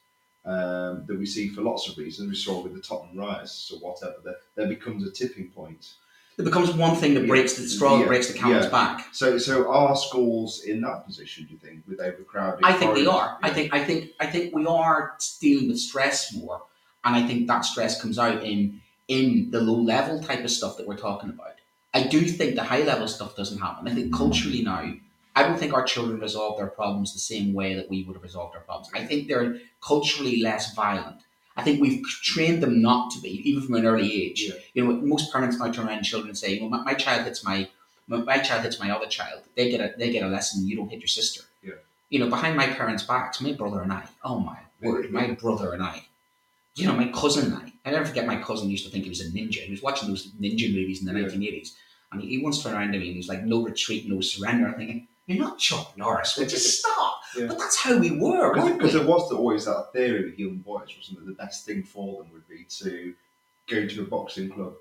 um, 0.45 1.03
that 1.07 1.18
we 1.20 1.26
see 1.26 1.49
for 1.49 1.62
lots 1.62 1.89
of 1.89 1.97
reasons. 1.97 2.30
We 2.30 2.36
saw 2.36 2.62
with 2.62 2.74
the 2.74 2.82
Tottenham 2.82 3.18
riots 3.18 3.72
or 3.72 3.80
whatever. 3.80 4.16
There, 4.24 4.36
there 4.55 4.68
becomes 4.68 5.05
a 5.05 5.12
tipping 5.12 5.49
point. 5.49 5.95
It 6.42 6.46
becomes 6.46 6.74
one 6.74 6.96
thing 6.96 7.14
that 7.14 7.28
breaks 7.28 7.54
the 7.54 7.68
straw 7.68 8.00
that 8.00 8.08
breaks 8.08 8.28
the 8.28 8.38
camel's 8.38 8.66
back. 8.66 9.08
So, 9.12 9.38
so 9.38 9.72
are 9.72 9.96
schools 9.96 10.64
in 10.64 10.82
that 10.82 11.06
position? 11.06 11.46
Do 11.46 11.54
you 11.54 11.60
think 11.60 11.84
with 11.88 12.00
overcrowded? 12.00 12.62
I 12.64 12.74
think 12.74 12.96
they 12.96 13.06
are. 13.06 13.38
I 13.44 13.52
think 13.52 13.74
I 13.74 13.84
think 13.84 14.12
I 14.20 14.26
think 14.26 14.56
we 14.56 14.66
are 14.66 15.16
dealing 15.39 15.68
with 15.68 15.80
stress 15.80 16.34
more, 16.36 16.63
and 17.04 17.16
I 17.16 17.28
think 17.28 17.47
that 17.47 17.62
stress 17.62 18.01
comes 18.01 18.18
out 18.18 18.43
in 18.43 18.82
in 19.08 19.51
the 19.51 19.62
low 19.62 19.80
level 19.80 20.20
type 20.20 20.43
of 20.43 20.50
stuff 20.50 20.78
that 20.78 20.88
we're 20.88 20.97
talking 20.97 21.30
about. 21.30 21.55
I 21.93 22.08
do 22.08 22.22
think 22.22 22.55
the 22.55 22.63
high 22.63 22.82
level 22.82 23.08
stuff 23.08 23.36
doesn't 23.36 23.59
happen. 23.59 23.88
I 23.88 23.93
think 23.93 24.08
mm-hmm. 24.08 24.16
culturally 24.16 24.63
now, 24.63 24.93
I 25.36 25.43
don't 25.43 25.59
think 25.59 25.74
our 25.74 25.84
children 25.84 26.20
resolve 26.20 26.58
their 26.58 26.68
problems 26.68 27.13
the 27.13 27.20
same 27.20 27.54
way 27.54 27.76
that 27.76 27.88
we 27.88 28.04
would 28.04 28.16
have 28.16 28.24
resolved 28.24 28.55
our 28.55 28.62
problems. 28.62 28.89
I 28.96 29.05
think 29.05 29.28
they're 29.28 29.59
culturally 29.80 30.42
less 30.42 30.74
violent. 30.74 31.22
I 31.57 31.63
think 31.63 31.82
we've 31.82 32.05
trained 32.05 32.63
them 32.63 32.82
not 32.82 33.11
to 33.11 33.19
be, 33.21 33.41
even 33.49 33.61
from 33.63 33.75
an 33.75 33.86
early 33.86 34.11
age. 34.23 34.41
Yeah. 34.47 34.55
You 34.73 34.83
know, 34.86 34.93
most 35.01 35.32
parents 35.32 35.57
now 35.59 35.71
turn 35.71 35.87
around 35.87 36.03
children 36.03 36.29
and 36.29 36.37
say, 36.37 36.53
"You 36.53 36.61
know, 36.61 36.69
my, 36.69 36.82
my 36.83 36.93
child 36.93 37.25
hits 37.25 37.43
my 37.43 37.69
my, 38.07 38.17
my 38.17 38.37
child 38.39 38.63
hits 38.63 38.79
my 38.79 38.89
other 38.91 39.07
child. 39.07 39.41
They 39.55 39.69
get 39.69 39.82
a 39.82 39.93
they 39.97 40.11
get 40.11 40.23
a 40.23 40.28
lesson. 40.28 40.67
You 40.67 40.75
don't 40.78 40.89
hit 40.89 40.99
your 40.99 41.07
sister." 41.07 41.41
Yeah. 41.63 41.73
You 42.09 42.19
know, 42.19 42.29
behind 42.29 42.55
my 42.57 42.67
parents' 42.67 43.03
backs, 43.03 43.41
my 43.41 43.53
brother 43.53 43.82
and 43.82 43.91
I. 43.91 44.05
Oh 44.23 44.39
my 44.39 44.59
word, 44.82 45.11
my 45.11 45.28
brother 45.32 45.73
and 45.73 45.83
I. 45.83 46.03
You 46.75 46.87
know, 46.87 46.95
my 46.95 47.09
cousin 47.09 47.51
and 47.51 47.55
I. 47.55 47.73
I 47.86 47.91
never 47.91 48.05
forget 48.05 48.25
my 48.25 48.37
cousin 48.41 48.69
used 48.69 48.86
to 48.86 48.91
think 48.91 49.03
he 49.03 49.09
was 49.09 49.21
a 49.21 49.29
ninja. 49.29 49.59
He 49.59 49.71
was 49.71 49.82
watching 49.82 50.07
those 50.07 50.28
ninja 50.39 50.73
movies 50.73 50.99
in 51.01 51.05
the 51.05 51.13
Yeah. 51.13 51.21
nineteen 51.21 51.43
eighties, 51.43 51.75
and 52.11 52.21
he, 52.21 52.29
he 52.29 52.37
once 52.43 52.63
turned 52.63 52.75
around 52.75 52.93
to 52.93 52.99
me 52.99 53.07
and 53.07 53.13
he 53.13 53.17
was 53.17 53.28
like, 53.28 53.43
"No 53.43 53.61
retreat, 53.63 54.07
no 54.07 54.21
surrender." 54.21 54.67
I'm 54.67 54.75
thinking, 54.75 55.07
"You're 55.28 55.39
not 55.46 55.58
Chuck 55.60 55.98
Norris. 55.98 56.38
Would 56.38 56.52
you 56.52 56.58
stop?" 56.78 57.22
Yeah. 57.38 57.46
But 57.48 57.60
that's 57.60 57.78
how 57.78 57.98
we 57.98 58.12
were. 58.12 58.54
Because 58.54 58.93
there 58.93 59.06
was 59.06 59.32
always 59.32 59.66
that 59.66 59.88
theory 59.93 60.26
with 60.26 60.38
young 60.39 60.58
boys, 60.58 60.89
wasn't 60.98 61.20
it? 61.20 61.26
The 61.28 61.32
best 61.34 61.66
thing 61.66 61.84
for 61.84 62.24
them 62.24 62.32
would 62.34 62.48
be 62.50 62.66
to 62.82 63.14
go 63.70 63.88
to 63.88 64.02
a 64.02 64.06
boxing 64.06 64.50
club 64.50 64.74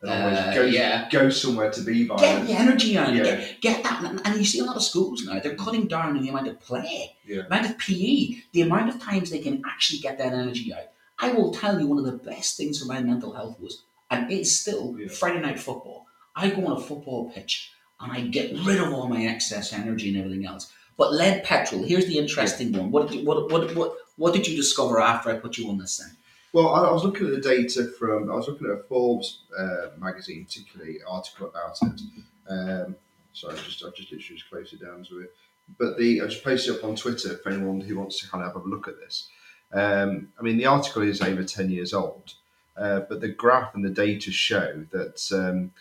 and 0.00 0.10
always 0.10 0.38
Uh, 0.38 0.52
go, 0.54 0.62
yeah. 0.62 1.08
go 1.10 1.30
somewhere 1.30 1.70
to 1.70 1.80
be 1.82 2.04
by. 2.08 2.16
Get 2.16 2.46
the 2.48 2.54
energy 2.54 2.98
out, 2.98 3.14
Yeah. 3.14 3.22
get, 3.22 3.60
get 3.60 3.82
that. 3.84 4.02
And- 4.02 4.20
And 4.24 4.36
you 4.36 4.44
see 4.44 4.58
a 4.58 4.64
lot 4.64 4.74
of 4.76 4.82
schools 4.82 5.24
now, 5.24 5.38
they're 5.38 5.54
cutting 5.54 5.86
down 5.86 6.16
on 6.16 6.22
the 6.22 6.28
amount 6.28 6.48
of 6.48 6.58
play, 6.58 7.14
Yeah. 7.24 7.42
amount 7.46 7.66
of 7.70 7.78
PE, 7.78 8.42
the 8.52 8.62
amount 8.62 8.88
of 8.88 9.00
times 9.00 9.30
they 9.30 9.38
can 9.38 9.62
actually 9.64 10.00
get 10.00 10.18
that 10.18 10.32
energy 10.32 10.74
out. 10.74 10.88
I 11.20 11.30
will 11.32 11.52
tell 11.52 11.78
you, 11.80 11.86
one 11.86 11.98
of 11.98 12.04
the 12.04 12.18
best 12.30 12.56
things 12.56 12.80
for 12.80 12.86
my 12.86 13.00
mental 13.00 13.32
health 13.34 13.60
was, 13.60 13.82
and 14.10 14.28
it's 14.32 14.50
still, 14.50 14.96
Yeah. 14.98 15.06
Friday 15.06 15.38
night 15.40 15.60
football. 15.60 16.06
I 16.34 16.50
go 16.50 16.66
on 16.66 16.78
a 16.78 16.80
football 16.80 17.30
pitch 17.30 17.70
and 18.02 18.12
I 18.12 18.20
get 18.22 18.52
rid 18.64 18.78
of 18.78 18.92
all 18.92 19.08
my 19.08 19.24
excess 19.26 19.72
energy 19.72 20.08
and 20.08 20.18
everything 20.18 20.46
else. 20.46 20.72
But 20.96 21.12
lead 21.12 21.44
petrol. 21.44 21.84
Here's 21.84 22.06
the 22.06 22.18
interesting 22.18 22.72
one. 22.72 22.90
What 22.90 23.08
did 23.08 23.20
you, 23.20 23.26
what, 23.26 23.50
what 23.50 23.74
what 23.74 23.96
what 24.16 24.34
did 24.34 24.46
you 24.46 24.56
discover 24.56 25.00
after 25.00 25.30
I 25.30 25.36
put 25.36 25.56
you 25.56 25.68
on 25.70 25.78
this 25.78 25.98
thing? 25.98 26.16
Well, 26.52 26.68
I, 26.68 26.88
I 26.88 26.92
was 26.92 27.04
looking 27.04 27.26
at 27.26 27.32
the 27.32 27.40
data 27.40 27.84
from, 27.98 28.30
I 28.30 28.34
was 28.34 28.46
looking 28.46 28.66
at 28.66 28.74
a 28.74 28.82
Forbes 28.82 29.40
uh, 29.58 29.88
magazine, 29.98 30.44
particularly 30.44 30.98
article 31.08 31.48
about 31.48 31.78
it. 31.82 32.00
Um, 32.48 32.96
sorry, 33.32 33.54
I 33.54 33.62
just, 33.62 33.82
I 33.82 33.88
just 33.88 34.12
literally 34.12 34.36
just 34.36 34.50
closed 34.50 34.74
it 34.74 34.82
down 34.82 35.04
to 35.04 35.20
it. 35.20 35.34
But 35.78 35.96
the, 35.96 36.20
I 36.20 36.26
just 36.26 36.44
posted 36.44 36.74
it 36.74 36.78
up 36.78 36.84
on 36.84 36.96
Twitter 36.96 37.38
for 37.38 37.50
anyone 37.50 37.80
who 37.80 37.98
wants 37.98 38.20
to 38.20 38.28
kind 38.28 38.44
of 38.44 38.52
have 38.52 38.62
a 38.62 38.68
look 38.68 38.86
at 38.86 38.98
this. 38.98 39.28
Um, 39.72 40.28
I 40.38 40.42
mean, 40.42 40.58
the 40.58 40.66
article 40.66 41.02
is 41.02 41.22
over 41.22 41.42
10 41.42 41.70
years 41.70 41.94
old, 41.94 42.34
uh, 42.76 43.00
but 43.08 43.22
the 43.22 43.28
graph 43.28 43.74
and 43.74 43.82
the 43.82 43.90
data 43.90 44.30
show 44.30 44.84
that 44.90 45.22
um, 45.32 45.72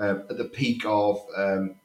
uh, 0.00 0.20
at 0.30 0.38
the 0.38 0.46
peak 0.46 0.84
of 0.86 1.20
um, 1.36 1.76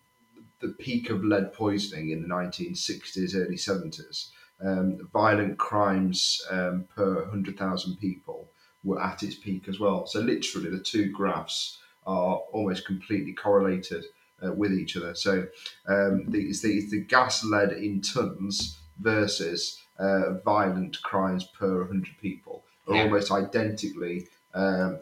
the 0.61 0.69
peak 0.69 1.09
of 1.09 1.23
lead 1.23 1.53
poisoning 1.53 2.11
in 2.11 2.21
the 2.21 2.27
1960s, 2.27 3.35
early 3.35 3.55
70s, 3.57 4.29
um, 4.63 5.07
violent 5.11 5.57
crimes 5.57 6.41
um, 6.49 6.87
per 6.95 7.21
100,000 7.23 7.97
people 7.97 8.49
were 8.83 9.01
at 9.01 9.21
its 9.23 9.35
peak 9.35 9.67
as 9.67 9.79
well. 9.79 10.07
So, 10.07 10.19
literally, 10.21 10.69
the 10.69 10.79
two 10.79 11.11
graphs 11.11 11.79
are 12.07 12.37
almost 12.53 12.85
completely 12.85 13.33
correlated 13.33 14.05
uh, 14.45 14.53
with 14.53 14.71
each 14.71 14.95
other. 14.95 15.13
So, 15.15 15.47
um, 15.87 16.25
the, 16.29 16.39
it's, 16.41 16.61
the, 16.61 16.77
it's 16.77 16.91
the 16.91 17.01
gas 17.01 17.43
lead 17.43 17.73
in 17.73 18.01
tons 18.01 18.79
versus 18.99 19.81
uh, 19.99 20.35
violent 20.45 21.01
crimes 21.01 21.43
per 21.43 21.79
100 21.79 22.17
people 22.21 22.63
are 22.87 22.95
Yeah. 22.95 23.03
almost 23.03 23.31
identically 23.31 24.27
um, 24.53 24.99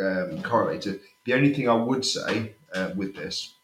um, 0.00 0.42
correlated. 0.42 1.00
The 1.24 1.34
only 1.34 1.54
thing 1.54 1.68
I 1.68 1.74
would 1.74 2.04
say 2.04 2.55
uh, 2.76 2.90
with 2.94 3.14
this 3.16 3.54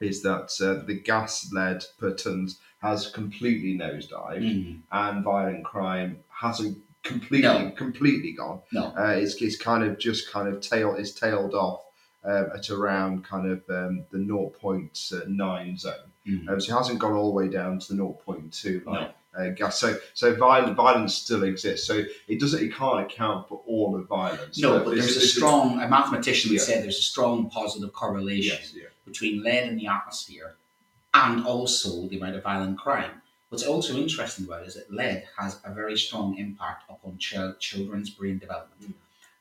is 0.00 0.22
that 0.22 0.50
uh, 0.60 0.84
the 0.86 0.94
gas 0.94 1.50
lead 1.52 1.82
per 1.98 2.12
tons 2.12 2.60
has 2.82 3.08
completely 3.10 3.76
nosedived 3.78 4.42
Mm. 4.44 4.80
and 4.92 5.24
violent 5.24 5.64
crime 5.64 6.18
hasn't 6.28 6.76
completely 7.02 7.48
No. 7.48 7.70
completely 7.70 8.32
gone. 8.32 8.60
No. 8.72 8.92
Uh, 8.98 9.14
it's, 9.16 9.40
it's 9.40 9.56
kind 9.56 9.82
of 9.84 9.98
just 9.98 10.30
kind 10.30 10.48
of 10.48 10.60
tail 10.60 10.94
is 10.96 11.14
tailed 11.14 11.54
off 11.54 11.80
um, 12.24 12.50
at 12.54 12.68
around 12.70 13.24
kind 13.24 13.50
of 13.50 13.58
um, 13.70 14.04
the 14.10 14.18
0.9 14.18 15.78
zone. 15.78 15.94
Mm. 16.26 16.48
Um, 16.48 16.60
so 16.60 16.74
it 16.74 16.76
hasn't 16.78 16.98
gone 16.98 17.12
all 17.12 17.28
the 17.30 17.34
way 17.36 17.48
down 17.48 17.78
to 17.78 17.94
the 17.94 18.02
0.2 18.02 18.84
like 18.84 19.00
No. 19.00 19.10
Uh, 19.36 19.50
gas. 19.50 19.78
So 19.78 19.98
so 20.14 20.34
violent 20.34 20.76
violence 20.76 21.14
still 21.14 21.42
exists. 21.44 21.86
So 21.86 22.04
it 22.28 22.40
doesn't 22.40 22.62
it 22.62 22.74
can't 22.74 23.00
account 23.06 23.48
for 23.48 23.60
all 23.66 23.96
of 23.96 24.06
violence. 24.06 24.58
No, 24.58 24.78
but 24.80 24.90
there's 24.94 25.16
a 25.16 25.20
strong. 25.20 25.80
A 25.80 25.88
mathematician 25.88 26.50
would 26.50 26.58
Yeah. 26.60 26.64
say 26.64 26.80
there's 26.80 26.98
a 26.98 27.02
strong 27.02 27.50
positive 27.50 27.92
correlation 27.92 28.58
yes, 28.60 28.72
yeah. 28.74 28.88
between 29.04 29.42
lead 29.42 29.68
in 29.68 29.76
the 29.76 29.86
atmosphere 29.86 30.54
and 31.14 31.44
also 31.46 32.06
the 32.08 32.16
amount 32.18 32.36
of 32.36 32.42
violent 32.42 32.78
crime. 32.78 33.22
What's 33.48 33.64
also 33.64 33.94
interesting 33.96 34.44
about 34.44 34.62
it 34.62 34.68
is 34.68 34.74
that 34.74 34.92
lead 34.92 35.24
has 35.38 35.60
a 35.64 35.72
very 35.72 35.96
strong 35.96 36.36
impact 36.36 36.90
upon 36.90 37.16
chil- 37.18 37.54
children's 37.60 38.10
brain 38.10 38.38
development 38.38 38.96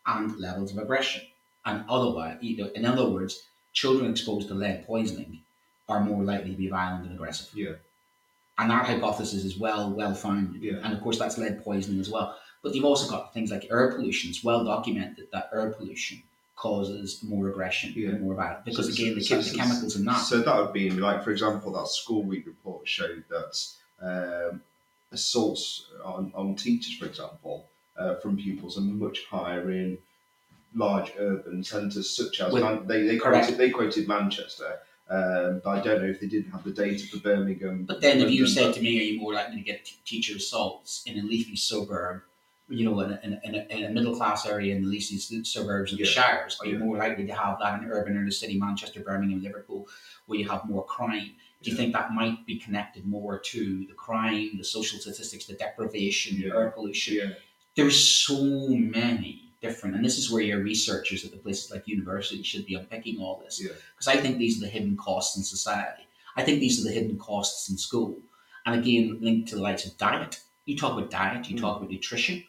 and 0.05 0.37
levels 0.39 0.71
of 0.71 0.77
aggression. 0.77 1.23
And 1.65 1.83
otherwise, 1.89 2.37
in 2.41 2.85
other 2.85 3.09
words, 3.09 3.43
children 3.73 4.11
exposed 4.11 4.47
to 4.49 4.53
lead 4.53 4.85
poisoning 4.85 5.41
are 5.89 5.99
more 5.99 6.23
likely 6.23 6.51
to 6.51 6.57
be 6.57 6.69
violent 6.69 7.05
and 7.05 7.13
aggressive. 7.15 7.49
Yeah. 7.55 7.73
And 8.57 8.71
that 8.71 8.85
hypothesis 8.85 9.43
is 9.43 9.57
well 9.57 9.91
well 9.91 10.13
founded. 10.15 10.61
Yeah. 10.63 10.79
And 10.83 10.93
of 10.93 11.01
course, 11.01 11.19
that's 11.19 11.37
lead 11.37 11.63
poisoning 11.63 11.99
as 11.99 12.09
well. 12.09 12.37
But 12.63 12.73
you've 12.73 12.85
also 12.85 13.09
got 13.09 13.33
things 13.33 13.51
like 13.51 13.67
air 13.69 13.91
pollution. 13.91 14.29
It's 14.31 14.43
well 14.43 14.63
documented 14.63 15.27
that 15.33 15.49
air 15.53 15.69
pollution 15.71 16.23
causes 16.55 17.21
more 17.21 17.49
aggression 17.49 17.93
Yeah. 17.95 18.09
and 18.09 18.21
more 18.21 18.33
violence 18.33 18.61
because 18.65 18.87
So- 18.87 18.93
again, 18.93 19.15
the, 19.15 19.21
so- 19.21 19.41
the 19.41 19.57
chemicals 19.57 19.95
in 19.97 20.05
that. 20.05 20.19
So 20.19 20.41
that 20.41 20.55
would 20.57 20.71
be 20.73 20.89
like, 20.89 21.23
for 21.23 21.31
example, 21.31 21.73
that 21.73 21.87
school 21.89 22.23
week 22.23 22.45
report 22.47 22.87
showed 22.87 23.23
that 23.29 23.53
um, 24.01 24.61
assaults 25.11 25.87
on, 26.03 26.31
on 26.35 26.55
teachers, 26.55 26.93
for 26.97 27.05
example, 27.05 27.65
uh, 27.97 28.15
from 28.15 28.37
pupils 28.37 28.77
are 28.77 28.81
much 28.81 29.25
higher 29.29 29.69
in 29.71 29.97
large 30.75 31.11
urban 31.19 31.63
centres 31.63 32.09
such 32.09 32.41
as 32.41 32.51
With- 32.53 32.63
Man- 32.63 32.87
they 32.87 33.03
they 33.03 33.17
quoted, 33.17 33.57
they 33.57 33.69
quoted 33.69 34.07
Manchester. 34.07 34.79
Um, 35.07 35.61
but 35.63 35.69
I 35.69 35.81
don't 35.81 36.01
know 36.01 36.09
if 36.09 36.19
they 36.19 36.27
didn't 36.27 36.51
have 36.51 36.63
the 36.63 36.71
data 36.71 37.05
for 37.07 37.17
Birmingham. 37.17 37.83
But 37.83 38.01
then, 38.01 38.21
if 38.21 38.31
you 38.31 38.47
said 38.47 38.73
to 38.73 38.81
me, 38.81 38.99
are 38.99 39.03
you 39.03 39.19
more 39.19 39.33
likely 39.33 39.57
to 39.57 39.61
get 39.61 39.85
t- 39.85 39.97
teacher 40.03 40.37
assaults 40.37 41.03
in 41.05 41.19
a 41.19 41.21
leafy 41.21 41.55
suburb, 41.55 42.23
you 42.69 42.85
know, 42.85 42.99
in 43.01 43.11
a, 43.11 43.19
in 43.43 43.55
a, 43.55 43.65
in 43.69 43.83
a, 43.85 43.89
middle 43.91 44.15
class 44.15 44.47
area 44.47 44.75
in 44.75 44.81
the 44.81 44.89
leafy 44.89 45.19
suburbs 45.43 45.91
of 45.91 45.99
the 45.99 46.05
Shires? 46.05 46.57
Are 46.59 46.65
you 46.65 46.79
Yeah. 46.79 46.85
more 46.85 46.97
likely 46.97 47.27
to 47.27 47.33
have 47.35 47.59
that 47.59 47.79
in 47.83 47.87
urban 47.87 48.15
inner 48.15 48.31
city, 48.31 48.57
Manchester, 48.59 49.01
Birmingham, 49.01 49.43
Liverpool, 49.43 49.87
where 50.25 50.39
you 50.39 50.49
have 50.49 50.65
more 50.65 50.83
crime? 50.85 51.35
Do 51.61 51.69
you 51.69 51.77
Yeah. 51.77 51.83
think 51.83 51.93
that 51.93 52.11
might 52.11 52.43
be 52.47 52.57
connected 52.57 53.05
more 53.05 53.37
to 53.37 53.85
the 53.85 53.93
crime, 53.93 54.57
the 54.57 54.63
social 54.63 54.99
statistics, 54.99 55.45
the 55.45 55.53
deprivation, 55.53 56.41
the 56.41 56.47
air 56.47 56.71
pollution? 56.71 57.15
yeah, 57.15 57.35
There's 57.75 58.03
so 58.03 58.43
many 58.69 59.44
different, 59.65 59.95
and 59.95 60.03
this 60.07 60.17
is 60.21 60.25
where 60.31 60.41
your 60.51 60.61
researchers 60.71 61.19
at 61.25 61.31
the 61.31 61.37
places 61.45 61.71
like 61.71 61.87
universities 61.97 62.45
should 62.51 62.65
be 62.65 62.75
unpicking 62.75 63.17
all 63.19 63.35
this 63.43 63.55
yeah, 63.61 63.73
because 63.93 64.07
I 64.15 64.17
think 64.21 64.37
these 64.37 64.57
are 64.57 64.65
the 64.65 64.71
hidden 64.77 64.95
costs 64.97 65.37
in 65.37 65.43
society. 65.43 66.03
I 66.39 66.41
think 66.43 66.59
these 66.59 66.75
are 66.79 66.85
the 66.87 66.95
hidden 66.99 67.17
costs 67.17 67.69
in 67.69 67.77
school. 67.77 68.11
And 68.65 68.73
again, 68.81 69.05
linked 69.21 69.49
to 69.49 69.55
the 69.57 69.61
likes 69.69 69.85
of 69.87 69.91
diet. 69.97 70.33
You 70.65 70.75
talk 70.77 70.93
about 70.97 71.11
diet, 71.11 71.49
you 71.49 71.55
Mm. 71.55 71.61
talk 71.61 71.77
about 71.77 71.91
nutrition, 71.91 72.43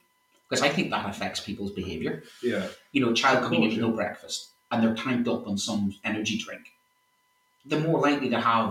because 0.49 0.63
I 0.69 0.71
think 0.75 0.87
that 0.91 1.09
affects 1.13 1.41
people's 1.49 1.73
behaviour. 1.83 2.15
yeah, 2.43 2.65
You 2.93 3.01
know, 3.03 3.11
a 3.11 3.15
child 3.23 3.39
coming 3.45 3.63
in 3.65 3.69
with 3.71 3.79
no 3.79 3.91
breakfast 4.01 4.39
and 4.71 4.83
they're 4.83 4.95
tanked 5.05 5.29
up 5.35 5.47
on 5.51 5.57
some 5.69 5.83
energy 6.11 6.37
drink. 6.45 6.65
They're 7.69 7.81
more 7.91 8.01
likely 8.09 8.31
to 8.31 8.41
have, 8.41 8.71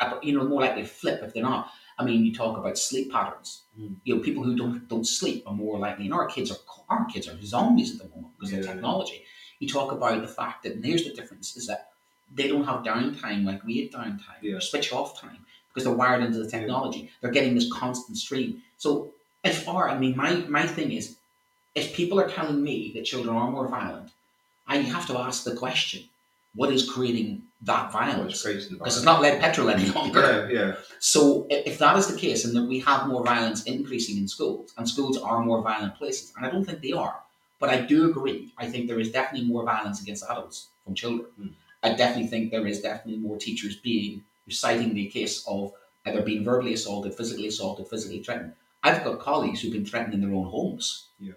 uh, 0.00 0.18
you 0.22 0.32
know, 0.36 0.44
more 0.52 0.60
likely 0.66 0.82
to 0.82 0.88
flip 0.88 1.18
if 1.22 1.30
they're 1.34 1.42
not. 1.52 1.62
I 1.98 2.04
mean, 2.04 2.24
you 2.24 2.34
talk 2.34 2.56
about 2.58 2.78
sleep 2.78 3.12
patterns. 3.12 3.62
Mm. 3.78 3.96
You 4.04 4.16
know, 4.16 4.22
people 4.22 4.42
who 4.42 4.56
don't 4.56 4.88
don't 4.88 5.06
sleep 5.06 5.44
are 5.46 5.54
more 5.54 5.78
likely, 5.78 6.04
and 6.06 6.14
our 6.14 6.26
kids 6.26 6.50
are 6.50 6.58
our 6.88 7.04
kids 7.06 7.28
are 7.28 7.40
zombies 7.42 7.92
at 7.92 7.98
the 7.98 8.08
moment 8.14 8.34
because 8.38 8.52
of 8.52 8.66
technology. 8.66 9.24
You 9.60 9.68
talk 9.68 9.92
about 9.92 10.20
the 10.20 10.28
fact 10.28 10.62
that, 10.64 10.72
and 10.72 10.84
here's 10.84 11.04
the 11.04 11.14
difference: 11.14 11.56
is 11.56 11.66
that 11.66 11.90
they 12.34 12.48
don't 12.48 12.64
have 12.64 12.82
downtime 12.82 13.44
like 13.44 13.62
we 13.64 13.80
had 13.80 13.92
downtime, 13.92 14.40
Yeah. 14.42 14.56
or 14.56 14.60
switch 14.60 14.92
off 14.92 15.20
time, 15.20 15.44
because 15.68 15.84
they're 15.84 15.94
wired 15.94 16.22
into 16.24 16.38
the 16.38 16.50
technology. 16.50 17.10
They're 17.20 17.30
getting 17.30 17.54
this 17.54 17.70
constant 17.72 18.16
stream. 18.18 18.62
So, 18.78 19.12
as 19.44 19.62
far, 19.62 19.88
I 19.88 19.98
mean, 19.98 20.16
my 20.16 20.34
my 20.48 20.66
thing 20.66 20.92
is, 20.92 21.16
if 21.74 21.94
people 21.94 22.18
are 22.20 22.28
telling 22.28 22.62
me 22.62 22.92
that 22.94 23.04
children 23.04 23.36
are 23.36 23.50
more 23.50 23.68
violent, 23.68 24.10
I 24.66 24.76
have 24.78 25.06
to 25.08 25.18
ask 25.18 25.44
the 25.44 25.54
question: 25.54 26.04
What 26.54 26.72
is 26.72 26.88
creating 26.88 27.42
that 27.62 27.92
violence? 27.92 28.42
Because 28.42 28.70
it's 28.70 28.98
it. 28.98 29.04
not 29.04 29.22
lead 29.22 29.40
petrol 29.40 29.70
any 29.70 29.86
longer. 29.90 30.48
Yeah, 30.50 30.60
yeah, 30.60 30.74
So 30.98 31.46
if 31.50 31.78
that 31.78 31.96
is 31.96 32.08
the 32.08 32.18
case, 32.18 32.44
and 32.44 32.54
that 32.56 32.64
we 32.64 32.80
have 32.80 33.08
more 33.08 33.24
violence 33.24 33.64
increasing 33.64 34.18
in 34.18 34.28
schools, 34.28 34.72
and 34.76 34.88
schools 34.88 35.16
are 35.18 35.42
more 35.44 35.62
violent 35.62 35.96
places, 35.96 36.32
and 36.36 36.44
I 36.44 36.50
don't 36.50 36.64
think 36.64 36.82
they 36.82 36.92
are, 36.92 37.20
but 37.58 37.70
I 37.70 37.80
do 37.80 38.10
agree. 38.10 38.52
I 38.58 38.68
think 38.68 38.88
there 38.88 39.00
is 39.00 39.12
definitely 39.12 39.48
more 39.48 39.64
violence 39.64 40.02
against 40.02 40.24
adults 40.28 40.68
from 40.84 40.94
children. 40.94 41.26
Mm. 41.40 41.52
I 41.82 41.94
definitely 41.94 42.28
think 42.28 42.50
there 42.50 42.66
is 42.66 42.80
definitely 42.80 43.20
more 43.20 43.36
teachers 43.38 43.76
being 43.76 44.24
citing 44.48 44.94
the 44.94 45.06
case 45.06 45.44
of 45.46 45.72
either 46.06 46.22
being 46.22 46.44
verbally 46.44 46.74
assaulted, 46.74 47.14
physically 47.14 47.48
assaulted, 47.48 47.88
physically 47.88 48.22
threatened. 48.22 48.52
I've 48.82 49.04
got 49.04 49.20
colleagues 49.20 49.60
who've 49.60 49.72
been 49.72 49.86
threatened 49.86 50.14
in 50.14 50.20
their 50.20 50.32
own 50.32 50.46
homes. 50.46 51.06
Yeah. 51.20 51.34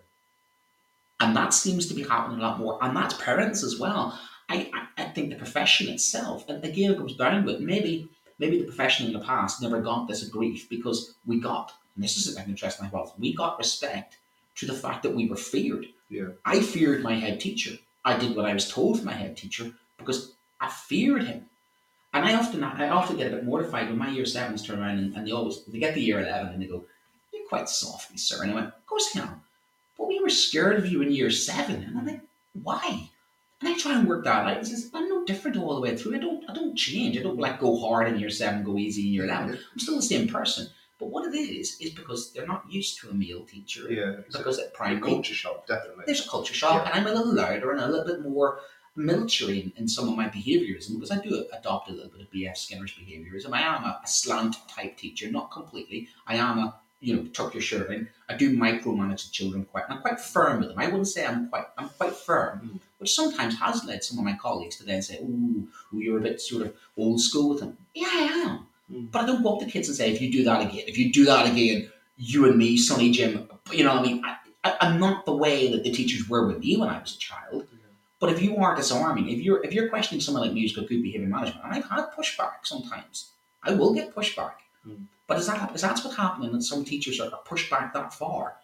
And 1.20 1.36
that 1.36 1.54
seems 1.54 1.88
to 1.88 1.94
be 1.94 2.04
happening 2.04 2.40
a 2.40 2.42
lot 2.42 2.60
more, 2.60 2.84
and 2.84 2.96
that's 2.96 3.14
parents 3.16 3.64
as 3.64 3.80
well. 3.80 4.20
I, 4.50 4.72
I, 4.98 5.04
think 5.06 5.30
the 5.30 5.36
profession 5.36 5.88
itself, 5.90 6.48
and 6.50 6.64
again, 6.64 6.92
it 6.92 6.98
comes 6.98 7.16
down 7.16 7.46
with 7.46 7.60
maybe 7.60 8.10
maybe 8.38 8.60
the 8.60 8.66
profession 8.66 9.08
in 9.08 9.14
the 9.14 9.20
past 9.20 9.62
never 9.62 9.82
got 9.82 10.08
this 10.08 10.28
grief 10.28 10.70
because 10.70 11.16
we 11.26 11.40
got, 11.40 11.74
and 11.96 12.04
this 12.04 12.18
is 12.18 12.36
an 12.36 12.46
interesting 12.48 12.86
hypothesis, 12.86 13.18
we 13.18 13.34
got 13.34 13.58
respect 13.58 14.18
to 14.56 14.66
the 14.66 14.74
fact 14.74 15.04
that 15.04 15.16
we 15.16 15.28
were 15.28 15.36
feared. 15.36 15.88
Yeah. 16.10 16.30
I 16.46 16.60
feared 16.60 17.02
my 17.02 17.16
head 17.16 17.40
teacher. 17.40 17.78
I 18.04 18.18
did 18.18 18.36
what 18.36 18.46
I 18.46 18.54
was 18.54 18.70
told 18.70 18.98
from 18.98 19.06
my 19.06 19.14
head 19.14 19.36
teacher 19.36 19.72
because 19.98 20.34
I 20.62 20.70
feared 20.70 21.24
him. 21.24 21.46
And 22.14 22.24
I 22.24 22.36
often 22.36 22.64
I 22.64 22.90
often 22.90 23.18
get 23.18 23.28
a 23.28 23.36
bit 23.36 23.46
mortified 23.46 23.90
when 23.90 23.98
my 23.98 24.10
year 24.10 24.26
sevens 24.26 24.66
turn 24.66 24.80
around 24.80 25.00
and, 25.00 25.16
and 25.16 25.28
they 25.28 25.32
always 25.32 25.64
they 25.66 25.80
get 25.80 25.96
the 25.96 26.02
year 26.02 26.22
eleven 26.22 26.54
and 26.54 26.62
they 26.62 26.68
go, 26.68 26.86
You're 27.34 27.48
quite 27.48 27.68
softly, 27.68 28.18
sir. 28.18 28.42
And 28.42 28.52
I 28.52 28.56
went, 28.56 28.68
Of 28.68 28.86
course 28.86 29.10
I 29.16 29.22
am. 29.22 29.42
But 29.98 30.08
we 30.08 30.22
were 30.22 30.30
scared 30.30 30.78
of 30.78 30.86
you 30.86 31.02
in 31.02 31.12
year 31.12 31.32
seven. 31.32 31.84
And 31.84 31.98
I'm 31.98 32.06
like, 32.06 32.22
why? 32.62 33.10
And 33.66 33.74
I 33.74 33.78
try 33.80 33.98
and 33.98 34.08
work 34.08 34.24
that 34.26 34.46
out. 34.46 34.66
Says, 34.66 34.92
I'm 34.94 35.10
no 35.10 35.26
different 35.26 35.58
all 35.58 35.74
the 35.74 35.82
way 35.82 35.98
through. 35.98 36.16
I 36.16 36.20
don't 36.20 36.48
I 36.50 36.54
don't 36.54 36.76
change. 36.76 37.18
I 37.18 37.24
don't 37.24 37.40
like 37.40 37.60
go 37.60 37.76
hard 37.80 38.08
in 38.08 38.20
year 38.20 38.30
seven, 38.30 38.64
go 38.64 38.78
easy 38.78 39.08
in 39.08 39.14
year 39.14 39.26
eleven. 39.26 39.58
I'm 39.72 39.80
still 39.80 39.96
the 39.96 40.04
same 40.04 40.28
person. 40.28 40.68
But 41.00 41.10
what 41.10 41.26
it 41.26 41.38
is, 41.38 41.78
is 41.82 41.90
because 41.90 42.32
they're 42.32 42.48
not 42.48 42.64
used 42.70 43.00
to 43.00 43.10
a 43.10 43.14
male 43.14 43.44
teacher. 43.44 43.92
yeah. 43.92 44.22
Because 44.32 44.60
at 44.60 44.74
primary 44.74 45.02
culture 45.02 45.34
shock, 45.34 45.68
definitely. 45.68 46.04
there's 46.06 46.26
a 46.26 46.30
culture 46.30 46.54
shock, 46.54 46.86
and 46.86 46.94
I'm 46.94 47.08
a 47.08 47.14
little 47.14 47.34
louder 47.36 47.72
and 47.72 47.82
a 47.82 47.88
little 47.88 48.06
bit 48.06 48.22
more 48.22 48.60
military 48.96 49.60
in, 49.60 49.74
in 49.76 49.88
some 49.90 50.08
of 50.08 50.16
my 50.16 50.30
behaviorism 50.30 50.94
because 50.94 51.12
I 51.12 51.18
do 51.18 51.46
adopt 51.52 51.90
a 51.90 51.94
little 51.94 52.10
bit 52.12 52.22
of 52.22 52.32
B.F. 52.32 52.56
Skinner's 52.56 52.94
behaviorism. 52.94 53.52
I 53.52 53.62
am 53.62 53.84
a, 53.84 54.00
a 54.04 54.08
slant 54.08 54.56
type 54.70 54.96
teacher, 54.96 55.30
not 55.30 55.52
completely. 55.52 56.08
I 56.28 56.36
am 56.36 56.60
a 56.60 56.76
you 57.02 57.16
know 57.16 57.24
tuck 57.26 57.54
your 57.54 57.62
shirt 57.62 57.92
in. 57.92 58.08
I 58.30 58.36
do 58.36 58.58
micromanage 58.58 59.26
the 59.28 59.32
children 59.32 59.66
quite. 59.66 59.84
and 59.86 59.94
I'm 59.94 60.02
quite 60.02 60.20
firm 60.20 60.60
with 60.60 60.70
them. 60.70 60.80
I 60.80 60.86
wouldn't 60.88 61.08
say 61.08 61.26
I'm 61.26 61.50
quite. 61.50 61.66
I'm 61.78 61.90
quite 61.90 62.14
firm, 62.16 62.60
Mm. 62.76 62.80
which 63.00 63.14
sometimes 63.14 63.60
has 63.60 63.84
led 63.86 64.04
some 64.04 64.18
of 64.18 64.26
my 64.26 64.36
colleagues 64.42 64.78
to 64.78 64.84
then 64.86 65.02
say, 65.02 65.18
"Ooh, 65.20 65.68
ooh, 65.94 66.00
you're 66.00 66.18
a 66.18 66.22
bit 66.22 66.42
sort 66.42 66.64
of 66.66 66.74
old 66.98 67.22
school 67.22 67.50
with 67.50 67.60
them." 67.60 67.78
Yeah, 67.94 68.08
I 68.08 68.46
am. 68.46 68.60
Mm. 68.92 69.12
But 69.12 69.24
I 69.24 69.26
don't 69.28 69.44
go 69.44 69.60
the 69.60 69.66
kids 69.66 69.88
and 69.88 69.98
say, 69.98 70.12
if 70.12 70.22
you 70.22 70.32
do 70.32 70.44
that 70.44 70.62
again, 70.62 70.84
if 70.88 70.98
you 70.98 71.12
do 71.12 71.26
that 71.26 71.52
again, 71.52 71.90
you 72.18 72.46
and 72.46 72.56
me, 72.58 72.78
Sonny 72.78 73.10
Jim, 73.12 73.50
you 73.72 73.84
know 73.84 73.96
what 73.96 74.06
I 74.06 74.08
mean? 74.08 74.24
I, 74.24 74.38
I, 74.64 74.78
I'm 74.82 75.00
not 75.00 75.26
the 75.26 75.34
way 75.36 75.72
that 75.72 75.84
the 75.84 75.92
teachers 75.92 76.30
were 76.30 76.46
with 76.48 76.60
me 76.60 76.78
when 76.78 76.90
I 76.90 77.00
was 77.00 77.16
a 77.16 77.18
child. 77.18 77.68
But 78.20 78.32
if 78.32 78.42
you 78.42 78.56
are 78.58 78.76
disarming, 78.76 79.30
if 79.30 79.40
you're 79.40 79.64
if 79.64 79.74
you're 79.74 79.90
questioning 79.90 80.22
someone 80.22 80.44
like 80.44 80.54
musical 80.54 80.84
good 80.88 81.04
behavior 81.04 81.28
management, 81.28 81.64
and 81.66 81.74
I've 81.74 81.90
had 81.90 82.06
pushback 82.18 82.64
sometimes, 82.64 83.32
I 83.64 83.74
will 83.74 83.94
get 83.94 84.16
pushback. 84.16 84.54
Mm. 84.88 85.06
But 85.28 85.40
is 85.40 85.48
that 85.48 85.74
is 85.76 85.82
that's 85.82 86.04
what's 86.04 86.18
happening 86.18 86.52
that 86.54 86.62
some 86.64 86.86
teachers 86.86 87.20
are 87.20 87.30
pushed 87.46 87.70
back 87.70 87.94
that 87.94 88.14
far? 88.14 88.58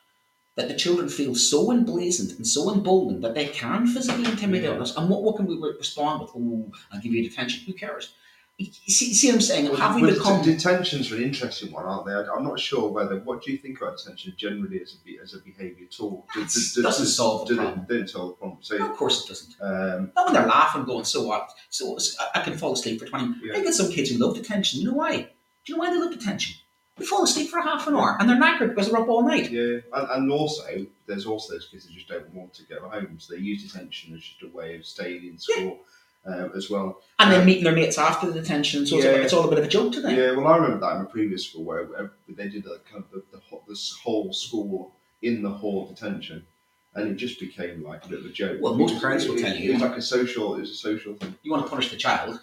That 0.55 0.67
the 0.67 0.75
children 0.75 1.07
feel 1.09 1.33
so 1.33 1.71
emblazoned 1.71 2.31
and 2.37 2.45
so 2.45 2.71
emboldened 2.73 3.23
that 3.23 3.33
they 3.35 3.47
can 3.47 3.87
physically 3.87 4.25
intimidate 4.25 4.75
Yeah. 4.75 4.81
us. 4.81 4.95
And 4.97 5.09
what, 5.09 5.23
what 5.23 5.37
can 5.37 5.45
we 5.47 5.55
respond 5.57 6.21
with? 6.21 6.31
Oh, 6.35 6.69
I'll 6.91 6.99
give 7.01 7.13
you 7.13 7.23
detention. 7.27 7.63
Who 7.65 7.73
cares? 7.73 8.13
You 8.57 8.67
see, 8.93 9.13
see 9.13 9.27
what 9.29 9.35
I'm 9.35 9.41
saying? 9.41 9.75
Have 9.77 9.95
we 9.95 10.03
Well, 10.03 10.13
become 10.13 10.43
det- 10.43 10.57
detention's 10.57 11.11
an 11.11 11.23
interesting 11.23 11.71
one, 11.71 11.85
aren't 11.85 12.05
they? 12.05 12.11
I, 12.13 12.25
I'm 12.35 12.43
not 12.43 12.59
sure 12.59 12.91
whether. 12.91 13.17
What 13.21 13.41
do 13.43 13.51
you 13.51 13.57
think 13.57 13.81
about 13.81 13.97
detention 13.97 14.33
generally 14.37 14.79
as 14.81 14.93
a 15.01 15.03
be- 15.03 15.17
as 15.23 15.33
a 15.33 15.39
behaviour 15.39 15.87
tool? 15.89 16.27
Do- 16.33 16.41
It 16.41 16.49
do- 16.75 16.83
doesn't 16.83 17.05
do- 17.05 17.09
solve 17.11 17.47
the 17.47 17.55
do- 17.55 17.61
problem. 17.61 17.85
Don't 17.89 18.09
solve 18.09 18.29
the 18.31 18.35
problem. 18.35 18.57
So, 18.61 18.77
No, 18.77 18.91
of 18.91 18.97
course 18.97 19.23
it 19.25 19.29
doesn't. 19.29 19.55
um, 19.61 20.11
Not 20.15 20.25
when 20.25 20.33
they're 20.35 20.45
laughing, 20.45 20.83
going, 20.83 21.05
so 21.05 21.23
what? 21.23 21.49
So 21.71 21.97
I- 22.19 22.39
I 22.41 22.43
can 22.43 22.55
fall 22.57 22.73
asleep 22.73 22.99
for 22.99 23.07
20 23.07 23.33
Yeah. 23.41 23.55
I 23.57 23.63
get 23.63 23.73
some 23.73 23.89
kids 23.89 24.11
who 24.11 24.17
love 24.19 24.35
detention. 24.35 24.81
You 24.81 24.87
know 24.89 24.97
why? 24.97 25.29
Do 25.65 25.73
you 25.73 25.77
know 25.77 25.83
why 25.83 25.91
they 25.93 25.99
love 25.99 26.11
detention? 26.11 26.55
They 26.97 27.05
fall 27.05 27.23
asleep 27.23 27.49
for 27.49 27.61
half 27.61 27.87
an 27.87 27.95
hour 27.95 28.17
and 28.19 28.29
they're 28.29 28.39
knackered 28.39 28.69
because 28.69 28.91
they're 28.91 28.99
up 29.01 29.07
all 29.09 29.23
night. 29.23 29.49
yeah, 29.51 29.77
and, 29.93 30.07
and 30.11 30.31
also 30.31 30.85
there's 31.07 31.25
also 31.25 31.53
those 31.53 31.67
kids 31.71 31.85
that 31.85 31.93
just 31.93 32.07
don't 32.07 32.31
want 32.33 32.53
to 32.55 32.63
go 32.63 32.87
home, 32.89 33.15
so 33.19 33.33
they 33.33 33.39
use 33.41 33.63
detention 33.63 34.13
as 34.15 34.21
just 34.21 34.41
a 34.43 34.55
way 34.55 34.75
of 34.75 34.85
staying 34.85 35.25
in 35.25 35.37
school 35.37 35.79
um, 36.25 36.51
as 36.55 36.69
well. 36.69 37.01
And 37.19 37.31
then 37.31 37.39
Um, 37.41 37.45
meeting 37.45 37.63
their 37.63 37.73
mates 37.73 37.97
after 37.97 38.27
the 38.29 38.39
detention. 38.41 38.85
So 38.85 38.97
it's, 38.97 39.05
a, 39.05 39.21
it's 39.23 39.33
all 39.33 39.45
a 39.45 39.49
bit 39.49 39.59
of 39.59 39.65
a 39.65 39.67
joke 39.67 39.93
to 39.93 40.01
them. 40.01 40.15
Yeah, 40.15 40.31
well, 40.35 40.47
I 40.47 40.57
remember 40.57 40.79
that 40.79 40.91
in 40.97 41.03
my 41.03 41.05
previous 41.09 41.47
school 41.47 41.63
where 41.63 41.85
where 41.85 42.11
they 42.27 42.47
did 42.49 42.65
a 42.65 42.77
kind 42.91 43.03
of 43.03 43.11
the, 43.11 43.23
the 43.31 43.39
whole- 43.49 43.63
this 43.67 43.97
whole 44.03 44.31
school 44.33 44.93
in 45.21 45.41
the 45.41 45.49
hall 45.49 45.83
of 45.83 45.95
detention, 45.95 46.45
and 46.93 47.09
it 47.09 47.15
just 47.15 47.39
became 47.39 47.83
like 47.83 48.05
a 48.05 48.09
bit 48.09 48.19
of 48.19 48.25
a 48.25 48.29
joke. 48.29 48.59
Well, 48.61 48.75
most 48.75 48.93
was- 48.93 49.01
parents 49.01 49.25
will 49.27 49.37
it- 49.37 49.41
tell 49.41 49.55
you- 49.55 49.71
it 49.71 49.73
was 49.73 49.81
like 49.81 49.97
a 49.97 50.01
social. 50.01 50.55
It 50.55 50.61
was 50.61 50.71
a 50.71 50.75
social 50.75 51.15
thing. 51.15 51.35
You 51.43 51.51
want 51.51 51.63
to 51.65 51.69
punish 51.69 51.89
the 51.89 51.97
child, 51.97 52.39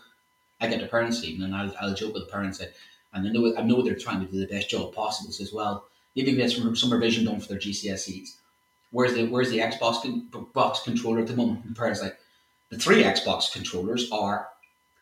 I 0.61 0.66
get 0.69 0.81
the 0.81 0.89
parents 0.89 1.23
evening 1.23 1.53
and 1.53 1.55
I'll, 1.55 1.74
I'll 1.81 1.95
joke 1.95 2.15
with 2.15 2.24
the 2.27 2.32
parents 2.32 2.59
that, 2.59 2.73
and 3.13 3.27
I 3.29 3.31
know, 3.33 3.55
I 3.57 3.63
know 3.63 3.83
they're 3.83 3.95
trying 3.95 4.25
to 4.25 4.31
do 4.31 4.39
the 4.41 4.47
best 4.47 4.69
job 4.71 4.95
possible. 4.95 5.31
as 5.31 5.53
well, 5.53 5.85
didn't 6.15 6.37
get 6.37 6.51
some, 6.51 6.75
some 6.77 6.93
revision 6.93 7.25
done 7.25 7.41
for 7.41 7.49
their 7.49 7.59
GCSEs. 7.59 8.31
Where's 8.91 9.15
the 9.15 9.27
where's 9.29 9.51
the 9.51 9.59
Xbox 9.59 10.03
con- 10.03 10.47
box 10.55 10.81
controller 10.83 11.21
at 11.21 11.27
the 11.29 11.37
moment? 11.37 11.65
And 11.65 11.75
the 11.75 11.79
parents 11.79 12.03
like, 12.03 12.19
the 12.71 12.79
three 12.79 13.03
Xbox 13.03 13.53
controllers 13.53 14.11
are 14.11 14.49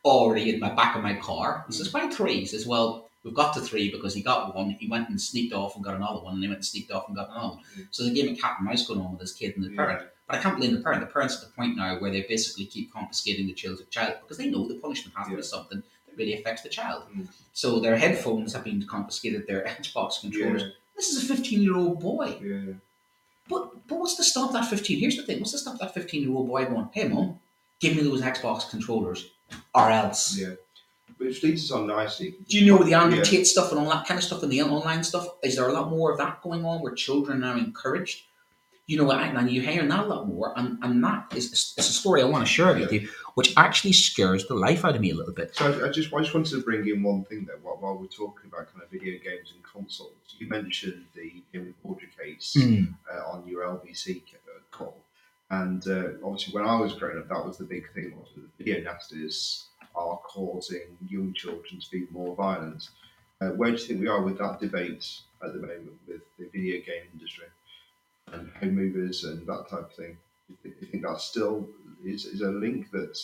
already 0.04 0.52
in 0.52 0.60
my 0.60 0.72
back 0.74 0.94
of 0.96 1.02
my 1.02 1.14
car. 1.14 1.64
He 1.66 1.72
says, 1.72 1.92
why 1.92 2.08
three? 2.10 2.40
He 2.40 2.46
says, 2.46 2.66
well, 2.66 3.08
we've 3.24 3.34
got 3.34 3.54
the 3.54 3.60
three 3.60 3.90
because 3.90 4.14
he 4.14 4.22
got 4.22 4.54
one, 4.54 4.70
he 4.78 4.88
went 4.88 5.08
and 5.08 5.20
sneaked 5.20 5.52
off 5.54 5.74
and 5.74 5.84
got 5.84 5.94
another 5.96 6.20
one, 6.20 6.34
and 6.34 6.42
he 6.42 6.48
went 6.48 6.58
and 6.58 6.64
sneaked 6.66 6.90
off 6.92 7.08
and 7.08 7.16
got 7.16 7.30
another 7.30 7.48
one. 7.56 7.58
Mm. 7.78 7.86
So 7.90 8.02
there's 8.04 8.16
a 8.16 8.22
game 8.22 8.32
of 8.32 8.40
cat 8.40 8.56
and 8.58 8.68
mouse 8.68 8.86
going 8.86 9.00
on 9.00 9.12
with 9.12 9.20
his 9.20 9.32
kid 9.32 9.54
and 9.56 9.64
the 9.64 9.70
Yeah. 9.70 9.76
parent. 9.76 10.08
But 10.28 10.36
I 10.36 10.42
can't 10.42 10.58
blame 10.58 10.74
the 10.74 10.80
parent. 10.80 11.00
The 11.00 11.06
parent's 11.06 11.36
at 11.36 11.48
the 11.48 11.54
point 11.54 11.76
now 11.76 11.98
where 12.00 12.10
they 12.10 12.22
basically 12.22 12.66
keep 12.66 12.92
confiscating 12.92 13.46
the 13.46 13.52
child's 13.54 13.82
child 13.90 14.14
because 14.22 14.38
they 14.38 14.50
know 14.50 14.66
the 14.66 14.74
punishment 14.74 15.16
has 15.16 15.28
to 15.28 15.36
be 15.36 15.42
something 15.42 15.82
really 16.16 16.34
affects 16.34 16.62
the 16.62 16.68
child. 16.68 17.04
Mm. 17.16 17.28
So 17.52 17.80
their 17.80 17.96
headphones 17.96 18.52
have 18.54 18.64
been 18.64 18.86
confiscated, 18.86 19.46
their 19.46 19.64
Xbox 19.80 20.20
controllers. 20.20 20.62
Yeah, 20.62 20.68
This 20.96 21.08
is 21.10 21.28
a 21.30 21.34
15 21.34 21.62
year 21.62 21.76
old 21.76 22.00
boy. 22.00 22.38
yeah. 22.42 22.74
But 23.48 23.86
but 23.86 23.98
what's 24.00 24.16
to 24.16 24.24
stop 24.24 24.52
that 24.52 24.64
15? 24.66 24.98
Here's 24.98 25.16
the 25.16 25.22
thing 25.22 25.38
what's 25.38 25.52
to 25.52 25.58
stop 25.58 25.78
that 25.78 25.94
15 25.94 26.22
year 26.22 26.32
old 26.36 26.48
boy 26.48 26.64
going, 26.66 26.88
hey, 26.92 27.06
mum, 27.08 27.38
give 27.80 27.94
me 27.96 28.02
those 28.02 28.20
Xbox 28.22 28.68
controllers 28.68 29.30
or 29.74 29.90
else? 29.90 30.36
Yeah. 30.36 30.54
Which 31.18 31.42
leads 31.42 31.64
us 31.64 31.70
on 31.70 31.86
nicely. 31.86 32.34
Do 32.48 32.58
you 32.58 32.66
know 32.66 32.82
the 32.82 32.92
Andrew 32.94 33.18
Yeah. 33.18 33.24
Tate 33.24 33.46
stuff 33.46 33.70
and 33.70 33.78
all 33.80 33.88
that 33.90 34.06
kind 34.06 34.18
of 34.18 34.24
stuff 34.24 34.42
and 34.42 34.50
the 34.52 34.60
online 34.62 35.02
stuff? 35.04 35.26
Is 35.42 35.56
there 35.56 35.68
a 35.68 35.72
lot 35.72 35.88
more 35.88 36.10
of 36.12 36.18
that 36.18 36.42
going 36.42 36.64
on 36.64 36.82
where 36.82 36.92
children 36.94 37.42
are 37.44 37.56
encouraged? 37.56 38.24
You 38.86 38.98
know, 38.98 39.10
and 39.10 39.36
and 39.36 39.50
you're 39.50 39.64
hearing 39.64 39.88
that 39.88 40.04
a 40.04 40.06
lot 40.06 40.28
more, 40.28 40.52
and, 40.56 40.78
and 40.82 41.02
that 41.02 41.32
is 41.34 41.74
it's 41.76 41.88
a 41.90 41.92
story 41.92 42.22
I 42.22 42.24
want 42.26 42.46
to 42.46 42.52
share 42.52 42.72
with 42.72 42.92
you, 42.92 43.08
which 43.34 43.52
actually 43.56 43.92
scares 43.92 44.46
the 44.46 44.54
life 44.54 44.84
out 44.84 44.94
of 44.94 45.00
me 45.00 45.10
a 45.10 45.14
little 45.14 45.34
bit. 45.34 45.56
So 45.56 45.66
I, 45.66 45.88
I 45.88 45.90
just 45.90 46.14
I 46.14 46.20
just 46.20 46.32
wanted 46.32 46.50
to 46.50 46.62
bring 46.62 46.86
in 46.86 47.02
one 47.02 47.24
thing 47.24 47.44
there 47.46 47.56
while, 47.62 47.78
while 47.80 47.96
we're 47.98 48.06
talking 48.06 48.46
about 48.46 48.72
kind 48.72 48.84
of 48.84 48.90
video 48.90 49.18
games 49.18 49.52
and 49.52 49.62
consoles. 49.64 50.12
You 50.38 50.48
mentioned 50.48 51.04
the 51.16 51.42
Jamie 51.52 51.74
Bulger 51.82 52.06
case 52.16 52.56
uh, 53.12 53.32
on 53.32 53.48
your 53.48 53.64
LBC 53.64 54.22
call, 54.70 54.96
and 55.50 55.86
uh, 55.88 56.10
obviously 56.24 56.54
when 56.54 56.64
I 56.64 56.78
was 56.78 56.92
growing 56.92 57.18
up, 57.18 57.28
that 57.28 57.44
was 57.44 57.58
the 57.58 57.64
big 57.64 57.92
thing. 57.92 58.14
Was 58.16 58.28
that 58.36 58.44
video 58.56 58.88
nasties 58.88 59.64
are 59.96 60.18
causing 60.18 60.96
young 61.08 61.32
children 61.32 61.80
to 61.80 61.90
be 61.90 62.06
more 62.12 62.36
violent. 62.36 62.90
Uh, 63.40 63.48
where 63.48 63.70
do 63.70 63.76
you 63.76 63.82
think 63.82 64.00
we 64.00 64.06
are 64.06 64.22
with 64.22 64.38
that 64.38 64.60
debate 64.60 65.20
at 65.42 65.52
the 65.52 65.58
moment 65.58 65.98
with 66.06 66.20
the 66.38 66.48
video 66.52 66.80
game 66.84 67.02
industry 67.12 67.46
and 68.32 68.50
home 68.60 68.74
movers 68.74 69.24
and 69.24 69.46
that 69.46 69.68
type 69.68 69.80
of 69.80 69.92
thing? 69.94 70.16
You 70.64 70.72
think, 70.90 71.02
that 71.02 71.20
still 71.20 71.68
is, 72.04 72.24
is 72.24 72.40
a 72.40 72.50
link 72.50 72.90
that 72.92 73.18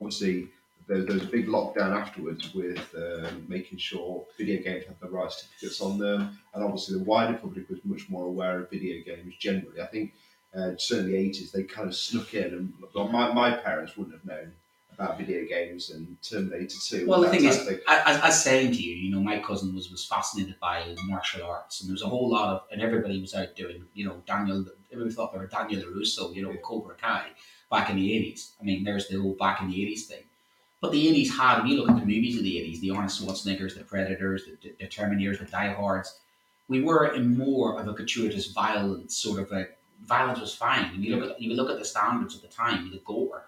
obviously 0.00 0.48
there, 0.88 1.02
there 1.02 1.14
was 1.14 1.24
a 1.24 1.28
big 1.28 1.46
lockdown 1.46 1.96
afterwards 1.96 2.54
with 2.54 2.82
um, 2.96 3.44
making 3.48 3.78
sure 3.78 4.24
video 4.36 4.62
games 4.62 4.84
had 4.86 4.98
the 5.00 5.08
right 5.08 5.30
certificates 5.30 5.80
on 5.80 5.98
them, 5.98 6.38
and 6.54 6.64
obviously 6.64 6.98
the 6.98 7.04
wider 7.04 7.34
public 7.34 7.68
was 7.68 7.78
much 7.84 8.08
more 8.08 8.26
aware 8.26 8.60
of 8.60 8.70
video 8.70 9.02
games 9.04 9.34
generally. 9.38 9.80
I 9.80 9.86
think 9.86 10.12
uh, 10.54 10.72
certainly 10.76 11.12
the 11.12 11.30
80s 11.30 11.52
they 11.52 11.62
kind 11.62 11.88
of 11.88 11.94
snuck 11.94 12.34
in, 12.34 12.44
and 12.54 12.72
my, 13.12 13.32
my 13.32 13.52
parents 13.52 13.96
wouldn't 13.96 14.16
have 14.16 14.24
known 14.24 14.52
about 14.94 15.18
video 15.18 15.46
games 15.46 15.90
and 15.90 16.16
Terminator 16.22 16.76
2. 16.80 17.06
Well, 17.06 17.20
the 17.20 17.28
thing 17.28 17.44
is, 17.44 17.58
thing. 17.62 17.78
I, 17.88 17.98
I, 17.98 18.12
I 18.18 18.26
was 18.26 18.42
saying 18.42 18.72
to 18.72 18.82
you, 18.82 18.94
you 18.94 19.10
know, 19.10 19.20
my 19.20 19.38
cousin 19.38 19.74
was, 19.74 19.90
was 19.90 20.04
fascinated 20.04 20.56
by 20.60 20.94
martial 21.06 21.44
arts, 21.44 21.80
and 21.80 21.88
there 21.88 21.94
was 21.94 22.02
a 22.02 22.08
whole 22.08 22.30
lot 22.30 22.48
of, 22.50 22.62
and 22.70 22.80
everybody 22.80 23.20
was 23.20 23.34
out 23.34 23.54
doing, 23.56 23.84
you 23.94 24.06
know, 24.06 24.22
Daniel, 24.26 24.64
everybody 24.92 25.14
thought 25.14 25.32
they 25.32 25.38
were 25.38 25.46
Daniel 25.46 25.82
LaRusso, 25.82 26.34
you 26.34 26.42
know, 26.42 26.50
Yeah. 26.50 26.60
Cobra 26.62 26.94
Kai 26.94 27.28
back 27.70 27.90
in 27.90 27.96
the 27.96 28.10
80s. 28.10 28.50
I 28.60 28.64
mean, 28.64 28.84
there's 28.84 29.08
the 29.08 29.16
old 29.16 29.38
back 29.38 29.62
in 29.62 29.70
the 29.70 29.76
80s 29.76 30.02
thing. 30.02 30.24
But 30.80 30.92
the 30.92 31.06
80s 31.06 31.36
had, 31.36 31.60
if 31.60 31.66
you 31.66 31.76
look 31.76 31.88
at 31.88 31.96
the 31.96 32.04
movies 32.04 32.36
of 32.36 32.44
the 32.44 32.56
80s, 32.56 32.80
the 32.80 32.90
Arnold 32.90 33.10
Schwarzeneggers, 33.10 33.76
the 33.78 33.84
Predators, 33.84 34.44
the, 34.44 34.56
the, 34.62 34.74
the 34.80 34.88
Terminators, 34.88 35.38
the 35.38 35.44
Die 35.46 35.72
Hards, 35.72 36.18
we 36.68 36.82
were 36.82 37.14
in 37.14 37.38
more 37.38 37.80
of 37.80 37.86
a 37.88 37.92
gratuitous 37.92 38.48
violence, 38.48 39.16
sort 39.16 39.40
of 39.40 39.50
like, 39.50 39.78
violence 40.04 40.40
was 40.40 40.54
fine. 40.54 40.90
When 40.90 41.02
you 41.02 41.16
look 41.16 41.30
at 41.30 41.40
you 41.40 41.54
look 41.54 41.70
at 41.70 41.78
the 41.78 41.84
standards 41.84 42.34
of 42.34 42.42
the 42.42 42.48
time, 42.48 42.90
the 42.90 42.98
gore, 43.04 43.44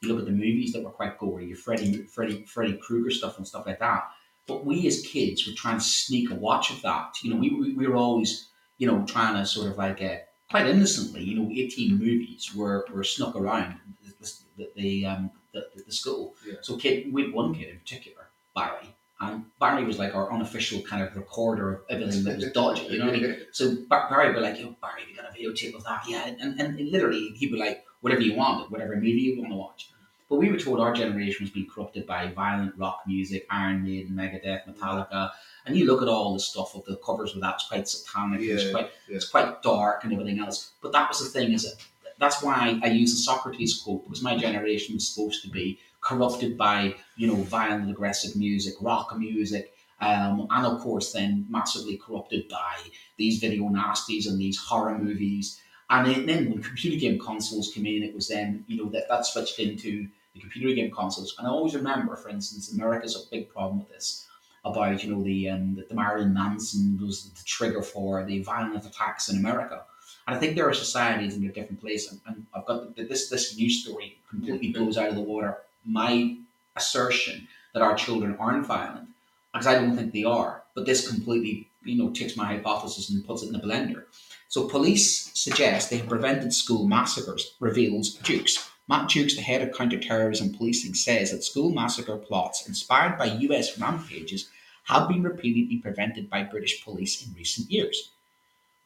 you 0.00 0.08
look 0.08 0.20
at 0.20 0.26
the 0.26 0.32
movies 0.32 0.72
that 0.72 0.82
were 0.82 0.90
quite 0.90 1.18
gory, 1.18 1.46
your 1.46 1.56
Freddy, 1.56 2.02
Freddy, 2.02 2.44
Freddy 2.44 2.76
Krueger 2.76 3.10
stuff 3.10 3.38
and 3.38 3.46
stuff 3.46 3.66
like 3.66 3.80
that. 3.80 4.10
But 4.46 4.64
we 4.64 4.86
as 4.86 5.02
kids 5.02 5.46
were 5.46 5.54
trying 5.54 5.78
to 5.78 5.84
sneak 5.84 6.30
a 6.30 6.34
watch 6.34 6.70
of 6.70 6.80
that. 6.82 7.16
You 7.22 7.30
know, 7.30 7.36
we, 7.36 7.50
we, 7.50 7.74
we 7.74 7.86
were 7.86 7.96
always, 7.96 8.48
you 8.78 8.86
know, 8.86 9.04
trying 9.04 9.34
to 9.34 9.44
sort 9.44 9.70
of 9.70 9.76
like, 9.76 10.00
uh, 10.02 10.16
quite 10.50 10.66
innocently, 10.66 11.22
you 11.22 11.38
know, 11.38 11.50
18 11.50 11.98
movies 11.98 12.54
were, 12.54 12.86
were 12.92 13.04
snuck 13.04 13.36
around 13.36 13.76
the, 14.20 14.32
the, 14.56 14.70
the, 14.76 15.06
um, 15.06 15.30
the, 15.52 15.66
the 15.86 15.92
school. 15.92 16.34
Yeah. 16.46 16.54
So 16.62 16.76
kid, 16.76 17.12
we 17.12 17.22
had 17.22 17.32
one 17.32 17.54
kid 17.54 17.68
in 17.68 17.78
particular, 17.78 18.28
Barry, 18.54 18.94
and 19.20 19.44
Barry 19.58 19.84
was 19.84 19.98
like 19.98 20.14
our 20.14 20.32
unofficial 20.32 20.80
kind 20.82 21.02
of 21.02 21.14
recorder 21.16 21.74
of 21.74 21.80
everything 21.90 22.24
that 22.24 22.36
was 22.36 22.52
dodgy, 22.52 22.86
you 22.86 22.98
know 22.98 23.06
what 23.06 23.16
I 23.16 23.18
mean? 23.18 23.36
So 23.52 23.76
Bar- 23.88 24.08
Barry 24.08 24.28
would 24.28 24.36
be 24.36 24.40
like, 24.40 24.58
yo, 24.58 24.74
Barry, 24.80 25.02
we 25.06 25.14
got 25.14 25.26
a 25.28 25.36
videotape 25.36 25.74
of 25.74 25.84
that, 25.84 26.04
yeah. 26.08 26.26
And, 26.26 26.40
and, 26.40 26.60
and 26.60 26.88
literally, 26.90 27.30
he'd 27.36 27.50
be 27.50 27.58
like, 27.58 27.84
whatever 28.00 28.22
you 28.22 28.34
want, 28.34 28.70
whatever 28.70 28.94
movie 28.94 29.10
you 29.10 29.40
want 29.40 29.52
to 29.52 29.56
watch. 29.56 29.90
But 30.28 30.36
we 30.36 30.50
were 30.50 30.58
told 30.58 30.78
our 30.78 30.92
generation 30.92 31.44
was 31.44 31.50
being 31.50 31.68
corrupted 31.68 32.06
by 32.06 32.30
violent 32.32 32.74
rock 32.76 33.00
music, 33.06 33.46
Iron 33.50 33.82
Maiden, 33.82 34.14
Megadeth, 34.14 34.66
Metallica. 34.66 35.30
And 35.64 35.76
you 35.76 35.86
look 35.86 36.02
at 36.02 36.08
all 36.08 36.34
the 36.34 36.40
stuff 36.40 36.74
of 36.74 36.84
the 36.84 36.96
covers 36.96 37.34
of 37.34 37.40
that, 37.40 37.54
it's 37.54 37.68
quite 37.68 37.88
satanic, 37.88 38.42
it's, 38.42 38.70
quite, 38.70 38.90
yeah. 39.08 39.16
it's 39.16 39.28
quite 39.28 39.62
dark 39.62 40.04
and 40.04 40.12
everything 40.12 40.38
else. 40.38 40.72
But 40.82 40.92
that 40.92 41.08
was 41.08 41.20
the 41.20 41.30
thing, 41.30 41.52
is 41.52 41.64
it? 41.64 41.74
That's 42.18 42.42
why 42.42 42.78
I 42.82 42.88
use 42.88 43.12
the 43.12 43.18
Socrates 43.18 43.80
quote, 43.80 44.04
because 44.04 44.22
my 44.22 44.36
generation 44.36 44.96
was 44.96 45.08
supposed 45.08 45.42
to 45.44 45.50
be 45.50 45.78
corrupted 46.00 46.58
by, 46.58 46.94
you 47.16 47.26
know, 47.26 47.36
violent, 47.36 47.90
aggressive 47.90 48.36
music, 48.36 48.74
rock 48.80 49.16
music, 49.16 49.72
um, 50.00 50.46
and 50.50 50.66
of 50.66 50.80
course 50.80 51.12
then 51.12 51.46
massively 51.48 51.96
corrupted 51.96 52.48
by 52.48 52.76
these 53.16 53.40
video 53.40 53.64
nasties 53.64 54.26
and 54.26 54.40
these 54.40 54.58
horror 54.58 54.98
movies. 54.98 55.60
And 55.90 56.28
then- 56.28 56.50
when 56.50 56.62
computer 56.62 56.98
game 56.98 57.18
consoles 57.18 57.72
came 57.72 57.86
in, 57.86 58.02
it 58.02 58.14
was 58.14 58.28
then, 58.28 58.64
you 58.68 58.76
know, 58.76 58.90
that, 58.90 59.08
that 59.08 59.26
switched 59.26 59.58
into 59.58 60.08
the 60.34 60.40
computer 60.40 60.74
game 60.74 60.90
consoles. 60.90 61.34
And 61.38 61.46
I 61.46 61.50
always 61.50 61.74
remember, 61.74 62.14
for 62.16 62.28
instance, 62.28 62.72
America's 62.72 63.16
a 63.16 63.30
big 63.30 63.48
problem 63.48 63.78
with 63.78 63.88
this 63.88 64.26
about, 64.64 65.02
you 65.02 65.14
know, 65.14 65.22
the 65.22 65.48
um, 65.48 65.74
that 65.76 65.88
the 65.88 65.94
Marilyn 65.94 66.34
Manson 66.34 66.98
was 67.00 67.30
the 67.30 67.44
trigger 67.44 67.82
for 67.82 68.24
the 68.24 68.42
violent 68.42 68.84
attacks 68.84 69.28
in 69.30 69.38
America. 69.38 69.82
And 70.26 70.36
I 70.36 70.38
think 70.38 70.54
there 70.54 70.68
are 70.68 70.74
societies 70.74 71.36
in 71.36 71.44
a 71.44 71.52
different 71.52 71.80
place. 71.80 72.10
And, 72.10 72.20
and 72.26 72.46
I've 72.54 72.66
got 72.66 72.94
this 72.96 73.30
this 73.30 73.56
news 73.56 73.82
story 73.82 74.18
completely 74.28 74.72
blows 74.72 74.98
out 74.98 75.08
of 75.08 75.14
the 75.14 75.22
water 75.22 75.58
my 75.86 76.36
assertion 76.76 77.48
that 77.72 77.82
our 77.82 77.94
children 77.94 78.36
aren't 78.38 78.66
violent, 78.66 79.08
because 79.52 79.66
I 79.66 79.74
don't 79.74 79.96
think 79.96 80.12
they 80.12 80.24
are. 80.24 80.62
But 80.74 80.86
this 80.86 81.08
completely, 81.08 81.68
you 81.84 81.96
know, 81.96 82.10
takes 82.10 82.36
my 82.36 82.44
hypothesis 82.44 83.10
and 83.10 83.26
puts 83.26 83.42
it 83.42 83.46
in 83.46 83.52
the 83.52 83.60
blender. 83.60 84.04
So 84.48 84.66
police 84.66 85.30
suggest 85.34 85.90
they 85.90 85.98
have 85.98 86.08
prevented 86.08 86.54
school 86.54 86.86
massacres, 86.86 87.54
reveals 87.60 88.14
Jukes. 88.14 88.70
Matt 88.88 89.10
Jukes, 89.10 89.36
the 89.36 89.42
head 89.42 89.60
of 89.60 89.76
counterterrorism 89.76 90.54
policing, 90.54 90.94
says 90.94 91.30
that 91.30 91.44
school 91.44 91.70
massacre 91.70 92.16
plots 92.16 92.66
inspired 92.66 93.18
by 93.18 93.26
US 93.26 93.78
rampages 93.78 94.48
have 94.84 95.06
been 95.06 95.22
repeatedly 95.22 95.76
prevented 95.76 96.30
by 96.30 96.42
British 96.42 96.82
police 96.82 97.22
in 97.26 97.34
recent 97.34 97.70
years. 97.70 98.10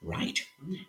Right. 0.03 0.45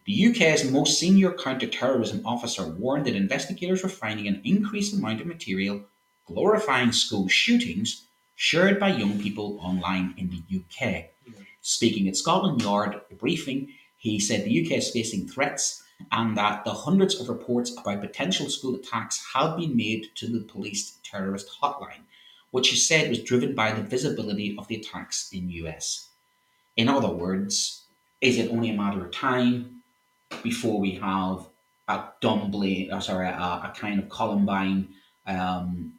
The 0.05 0.27
UK's 0.29 0.71
most 0.71 0.99
senior 0.99 1.31
counter-terrorism 1.33 2.25
officer 2.25 2.67
warned 2.67 3.05
that 3.05 3.15
investigators 3.15 3.83
were 3.83 3.89
finding 3.89 4.27
an 4.27 4.41
increased 4.43 4.95
amount 4.95 5.21
of 5.21 5.27
material 5.27 5.83
glorifying 6.25 6.91
school 6.91 7.27
shootings 7.27 8.07
shared 8.35 8.79
by 8.79 8.89
young 8.89 9.19
people 9.19 9.59
online 9.61 10.15
in 10.17 10.31
the 10.31 10.57
UK. 10.57 11.11
Speaking 11.61 12.07
at 12.07 12.17
Scotland 12.17 12.63
Yard 12.63 12.99
briefing, 13.19 13.69
he 14.03 14.19
said 14.19 14.43
the 14.43 14.65
UK 14.65 14.73
is 14.79 14.91
facing 14.91 15.25
threats 15.29 15.81
and 16.11 16.35
that 16.35 16.65
the 16.65 16.73
hundreds 16.73 17.21
of 17.21 17.29
reports 17.29 17.71
about 17.77 18.01
potential 18.01 18.49
school 18.49 18.75
attacks 18.75 19.25
have 19.33 19.55
been 19.55 19.77
made 19.77 20.09
to 20.15 20.27
the 20.27 20.41
police 20.41 20.97
terrorist 21.03 21.49
hotline, 21.61 22.03
which 22.51 22.67
he 22.67 22.75
said 22.75 23.07
was 23.07 23.23
driven 23.23 23.55
by 23.55 23.71
the 23.71 23.81
visibility 23.81 24.57
of 24.57 24.67
the 24.67 24.75
attacks 24.75 25.29
in 25.31 25.49
US. 25.49 26.09
In 26.75 26.89
other 26.89 27.07
words, 27.07 27.85
is 28.19 28.37
it 28.37 28.51
only 28.51 28.71
a 28.71 28.77
matter 28.77 29.05
of 29.05 29.11
time 29.11 29.81
before 30.41 30.81
we 30.81 30.91
have 30.95 31.47
a 31.87 32.03
Dunblane, 32.19 32.91
uh, 32.91 32.99
sorry, 32.99 33.27
a, 33.27 33.31
a 33.31 33.73
kind 33.73 33.99
of 33.99 34.09
Columbine 34.09 34.89
um, 35.27 35.93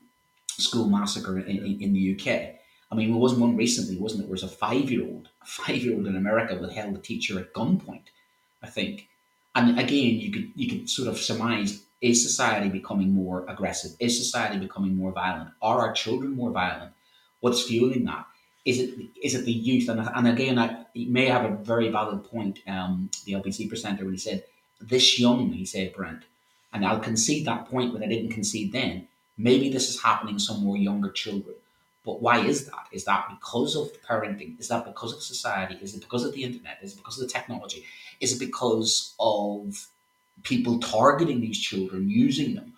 school 0.48 0.90
massacre 0.90 1.38
in, 1.38 1.56
in, 1.56 1.80
in 1.80 1.92
the 1.94 2.14
UK? 2.14 2.56
I 2.94 2.96
mean, 2.96 3.10
there 3.10 3.20
wasn't 3.20 3.40
one 3.40 3.56
recently, 3.56 3.96
wasn't 3.96 4.20
it? 4.20 4.26
There 4.26 4.30
was 4.30 4.44
a 4.44 4.48
five-year-old, 4.48 5.28
a 5.42 5.46
five-year-old 5.46 6.06
in 6.06 6.14
America 6.14 6.56
that 6.56 6.72
held 6.72 6.94
a 6.94 7.00
teacher 7.00 7.40
at 7.40 7.52
gunpoint, 7.52 8.04
I 8.62 8.68
think. 8.68 9.08
And 9.56 9.80
again, 9.80 10.20
you 10.20 10.30
could 10.30 10.52
you 10.54 10.68
could 10.68 10.88
sort 10.88 11.08
of 11.08 11.18
surmise: 11.18 11.82
is 12.00 12.22
society 12.22 12.68
becoming 12.68 13.10
more 13.10 13.44
aggressive? 13.48 13.96
Is 13.98 14.16
society 14.16 14.58
becoming 14.58 14.94
more 14.94 15.10
violent? 15.10 15.50
Are 15.60 15.80
our 15.80 15.92
children 15.92 16.36
more 16.36 16.52
violent? 16.52 16.92
What's 17.40 17.64
fueling 17.64 18.04
that? 18.04 18.26
Is 18.64 18.78
it 18.78 18.90
is 19.20 19.34
it 19.34 19.44
the 19.44 19.52
youth? 19.52 19.88
And, 19.88 20.00
and 20.14 20.28
again, 20.28 20.56
I 20.56 20.86
may 20.94 21.26
have 21.26 21.44
a 21.44 21.56
very 21.56 21.88
valid 21.88 22.22
point. 22.22 22.60
Um, 22.68 23.10
the 23.24 23.32
LBC 23.32 23.68
presenter 23.68 24.04
when 24.04 24.14
he 24.14 24.18
said 24.18 24.44
this 24.80 25.18
young, 25.18 25.50
he 25.50 25.64
said 25.64 25.94
Brent, 25.94 26.22
and 26.72 26.86
I'll 26.86 27.00
concede 27.00 27.44
that 27.46 27.66
point, 27.68 27.92
but 27.92 28.04
I 28.04 28.06
didn't 28.06 28.30
concede 28.30 28.72
then. 28.72 29.08
Maybe 29.36 29.68
this 29.68 29.88
is 29.88 30.00
happening 30.00 30.38
some 30.38 30.62
more 30.62 30.76
younger 30.76 31.10
children. 31.10 31.56
But 32.04 32.20
why 32.20 32.40
is 32.40 32.66
that? 32.66 32.86
Is 32.92 33.04
that 33.06 33.28
because 33.30 33.76
of 33.76 33.90
parenting? 34.02 34.60
Is 34.60 34.68
that 34.68 34.84
because 34.84 35.14
of 35.14 35.22
society? 35.22 35.78
Is 35.80 35.94
it 35.94 36.02
because 36.02 36.24
of 36.24 36.34
the 36.34 36.44
internet? 36.44 36.78
Is 36.82 36.92
it 36.92 36.96
because 36.96 37.18
of 37.18 37.26
the 37.26 37.32
technology? 37.32 37.84
Is 38.20 38.34
it 38.34 38.46
because 38.46 39.14
of 39.18 39.88
people 40.42 40.78
targeting 40.80 41.40
these 41.40 41.58
children, 41.58 42.10
using 42.10 42.54
them? 42.54 42.74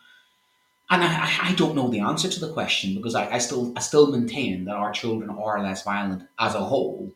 And 0.88 1.02
I, 1.02 1.38
I 1.42 1.54
don't 1.54 1.74
know 1.74 1.88
the 1.88 2.00
answer 2.00 2.28
to 2.28 2.40
the 2.40 2.52
question 2.52 2.94
because 2.94 3.16
I, 3.16 3.28
I 3.34 3.38
still 3.38 3.72
I 3.76 3.80
still 3.80 4.12
maintain 4.12 4.66
that 4.66 4.76
our 4.76 4.92
children 4.92 5.30
are 5.30 5.60
less 5.60 5.82
violent 5.82 6.22
as 6.38 6.54
a 6.54 6.60
whole, 6.60 7.12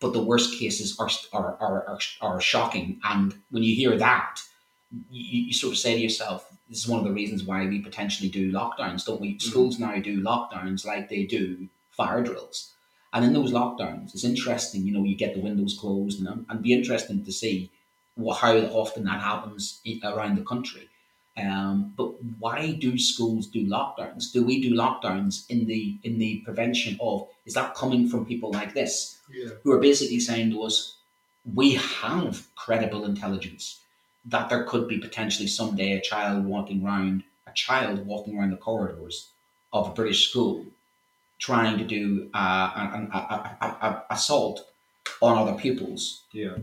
but 0.00 0.12
the 0.12 0.22
worst 0.22 0.58
cases 0.58 0.98
are 1.00 1.08
are, 1.32 1.56
are, 1.58 1.88
are, 1.88 1.98
are 2.20 2.40
shocking. 2.40 3.00
And 3.04 3.34
when 3.50 3.62
you 3.62 3.74
hear 3.74 3.96
that, 3.96 4.42
you, 5.10 5.42
you 5.46 5.52
sort 5.52 5.72
of 5.72 5.78
say 5.78 5.94
to 5.94 6.00
yourself, 6.00 6.50
this 6.68 6.78
is 6.78 6.88
one 6.88 6.98
of 6.98 7.04
the 7.06 7.12
reasons 7.12 7.44
why 7.44 7.66
we 7.66 7.80
potentially 7.80 8.28
do 8.28 8.52
lockdowns, 8.52 9.04
don't 9.04 9.20
we? 9.20 9.38
Schools 9.38 9.78
now 9.78 9.98
do 9.98 10.20
lockdowns 10.22 10.84
like 10.84 11.08
they 11.08 11.24
do 11.24 11.68
fire 11.90 12.22
drills. 12.22 12.72
And 13.12 13.24
in 13.24 13.32
those 13.32 13.52
lockdowns, 13.52 14.12
it's 14.14 14.24
interesting, 14.24 14.86
you 14.86 14.92
know, 14.92 15.04
you 15.04 15.16
get 15.16 15.34
the 15.34 15.40
windows 15.40 15.76
closed 15.78 16.20
and 16.24 16.44
and 16.48 16.62
be 16.62 16.72
interesting 16.72 17.24
to 17.24 17.32
see 17.32 17.70
what, 18.14 18.38
how 18.38 18.56
often 18.56 19.04
that 19.04 19.20
happens 19.20 19.80
around 20.04 20.36
the 20.36 20.44
country. 20.44 20.88
Um, 21.38 21.92
but 21.96 22.22
why 22.38 22.72
do 22.72 22.98
schools 22.98 23.46
do 23.46 23.66
lockdowns? 23.66 24.32
Do 24.32 24.42
we 24.42 24.60
do 24.60 24.74
lockdowns 24.74 25.48
in 25.50 25.66
the 25.66 25.98
in 26.02 26.18
the 26.18 26.38
prevention 26.44 26.96
of? 27.00 27.28
Is 27.44 27.54
that 27.54 27.74
coming 27.74 28.08
from 28.08 28.24
people 28.26 28.50
like 28.52 28.74
this 28.74 29.18
Yeah. 29.32 29.50
who 29.62 29.72
are 29.72 29.80
basically 29.80 30.20
saying 30.20 30.50
to 30.50 30.62
us, 30.62 30.96
we 31.54 31.74
have 31.74 32.48
credible 32.56 33.04
intelligence 33.04 33.80
that 34.26 34.48
there 34.48 34.64
could 34.64 34.88
be 34.88 34.98
potentially 34.98 35.46
someday 35.46 35.92
a 35.92 36.00
child 36.00 36.44
walking 36.44 36.84
around, 36.84 37.22
a 37.46 37.52
child 37.52 38.04
walking 38.06 38.38
around 38.38 38.50
the 38.50 38.56
corridors 38.56 39.28
of 39.72 39.88
a 39.88 39.92
British 39.92 40.28
school, 40.28 40.64
trying 41.38 41.78
to 41.78 41.84
do 41.84 42.28
uh, 42.34 42.70
an, 42.74 43.10
a, 43.12 43.16
a, 43.16 43.56
a, 43.60 43.66
a 43.66 44.04
assault 44.10 44.66
on 45.22 45.38
other 45.38 45.58
pupils. 45.58 46.22
Yeah. 46.32 46.56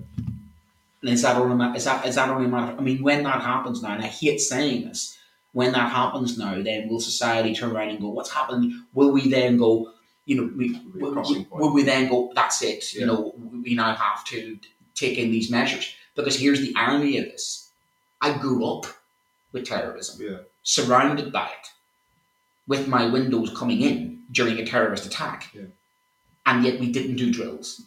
And 1.02 1.12
is 1.12 1.22
that 1.22 1.38
only 1.38 1.78
is 1.78 1.86
that 1.86 2.06
is 2.06 2.16
that 2.16 2.30
only 2.30 2.46
a 2.46 2.50
matter? 2.50 2.78
I 2.78 2.82
mean, 2.82 3.02
when 3.04 3.24
that 3.24 3.42
happens 3.42 3.82
now, 3.82 3.94
and 3.94 4.04
I 4.04 4.08
hate 4.08 4.40
saying 4.40 4.88
this, 4.88 5.18
when 5.52 5.74
that 5.74 5.92
happens 5.92 6.38
now, 6.38 6.62
then 6.62 6.88
will 6.88 7.02
society 7.02 7.54
turn 7.54 7.76
around 7.76 7.90
and 7.90 8.00
go, 8.00 8.10
"What's 8.10 8.32
happening?" 8.32 8.86
Will 8.94 9.12
we 9.12 9.30
then 9.30 9.58
go? 9.58 9.92
You 10.26 10.38
know, 10.38 10.52
we, 10.56 10.80
Will 10.96 11.14
be 11.16 11.46
will, 11.52 11.60
will 11.60 11.74
we 11.74 11.84
then 11.84 12.10
go? 12.10 12.32
That's 12.34 12.62
it. 12.62 12.94
You 12.94 13.06
know, 13.06 13.36
we 13.62 13.76
now 13.76 13.94
have 13.94 14.24
to 14.26 14.58
take 14.96 15.18
in 15.18 15.32
these 15.32 15.52
measures 15.52 15.94
because 16.16 16.40
here's 16.40 16.62
the 16.62 16.74
irony 16.76 17.18
of 17.18 17.26
this: 17.26 17.70
I 18.22 18.38
grew 18.38 18.66
up 18.66 18.86
with 19.52 19.66
terrorism, 19.66 20.22
Yeah. 20.26 20.40
surrounded 20.64 21.32
by 21.32 21.48
it, 21.48 21.68
with 22.68 22.88
my 22.88 23.06
windows 23.06 23.52
coming 23.56 23.82
in 23.82 24.24
during 24.32 24.58
a 24.58 24.66
terrorist 24.66 25.06
attack, 25.06 25.50
Yeah. 25.54 25.66
and 26.46 26.64
yet 26.64 26.80
we 26.80 26.92
didn't 26.92 27.18
do 27.18 27.32
drills. 27.32 27.82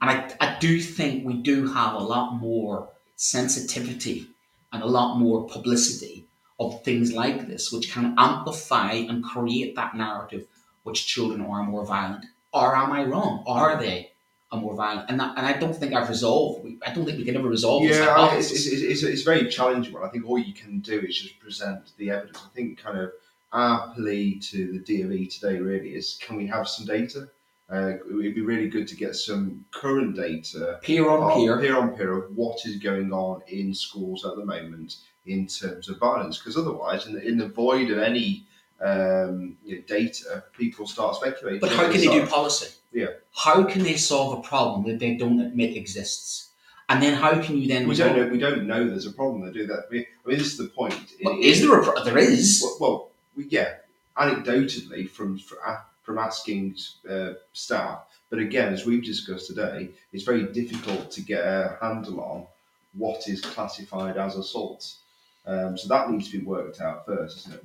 And 0.00 0.10
I, 0.10 0.34
I 0.40 0.58
do 0.60 0.80
think 0.80 1.24
we 1.26 1.34
do 1.34 1.66
have 1.72 1.94
a 1.94 1.98
lot 1.98 2.34
more 2.34 2.90
sensitivity 3.16 4.28
and 4.72 4.82
a 4.82 4.86
lot 4.86 5.16
more 5.18 5.46
publicity 5.48 6.26
of 6.60 6.82
things 6.84 7.12
like 7.12 7.46
this, 7.48 7.72
which 7.72 7.90
can 7.92 8.14
amplify 8.18 8.92
and 8.92 9.24
create 9.24 9.74
that 9.76 9.96
narrative 9.96 10.46
which 10.84 11.06
children 11.06 11.40
are 11.40 11.62
more 11.64 11.84
violent. 11.84 12.24
Or 12.52 12.74
am 12.76 12.92
I 12.92 13.04
wrong? 13.04 13.44
Are 13.46 13.76
they 13.80 14.12
a 14.50 14.56
more 14.56 14.74
violent? 14.74 15.10
And, 15.10 15.20
that, 15.20 15.36
and 15.36 15.46
I 15.46 15.52
don't 15.58 15.74
think 15.74 15.94
I've 15.94 16.08
resolved, 16.08 16.66
I 16.86 16.92
don't 16.92 17.04
think 17.04 17.18
we 17.18 17.24
can 17.24 17.36
ever 17.36 17.48
resolve 17.48 17.82
this 17.82 17.98
Yeah, 17.98 18.14
I- 18.14 18.36
it's, 18.36 18.50
it's, 18.50 18.66
it's, 18.66 19.02
it's 19.02 19.22
very 19.22 19.48
challenging. 19.48 19.94
I 19.96 20.08
think 20.08 20.26
all 20.28 20.38
you 20.38 20.54
can 20.54 20.80
do 20.80 21.00
is 21.00 21.18
just 21.20 21.38
present 21.38 21.92
the 21.98 22.10
evidence. 22.10 22.38
I 22.44 22.48
think 22.54 22.78
kind 22.78 22.98
of 22.98 23.12
our 23.52 23.92
plea 23.94 24.38
to 24.38 24.72
the 24.72 24.78
DOE 24.80 25.26
today 25.30 25.58
really 25.58 25.94
is: 25.94 26.18
can 26.20 26.36
we 26.36 26.46
have 26.46 26.68
some 26.68 26.86
data? 26.86 27.28
Uh, 27.70 27.96
it'd 28.08 28.34
be 28.34 28.40
really 28.40 28.68
good 28.68 28.88
to 28.88 28.96
get 28.96 29.14
some 29.14 29.64
current 29.72 30.16
data, 30.16 30.78
peer 30.82 31.08
on 31.10 31.22
of- 31.30 31.36
peer. 31.36 31.58
peer 31.60 31.76
on 31.76 31.94
peer, 31.96 32.12
of 32.16 32.34
what 32.36 32.64
is 32.64 32.76
going 32.76 33.12
on 33.12 33.42
in 33.48 33.74
schools 33.74 34.24
at 34.24 34.36
the 34.36 34.44
moment 34.44 34.96
in 35.26 35.46
terms 35.46 35.90
of 35.90 35.98
violence. 35.98 36.38
Because 36.38 36.56
otherwise, 36.56 37.06
in 37.06 37.12
the, 37.12 37.26
in 37.26 37.36
the 37.36 37.48
void 37.48 37.90
of 37.90 37.98
any 37.98 38.44
um, 38.80 39.56
you 39.64 39.76
know, 39.76 39.82
data, 39.86 40.44
people 40.56 40.86
start 40.86 41.16
speculating. 41.16 41.60
But 41.60 41.72
how 41.72 41.90
can 41.90 42.00
they 42.00 42.06
do 42.06 42.26
policy? 42.26 42.74
Yeah. 42.92 43.08
How 43.34 43.64
can 43.64 43.82
they 43.82 43.96
solve 43.96 44.38
a 44.38 44.42
problem 44.42 44.84
that 44.90 44.98
they 44.98 45.14
don't 45.16 45.40
admit 45.40 45.76
exists? 45.76 46.50
And 46.88 47.02
then 47.02 47.14
how 47.14 47.40
can 47.42 47.58
you 47.58 47.68
then 47.68 47.86
We 47.86 47.94
don't 47.94 48.16
know. 48.16 48.28
We 48.28 48.38
don't 48.38 48.66
know 48.66 48.88
there's 48.88 49.06
a 49.06 49.12
problem. 49.12 49.44
They 49.44 49.52
do 49.52 49.66
that. 49.66 49.84
I 49.88 49.92
mean, 49.92 50.06
I 50.24 50.28
mean, 50.28 50.38
this 50.38 50.46
is 50.46 50.56
the 50.56 50.68
point. 50.68 50.94
Well, 51.22 51.38
It- 51.38 51.44
is 51.44 51.60
there 51.60 51.78
a 51.78 51.84
pro- 51.84 52.02
there 52.02 52.16
is? 52.16 52.62
Well, 52.62 52.76
well 52.80 53.08
we, 53.36 53.44
yeah, 53.48 53.74
anecdotally 54.16 55.08
from 55.08 55.38
from 56.02 56.18
asking 56.18 56.74
uh, 57.08 57.34
staff, 57.52 58.06
but 58.30 58.38
again, 58.38 58.72
as 58.72 58.86
we've 58.86 59.04
discussed 59.04 59.48
today, 59.48 59.90
it's 60.14 60.24
very 60.24 60.44
difficult 60.44 61.10
to 61.10 61.20
get 61.20 61.44
a 61.44 61.76
handle 61.82 62.20
on 62.22 62.46
what 62.94 63.28
is 63.28 63.42
classified 63.42 64.16
as 64.16 64.34
assault. 64.36 64.94
Um, 65.46 65.76
so 65.76 65.88
that 65.88 66.10
needs 66.10 66.30
to 66.30 66.38
be 66.38 66.44
worked 66.44 66.80
out 66.80 67.04
first, 67.04 67.38
isn't 67.38 67.54
it? 67.54 67.62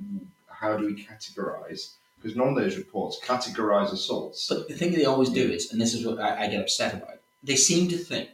How 0.48 0.76
do 0.78 0.86
we 0.86 0.94
categorise? 1.06 1.94
Because 2.24 2.38
none 2.38 2.48
of 2.48 2.56
those 2.56 2.78
reports 2.78 3.20
categorise 3.22 3.92
assaults. 3.92 4.48
But 4.48 4.70
the 4.70 4.76
thing 4.76 4.94
they 4.94 5.04
always 5.04 5.30
do 5.30 5.52
is, 5.52 5.72
and 5.74 5.82
this 5.82 5.94
is 5.94 6.06
what 6.06 6.20
I, 6.20 6.46
I 6.46 6.48
get 6.48 6.62
upset 6.62 6.94
about, 6.94 7.20
they 7.44 7.58
seem 7.58 7.90
to 7.90 7.98
think 7.98 8.30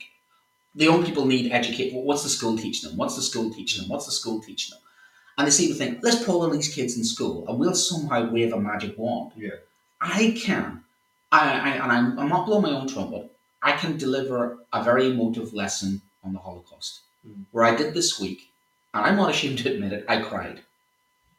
the 0.76 0.86
young 0.86 1.04
people 1.04 1.26
need 1.26 1.52
educate. 1.52 1.92
Well, 1.92 2.04
what's 2.04 2.22
the 2.22 2.30
school 2.30 2.56
teaching 2.56 2.88
them? 2.88 2.98
What's 3.00 3.16
the 3.16 3.24
school 3.24 3.52
teaching 3.52 3.82
them? 3.82 3.90
What's 3.90 4.06
the 4.06 4.12
school 4.12 4.40
teaching 4.42 4.76
them? 4.76 4.82
And 5.40 5.48
they 5.48 5.52
seem 5.52 5.70
to 5.70 5.76
think, 5.76 6.00
let's 6.04 6.24
pull 6.24 6.44
all 6.44 6.50
these 6.52 6.74
kids 6.74 6.98
in 6.98 7.04
school 7.04 7.48
and 7.48 7.58
we'll 7.58 7.74
somehow 7.74 8.30
wave 8.30 8.54
a 8.54 8.60
magic 8.60 8.96
wand. 8.98 9.32
Yeah. 9.36 9.56
I 10.00 10.36
can, 10.38 10.84
I, 11.32 11.50
I 11.50 11.70
and 11.84 11.92
I'm, 11.92 12.20
I'm 12.20 12.30
not 12.30 12.46
blowing 12.46 12.64
my 12.64 12.70
own 12.72 12.88
trumpet. 12.88 13.32
I 13.64 13.72
can 13.74 13.98
deliver 13.98 14.60
a 14.72 14.84
very 14.84 15.08
emotive 15.10 15.54
lesson 15.54 16.02
on 16.24 16.34
the 16.34 16.40
Holocaust, 16.40 17.02
Mm. 17.28 17.44
where 17.52 17.66
I 17.66 17.76
did 17.76 17.94
this 17.94 18.18
week, 18.18 18.50
and 18.94 19.06
I'm 19.06 19.18
not 19.18 19.30
ashamed 19.32 19.58
to 19.60 19.74
admit 19.74 19.92
it. 19.92 20.06
I 20.08 20.22
cried. 20.22 20.62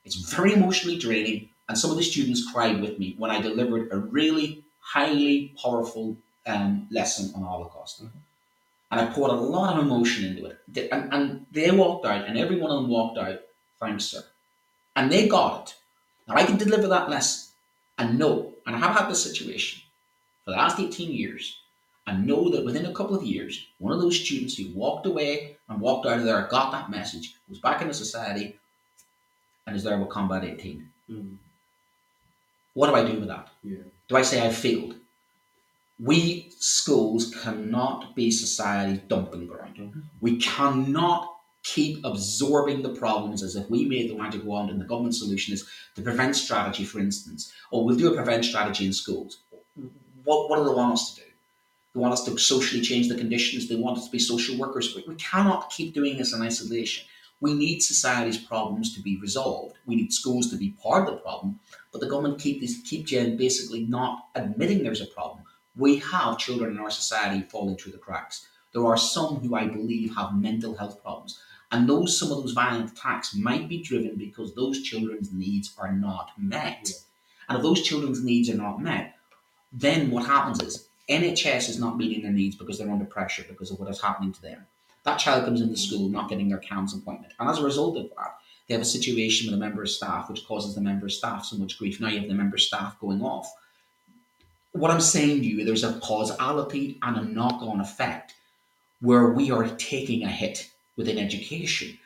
It's 0.04 0.16
very 0.16 0.52
emotionally 0.52 0.98
draining, 0.98 1.48
and 1.70 1.78
some 1.78 1.92
of 1.92 1.96
the 1.96 2.02
students 2.02 2.50
cried 2.50 2.80
with 2.80 2.98
me 2.98 3.14
when 3.16 3.30
I 3.30 3.40
delivered 3.40 3.92
a 3.92 3.96
really 3.96 4.64
highly 4.80 5.54
powerful 5.62 6.16
um, 6.44 6.88
lesson 6.90 7.30
on 7.32 7.42
the 7.42 7.46
Holocaust. 7.46 8.02
And 8.90 9.00
I 9.00 9.06
poured 9.06 9.30
a 9.30 9.34
lot 9.34 9.76
of 9.76 9.84
emotion 9.84 10.24
into 10.24 10.46
it. 10.46 10.90
And, 10.90 11.14
and 11.14 11.46
they 11.52 11.70
walked 11.70 12.04
out, 12.06 12.26
and 12.26 12.36
every 12.36 12.58
one 12.58 12.72
of 12.72 12.82
them 12.82 12.90
walked 12.90 13.18
out, 13.18 13.42
thanks, 13.78 14.06
sir. 14.06 14.24
And 14.96 15.12
they 15.12 15.28
got 15.28 15.68
it. 15.68 15.74
Now 16.26 16.34
I 16.34 16.44
can 16.44 16.56
deliver 16.56 16.88
that 16.88 17.08
lesson 17.08 17.52
and 17.98 18.18
know, 18.18 18.52
and 18.66 18.74
I 18.74 18.80
have 18.80 18.96
had 18.96 19.08
this 19.08 19.22
situation 19.22 19.80
for 20.44 20.50
the 20.50 20.56
last 20.56 20.80
18 20.80 21.12
years, 21.12 21.56
and 22.04 22.26
know 22.26 22.50
that 22.50 22.64
within 22.64 22.86
a 22.86 22.92
couple 22.92 23.14
of 23.14 23.22
years, 23.22 23.68
one 23.78 23.92
of 23.92 24.00
those 24.00 24.20
students 24.20 24.56
who 24.56 24.74
walked 24.74 25.06
away 25.06 25.56
and 25.68 25.80
walked 25.80 26.04
out 26.04 26.18
of 26.18 26.24
there, 26.24 26.48
got 26.50 26.72
that 26.72 26.90
message, 26.90 27.36
was 27.48 27.60
back 27.60 27.80
into 27.80 27.94
society, 27.94 28.58
and 29.68 29.76
is 29.76 29.84
there 29.84 30.00
with 30.00 30.08
Combat 30.08 30.42
18. 30.42 30.88
Mm. 31.08 31.36
What 32.74 32.88
do 32.88 32.94
I 32.94 33.04
do 33.04 33.18
with 33.18 33.28
that? 33.28 33.48
Yeah. 33.62 33.78
Do 34.08 34.16
I 34.16 34.22
say 34.22 34.46
I 34.46 34.50
failed? 34.50 34.94
we 36.02 36.50
schools 36.58 37.34
cannot 37.42 38.14
be 38.14 38.30
society's 38.30 39.00
dumping 39.08 39.46
ground. 39.46 39.76
Mm-hmm. 39.76 40.00
We 40.20 40.38
cannot 40.38 41.36
keep 41.62 42.02
absorbing 42.04 42.82
the 42.82 42.94
problems 42.94 43.42
as 43.42 43.54
if 43.54 43.68
we 43.68 43.84
made 43.84 44.10
the 44.10 44.16
magic 44.16 44.42
wand 44.44 44.70
and 44.70 44.80
the 44.80 44.86
government 44.86 45.14
solution 45.14 45.52
is 45.52 45.68
the 45.94 46.02
prevent 46.02 46.34
strategy, 46.34 46.84
for 46.84 47.00
instance. 47.00 47.52
Or 47.70 47.84
we'll 47.84 47.96
do 47.96 48.12
a 48.12 48.16
prevent 48.16 48.46
strategy 48.46 48.86
in 48.86 48.94
schools. 48.94 49.38
What, 50.24 50.48
what 50.48 50.56
do 50.56 50.64
they 50.64 50.74
want 50.74 50.94
us 50.94 51.14
to 51.14 51.20
do? 51.20 51.26
They 51.94 52.00
want 52.00 52.14
us 52.14 52.24
to 52.24 52.38
socially 52.38 52.80
change 52.80 53.08
the 53.08 53.16
conditions. 53.16 53.68
They 53.68 53.76
want 53.76 53.98
us 53.98 54.06
to 54.06 54.12
be 54.12 54.18
social 54.18 54.56
workers. 54.56 54.94
We, 54.94 55.04
we 55.06 55.16
cannot 55.16 55.70
keep 55.70 55.92
doing 55.92 56.16
this 56.16 56.32
in 56.32 56.40
isolation. 56.40 57.06
We 57.40 57.54
need 57.54 57.80
society's 57.80 58.38
problems 58.38 58.94
to 58.94 59.02
be 59.02 59.18
resolved. 59.18 59.76
We 59.86 59.96
need 59.96 60.12
schools 60.12 60.50
to 60.50 60.56
be 60.56 60.76
part 60.82 61.08
of 61.08 61.14
the 61.14 61.20
problem, 61.20 61.60
but 61.90 62.00
the 62.00 62.08
government 62.08 62.40
keep 62.40 62.60
these 62.60 62.82
keep 62.84 63.06
Jen 63.06 63.36
basically 63.36 63.84
not 63.84 64.28
admitting 64.34 64.82
there's 64.82 65.00
a 65.00 65.06
problem. 65.06 65.44
We 65.76 65.96
have 65.96 66.38
children 66.38 66.72
in 66.72 66.78
our 66.78 66.90
society 66.90 67.42
falling 67.48 67.76
through 67.76 67.92
the 67.92 67.98
cracks. 67.98 68.46
There 68.72 68.86
are 68.86 68.96
some 68.96 69.36
who 69.36 69.54
I 69.54 69.66
believe 69.66 70.14
have 70.14 70.34
mental 70.34 70.76
health 70.76 71.02
problems. 71.02 71.40
And 71.72 71.88
those 71.88 72.18
some 72.18 72.32
of 72.32 72.38
those 72.38 72.52
violent 72.52 72.92
attacks 72.92 73.34
might 73.34 73.68
be 73.68 73.82
driven 73.82 74.16
because 74.16 74.54
those 74.54 74.82
children's 74.82 75.32
needs 75.32 75.74
are 75.78 75.92
not 75.92 76.32
met. 76.36 76.90
And 77.48 77.56
if 77.56 77.62
those 77.62 77.82
children's 77.82 78.22
needs 78.22 78.50
are 78.50 78.56
not 78.56 78.82
met, 78.82 79.14
then 79.72 80.10
what 80.10 80.26
happens 80.26 80.60
is 80.62 80.88
NHS 81.08 81.68
is 81.68 81.78
not 81.78 81.96
meeting 81.96 82.22
their 82.22 82.32
needs 82.32 82.56
because 82.56 82.78
they're 82.78 82.90
under 82.90 83.04
pressure 83.04 83.44
because 83.48 83.70
of 83.70 83.78
what 83.78 83.90
is 83.90 84.00
happening 84.00 84.32
to 84.32 84.42
them. 84.42 84.66
That 85.10 85.18
child 85.18 85.44
comes 85.44 85.60
into 85.60 85.76
school 85.76 86.08
not 86.08 86.28
getting 86.28 86.48
their 86.48 86.60
CAMHS 86.60 86.96
appointment. 86.96 87.32
And 87.40 87.50
as 87.50 87.58
a 87.58 87.64
result 87.64 87.96
of 87.96 88.10
that, 88.10 88.36
they 88.68 88.74
have 88.74 88.80
a 88.80 88.86
situation 88.86 89.48
with 89.48 89.56
a 89.56 89.60
member 89.60 89.82
of 89.82 89.90
staff 89.90 90.30
which 90.30 90.46
causes 90.46 90.76
the 90.76 90.80
member 90.80 91.06
of 91.06 91.12
staff 91.12 91.44
so 91.44 91.56
much 91.56 91.76
grief. 91.76 92.00
Now 92.00 92.06
you 92.06 92.20
have 92.20 92.28
the 92.28 92.34
member 92.34 92.54
of 92.54 92.60
staff 92.62 92.96
going 93.00 93.20
off. 93.20 93.52
What 94.70 94.92
I'm 94.92 95.00
saying 95.00 95.40
to 95.40 95.46
you, 95.46 95.64
there's 95.64 95.82
a 95.82 95.98
causality 95.98 96.96
and 97.02 97.16
a 97.16 97.24
knock 97.24 97.60
on 97.60 97.80
effect 97.80 98.34
where 99.00 99.30
we 99.30 99.50
are 99.50 99.66
taking 99.78 100.22
a 100.22 100.28
hit 100.28 100.70
within 100.96 101.18
education. 101.18 101.98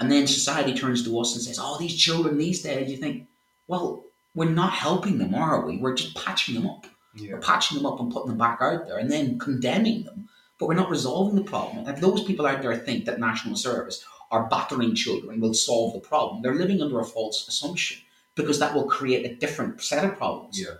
And 0.00 0.10
then 0.10 0.26
society 0.26 0.74
turns 0.74 1.04
to 1.04 1.20
us 1.20 1.36
and 1.36 1.44
says, 1.44 1.60
Oh, 1.62 1.78
these 1.78 1.96
children 1.96 2.36
these 2.36 2.62
days, 2.62 2.90
you 2.90 2.96
think, 2.96 3.28
well, 3.68 4.02
we're 4.34 4.50
not 4.50 4.72
helping 4.72 5.18
them, 5.18 5.36
are 5.36 5.64
we? 5.64 5.76
We're 5.76 5.94
just 5.94 6.16
patching 6.16 6.56
them 6.56 6.66
up. 6.66 6.86
Yeah. 7.14 7.34
We're 7.34 7.40
patching 7.40 7.76
them 7.76 7.86
up 7.86 8.00
and 8.00 8.12
putting 8.12 8.30
them 8.30 8.38
back 8.38 8.58
out 8.60 8.88
there 8.88 8.98
and 8.98 9.08
then 9.08 9.38
condemning 9.38 10.02
them, 10.02 10.28
but 10.60 10.68
we're 10.68 10.74
not 10.74 10.90
resolving 10.90 11.34
the 11.34 11.42
problem. 11.50 11.78
And 11.78 11.88
if 11.88 12.00
those 12.00 12.22
people 12.22 12.46
out 12.46 12.60
there 12.62 12.76
think 12.76 13.06
that 13.06 13.18
national 13.18 13.56
service 13.56 14.04
or 14.30 14.44
battering 14.44 14.94
children 14.94 15.40
will 15.40 15.54
solve 15.54 15.94
the 15.94 16.00
problem, 16.00 16.42
they're 16.42 16.54
living 16.54 16.82
under 16.82 17.00
a 17.00 17.04
false 17.04 17.48
assumption 17.48 17.98
because 18.36 18.58
that 18.60 18.74
will 18.74 18.84
create 18.84 19.24
a 19.26 19.34
different 19.34 19.82
set 19.82 20.04
of 20.04 20.16
problems. 20.16 20.60
Yeah. 20.60 20.74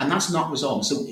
And 0.00 0.10
that's 0.10 0.30
not 0.32 0.50
resolved. 0.50 0.86
So, 0.86 1.06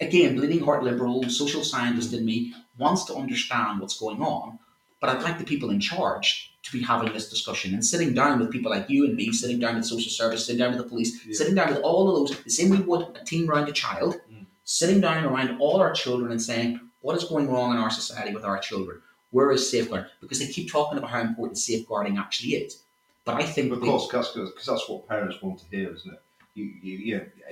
again, 0.00 0.36
bleeding 0.36 0.64
heart 0.64 0.84
liberal, 0.84 1.28
social 1.28 1.64
scientist 1.64 2.12
in 2.12 2.24
me 2.24 2.54
wants 2.78 3.04
to 3.06 3.14
understand 3.14 3.80
what's 3.80 3.98
going 3.98 4.22
on, 4.22 4.58
but 5.00 5.10
I'd 5.10 5.22
like 5.22 5.38
the 5.38 5.44
people 5.44 5.70
in 5.70 5.80
charge 5.80 6.52
to 6.62 6.72
be 6.72 6.82
having 6.82 7.12
this 7.12 7.30
discussion 7.30 7.74
and 7.74 7.84
sitting 7.84 8.12
down 8.12 8.38
with 8.38 8.50
people 8.50 8.70
like 8.70 8.90
you 8.90 9.04
and 9.06 9.14
me, 9.16 9.32
sitting 9.32 9.58
down 9.58 9.76
with 9.76 9.86
social 9.86 10.10
service, 10.10 10.44
sitting 10.46 10.58
down 10.58 10.72
with 10.72 10.82
the 10.82 10.88
police, 10.88 11.24
Yeah. 11.26 11.34
sitting 11.34 11.54
down 11.54 11.68
with 11.74 11.82
all 11.82 12.08
of 12.10 12.28
those, 12.28 12.38
the 12.42 12.50
same 12.50 12.70
we 12.70 12.78
would 12.78 13.06
a 13.20 13.24
team 13.24 13.48
around 13.50 13.68
a 13.68 13.72
child, 13.72 14.20
Mm. 14.30 14.46
sitting 14.64 15.00
down 15.00 15.24
around 15.24 15.58
all 15.60 15.76
our 15.80 15.92
children 15.92 16.30
and 16.32 16.42
saying, 16.42 16.80
what 17.06 17.16
is 17.16 17.22
going 17.22 17.48
wrong 17.48 17.70
in 17.72 17.78
our 17.78 17.88
society 17.90 18.34
with 18.34 18.44
our 18.44 18.58
children? 18.58 19.00
Where 19.30 19.52
is 19.52 19.70
safeguarding? 19.70 20.10
Because 20.20 20.40
they 20.40 20.48
keep 20.48 20.68
talking 20.72 20.98
about 20.98 21.10
how 21.10 21.20
important 21.20 21.56
safeguarding 21.56 22.18
actually 22.18 22.54
is. 22.54 22.82
But 23.24 23.36
I 23.36 23.44
think 23.44 23.72
Of 23.72 23.80
course, 23.80 24.08
because 24.08 24.32
that's 24.66 24.88
what 24.88 25.06
parents 25.08 25.40
want 25.40 25.60
to 25.60 25.66
hear, 25.70 25.94
isn't 25.94 26.12
it? 26.12 26.20
You, 26.54 26.64
you, 26.82 26.96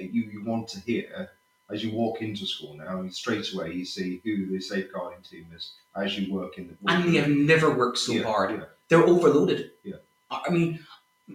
you, 0.00 0.22
you 0.32 0.44
want 0.44 0.66
to 0.68 0.80
hear 0.80 1.30
as 1.70 1.84
you 1.84 1.92
walk 1.92 2.20
into 2.20 2.44
school 2.46 2.74
now. 2.74 3.06
Straight 3.10 3.46
away, 3.54 3.72
you 3.74 3.84
see 3.84 4.20
who 4.24 4.46
the 4.46 4.60
safeguarding 4.60 5.22
team 5.30 5.46
is 5.54 5.64
as 5.94 6.18
you 6.18 6.34
work 6.34 6.58
in 6.58 6.66
the. 6.68 6.92
and 6.92 7.14
they 7.14 7.18
have 7.18 7.28
never 7.28 7.68
worked 7.72 7.98
so 7.98 8.12
Yeah, 8.12 8.24
hard. 8.24 8.50
yeah. 8.50 8.64
They're 8.88 9.06
overloaded. 9.14 9.70
Yeah. 9.84 9.96
I 10.32 10.50
mean, 10.50 10.80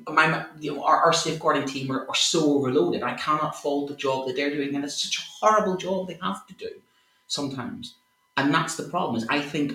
my 0.07 0.45
you 0.59 0.73
know, 0.75 0.83
our, 0.83 0.97
our 1.05 1.13
safeguarding 1.13 1.67
team 1.73 1.89
are, 1.89 2.05
are 2.09 2.15
so 2.33 2.39
overloaded. 2.55 3.01
I 3.01 3.13
cannot 3.13 3.55
fault 3.61 3.87
the 3.87 3.95
job 3.95 4.27
that 4.27 4.35
they're 4.35 4.53
doing, 4.57 4.75
and 4.75 4.83
it's 4.83 5.01
such 5.01 5.15
a 5.19 5.23
horrible 5.39 5.77
job 5.77 6.07
they 6.09 6.19
have 6.21 6.45
to 6.47 6.53
do 6.65 6.71
sometimes. 7.27 7.95
And 8.39 8.53
that's 8.53 8.75
the 8.75 8.83
problem. 8.83 9.15
Is 9.17 9.25
I 9.29 9.41
think 9.41 9.67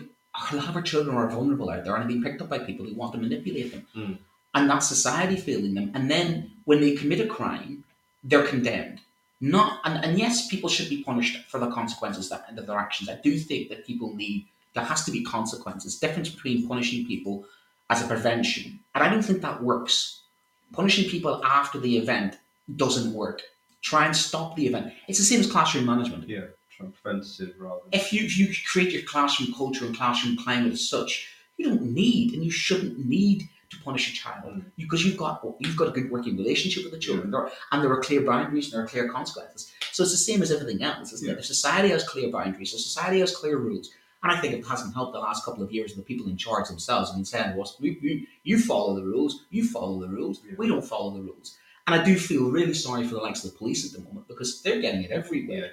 a 0.52 0.56
lot 0.56 0.68
of 0.68 0.76
our 0.76 0.82
children 0.82 1.16
are 1.16 1.28
vulnerable 1.28 1.70
out 1.70 1.84
there 1.84 1.94
and 1.94 2.04
are 2.04 2.08
being 2.08 2.22
picked 2.22 2.42
up 2.42 2.48
by 2.48 2.58
people 2.58 2.84
who 2.86 2.94
want 2.94 3.12
to 3.14 3.18
manipulate 3.18 3.70
them, 3.72 3.86
Mm. 3.94 4.18
and 4.54 4.70
that's 4.70 4.88
society 4.88 5.36
failing 5.36 5.74
them. 5.74 5.90
And 5.94 6.10
then 6.10 6.50
when 6.64 6.80
they 6.80 6.92
commit 7.00 7.20
a 7.20 7.26
crime, 7.26 7.84
they're 8.28 8.46
condemned. 8.54 9.00
Not 9.40 9.80
and, 9.84 10.02
and 10.04 10.18
yes, 10.18 10.48
people 10.48 10.70
should 10.70 10.88
be 10.88 11.02
punished 11.10 11.34
for 11.50 11.58
the 11.60 11.70
consequences 11.70 12.28
that 12.30 12.46
of 12.56 12.66
their 12.66 12.78
actions. 12.78 13.08
I 13.10 13.16
do 13.28 13.32
think 13.38 13.68
that 13.70 13.86
people 13.86 14.14
need 14.22 14.46
there 14.74 14.84
has 14.84 15.04
to 15.04 15.12
be 15.12 15.22
consequences. 15.22 15.98
Difference 15.98 16.28
between 16.30 16.66
punishing 16.66 17.06
people 17.06 17.44
as 17.90 18.02
a 18.02 18.06
prevention, 18.08 18.80
and 18.94 19.04
I 19.04 19.10
don't 19.10 19.22
think 19.28 19.40
that 19.42 19.62
works. 19.62 20.20
Punishing 20.72 21.08
people 21.10 21.44
after 21.44 21.78
the 21.78 21.96
event 22.02 22.38
doesn't 22.84 23.12
work. 23.12 23.42
Try 23.82 24.06
and 24.06 24.16
stop 24.16 24.56
the 24.56 24.66
event. 24.66 24.92
It's 25.08 25.18
the 25.18 25.24
same 25.24 25.40
as 25.40 25.50
classroom 25.54 25.84
management. 25.84 26.28
Yeah, 26.28 26.46
preventative 26.78 27.54
rather. 27.58 27.82
If 27.92 28.12
you 28.12 28.24
if 28.24 28.38
you 28.38 28.48
create 28.66 28.92
your 28.92 29.02
classroom 29.02 29.52
culture 29.54 29.84
and 29.86 29.96
classroom 29.96 30.36
climate 30.36 30.72
as 30.72 30.88
such, 30.88 31.28
you 31.56 31.66
don't 31.68 31.82
need 31.82 32.34
and 32.34 32.44
you 32.44 32.50
shouldn't 32.50 33.04
need 33.06 33.48
to 33.70 33.76
punish 33.82 34.10
a 34.10 34.14
child 34.14 34.52
Mm. 34.54 34.64
because 34.76 35.04
you've 35.04 35.16
got 35.16 35.42
you've 35.60 35.76
got 35.76 35.88
a 35.88 35.90
good 35.90 36.10
working 36.10 36.36
relationship 36.36 36.84
with 36.84 36.92
the 36.92 36.98
children, 36.98 37.30
there, 37.30 37.50
and 37.72 37.82
there 37.82 37.90
are 37.92 38.00
clear 38.02 38.20
boundaries 38.22 38.66
and 38.66 38.72
there 38.74 38.84
are 38.84 38.88
clear 38.88 39.08
consequences. 39.08 39.72
So 39.92 40.02
it's 40.02 40.12
the 40.12 40.18
same 40.18 40.42
as 40.42 40.50
everything 40.52 40.82
else, 40.82 41.12
isn't 41.12 41.26
Yeah. 41.26 41.34
it? 41.34 41.38
If 41.40 41.46
society 41.46 41.88
has 41.90 42.04
clear 42.06 42.30
boundaries, 42.30 42.72
if 42.74 42.80
society 42.80 43.20
has 43.20 43.34
clear 43.34 43.56
rules, 43.56 43.90
and 44.22 44.32
I 44.32 44.40
think 44.40 44.54
it 44.54 44.66
hasn't 44.66 44.94
helped 44.94 45.12
the 45.12 45.18
last 45.20 45.44
couple 45.44 45.62
of 45.62 45.70
years. 45.72 45.90
of 45.92 45.98
The 45.98 46.02
people 46.02 46.26
in 46.28 46.36
charge 46.36 46.68
themselves 46.68 47.10
have 47.10 47.16
been 47.16 47.24
saying 47.26 47.60
us, 47.60 47.76
"We- 47.80 47.98
we- 48.02 48.28
"You 48.42 48.58
follow 48.58 48.94
the 48.94 49.04
rules. 49.04 49.44
You 49.50 49.64
follow 49.68 50.00
the 50.00 50.08
rules. 50.08 50.40
Yeah. 50.46 50.54
We 50.56 50.66
don't 50.66 50.84
follow 50.84 51.10
the 51.14 51.20
rules." 51.22 51.56
And 51.86 51.94
I 51.98 52.02
do 52.02 52.18
feel 52.18 52.44
really 52.50 52.72
sorry 52.74 53.06
for 53.06 53.14
the 53.16 53.20
likes 53.20 53.44
of 53.44 53.52
the 53.52 53.58
police 53.58 53.84
at 53.84 53.92
the 53.92 54.00
moment 54.06 54.26
because 54.26 54.62
they're 54.62 54.80
getting 54.80 55.02
it 55.02 55.10
everywhere. 55.10 55.72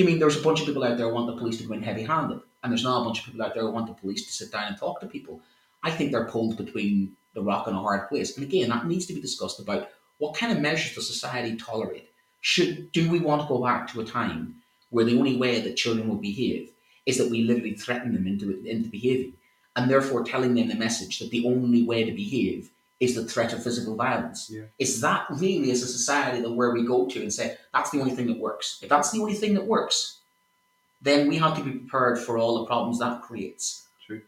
Do 0.00 0.04
you 0.04 0.12
mean 0.12 0.18
there's 0.18 0.40
a 0.40 0.42
bunch 0.42 0.60
of 0.60 0.66
people 0.66 0.82
out 0.82 0.96
there 0.96 1.08
who 1.08 1.14
want 1.14 1.26
the 1.26 1.36
police 1.36 1.58
to 1.58 1.64
go 1.64 1.74
in 1.74 1.82
heavy 1.82 2.04
handed? 2.04 2.40
And 2.62 2.72
there's 2.72 2.84
not 2.84 3.02
a 3.02 3.04
bunch 3.04 3.18
of 3.18 3.26
people 3.26 3.42
out 3.42 3.52
there 3.52 3.64
who 3.64 3.70
want 3.70 3.86
the 3.86 3.92
police 3.92 4.24
to 4.24 4.32
sit 4.32 4.50
down 4.50 4.68
and 4.68 4.78
talk 4.78 4.98
to 5.00 5.06
people. 5.06 5.42
I 5.82 5.90
think 5.90 6.10
they're 6.10 6.24
pulled 6.24 6.56
between 6.56 7.18
the 7.34 7.42
rock 7.42 7.66
and 7.66 7.76
a 7.76 7.80
hard 7.80 8.08
place. 8.08 8.34
And 8.34 8.46
again, 8.46 8.70
that 8.70 8.86
needs 8.86 9.04
to 9.04 9.12
be 9.12 9.20
discussed 9.20 9.60
about 9.60 9.90
what 10.16 10.34
kind 10.34 10.52
of 10.52 10.62
measures 10.62 10.94
does 10.94 11.06
society 11.06 11.54
tolerate? 11.54 12.08
Should 12.40 12.92
do 12.92 13.10
we 13.10 13.18
want 13.18 13.42
to 13.42 13.48
go 13.48 13.62
back 13.62 13.92
to 13.92 14.00
a 14.00 14.04
time 14.06 14.54
where 14.88 15.04
the 15.04 15.18
only 15.18 15.36
way 15.36 15.60
that 15.60 15.76
children 15.76 16.08
will 16.08 16.16
behave 16.16 16.70
is 17.04 17.18
that 17.18 17.28
we 17.28 17.42
literally 17.42 17.74
threaten 17.74 18.14
them 18.14 18.26
into 18.26 18.58
into 18.64 18.88
behaving, 18.88 19.34
and 19.76 19.90
therefore 19.90 20.24
telling 20.24 20.54
them 20.54 20.68
the 20.68 20.76
message 20.76 21.18
that 21.18 21.28
the 21.28 21.44
only 21.44 21.82
way 21.82 22.04
to 22.04 22.12
behave 22.12 22.70
is 23.00 23.14
the 23.14 23.24
threat 23.24 23.52
of 23.52 23.62
physical 23.62 23.96
violence? 23.96 24.50
Yeah. 24.52 24.64
Is 24.78 25.00
that 25.00 25.26
really 25.30 25.70
as 25.70 25.82
a 25.82 25.86
society 25.88 26.42
that 26.42 26.52
where 26.52 26.72
we 26.72 26.84
go 26.86 27.06
to 27.06 27.20
and 27.20 27.32
say 27.32 27.56
that's 27.72 27.90
the 27.90 27.98
only 27.98 28.14
thing 28.14 28.26
that 28.26 28.38
works? 28.38 28.78
If 28.82 28.90
that's 28.90 29.10
the 29.10 29.20
only 29.20 29.34
thing 29.34 29.54
that 29.54 29.66
works, 29.66 30.18
then 31.00 31.28
we 31.28 31.36
have 31.38 31.56
to 31.56 31.64
be 31.64 31.72
prepared 31.72 32.18
for 32.18 32.36
all 32.36 32.58
the 32.58 32.66
problems 32.66 32.98
that 32.98 33.22
creates. 33.22 33.86
True. 34.06 34.20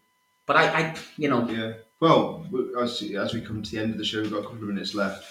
But 0.47 0.57
I, 0.57 0.65
I 0.65 0.97
you 1.17 1.29
know, 1.29 1.47
Yeah. 1.49 1.75
Well, 2.01 2.45
as, 2.81 3.01
as 3.01 3.33
we 3.33 3.41
come 3.41 3.63
to 3.63 3.71
the 3.71 3.79
end 3.81 3.93
of 3.93 3.99
the 3.99 4.05
show, 4.05 4.23
we've 4.23 4.33
got 4.33 4.41
a 4.41 4.43
couple 4.43 4.59
of 4.59 4.65
minutes 4.65 4.93
left. 4.93 5.25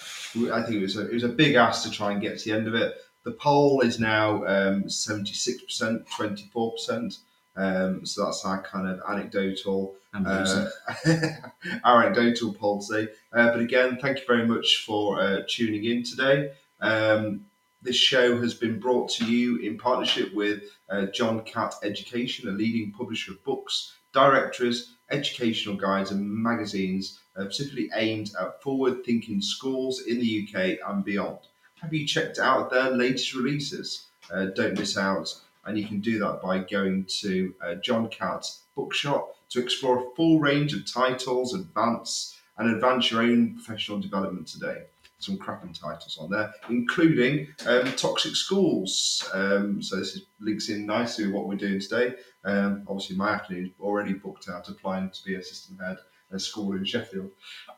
I 0.50 0.62
think 0.62 0.76
it 0.76 0.80
was 0.80 0.96
a, 0.96 1.06
it 1.06 1.12
was 1.12 1.24
a 1.24 1.28
big 1.28 1.54
ask 1.54 1.82
to 1.82 1.90
try 1.90 2.12
and 2.12 2.20
get 2.22 2.38
to 2.38 2.44
the 2.46 2.56
end 2.56 2.66
of 2.66 2.74
it. 2.74 2.94
The 3.24 3.32
poll 3.32 3.82
is 3.82 4.00
now 4.00 4.42
um, 4.46 4.84
76%, 4.84 6.06
24%. 6.06 7.18
Um, 7.56 8.06
so 8.06 8.24
that's 8.24 8.44
our 8.44 8.62
kind 8.62 8.88
of 8.88 9.00
anecdotal, 9.08 9.94
uh, 10.14 10.68
our 11.84 12.04
anecdotal 12.04 12.54
today. 12.54 13.12
Uh, 13.32 13.50
but 13.50 13.60
again, 13.60 13.98
thank 14.00 14.20
you 14.20 14.26
very 14.26 14.46
much 14.46 14.84
for 14.86 15.20
uh, 15.20 15.42
tuning 15.48 15.84
in 15.84 16.02
today. 16.02 16.52
Um, 16.80 17.46
this 17.82 17.96
show 17.96 18.40
has 18.40 18.54
been 18.54 18.78
brought 18.78 19.10
to 19.10 19.24
you 19.24 19.58
in 19.58 19.76
partnership 19.76 20.32
with 20.34 20.62
uh, 20.88 21.06
John 21.06 21.42
Catt 21.42 21.74
Education, 21.82 22.48
a 22.48 22.52
leading 22.52 22.92
publisher 22.92 23.32
of 23.32 23.44
books, 23.44 23.94
directories, 24.12 24.94
educational 25.10 25.76
guides, 25.76 26.10
and 26.10 26.28
magazines, 26.30 27.20
uh, 27.36 27.44
specifically 27.44 27.90
aimed 27.94 28.30
at 28.40 28.62
forward 28.62 29.04
thinking 29.04 29.40
schools 29.42 30.02
in 30.06 30.20
the 30.20 30.48
UK 30.48 30.78
and 30.88 31.04
beyond. 31.04 31.38
Have 31.80 31.92
you 31.92 32.06
checked 32.06 32.38
out 32.38 32.70
their 32.70 32.90
latest 32.90 33.34
releases? 33.34 34.06
Uh, 34.32 34.46
don't 34.46 34.78
miss 34.78 34.96
out. 34.96 35.34
And 35.64 35.78
you 35.78 35.86
can 35.86 36.00
do 36.00 36.18
that 36.18 36.40
by 36.42 36.58
going 36.58 37.06
to 37.20 37.54
uh, 37.64 37.74
John 37.76 38.08
Catt's 38.08 38.62
bookshop 38.74 39.36
to 39.50 39.60
explore 39.60 39.98
a 39.98 40.10
full 40.16 40.40
range 40.40 40.74
of 40.74 40.90
titles, 40.90 41.54
advance, 41.54 42.38
and 42.58 42.74
advance 42.74 43.10
your 43.10 43.22
own 43.22 43.54
professional 43.54 43.98
development 43.98 44.48
today. 44.48 44.84
Some 45.18 45.38
cracking 45.38 45.72
titles 45.72 46.18
on 46.20 46.30
there, 46.30 46.52
including 46.68 47.46
um, 47.66 47.84
Toxic 47.92 48.34
Schools. 48.34 49.28
Um, 49.32 49.80
so 49.80 49.96
this 49.96 50.16
is, 50.16 50.22
links 50.40 50.68
in 50.68 50.84
nicely 50.84 51.26
with 51.26 51.34
what 51.34 51.46
we're 51.46 51.54
doing 51.54 51.78
today. 51.78 52.14
Um, 52.44 52.82
obviously, 52.88 53.14
my 53.14 53.30
afternoon 53.30 53.66
is 53.66 53.72
already 53.80 54.14
booked 54.14 54.48
out 54.48 54.68
applying 54.68 55.10
to 55.10 55.24
be 55.24 55.36
assistant 55.36 55.80
head 55.80 55.98
at 56.32 56.36
a 56.36 56.40
school 56.40 56.72
in 56.72 56.84
Sheffield. 56.84 57.30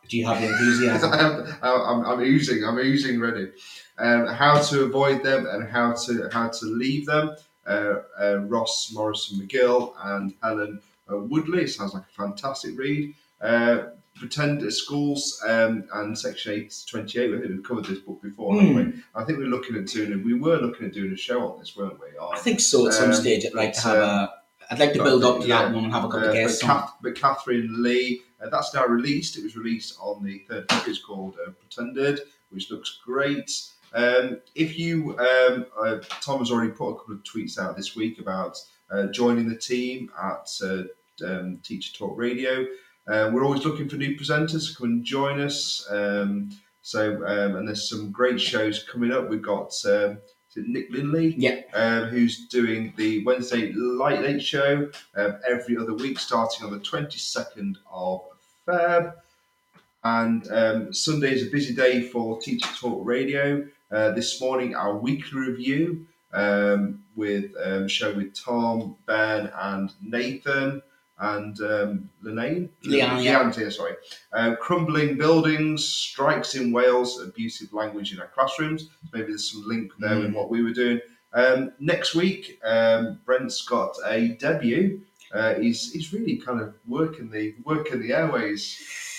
do 0.09 0.17
you 0.17 0.27
have 0.27 0.41
the 0.41 0.49
enthusiasm? 0.49 1.13
I'm, 1.63 1.81
I'm, 1.81 2.07
I'm 2.07 2.21
oozing. 2.21 2.65
I'm 2.65 2.79
oozing 2.79 3.21
ready. 3.21 3.51
Um, 3.99 4.27
how 4.27 4.63
to 4.63 4.85
avoid 4.85 5.23
them 5.23 5.47
and 5.47 5.69
how 5.69 5.93
to 5.93 6.31
how 6.33 6.49
to 6.49 6.67
leave 6.67 7.05
them. 7.05 7.37
Uh, 7.67 7.97
uh, 8.21 8.39
Ross 8.41 8.93
Morrison 8.93 9.39
McGill 9.41 9.95
and 10.03 10.35
Helen 10.43 10.81
uh, 11.11 11.19
Woodley. 11.19 11.67
Sounds 11.67 11.95
like 11.95 12.05
a 12.05 12.23
fantastic 12.23 12.79
read. 12.79 13.15
Uh, 13.41 13.85
Pretend 14.17 14.73
Schools 14.73 15.43
um, 15.49 15.85
and 15.95 16.17
Section 16.17 16.53
8 16.53 16.85
28. 16.89 17.35
I 17.35 17.39
think 17.39 17.49
we've 17.51 17.65
covered 17.65 17.85
this 17.87 17.99
book 17.99 18.23
before, 18.23 18.55
haven't 18.61 18.77
we? 18.77 19.03
I 19.15 19.25
think 19.25 19.39
we're 19.39 19.49
looking 19.49 19.77
at 19.77 19.87
doing. 19.87 20.23
We 20.25 20.35
were 20.35 20.57
looking 20.59 20.87
at 20.87 20.93
doing 20.93 21.13
a 21.13 21.17
show 21.17 21.49
on 21.49 21.59
this, 21.59 21.77
weren't 21.77 21.99
we? 22.01 22.17
On, 22.19 22.35
I 22.35 22.39
think 22.39 22.61
so. 22.61 22.87
At 22.87 22.95
some 22.95 23.11
Um, 23.11 23.15
stage, 23.15 23.45
I'd 23.45 23.55
like 23.55 23.73
to 23.75 23.81
have 23.81 23.99
um, 23.99 24.09
a. 24.09 24.33
I'd 24.71 24.79
like 24.79 24.93
to 24.95 25.03
build 25.03 25.25
up 25.25 25.41
to 25.41 25.47
yeah, 25.49 25.65
that 25.65 25.75
one 25.75 25.85
and 25.85 25.93
have 25.93 26.05
a 26.05 26.09
couple 26.09 26.27
uh, 26.27 26.29
of 26.29 26.35
guests 26.35 26.63
but, 26.63 26.71
on. 26.71 26.81
Kath- 26.81 26.95
but 27.03 27.15
Catherine 27.17 27.83
Lee, 27.83 28.23
uh, 28.41 28.49
that's 28.51 28.73
now 28.73 28.87
released. 28.87 29.37
It 29.37 29.43
was 29.43 29.57
released 29.57 29.99
on 30.01 30.23
the 30.23 30.39
third 30.49 30.69
book. 30.69 30.85
It's 30.87 31.05
called 31.05 31.35
uh, 31.45 31.51
Pretended, 31.51 32.21
which 32.51 32.71
looks 32.71 33.01
great. 33.05 33.51
Um, 33.95 34.41
if 34.55 34.79
you, 34.79 35.17
um, 35.19 35.67
uh, 35.81 35.99
Tom 36.21 36.41
has 36.41 36.51
already 36.51 36.73
put 36.73 36.91
a 36.91 36.95
couple 36.99 37.15
of 37.15 37.23
tweets 37.23 37.59
out 37.59 37.77
this 37.77 37.95
week 37.95 38.19
about 38.21 38.59
uh, 38.91 39.07
joining 39.07 39.49
the 39.49 39.57
team 39.57 40.11
at 40.21 40.49
uh, 40.63 40.83
um, 41.25 41.59
Teacher 41.63 41.97
Talk 41.97 42.17
Radio. 42.19 42.67
Uh, 43.07 43.31
we're 43.33 43.45
always 43.45 43.65
looking 43.65 43.89
for 43.89 43.97
new 43.97 44.17
presenters 44.17 44.71
to 44.71 44.77
come 44.77 44.89
and 44.91 45.05
join 45.05 45.41
us. 45.41 45.87
Um, 45.91 46.51
so, 46.83 47.17
um, 47.27 47.57
and 47.57 47.69
there's 47.69 47.89
some 47.89 48.11
great 48.11 48.41
shows 48.41 48.83
coming 48.83 49.13
up. 49.13 49.29
We've 49.29 49.41
got 49.43 49.75
um, 49.87 50.19
is 50.51 50.57
it 50.57 50.69
Nick 50.69 50.91
Linley, 50.91 51.35
Yeah. 51.37 51.61
um, 51.73 52.09
who's 52.09 52.47
doing 52.49 52.93
the 52.97 53.25
Wednesday 53.25 53.73
Light 53.73 54.23
Late 54.23 54.43
Show 54.43 54.91
um, 55.17 55.39
every 55.49 55.77
other 55.77 55.95
week, 55.95 56.19
starting 56.19 56.65
on 56.67 56.73
the 56.73 56.79
22nd 56.79 57.77
of 57.93 58.23
Feb. 58.67 59.15
And 60.05 60.51
um, 60.53 60.93
Sunday 60.93 61.33
is 61.33 61.47
a 61.47 61.51
busy 61.51 61.75
day 61.75 62.03
for 62.03 62.39
Teacher 62.41 62.69
Talk 62.79 63.05
Radio. 63.07 63.67
Uh, 63.95 64.11
this 64.11 64.41
morning, 64.41 64.75
our 64.75 64.97
weekly 64.97 65.39
review 65.41 66.05
um, 66.33 67.05
with 67.15 67.53
um, 67.65 67.87
show 67.87 68.13
with 68.13 68.35
Tom, 68.35 68.97
Ben, 69.07 69.53
and 69.57 69.93
Nathan 70.03 70.83
and 71.19 71.61
um, 71.61 72.11
Lenane. 72.25 72.71
Leanne, 72.85 73.23
yeah. 73.23 73.39
Leanne's 73.39 73.57
here, 73.57 73.71
sorry. 73.71 73.95
Uh, 74.33 74.57
crumbling 74.61 75.17
buildings, 75.17 75.85
strikes 75.85 76.57
in 76.57 76.73
Wales, 76.73 77.21
abusive 77.21 77.73
language 77.73 78.13
in 78.13 78.19
our 78.19 78.27
classrooms. 78.27 78.89
Maybe 79.13 79.27
there's 79.29 79.53
some 79.53 79.63
link 79.65 79.93
there 80.01 80.19
with 80.19 80.31
Mm. 80.31 80.35
what 80.35 80.51
we 80.51 80.65
were 80.65 80.73
doing. 80.73 81.01
Um, 81.33 81.73
next 81.79 82.17
week, 82.17 82.59
um, 82.65 83.21
Brent's 83.25 83.63
got 83.65 83.95
a 84.07 84.31
debut. 84.41 85.03
Uh, 85.33 85.55
he's 85.55 85.93
he's 85.93 86.13
really 86.13 86.37
kind 86.37 86.61
of 86.61 86.75
working 86.87 87.31
the 87.31 87.55
working 87.65 88.01
the 88.01 88.13
airways. 88.13 88.77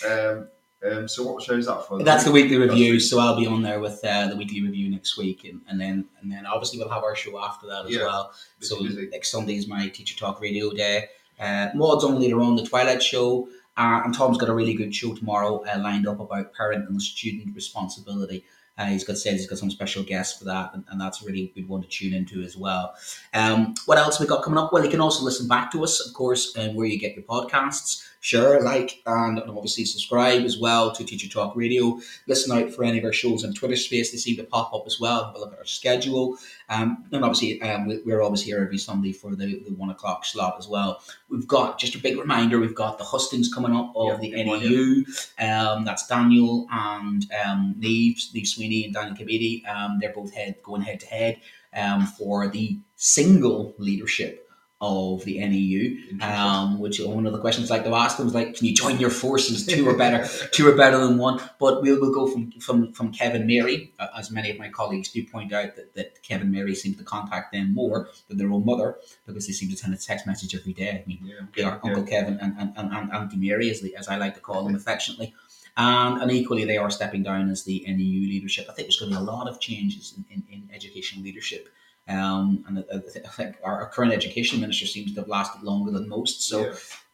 Um, 0.10 0.50
um, 0.92 1.08
so 1.08 1.24
what 1.32 1.44
show 1.44 1.54
is 1.54 1.66
that 1.68 1.86
for? 1.88 2.02
That's 2.04 2.24
the 2.24 2.32
weekly 2.32 2.58
review, 2.58 3.00
so 3.00 3.20
I'll 3.20 3.36
be 3.38 3.48
on 3.48 3.62
there 3.64 3.80
with 3.80 4.04
uh, 4.04 4.28
the 4.28 4.36
weekly 4.36 4.62
review 4.62 4.90
next 4.90 5.18
week, 5.18 5.44
and, 5.46 5.62
and 5.68 5.80
then 5.80 6.06
and 6.22 6.32
then 6.32 6.46
obviously 6.46 6.80
we'll 6.80 6.90
have 6.90 7.04
our 7.04 7.16
show 7.16 7.40
after 7.44 7.68
that 7.68 7.86
as 7.86 7.92
Yeah. 7.92 8.04
well. 8.06 8.34
Busy, 8.60 8.76
So 8.76 8.84
busy. 8.84 9.08
next 9.12 9.32
Sunday 9.32 9.56
is 9.58 9.68
my 9.68 9.88
Teacher 9.90 10.18
Talk 10.18 10.42
Radio 10.42 10.72
Day. 10.72 11.06
Uh, 11.40 11.70
Maud's 11.76 12.04
on 12.04 12.20
later 12.20 12.40
on 12.42 12.56
the 12.56 12.64
Twilight 12.66 13.04
Show, 13.04 13.48
uh, 13.78 14.02
and 14.06 14.14
Tom's 14.14 14.38
got 14.38 14.50
a 14.50 14.54
really 14.54 14.74
good 14.74 14.94
show 14.96 15.14
tomorrow 15.14 15.64
uh, 15.66 15.78
lined 15.80 16.08
up 16.08 16.20
about 16.20 16.54
parent 16.54 16.88
and 16.90 17.02
student 17.02 17.54
responsibility. 17.56 18.46
Uh, 18.78 18.88
he's 18.88 19.06
got 19.06 19.18
said 19.18 19.32
he's 19.34 19.48
got 19.48 19.58
some 19.58 19.72
special 19.72 20.04
guests 20.04 20.38
for 20.38 20.44
that, 20.44 20.70
and, 20.74 20.84
and 20.90 21.00
that's 21.00 21.22
a 21.22 21.26
really 21.26 21.50
good 21.56 21.68
one 21.70 21.82
to 21.82 21.88
tune 21.88 22.14
into 22.14 22.42
as 22.42 22.58
well. 22.58 22.94
Um, 23.34 23.74
what 23.86 23.98
else 23.98 24.20
we 24.20 24.26
got 24.26 24.44
coming 24.44 24.58
up? 24.60 24.74
Well, 24.74 24.84
you 24.84 24.90
can 24.92 25.00
also 25.00 25.24
listen 25.24 25.48
back 25.48 25.72
to 25.72 25.84
us, 25.86 26.06
of 26.06 26.14
course, 26.14 26.58
um, 26.58 26.76
where 26.76 26.86
you 26.86 27.00
get 27.00 27.16
your 27.16 27.24
podcasts. 27.24 28.04
Share, 28.26 28.60
like, 28.62 29.04
and 29.06 29.40
obviously 29.40 29.86
subscribe 29.86 30.46
as 30.46 30.58
well 30.58 30.92
to 30.92 31.04
Teacher 31.04 31.30
Talk 31.30 31.56
Radio. 31.56 32.00
Listen 32.26 32.58
out 32.58 32.72
for 32.72 32.84
any 32.84 32.98
of 32.98 33.04
our 33.06 33.14
shows 33.14 33.46
on 33.46 33.54
Twitter 33.54 33.76
Space; 33.76 34.12
they 34.12 34.18
seem 34.18 34.36
to 34.38 34.44
pop 34.44 34.74
up 34.74 34.82
as 34.88 35.00
well. 35.00 35.26
Have 35.26 35.36
a 35.36 35.40
look 35.40 35.54
at 35.54 35.60
our 35.60 35.66
schedule. 35.66 36.36
Um, 36.68 37.06
and 37.12 37.24
obviously, 37.24 37.62
um, 37.62 37.86
we- 37.86 38.02
we're 38.04 38.24
always 38.24 38.42
here 38.42 38.64
every 38.64 38.80
Sunday 38.80 39.12
for 39.12 39.36
the, 39.36 39.62
the 39.68 39.76
one 39.76 39.92
o'clock 39.92 40.26
slot 40.26 40.56
as 40.58 40.68
well. 40.68 41.04
We've 41.30 41.48
got 41.48 41.78
just 41.78 41.94
a 41.94 42.00
big 42.00 42.18
reminder. 42.18 42.60
We've 42.60 42.74
got 42.74 42.98
the 42.98 43.04
hustings 43.04 43.54
coming 43.54 43.76
up 43.76 43.94
of 43.96 44.24
Yeah, 44.24 44.30
the 44.32 44.44
NEU. 44.44 45.06
Um, 45.38 45.86
that's 45.86 46.08
Daniel 46.08 46.66
and 46.72 47.28
um, 47.46 47.76
Niamh, 47.78 48.34
Niamh 48.34 48.48
Sweeney 48.48 48.86
and 48.86 48.94
Daniel 48.96 49.16
Kebede. 49.16 49.68
Um, 49.70 50.00
they're 50.02 50.12
both 50.12 50.34
head 50.34 50.56
going 50.64 50.82
head 50.82 51.00
to 51.02 51.06
head 51.06 51.42
um, 51.76 52.08
for 52.08 52.48
the 52.48 52.80
single 52.96 53.76
leadership 53.78 54.45
of 54.82 55.24
the 55.24 55.40
NEU. 55.40 56.22
Um, 56.22 56.80
which 56.80 57.00
one 57.00 57.26
of 57.26 57.34
the 57.34 57.40
questions 57.40 57.70
like 57.70 57.86
to 57.86 57.96
ask 57.96 58.18
them 58.18 58.28
is 58.28 58.34
like, 58.34 58.56
can 58.56 58.68
you 58.68 58.76
join 58.76 59.00
your 59.00 59.10
forces? 59.10 59.66
Two 59.66 59.88
are 59.88 59.98
better. 59.98 60.28
two 60.52 60.68
are 60.68 60.76
better 60.76 60.98
than 60.98 61.18
one. 61.18 61.40
But 61.60 61.82
we'll, 61.82 62.00
we'll 62.00 62.14
go 62.14 62.28
from, 62.28 62.52
from, 62.60 62.92
from 62.92 63.12
Kevin 63.14 63.48
Mary, 63.48 63.94
uh, 64.00 64.08
as 64.18 64.32
many 64.32 64.52
of 64.52 64.58
my 64.58 64.70
colleagues 64.70 65.10
do 65.10 65.26
point 65.26 65.54
out 65.54 65.76
that, 65.78 65.96
that 65.96 66.22
Kevin 66.24 66.52
Mary 66.52 66.76
seems 66.76 66.98
to 66.98 67.04
contact 67.04 67.54
them 67.54 67.74
more 67.74 68.10
than 68.28 68.38
their 68.38 68.52
own 68.52 68.66
mother 68.66 68.98
because 69.26 69.48
they 69.48 69.54
seem 69.54 69.70
to 69.70 69.78
send 69.78 69.94
a 69.94 69.98
text 69.98 70.28
message 70.28 70.54
every 70.54 70.74
day. 70.74 70.90
I 70.90 71.08
mean, 71.08 71.20
Yeah, 71.24 71.46
they 71.56 71.64
are 71.64 71.80
Uncle 71.84 72.04
Kevin 72.04 72.38
and, 72.42 72.54
and, 72.58 72.74
and, 72.76 72.94
and 72.94 73.12
Auntie 73.12 73.38
Mary, 73.38 73.70
as, 73.70 73.82
the, 73.82 73.96
as 73.96 74.08
I 74.08 74.18
like 74.18 74.36
to 74.36 74.42
call 74.42 74.66
them 74.66 74.76
affectionately. 74.76 75.34
And, 75.78 76.22
and 76.22 76.32
equally, 76.32 76.66
they 76.66 76.78
are 76.78 76.90
stepping 76.90 77.24
down 77.24 77.50
as 77.50 77.64
the 77.64 77.84
NEU 77.88 78.28
leadership. 78.30 78.68
I 78.70 78.74
think 78.74 78.88
there's 78.88 79.00
going 79.00 79.12
to 79.12 79.18
be 79.18 79.22
a 79.22 79.26
lot 79.26 79.48
of 79.48 79.60
changes 79.60 80.14
in, 80.18 80.26
in, 80.30 80.44
in 80.50 80.70
educational 80.74 81.24
leadership. 81.24 81.70
Um, 82.08 82.64
and 82.68 82.80
I, 82.80 82.96
I 82.96 82.98
I 82.98 83.32
think 83.32 83.56
our, 83.64 83.90
current 83.90 84.14
education 84.14 84.62
minister 84.62 84.86
seems 84.86 85.14
to 85.14 85.22
have 85.22 85.28
lasted 85.30 85.64
longer 85.64 85.92
than 85.92 86.08
most. 86.08 86.44
So, 86.44 86.68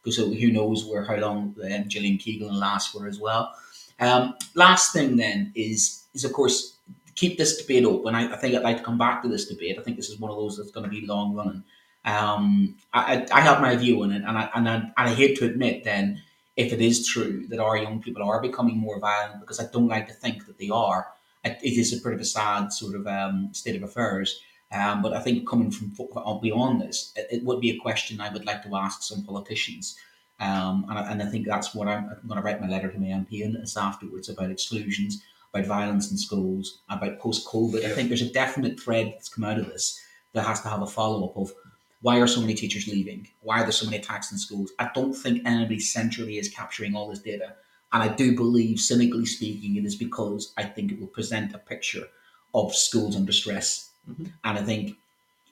Yeah. 0.04 0.12
so 0.12 0.30
who 0.30 0.52
knows 0.52 0.84
where 0.84 1.04
how 1.04 1.16
long 1.16 1.54
um, 1.64 1.88
Gillian 1.88 2.18
Keegan 2.18 2.48
will 2.48 2.58
last 2.58 2.92
for 2.92 3.06
as 3.06 3.18
well. 3.18 3.54
Um, 4.00 4.34
last 4.54 4.92
thing 4.92 5.16
then 5.16 5.52
is 5.54 6.04
is 6.14 6.24
of 6.24 6.32
course 6.32 6.76
keep 7.14 7.38
this 7.38 7.60
debate 7.60 7.84
open. 7.84 8.14
I, 8.14 8.32
I 8.32 8.36
think 8.36 8.54
I'd 8.54 8.62
like 8.62 8.78
to 8.78 8.82
come 8.82 8.98
back 8.98 9.22
to 9.22 9.28
this 9.28 9.46
debate. 9.46 9.78
I 9.78 9.82
think 9.82 9.96
this 9.96 10.08
is 10.08 10.18
one 10.18 10.30
of 10.30 10.36
those 10.36 10.56
that's 10.56 10.70
going 10.70 10.84
to 10.84 10.90
be 10.90 11.06
long 11.06 11.34
running. 11.34 11.62
Um, 12.04 12.76
I, 12.92 13.16
I, 13.16 13.26
I 13.32 13.40
have 13.40 13.60
my 13.60 13.76
view 13.76 14.02
on 14.02 14.10
it, 14.12 14.22
and 14.26 14.36
I, 14.36 14.50
and, 14.54 14.68
I, 14.68 14.74
and 14.74 14.92
I 14.96 15.14
hate 15.14 15.36
to 15.38 15.44
admit 15.44 15.84
then 15.84 16.20
if 16.56 16.72
it 16.72 16.80
is 16.80 17.06
true 17.06 17.46
that 17.48 17.60
our 17.60 17.76
young 17.76 18.00
people 18.02 18.22
are 18.22 18.40
becoming 18.40 18.76
more 18.76 18.98
violent 18.98 19.40
because 19.40 19.60
I 19.60 19.66
don't 19.72 19.88
like 19.88 20.08
to 20.08 20.14
think 20.14 20.46
that 20.46 20.58
they 20.58 20.68
are. 20.68 21.08
It, 21.44 21.58
it 21.62 21.78
is 21.78 21.92
a 21.92 22.02
bit 22.02 22.14
of 22.14 22.20
a 22.20 22.24
sad 22.24 22.72
sort 22.72 22.94
of 22.94 23.06
um, 23.06 23.50
state 23.52 23.76
of 23.76 23.82
affairs. 23.82 24.40
Um, 24.72 25.02
but 25.02 25.12
I 25.12 25.20
think 25.20 25.46
coming 25.46 25.70
from 25.70 25.92
beyond 26.40 26.80
this, 26.80 27.12
it, 27.14 27.28
it 27.30 27.44
would 27.44 27.60
be 27.60 27.70
a 27.70 27.78
question 27.78 28.20
I 28.20 28.32
would 28.32 28.46
like 28.46 28.62
to 28.62 28.74
ask 28.76 29.02
some 29.02 29.22
politicians. 29.22 29.96
Um, 30.40 30.86
and, 30.88 30.98
I, 30.98 31.12
and 31.12 31.22
I 31.22 31.26
think 31.26 31.46
that's 31.46 31.74
what 31.74 31.88
I'm, 31.88 32.08
I'm 32.08 32.26
going 32.26 32.40
to 32.40 32.44
write 32.44 32.60
my 32.60 32.68
letter 32.68 32.90
to 32.90 32.98
my 32.98 33.06
MP 33.06 33.44
on 33.44 33.52
this 33.52 33.76
afterwards 33.76 34.28
about 34.28 34.50
exclusions, 34.50 35.22
about 35.52 35.66
violence 35.66 36.10
in 36.10 36.16
schools, 36.16 36.80
about 36.88 37.18
post 37.18 37.46
COVID. 37.46 37.84
I 37.84 37.90
think 37.90 38.08
there's 38.08 38.22
a 38.22 38.32
definite 38.32 38.80
thread 38.80 39.12
that's 39.12 39.28
come 39.28 39.44
out 39.44 39.58
of 39.58 39.66
this 39.66 40.00
that 40.32 40.46
has 40.46 40.62
to 40.62 40.68
have 40.68 40.82
a 40.82 40.86
follow 40.86 41.28
up 41.28 41.36
of 41.36 41.52
why 42.00 42.18
are 42.18 42.26
so 42.26 42.40
many 42.40 42.54
teachers 42.54 42.88
leaving? 42.88 43.28
Why 43.42 43.60
are 43.60 43.62
there 43.62 43.72
so 43.72 43.84
many 43.84 43.98
attacks 43.98 44.32
in 44.32 44.38
schools? 44.38 44.72
I 44.78 44.90
don't 44.92 45.14
think 45.14 45.42
anybody 45.44 45.78
centrally 45.78 46.38
is 46.38 46.48
capturing 46.48 46.96
all 46.96 47.08
this 47.08 47.20
data. 47.20 47.54
And 47.92 48.02
I 48.02 48.08
do 48.08 48.34
believe, 48.34 48.80
cynically 48.80 49.26
speaking, 49.26 49.76
it 49.76 49.84
is 49.84 49.94
because 49.94 50.52
I 50.56 50.64
think 50.64 50.90
it 50.90 50.98
will 50.98 51.06
present 51.06 51.54
a 51.54 51.58
picture 51.58 52.08
of 52.54 52.74
schools 52.74 53.14
under 53.14 53.32
stress. 53.32 53.91
And 54.06 54.58
I 54.58 54.62
think 54.62 54.96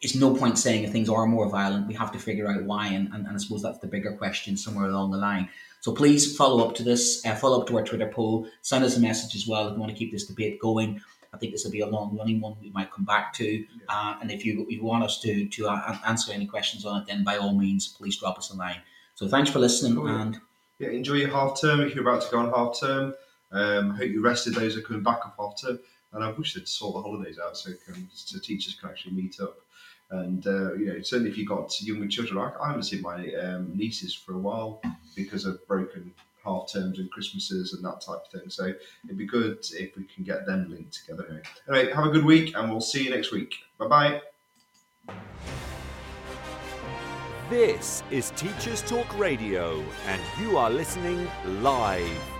it's 0.00 0.14
no 0.14 0.34
point 0.34 0.58
saying 0.58 0.84
if 0.84 0.92
things 0.92 1.08
are 1.08 1.26
more 1.26 1.48
violent, 1.48 1.86
we 1.86 1.94
have 1.94 2.12
to 2.12 2.18
figure 2.18 2.48
out 2.48 2.64
why. 2.64 2.88
And, 2.88 3.12
and, 3.12 3.26
and 3.26 3.36
I 3.36 3.38
suppose 3.38 3.62
that's 3.62 3.78
the 3.78 3.86
bigger 3.86 4.12
question 4.12 4.56
somewhere 4.56 4.86
along 4.86 5.10
the 5.10 5.18
line. 5.18 5.48
So 5.80 5.92
please 5.92 6.36
follow 6.36 6.66
up 6.66 6.74
to 6.76 6.82
this, 6.82 7.24
uh, 7.24 7.34
follow 7.34 7.60
up 7.60 7.66
to 7.68 7.78
our 7.78 7.84
Twitter 7.84 8.08
poll, 8.08 8.46
send 8.62 8.84
us 8.84 8.96
a 8.96 9.00
message 9.00 9.34
as 9.34 9.46
well 9.46 9.68
if 9.68 9.74
you 9.74 9.80
want 9.80 9.92
to 9.92 9.98
keep 9.98 10.12
this 10.12 10.26
debate 10.26 10.58
going. 10.60 11.00
I 11.32 11.36
think 11.38 11.52
this 11.52 11.64
will 11.64 11.70
be 11.70 11.80
a 11.80 11.86
long 11.86 12.16
running 12.16 12.40
one 12.40 12.56
we 12.60 12.70
might 12.70 12.90
come 12.90 13.04
back 13.04 13.32
to. 13.34 13.64
Uh, 13.88 14.16
and 14.20 14.30
if 14.30 14.44
you, 14.44 14.66
you 14.68 14.82
want 14.82 15.04
us 15.04 15.20
to, 15.20 15.46
to 15.46 15.68
uh, 15.68 15.96
answer 16.06 16.32
any 16.32 16.46
questions 16.46 16.84
on 16.84 17.02
it, 17.02 17.06
then 17.06 17.22
by 17.22 17.36
all 17.36 17.54
means, 17.54 17.88
please 17.88 18.18
drop 18.18 18.36
us 18.36 18.50
a 18.50 18.56
line. 18.56 18.80
So 19.14 19.28
thanks 19.28 19.48
for 19.50 19.58
listening. 19.58 19.94
Cool. 19.94 20.08
And 20.08 20.40
Yeah, 20.78 20.88
enjoy 20.88 21.14
your 21.14 21.30
half 21.30 21.60
term 21.60 21.80
if 21.80 21.94
you're 21.94 22.06
about 22.08 22.22
to 22.22 22.30
go 22.30 22.38
on 22.38 22.52
half 22.52 22.80
term. 22.80 23.14
Um, 23.52 23.90
hope 23.90 24.10
you 24.10 24.22
rested 24.22 24.54
those 24.54 24.74
who 24.74 24.80
are 24.80 24.84
coming 24.84 25.02
back 25.02 25.24
off 25.24 25.34
half 25.38 25.60
term. 25.60 25.78
And 26.12 26.24
I 26.24 26.30
wish 26.32 26.54
they'd 26.54 26.66
sort 26.66 26.94
the 26.94 27.02
holidays 27.02 27.38
out 27.38 27.56
so, 27.56 27.70
can, 27.84 28.08
so 28.12 28.38
teachers 28.38 28.74
can 28.74 28.90
actually 28.90 29.12
meet 29.12 29.40
up. 29.40 29.58
And 30.10 30.44
uh, 30.46 30.74
you 30.74 30.86
know, 30.86 31.02
certainly 31.02 31.30
if 31.30 31.38
you've 31.38 31.48
got 31.48 31.80
younger 31.80 32.08
children, 32.08 32.38
I, 32.38 32.52
I 32.62 32.68
haven't 32.68 32.82
seen 32.82 33.00
my 33.00 33.32
um, 33.34 33.70
nieces 33.76 34.12
for 34.12 34.32
a 34.32 34.38
while 34.38 34.82
because 35.14 35.44
of 35.44 35.64
broken 35.68 36.12
half 36.44 36.72
terms 36.72 36.98
and 36.98 37.10
Christmases 37.10 37.74
and 37.74 37.84
that 37.84 38.00
type 38.00 38.22
of 38.24 38.40
thing. 38.40 38.50
So 38.50 38.72
it'd 39.04 39.18
be 39.18 39.26
good 39.26 39.64
if 39.72 39.96
we 39.96 40.04
can 40.04 40.24
get 40.24 40.46
them 40.46 40.68
linked 40.68 40.94
together. 40.94 41.26
Anyway, 41.28 41.42
anyway 41.68 41.94
have 41.94 42.06
a 42.06 42.10
good 42.10 42.24
week, 42.24 42.56
and 42.56 42.70
we'll 42.70 42.80
see 42.80 43.04
you 43.04 43.10
next 43.10 43.30
week. 43.30 43.54
Bye 43.78 43.86
bye. 43.86 44.20
This 47.50 48.02
is 48.10 48.30
Teachers 48.36 48.82
Talk 48.82 49.18
Radio, 49.18 49.84
and 50.06 50.22
you 50.40 50.56
are 50.56 50.70
listening 50.70 51.28
live. 51.62 52.39